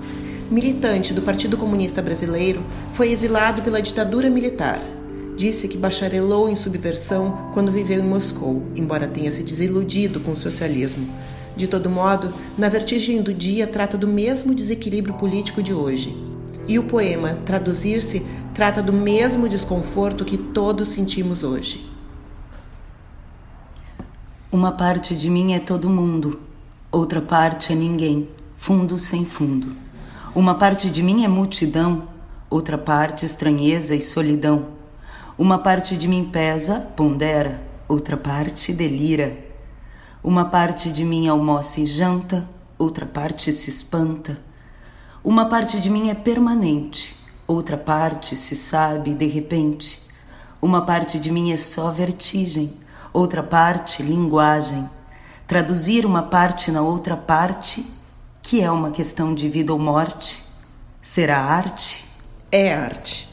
Militante 0.49 1.13
do 1.13 1.21
Partido 1.21 1.57
Comunista 1.57 2.01
Brasileiro, 2.01 2.65
foi 2.93 3.11
exilado 3.11 3.61
pela 3.61 3.83
ditadura 3.83 4.31
militar. 4.31 4.81
Disse 5.37 5.67
que 5.67 5.77
bacharelou 5.77 6.49
em 6.49 6.55
subversão 6.55 7.51
quando 7.53 7.71
viveu 7.71 7.99
em 7.99 8.07
Moscou, 8.07 8.63
embora 8.75 9.07
tenha 9.07 9.31
se 9.31 9.43
desiludido 9.43 10.19
com 10.21 10.31
o 10.31 10.35
socialismo. 10.35 11.07
De 11.55 11.67
todo 11.67 11.87
modo, 11.87 12.33
Na 12.57 12.67
Vertigem 12.67 13.21
do 13.21 13.31
Dia 13.31 13.67
trata 13.67 13.95
do 13.95 14.07
mesmo 14.07 14.55
desequilíbrio 14.55 15.13
político 15.13 15.61
de 15.61 15.71
hoje. 15.71 16.11
E 16.67 16.77
o 16.77 16.83
poema 16.83 17.35
Traduzir-se 17.45 18.25
trata 18.53 18.81
do 18.81 18.93
mesmo 18.93 19.49
desconforto 19.49 20.25
que 20.25 20.37
todos 20.37 20.89
sentimos 20.89 21.43
hoje. 21.43 21.89
Uma 24.51 24.71
parte 24.73 25.15
de 25.15 25.29
mim 25.29 25.53
é 25.53 25.59
todo 25.59 25.89
mundo, 25.89 26.41
outra 26.91 27.21
parte 27.21 27.71
é 27.71 27.75
ninguém, 27.75 28.27
fundo 28.57 28.99
sem 28.99 29.25
fundo. 29.25 29.73
Uma 30.35 30.55
parte 30.55 30.91
de 30.91 31.01
mim 31.01 31.23
é 31.23 31.27
multidão, 31.27 32.09
outra 32.49 32.77
parte 32.77 33.25
estranheza 33.25 33.95
e 33.95 34.01
solidão. 34.01 34.67
Uma 35.37 35.57
parte 35.57 35.95
de 35.95 36.07
mim 36.07 36.29
pesa, 36.31 36.81
pondera, 36.95 37.61
outra 37.87 38.17
parte 38.17 38.73
delira. 38.73 39.37
Uma 40.23 40.45
parte 40.45 40.91
de 40.91 41.03
mim 41.03 41.27
almoça 41.27 41.81
e 41.81 41.85
janta, 41.85 42.47
outra 42.77 43.05
parte 43.05 43.51
se 43.51 43.69
espanta. 43.69 44.37
Uma 45.23 45.45
parte 45.45 45.79
de 45.79 45.87
mim 45.87 46.09
é 46.09 46.15
permanente, 46.15 47.15
outra 47.45 47.77
parte 47.77 48.35
se 48.35 48.55
sabe 48.55 49.13
de 49.13 49.27
repente. 49.27 50.01
Uma 50.59 50.83
parte 50.83 51.19
de 51.19 51.31
mim 51.31 51.51
é 51.51 51.57
só 51.57 51.91
vertigem, 51.91 52.73
outra 53.13 53.43
parte, 53.43 54.01
linguagem. 54.01 54.89
Traduzir 55.45 56.07
uma 56.07 56.23
parte 56.23 56.71
na 56.71 56.81
outra 56.81 57.15
parte, 57.15 57.85
que 58.41 58.61
é 58.61 58.71
uma 58.71 58.89
questão 58.89 59.35
de 59.35 59.47
vida 59.47 59.71
ou 59.71 59.77
morte, 59.77 60.43
será 60.99 61.37
arte? 61.37 62.09
É 62.51 62.73
arte. 62.73 63.29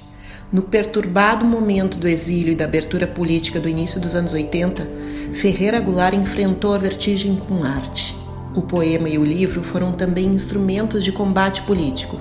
No 0.53 0.61
perturbado 0.61 1.47
momento 1.47 1.97
do 1.97 2.07
exílio 2.07 2.53
e 2.53 2.57
da 2.57 2.67
abertura 2.67 3.07
política 3.07 3.59
do 3.59 3.69
início 3.69 3.99
dos 3.99 4.15
anos 4.15 4.35
80, 4.35 4.87
Ferreira 5.33 5.81
Goulart 5.81 6.15
enfrentou 6.15 6.75
a 6.75 6.79
vertigem 6.79 7.35
com 7.35 7.65
arte. 7.65 8.18
O 8.55 8.63
poema 8.63 9.09
e 9.09 9.19
o 9.19 9.25
livro 9.25 9.63
foram 9.63 9.93
também 9.93 10.27
instrumentos 10.27 11.05
de 11.05 11.13
combate 11.13 11.63
político. 11.63 12.19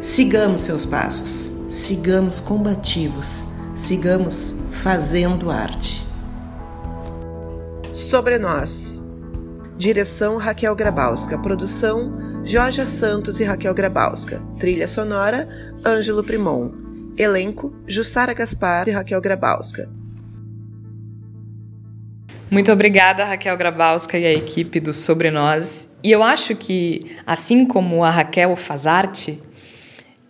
Sigamos 0.00 0.60
seus 0.60 0.84
passos, 0.84 1.50
sigamos 1.70 2.40
combativos, 2.40 3.46
sigamos 3.74 4.54
fazendo 4.70 5.50
arte. 5.50 6.06
Sobre 7.92 8.38
Nós. 8.38 9.02
Direção 9.78 10.36
Raquel 10.36 10.74
Grabowska. 10.76 11.38
Produção 11.38 12.12
Jorge 12.44 12.86
Santos 12.86 13.40
e 13.40 13.44
Raquel 13.44 13.74
Grabowska. 13.74 14.42
Trilha 14.58 14.86
sonora 14.86 15.48
Ângelo 15.84 16.22
Primon. 16.22 16.72
Elenco 17.16 17.74
Jussara 17.86 18.34
Gaspar 18.34 18.88
e 18.88 18.92
Raquel 18.92 19.20
Grabowska. 19.20 19.90
Muito 22.48 22.70
obrigada, 22.70 23.24
Raquel 23.24 23.56
Grabowska 23.56 24.16
e 24.16 24.24
a 24.24 24.32
equipe 24.32 24.78
do 24.78 24.92
Sobre 24.92 25.32
Nós. 25.32 25.90
E 26.00 26.12
eu 26.12 26.22
acho 26.22 26.54
que, 26.54 27.16
assim 27.26 27.64
como 27.64 28.04
a 28.04 28.10
Raquel 28.10 28.54
faz 28.54 28.86
arte, 28.86 29.40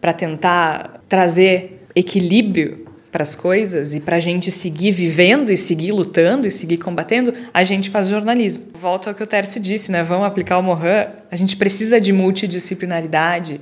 para 0.01 0.15
tentar 0.15 1.03
trazer 1.07 1.87
equilíbrio 1.95 2.87
para 3.13 3.23
as 3.23 3.37
coisas 3.37 3.95
e 3.95 4.01
para 4.01 4.17
a 4.17 4.21
gente 4.21 4.51
seguir 4.51 4.93
vivendo 4.93 5.51
e 5.51 5.59
seguir 5.59 5.93
lutando 5.93 6.47
e 6.47 6.51
seguir 6.51 6.79
combatendo, 6.79 7.35
a 7.53 7.63
gente 7.63 7.91
faz 7.91 8.09
jornalismo. 8.09 8.65
Volto 8.73 9.09
ao 9.09 9.15
que 9.15 9.23
o 9.23 9.27
Tércio 9.27 9.61
disse, 9.61 9.93
né? 9.93 10.03
Vamos 10.03 10.27
aplicar 10.27 10.57
o 10.57 10.63
Mohan. 10.63 11.09
A 11.31 11.37
gente 11.37 11.55
precisa 11.55 12.01
de 12.01 12.15
multidisciplinaridade 12.15 13.61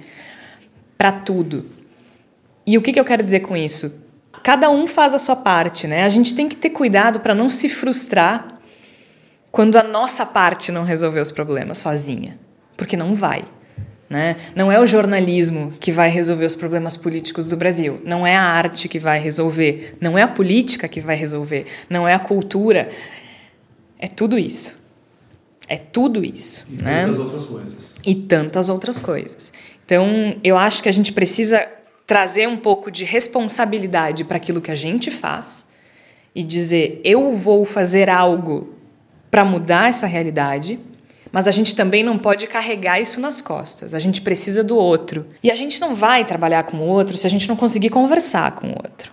para 0.96 1.10
tudo. 1.10 1.66
E 2.64 2.78
o 2.78 2.82
que, 2.82 2.92
que 2.92 3.00
eu 3.00 3.04
quero 3.04 3.22
dizer 3.22 3.40
com 3.40 3.56
isso? 3.56 4.03
Cada 4.44 4.70
um 4.70 4.86
faz 4.86 5.14
a 5.14 5.18
sua 5.18 5.34
parte, 5.34 5.86
né? 5.86 6.04
A 6.04 6.08
gente 6.10 6.34
tem 6.34 6.46
que 6.46 6.54
ter 6.54 6.68
cuidado 6.68 7.18
para 7.20 7.34
não 7.34 7.48
se 7.48 7.66
frustrar 7.66 8.58
quando 9.50 9.76
a 9.76 9.82
nossa 9.82 10.26
parte 10.26 10.70
não 10.70 10.84
resolver 10.84 11.18
os 11.18 11.32
problemas 11.32 11.78
sozinha, 11.78 12.38
porque 12.76 12.94
não 12.94 13.14
vai. 13.14 13.42
Né? 14.10 14.36
Não 14.54 14.70
é 14.70 14.78
o 14.78 14.84
jornalismo 14.84 15.72
que 15.80 15.90
vai 15.90 16.10
resolver 16.10 16.44
os 16.44 16.54
problemas 16.54 16.94
políticos 16.94 17.46
do 17.46 17.56
Brasil, 17.56 18.02
não 18.04 18.26
é 18.26 18.36
a 18.36 18.42
arte 18.42 18.86
que 18.86 18.98
vai 18.98 19.18
resolver, 19.18 19.96
não 19.98 20.18
é 20.18 20.22
a 20.22 20.28
política 20.28 20.86
que 20.86 21.00
vai 21.00 21.16
resolver, 21.16 21.64
não 21.88 22.06
é 22.06 22.12
a 22.12 22.18
cultura. 22.18 22.90
É 23.98 24.06
tudo 24.08 24.38
isso. 24.38 24.76
É 25.66 25.78
tudo 25.78 26.22
isso. 26.22 26.66
E 26.68 26.82
né? 26.82 27.06
tantas 27.06 27.18
outras 27.18 27.46
coisas. 27.46 27.94
E 28.04 28.14
tantas 28.14 28.68
outras 28.68 28.98
coisas. 28.98 29.52
Então, 29.86 30.36
eu 30.44 30.58
acho 30.58 30.82
que 30.82 30.88
a 30.90 30.92
gente 30.92 31.14
precisa 31.14 31.66
trazer 32.06 32.48
um 32.48 32.56
pouco 32.56 32.90
de 32.90 33.04
responsabilidade 33.04 34.24
para 34.24 34.36
aquilo 34.36 34.60
que 34.60 34.70
a 34.70 34.74
gente 34.74 35.10
faz 35.10 35.68
e 36.34 36.42
dizer: 36.42 37.00
eu 37.04 37.32
vou 37.32 37.64
fazer 37.64 38.10
algo 38.10 38.74
para 39.30 39.44
mudar 39.44 39.88
essa 39.88 40.06
realidade 40.06 40.80
mas 41.34 41.48
a 41.48 41.50
gente 41.50 41.74
também 41.74 42.04
não 42.04 42.16
pode 42.16 42.46
carregar 42.46 43.00
isso 43.00 43.20
nas 43.20 43.42
costas. 43.42 43.92
A 43.92 43.98
gente 43.98 44.20
precisa 44.20 44.62
do 44.62 44.76
outro. 44.76 45.26
E 45.42 45.50
a 45.50 45.54
gente 45.56 45.80
não 45.80 45.92
vai 45.92 46.24
trabalhar 46.24 46.62
com 46.62 46.76
o 46.76 46.82
outro 46.82 47.16
se 47.16 47.26
a 47.26 47.30
gente 47.30 47.48
não 47.48 47.56
conseguir 47.56 47.90
conversar 47.90 48.52
com 48.52 48.68
o 48.68 48.70
outro. 48.70 49.10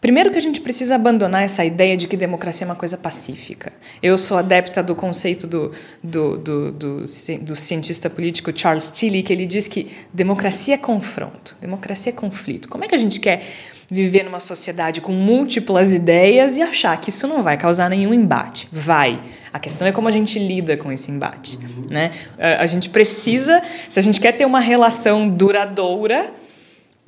Primeiro 0.00 0.30
que 0.30 0.38
a 0.38 0.40
gente 0.40 0.60
precisa 0.60 0.94
abandonar 0.94 1.42
essa 1.42 1.64
ideia 1.64 1.96
de 1.96 2.08
que 2.08 2.16
democracia 2.16 2.64
é 2.64 2.68
uma 2.68 2.76
coisa 2.76 2.96
pacífica. 2.96 3.72
Eu 4.02 4.16
sou 4.16 4.38
adepta 4.38 4.82
do 4.82 4.94
conceito 4.94 5.46
do, 5.46 5.72
do, 6.02 6.38
do, 6.38 6.72
do, 6.72 7.04
do 7.42 7.56
cientista 7.56 8.08
político 8.08 8.50
Charles 8.54 8.88
Tilly, 8.88 9.22
que 9.22 9.32
ele 9.32 9.44
diz 9.44 9.68
que 9.68 9.90
democracia 10.12 10.74
é 10.74 10.78
confronto, 10.78 11.54
democracia 11.60 12.10
é 12.10 12.14
conflito. 12.14 12.68
Como 12.68 12.84
é 12.84 12.88
que 12.88 12.94
a 12.94 12.98
gente 12.98 13.20
quer 13.20 13.42
viver 13.90 14.22
numa 14.22 14.38
sociedade 14.38 15.00
com 15.00 15.12
múltiplas 15.12 15.90
ideias 15.90 16.56
e 16.56 16.62
achar 16.62 16.96
que 17.00 17.10
isso 17.10 17.26
não 17.26 17.42
vai 17.42 17.56
causar 17.56 17.90
nenhum 17.90 18.14
embate. 18.14 18.68
Vai. 18.70 19.20
A 19.52 19.58
questão 19.58 19.86
é 19.86 19.90
como 19.90 20.06
a 20.06 20.12
gente 20.12 20.38
lida 20.38 20.76
com 20.76 20.92
esse 20.92 21.10
embate. 21.10 21.58
Né? 21.90 22.12
A 22.38 22.66
gente 22.66 22.88
precisa, 22.88 23.60
se 23.88 23.98
a 23.98 24.02
gente 24.02 24.20
quer 24.20 24.32
ter 24.32 24.46
uma 24.46 24.60
relação 24.60 25.28
duradoura 25.28 26.32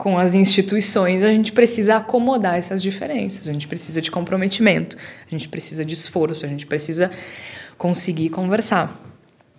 com 0.03 0.19
as 0.19 0.35
instituições, 0.35 1.23
a 1.23 1.31
gente 1.31 1.53
precisa 1.53 1.95
acomodar 1.95 2.57
essas 2.57 2.83
diferenças, 2.83 3.49
a 3.49 3.53
gente 3.53 3.69
precisa 3.69 4.01
de 4.01 4.11
comprometimento, 4.11 4.97
a 5.25 5.31
gente 5.31 5.49
precisa 5.49 5.85
de 5.85 5.95
esforço, 5.95 6.45
a 6.45 6.49
gente 6.49 6.67
precisa 6.67 7.09
conseguir 7.79 8.29
conversar. 8.29 9.01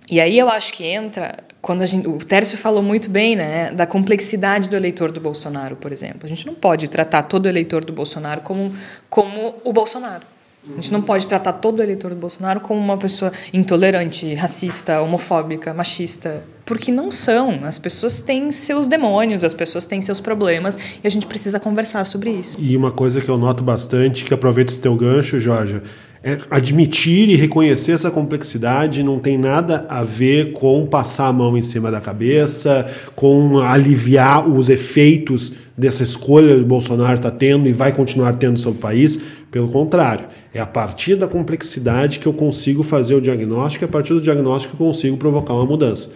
E 0.10 0.20
aí 0.20 0.38
eu 0.38 0.49
acho 0.49 0.74
que 0.74 0.86
entra 0.86 1.38
quando 1.61 1.82
a 1.82 1.86
gente, 1.86 2.10
o 2.10 2.18
Tércio 2.18 2.57
falou 2.57 2.84
muito 2.84 3.10
bem, 3.10 3.38
né, 3.38 3.72
da 3.72 3.88
complexidade 3.88 4.68
do 4.68 4.76
eleitor 4.76 5.14
do 5.14 5.22
Bolsonaro, 5.22 5.78
por 5.78 5.94
exemplo. 5.94 6.26
A 6.26 6.28
gente 6.28 6.45
não 6.45 6.56
pode 6.56 6.90
tratar 6.90 7.24
todo 7.24 7.48
eleitor 7.48 7.86
do 7.86 7.94
Bolsonaro 7.94 8.41
como 8.41 8.76
como 9.10 9.56
o 9.64 9.72
Bolsonaro. 9.72 10.26
A 10.70 10.76
gente 10.76 10.91
não 10.91 11.02
pode 11.02 11.26
tratar 11.26 11.53
todo 11.53 11.82
eleitor 11.82 12.10
do 12.10 12.18
Bolsonaro 12.18 12.60
como 12.60 12.82
uma 12.82 12.98
pessoa 12.98 13.32
intolerante, 13.53 14.34
racista, 14.34 15.02
homofóbica, 15.02 15.74
machista, 15.74 16.44
porque 16.65 16.91
não 16.91 17.11
são. 17.11 17.64
As 17.64 17.77
pessoas 17.77 18.22
têm 18.22 18.52
seus 18.52 18.88
demônios, 18.88 19.44
as 19.44 19.53
pessoas 19.53 19.85
têm 19.85 20.02
seus 20.02 20.19
problemas 20.19 20.77
e 21.03 21.07
a 21.07 21.10
gente 21.10 21.26
precisa 21.26 21.60
conversar 21.60 22.06
sobre 22.06 22.31
isso. 22.31 22.57
E 22.60 22.76
uma 22.76 22.91
coisa 22.91 23.22
que 23.22 23.30
eu 23.30 23.38
noto 23.38 23.64
bastante, 23.64 24.26
que 24.26 24.34
aproveita 24.34 24.72
esse 24.72 24.81
teu 24.81 24.95
gancho, 24.95 25.40
Jorge, 25.40 25.81
é 26.23 26.40
admitir 26.49 27.27
e 27.30 27.35
reconhecer 27.35 27.91
essa 27.91 28.10
complexidade 28.10 29.03
não 29.03 29.19
tem 29.19 29.38
nada 29.38 29.85
a 29.90 30.06
ver 30.06 30.53
com 30.53 30.85
passar 30.85 31.27
a 31.27 31.34
mão 31.34 31.57
em 31.57 31.61
cima 31.61 31.91
da 31.91 31.99
cabeça, 31.99 32.90
com 33.14 33.60
aliviar 33.60 34.48
os 34.48 34.69
efeitos 34.69 35.52
dessa 35.77 36.02
escolha 36.02 36.56
que 36.56 36.61
o 36.61 36.65
Bolsonaro 36.65 37.15
está 37.15 37.30
tendo 37.30 37.68
e 37.68 37.73
vai 37.73 37.91
continuar 37.91 38.35
tendo 38.35 38.57
sobre 38.57 38.80
o 38.80 38.81
país. 38.81 39.19
Pelo 39.52 39.68
contrário, 39.68 40.27
é 40.53 40.61
a 40.61 40.65
partir 40.65 41.15
da 41.15 41.27
complexidade 41.27 42.19
que 42.19 42.26
eu 42.26 42.34
consigo 42.34 42.84
fazer 42.84 43.15
o 43.15 43.22
diagnóstico 43.22 43.84
e 43.84 43.88
a 43.88 43.90
partir 43.90 44.14
do 44.14 44.22
diagnóstico 44.22 44.77
que 44.77 44.81
eu 44.81 44.88
consigo 44.88 45.18
provocar 45.18 45.53
uma 45.53 45.65
mudança. 45.65 46.10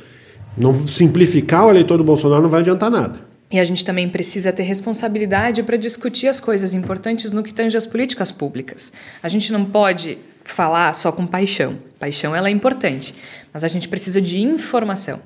Não 0.57 0.87
simplificar 0.87 1.65
o 1.65 1.69
eleitor 1.69 1.97
do 1.97 2.03
Bolsonaro 2.03 2.41
não 2.41 2.49
vai 2.49 2.61
adiantar 2.61 2.89
nada. 2.89 3.27
E 3.49 3.59
a 3.59 3.63
gente 3.63 3.85
também 3.85 4.09
precisa 4.09 4.51
ter 4.51 4.63
responsabilidade 4.63 5.63
para 5.63 5.77
discutir 5.77 6.27
as 6.27 6.39
coisas 6.39 6.73
importantes 6.73 7.31
no 7.31 7.43
que 7.43 7.53
tange 7.53 7.77
às 7.77 7.85
políticas 7.85 8.31
públicas. 8.31 8.91
A 9.23 9.29
gente 9.29 9.53
não 9.53 9.63
pode 9.63 10.17
falar 10.43 10.93
só 10.93 11.11
com 11.11 11.25
paixão. 11.25 11.77
Paixão 11.97 12.35
ela 12.35 12.49
é 12.49 12.51
importante, 12.51 13.15
mas 13.53 13.63
a 13.63 13.67
gente 13.67 13.87
precisa 13.87 14.19
de 14.19 14.41
informação. 14.41 15.21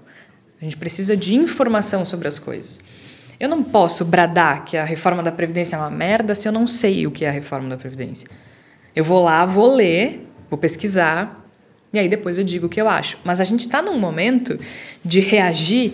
A 0.61 0.63
gente 0.63 0.77
precisa 0.77 1.17
de 1.17 1.33
informação 1.33 2.05
sobre 2.05 2.27
as 2.27 2.37
coisas. 2.37 2.81
Eu 3.39 3.49
não 3.49 3.63
posso 3.63 4.05
bradar 4.05 4.65
que 4.65 4.77
a 4.77 4.85
reforma 4.85 5.23
da 5.23 5.31
Previdência 5.31 5.75
é 5.75 5.79
uma 5.79 5.89
merda 5.89 6.35
se 6.35 6.47
eu 6.47 6.51
não 6.51 6.67
sei 6.67 7.07
o 7.07 7.11
que 7.11 7.25
é 7.25 7.29
a 7.29 7.31
reforma 7.31 7.67
da 7.69 7.77
Previdência. 7.77 8.29
Eu 8.95 9.03
vou 9.03 9.23
lá, 9.23 9.43
vou 9.47 9.73
ler, 9.73 10.27
vou 10.47 10.59
pesquisar, 10.59 11.40
e 11.93 11.99
aí 11.99 12.07
depois 12.07 12.37
eu 12.37 12.43
digo 12.43 12.67
o 12.67 12.69
que 12.69 12.81
eu 12.81 12.87
acho. 12.87 13.17
Mas 13.23 13.41
a 13.41 13.43
gente 13.43 13.61
está 13.61 13.81
num 13.81 13.99
momento 13.99 14.59
de 15.03 15.19
reagir 15.19 15.93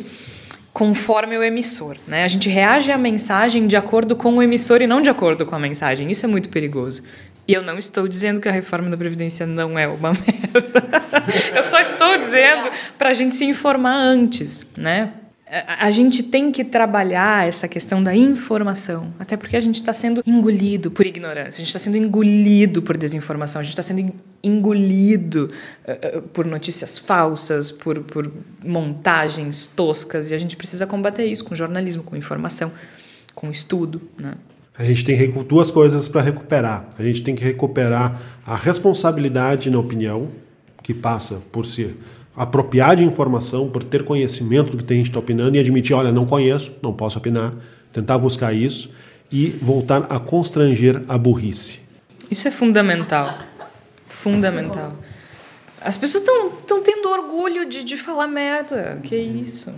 conforme 0.71 1.35
o 1.37 1.43
emissor. 1.43 1.97
Né? 2.07 2.23
A 2.23 2.27
gente 2.27 2.49
reage 2.49 2.91
à 2.91 2.97
mensagem 2.97 3.65
de 3.65 3.75
acordo 3.75 4.15
com 4.15 4.35
o 4.35 4.43
emissor 4.43 4.81
e 4.81 4.87
não 4.87 5.01
de 5.01 5.09
acordo 5.09 5.45
com 5.45 5.55
a 5.55 5.59
mensagem. 5.59 6.09
Isso 6.11 6.25
é 6.25 6.29
muito 6.29 6.49
perigoso. 6.49 7.01
E 7.47 7.53
eu 7.53 7.63
não 7.63 7.77
estou 7.77 8.07
dizendo 8.07 8.39
que 8.39 8.47
a 8.47 8.51
reforma 8.51 8.89
da 8.89 8.97
Previdência 8.97 9.45
não 9.45 9.79
é 9.79 9.87
uma 9.87 10.11
merda. 10.13 11.01
eu 11.55 11.63
só 11.63 11.79
estou 11.79 12.17
dizendo 12.17 12.69
para 12.97 13.09
a 13.09 13.13
gente 13.13 13.35
se 13.35 13.45
informar 13.45 13.95
antes, 13.95 14.65
né? 14.77 15.13
A 15.49 15.91
gente 15.91 16.23
tem 16.23 16.51
que 16.51 16.61
trabalhar 16.65 17.47
essa 17.47 17.69
questão 17.69 18.03
da 18.03 18.13
informação, 18.13 19.13
até 19.17 19.37
porque 19.37 19.55
a 19.55 19.59
gente 19.61 19.75
está 19.75 19.93
sendo 19.93 20.21
engolido 20.25 20.91
por 20.91 21.05
ignorância, 21.05 21.61
a 21.61 21.63
gente 21.63 21.67
está 21.67 21.79
sendo 21.79 21.95
engolido 21.95 22.81
por 22.81 22.97
desinformação, 22.97 23.61
a 23.61 23.63
gente 23.63 23.71
está 23.71 23.81
sendo 23.81 24.13
engolido 24.43 25.47
uh, 25.87 26.21
por 26.33 26.45
notícias 26.45 26.97
falsas, 26.97 27.71
por, 27.71 27.99
por 28.01 28.29
montagens 28.61 29.67
toscas, 29.67 30.31
e 30.31 30.35
a 30.35 30.37
gente 30.37 30.57
precisa 30.57 30.85
combater 30.85 31.25
isso 31.25 31.45
com 31.45 31.55
jornalismo, 31.55 32.03
com 32.03 32.17
informação, 32.17 32.69
com 33.33 33.49
estudo. 33.49 34.01
Né? 34.19 34.33
A 34.77 34.83
gente 34.83 35.05
tem 35.05 35.31
duas 35.43 35.71
coisas 35.71 36.09
para 36.09 36.21
recuperar. 36.21 36.89
A 36.99 37.03
gente 37.03 37.23
tem 37.23 37.35
que 37.35 37.43
recuperar 37.43 38.21
a 38.45 38.55
responsabilidade 38.57 39.69
na 39.69 39.79
opinião, 39.79 40.29
que 40.83 40.93
passa 40.93 41.35
por 41.51 41.65
ser 41.65 41.97
apropriar 42.37 42.95
de 42.95 43.03
informação, 43.03 43.67
por 43.69 43.83
ter 43.83 44.03
conhecimento 44.05 44.77
do 44.77 44.83
que 44.83 44.93
a 44.93 44.95
gente 44.95 45.07
está 45.07 45.19
opinando 45.19 45.57
e 45.57 45.59
admitir, 45.59 45.93
olha, 45.93 46.11
não 46.11 46.25
conheço, 46.25 46.71
não 46.83 46.93
posso 46.93 47.17
opinar, 47.17 47.53
tentar 47.91 48.19
buscar 48.19 48.53
isso 48.53 48.91
e 49.31 49.47
voltar 49.49 50.03
a 50.03 50.19
constranger 50.19 51.03
a 51.09 51.17
burrice. 51.17 51.79
Isso 52.29 52.47
é 52.47 52.51
fundamental. 52.51 53.39
Fundamental. 54.07 54.93
As 55.81 55.97
pessoas 55.97 56.23
estão 56.23 56.81
tendo 56.81 57.09
orgulho 57.09 57.67
de, 57.67 57.83
de 57.83 57.97
falar 57.97 58.27
merda. 58.27 58.99
Que 59.03 59.15
isso? 59.15 59.73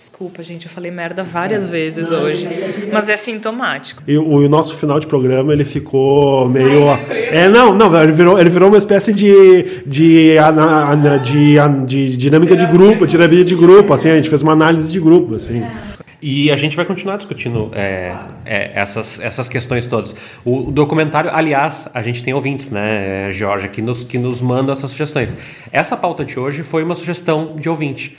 Desculpa, 0.00 0.42
gente, 0.42 0.64
eu 0.64 0.72
falei 0.72 0.90
merda 0.90 1.22
várias 1.22 1.68
vezes 1.68 2.10
hoje, 2.10 2.48
mas 2.90 3.10
é 3.10 3.16
sintomático. 3.18 4.02
E 4.08 4.16
o, 4.16 4.26
o 4.26 4.48
nosso 4.48 4.74
final 4.74 4.98
de 4.98 5.06
programa 5.06 5.52
ele 5.52 5.62
ficou 5.62 6.48
meio, 6.48 6.88
é 7.10 7.50
não, 7.50 7.74
não, 7.74 8.02
ele 8.02 8.12
virou, 8.12 8.40
ele 8.40 8.48
virou 8.48 8.70
uma 8.70 8.78
espécie 8.78 9.12
de 9.12 9.82
de, 9.84 10.36
de, 10.36 10.36
de, 11.22 11.84
de 11.84 12.16
dinâmica 12.16 12.56
de 12.56 12.64
grupo, 12.64 13.06
dinâmica 13.06 13.44
de 13.44 13.54
grupo, 13.54 13.92
assim, 13.92 14.08
a 14.08 14.16
gente 14.16 14.30
fez 14.30 14.40
uma 14.40 14.52
análise 14.52 14.90
de 14.90 14.98
grupo, 14.98 15.34
assim. 15.34 15.62
E 16.22 16.50
a 16.50 16.56
gente 16.56 16.74
vai 16.74 16.86
continuar 16.86 17.18
discutindo 17.18 17.70
é, 17.74 18.14
é, 18.46 18.72
essas, 18.74 19.20
essas 19.20 19.50
questões 19.50 19.86
todas. 19.86 20.14
O, 20.46 20.68
o, 20.68 20.72
documentário, 20.72 21.30
aliás, 21.30 21.90
a 21.92 22.00
gente 22.00 22.22
tem 22.22 22.32
ouvintes, 22.32 22.70
né, 22.70 23.30
Jorge, 23.32 23.68
que 23.68 23.82
nos, 23.82 24.02
que 24.02 24.18
nos 24.18 24.40
mandam 24.40 24.72
essas 24.72 24.90
sugestões. 24.90 25.36
Essa 25.70 25.94
pauta 25.94 26.24
de 26.24 26.38
hoje 26.38 26.62
foi 26.62 26.82
uma 26.82 26.94
sugestão 26.94 27.56
de 27.56 27.68
ouvinte. 27.68 28.16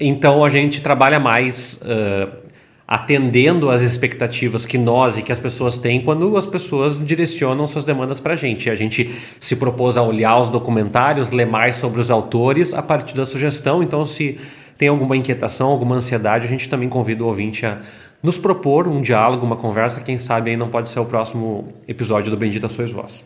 Então 0.00 0.44
a 0.44 0.50
gente 0.50 0.80
trabalha 0.80 1.20
mais 1.20 1.80
uh, 1.82 2.42
atendendo 2.86 3.70
às 3.70 3.80
expectativas 3.80 4.66
que 4.66 4.76
nós 4.76 5.16
e 5.16 5.22
que 5.22 5.32
as 5.32 5.40
pessoas 5.40 5.78
têm 5.78 6.02
quando 6.02 6.36
as 6.36 6.46
pessoas 6.46 7.02
direcionam 7.02 7.66
suas 7.66 7.84
demandas 7.84 8.20
para 8.20 8.34
a 8.34 8.36
gente. 8.36 8.68
A 8.68 8.74
gente 8.74 9.10
se 9.40 9.56
propôs 9.56 9.96
a 9.96 10.02
olhar 10.02 10.38
os 10.38 10.50
documentários, 10.50 11.30
ler 11.30 11.46
mais 11.46 11.76
sobre 11.76 12.00
os 12.00 12.10
autores 12.10 12.74
a 12.74 12.82
partir 12.82 13.14
da 13.14 13.24
sugestão. 13.24 13.82
Então, 13.82 14.04
se 14.04 14.38
tem 14.76 14.88
alguma 14.88 15.16
inquietação, 15.16 15.70
alguma 15.70 15.96
ansiedade, 15.96 16.46
a 16.46 16.48
gente 16.50 16.68
também 16.68 16.88
convida 16.88 17.24
o 17.24 17.28
ouvinte 17.28 17.64
a 17.64 17.80
nos 18.22 18.36
propor 18.36 18.86
um 18.86 19.00
diálogo, 19.00 19.44
uma 19.44 19.56
conversa. 19.56 20.00
Quem 20.00 20.18
sabe 20.18 20.50
aí 20.50 20.56
não 20.56 20.68
pode 20.68 20.88
ser 20.88 21.00
o 21.00 21.04
próximo 21.04 21.68
episódio 21.88 22.30
do 22.30 22.36
Bendita 22.36 22.68
Sois 22.68 22.92
Vós. 22.92 23.24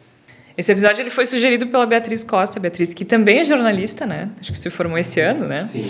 Esse 0.57 0.73
episódio 0.73 1.03
ele 1.03 1.11
foi 1.11 1.27
sugerido 1.27 1.67
pela 1.67 1.85
Beatriz 1.85 2.25
Costa, 2.25 2.59
Beatriz 2.59 2.95
que 2.95 3.05
também 3.05 3.41
é 3.41 3.45
jornalista, 3.45 4.07
né? 4.07 4.31
Acho 4.41 4.53
que 4.53 4.59
se 4.59 4.71
formou 4.71 4.97
esse 4.97 5.21
ano, 5.21 5.47
né? 5.47 5.63
Sim. 5.63 5.85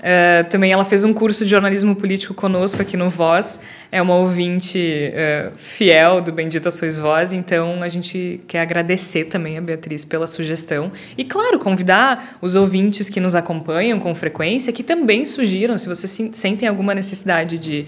Uh, 0.00 0.48
também 0.48 0.72
ela 0.72 0.84
fez 0.84 1.04
um 1.04 1.12
curso 1.12 1.44
de 1.44 1.50
jornalismo 1.50 1.94
político 1.94 2.34
conosco 2.34 2.80
aqui 2.82 2.96
no 2.96 3.08
Voz. 3.08 3.60
É 3.90 4.00
uma 4.00 4.16
ouvinte 4.16 4.78
uh, 4.78 5.52
fiel 5.56 6.20
do 6.20 6.32
Bendita 6.32 6.70
Sois 6.70 6.98
Voz, 6.98 7.32
então 7.32 7.82
a 7.82 7.88
gente 7.88 8.40
quer 8.46 8.60
agradecer 8.60 9.24
também 9.24 9.56
a 9.56 9.60
Beatriz 9.60 10.04
pela 10.04 10.26
sugestão. 10.26 10.92
E, 11.16 11.24
claro, 11.24 11.58
convidar 11.58 12.38
os 12.42 12.54
ouvintes 12.54 13.08
que 13.08 13.20
nos 13.20 13.34
acompanham 13.34 13.98
com 13.98 14.14
frequência, 14.14 14.70
que 14.70 14.82
também 14.82 15.24
sugiram, 15.24 15.78
se 15.78 15.88
vocês 15.88 16.30
sentem 16.32 16.68
alguma 16.68 16.94
necessidade 16.94 17.58
de 17.58 17.86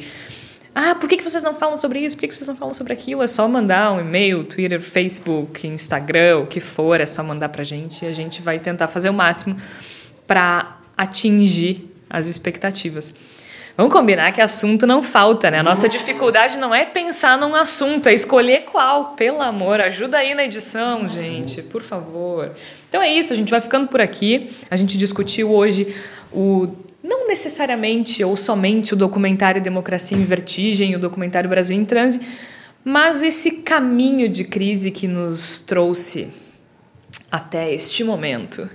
ah, 0.74 0.94
por 0.94 1.08
que, 1.08 1.18
que 1.18 1.24
vocês 1.24 1.42
não 1.42 1.54
falam 1.54 1.76
sobre 1.76 2.00
isso? 2.00 2.16
Por 2.16 2.22
que, 2.22 2.28
que 2.28 2.36
vocês 2.36 2.48
não 2.48 2.56
falam 2.56 2.72
sobre 2.72 2.92
aquilo? 2.92 3.22
É 3.22 3.26
só 3.26 3.46
mandar 3.46 3.92
um 3.92 4.00
e-mail, 4.00 4.42
Twitter, 4.42 4.80
Facebook, 4.80 5.66
Instagram, 5.66 6.38
o 6.38 6.46
que 6.46 6.60
for, 6.60 7.00
é 7.00 7.06
só 7.06 7.22
mandar 7.22 7.50
pra 7.50 7.62
gente 7.62 8.04
e 8.04 8.08
a 8.08 8.12
gente 8.12 8.40
vai 8.40 8.58
tentar 8.58 8.88
fazer 8.88 9.10
o 9.10 9.12
máximo 9.12 9.56
para 10.26 10.78
atingir 10.96 11.90
as 12.08 12.26
expectativas. 12.26 13.12
Vamos 13.76 13.92
combinar 13.92 14.32
que 14.32 14.40
assunto 14.40 14.86
não 14.86 15.02
falta, 15.02 15.50
né? 15.50 15.58
A 15.58 15.62
nossa 15.62 15.88
dificuldade 15.88 16.58
não 16.58 16.74
é 16.74 16.84
pensar 16.84 17.38
num 17.38 17.54
assunto, 17.54 18.06
é 18.08 18.14
escolher 18.14 18.64
qual. 18.64 19.14
Pelo 19.14 19.40
amor, 19.40 19.80
ajuda 19.80 20.18
aí 20.18 20.34
na 20.34 20.44
edição, 20.44 21.08
gente, 21.08 21.62
por 21.62 21.82
favor. 21.82 22.52
Então 22.88 23.00
é 23.00 23.10
isso, 23.10 23.32
a 23.32 23.36
gente 23.36 23.50
vai 23.50 23.62
ficando 23.62 23.88
por 23.88 24.00
aqui. 24.00 24.50
A 24.70 24.76
gente 24.76 24.98
discutiu 24.98 25.50
hoje 25.50 25.94
o 26.30 26.68
não 27.02 27.26
necessariamente 27.26 28.22
ou 28.22 28.36
somente 28.36 28.94
o 28.94 28.96
documentário 28.96 29.60
Democracia 29.60 30.16
em 30.16 30.24
Vertigem, 30.24 30.94
o 30.94 30.98
documentário 30.98 31.50
Brasil 31.50 31.76
em 31.76 31.84
Transe, 31.84 32.20
mas 32.84 33.22
esse 33.22 33.62
caminho 33.62 34.28
de 34.28 34.44
crise 34.44 34.90
que 34.90 35.08
nos 35.08 35.60
trouxe 35.60 36.28
até 37.30 37.72
este 37.72 38.04
momento. 38.04 38.68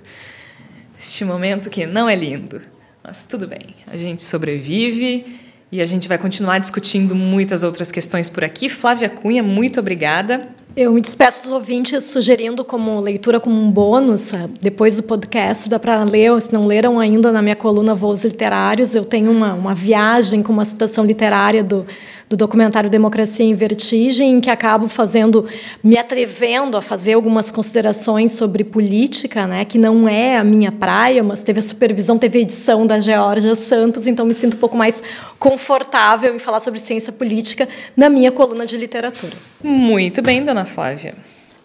Este 0.98 1.24
momento 1.24 1.70
que 1.70 1.86
não 1.86 2.10
é 2.10 2.16
lindo, 2.16 2.62
mas 3.04 3.24
tudo 3.24 3.48
bem, 3.48 3.76
a 3.86 3.96
gente 3.96 4.24
sobrevive 4.24 5.26
e 5.72 5.82
a 5.82 5.86
gente 5.86 6.08
vai 6.08 6.18
continuar 6.18 6.58
discutindo 6.60 7.14
muitas 7.14 7.62
outras 7.62 7.92
questões 7.92 8.30
por 8.30 8.44
aqui. 8.44 8.68
Flávia 8.68 9.10
Cunha, 9.10 9.44
muito 9.44 9.80
obrigada. 9.80 10.57
Eu 10.78 10.94
me 10.94 11.02
despeço 11.02 11.42
dos 11.42 11.52
ouvintes 11.54 12.04
sugerindo 12.04 12.64
como 12.64 13.00
leitura 13.00 13.40
como 13.40 13.60
um 13.60 13.72
bônus, 13.72 14.32
eh, 14.32 14.48
depois 14.62 14.96
do 14.96 15.02
podcast, 15.02 15.68
dá 15.68 15.80
para 15.80 16.04
ler, 16.04 16.40
se 16.40 16.54
não 16.54 16.68
leram 16.68 17.00
ainda 17.00 17.32
na 17.32 17.42
minha 17.42 17.56
coluna 17.56 17.96
Voos 17.96 18.24
Literários, 18.24 18.94
eu 18.94 19.04
tenho 19.04 19.32
uma, 19.32 19.56
uma 19.56 19.74
viagem 19.74 20.44
com 20.44 20.54
uma 20.54 20.64
citação 20.64 21.04
literária 21.04 21.64
do, 21.64 21.84
do 22.30 22.36
documentário 22.36 22.90
Democracia 22.90 23.46
em 23.46 23.56
Vertigem, 23.56 24.32
em 24.32 24.42
que 24.42 24.50
acabo 24.50 24.88
fazendo, 24.88 25.46
me 25.84 25.98
atrevendo 25.98 26.76
a 26.76 26.82
fazer 26.82 27.14
algumas 27.14 27.50
considerações 27.50 28.34
sobre 28.34 28.64
política, 28.64 29.48
né, 29.48 29.64
que 29.64 29.78
não 29.78 30.08
é 30.08 30.38
a 30.38 30.44
minha 30.44 30.72
praia, 30.72 31.24
mas 31.24 31.42
teve 31.44 31.60
a 31.60 31.62
supervisão, 31.62 32.18
teve 32.18 32.40
a 32.40 32.42
edição 32.42 32.86
da 32.86 33.00
Georgia 33.00 33.56
Santos, 33.56 34.08
então 34.08 34.26
me 34.26 34.34
sinto 34.34 34.58
um 34.58 34.60
pouco 34.60 34.78
mais 34.78 35.02
confortável 35.40 36.36
em 36.36 36.40
falar 36.40 36.60
sobre 36.60 36.80
ciência 36.80 37.14
política 37.14 37.68
na 37.96 38.10
minha 38.10 38.32
coluna 38.32 38.66
de 38.66 38.78
literatura. 38.78 39.34
Muito 39.64 40.22
bem, 40.22 40.44
dona 40.44 40.66
Flávia. 40.66 41.16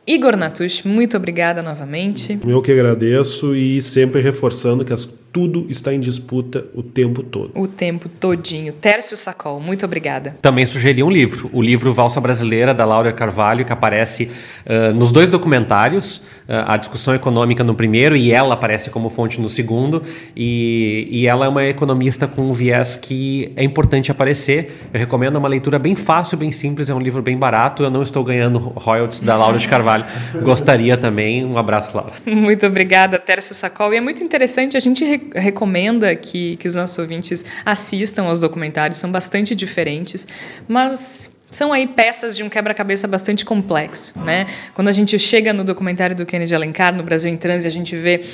Igor 0.06 0.36
Natush, 0.36 0.82
muito 0.82 1.16
obrigada 1.16 1.62
novamente. 1.62 2.38
Eu 2.44 2.60
que 2.60 2.72
agradeço 2.72 3.54
e 3.54 3.80
sempre 3.80 4.20
reforçando 4.20 4.84
que 4.84 4.92
as 4.92 5.08
tudo 5.32 5.66
está 5.70 5.94
em 5.94 5.98
disputa 5.98 6.66
o 6.74 6.82
tempo 6.82 7.22
todo. 7.22 7.50
O 7.54 7.66
tempo 7.66 8.08
todinho. 8.08 8.72
Tércio 8.72 9.16
Sacol, 9.16 9.58
muito 9.58 9.86
obrigada. 9.86 10.36
Também 10.42 10.66
sugeri 10.66 11.02
um 11.02 11.10
livro, 11.10 11.48
o 11.52 11.62
livro 11.62 11.92
Valsa 11.94 12.20
Brasileira, 12.20 12.74
da 12.74 12.84
Laura 12.84 13.12
Carvalho, 13.12 13.64
que 13.64 13.72
aparece 13.72 14.30
uh, 14.66 14.94
nos 14.94 15.10
dois 15.10 15.30
documentários, 15.30 16.18
uh, 16.18 16.66
a 16.66 16.76
discussão 16.76 17.14
econômica 17.14 17.64
no 17.64 17.74
primeiro 17.74 18.14
e 18.14 18.30
ela 18.30 18.54
aparece 18.54 18.90
como 18.90 19.08
fonte 19.08 19.40
no 19.40 19.48
segundo, 19.48 20.02
e, 20.36 21.08
e 21.10 21.26
ela 21.26 21.46
é 21.46 21.48
uma 21.48 21.64
economista 21.64 22.26
com 22.28 22.42
um 22.42 22.52
viés 22.52 22.96
que 22.96 23.50
é 23.56 23.64
importante 23.64 24.10
aparecer. 24.10 24.88
Eu 24.92 25.00
recomendo 25.00 25.36
uma 25.36 25.48
leitura 25.48 25.78
bem 25.78 25.94
fácil, 25.94 26.36
bem 26.36 26.52
simples, 26.52 26.90
é 26.90 26.94
um 26.94 27.00
livro 27.00 27.22
bem 27.22 27.38
barato, 27.38 27.82
eu 27.82 27.90
não 27.90 28.02
estou 28.02 28.22
ganhando 28.22 28.58
royalties 28.58 29.22
da 29.22 29.34
Laura 29.34 29.58
de 29.58 29.66
Carvalho. 29.66 30.04
Gostaria 30.42 30.96
também. 30.98 31.44
Um 31.44 31.56
abraço, 31.56 31.96
Laura. 31.96 32.12
Muito 32.26 32.66
obrigada, 32.66 33.18
Tércio 33.18 33.54
Sacol. 33.54 33.94
E 33.94 33.96
é 33.96 34.00
muito 34.00 34.22
interessante 34.22 34.76
a 34.76 34.80
gente 34.80 35.21
recomenda 35.34 36.14
que, 36.14 36.56
que 36.56 36.66
os 36.66 36.74
nossos 36.74 36.98
ouvintes 36.98 37.44
assistam 37.64 38.24
aos 38.24 38.40
documentários, 38.40 38.98
são 38.98 39.10
bastante 39.10 39.54
diferentes, 39.54 40.26
mas 40.68 41.30
são 41.50 41.72
aí 41.72 41.86
peças 41.86 42.34
de 42.34 42.42
um 42.42 42.48
quebra-cabeça 42.48 43.06
bastante 43.06 43.44
complexo, 43.44 44.18
né? 44.20 44.46
Quando 44.74 44.88
a 44.88 44.92
gente 44.92 45.18
chega 45.18 45.52
no 45.52 45.62
documentário 45.62 46.16
do 46.16 46.24
Kennedy 46.24 46.54
Alencar, 46.54 46.96
no 46.96 47.02
Brasil 47.02 47.30
em 47.30 47.36
Transe, 47.36 47.68
a 47.68 47.70
gente 47.70 47.94
vê 47.94 48.24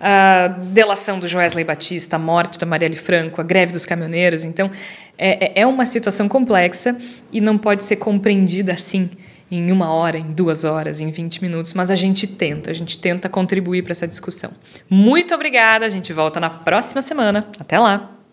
a 0.00 0.48
delação 0.48 1.18
do 1.18 1.28
Joesley 1.28 1.64
Batista, 1.64 2.16
a 2.16 2.18
morte 2.18 2.58
da 2.58 2.66
Marielle 2.66 2.96
Franco, 2.96 3.40
a 3.40 3.44
greve 3.44 3.72
dos 3.72 3.86
caminhoneiros. 3.86 4.44
Então, 4.44 4.70
é, 5.16 5.46
é, 5.46 5.62
é 5.62 5.66
uma 5.66 5.86
situação 5.86 6.28
complexa 6.28 6.96
e 7.32 7.40
não 7.40 7.56
pode 7.56 7.84
ser 7.84 7.96
compreendida 7.96 8.72
assim 8.72 9.08
em 9.54 9.70
uma 9.70 9.92
hora, 9.92 10.18
em 10.18 10.32
duas 10.32 10.64
horas, 10.64 11.00
em 11.00 11.10
20 11.10 11.42
minutos, 11.42 11.74
mas 11.74 11.90
a 11.90 11.94
gente 11.94 12.26
tenta, 12.26 12.70
a 12.70 12.74
gente 12.74 12.98
tenta 12.98 13.28
contribuir 13.28 13.82
para 13.82 13.92
essa 13.92 14.06
discussão. 14.08 14.50
Muito 14.88 15.34
obrigada, 15.34 15.86
a 15.86 15.88
gente 15.88 16.12
volta 16.12 16.40
na 16.40 16.50
próxima 16.50 17.02
semana. 17.02 17.46
Até 17.58 17.78
lá! 17.78 18.23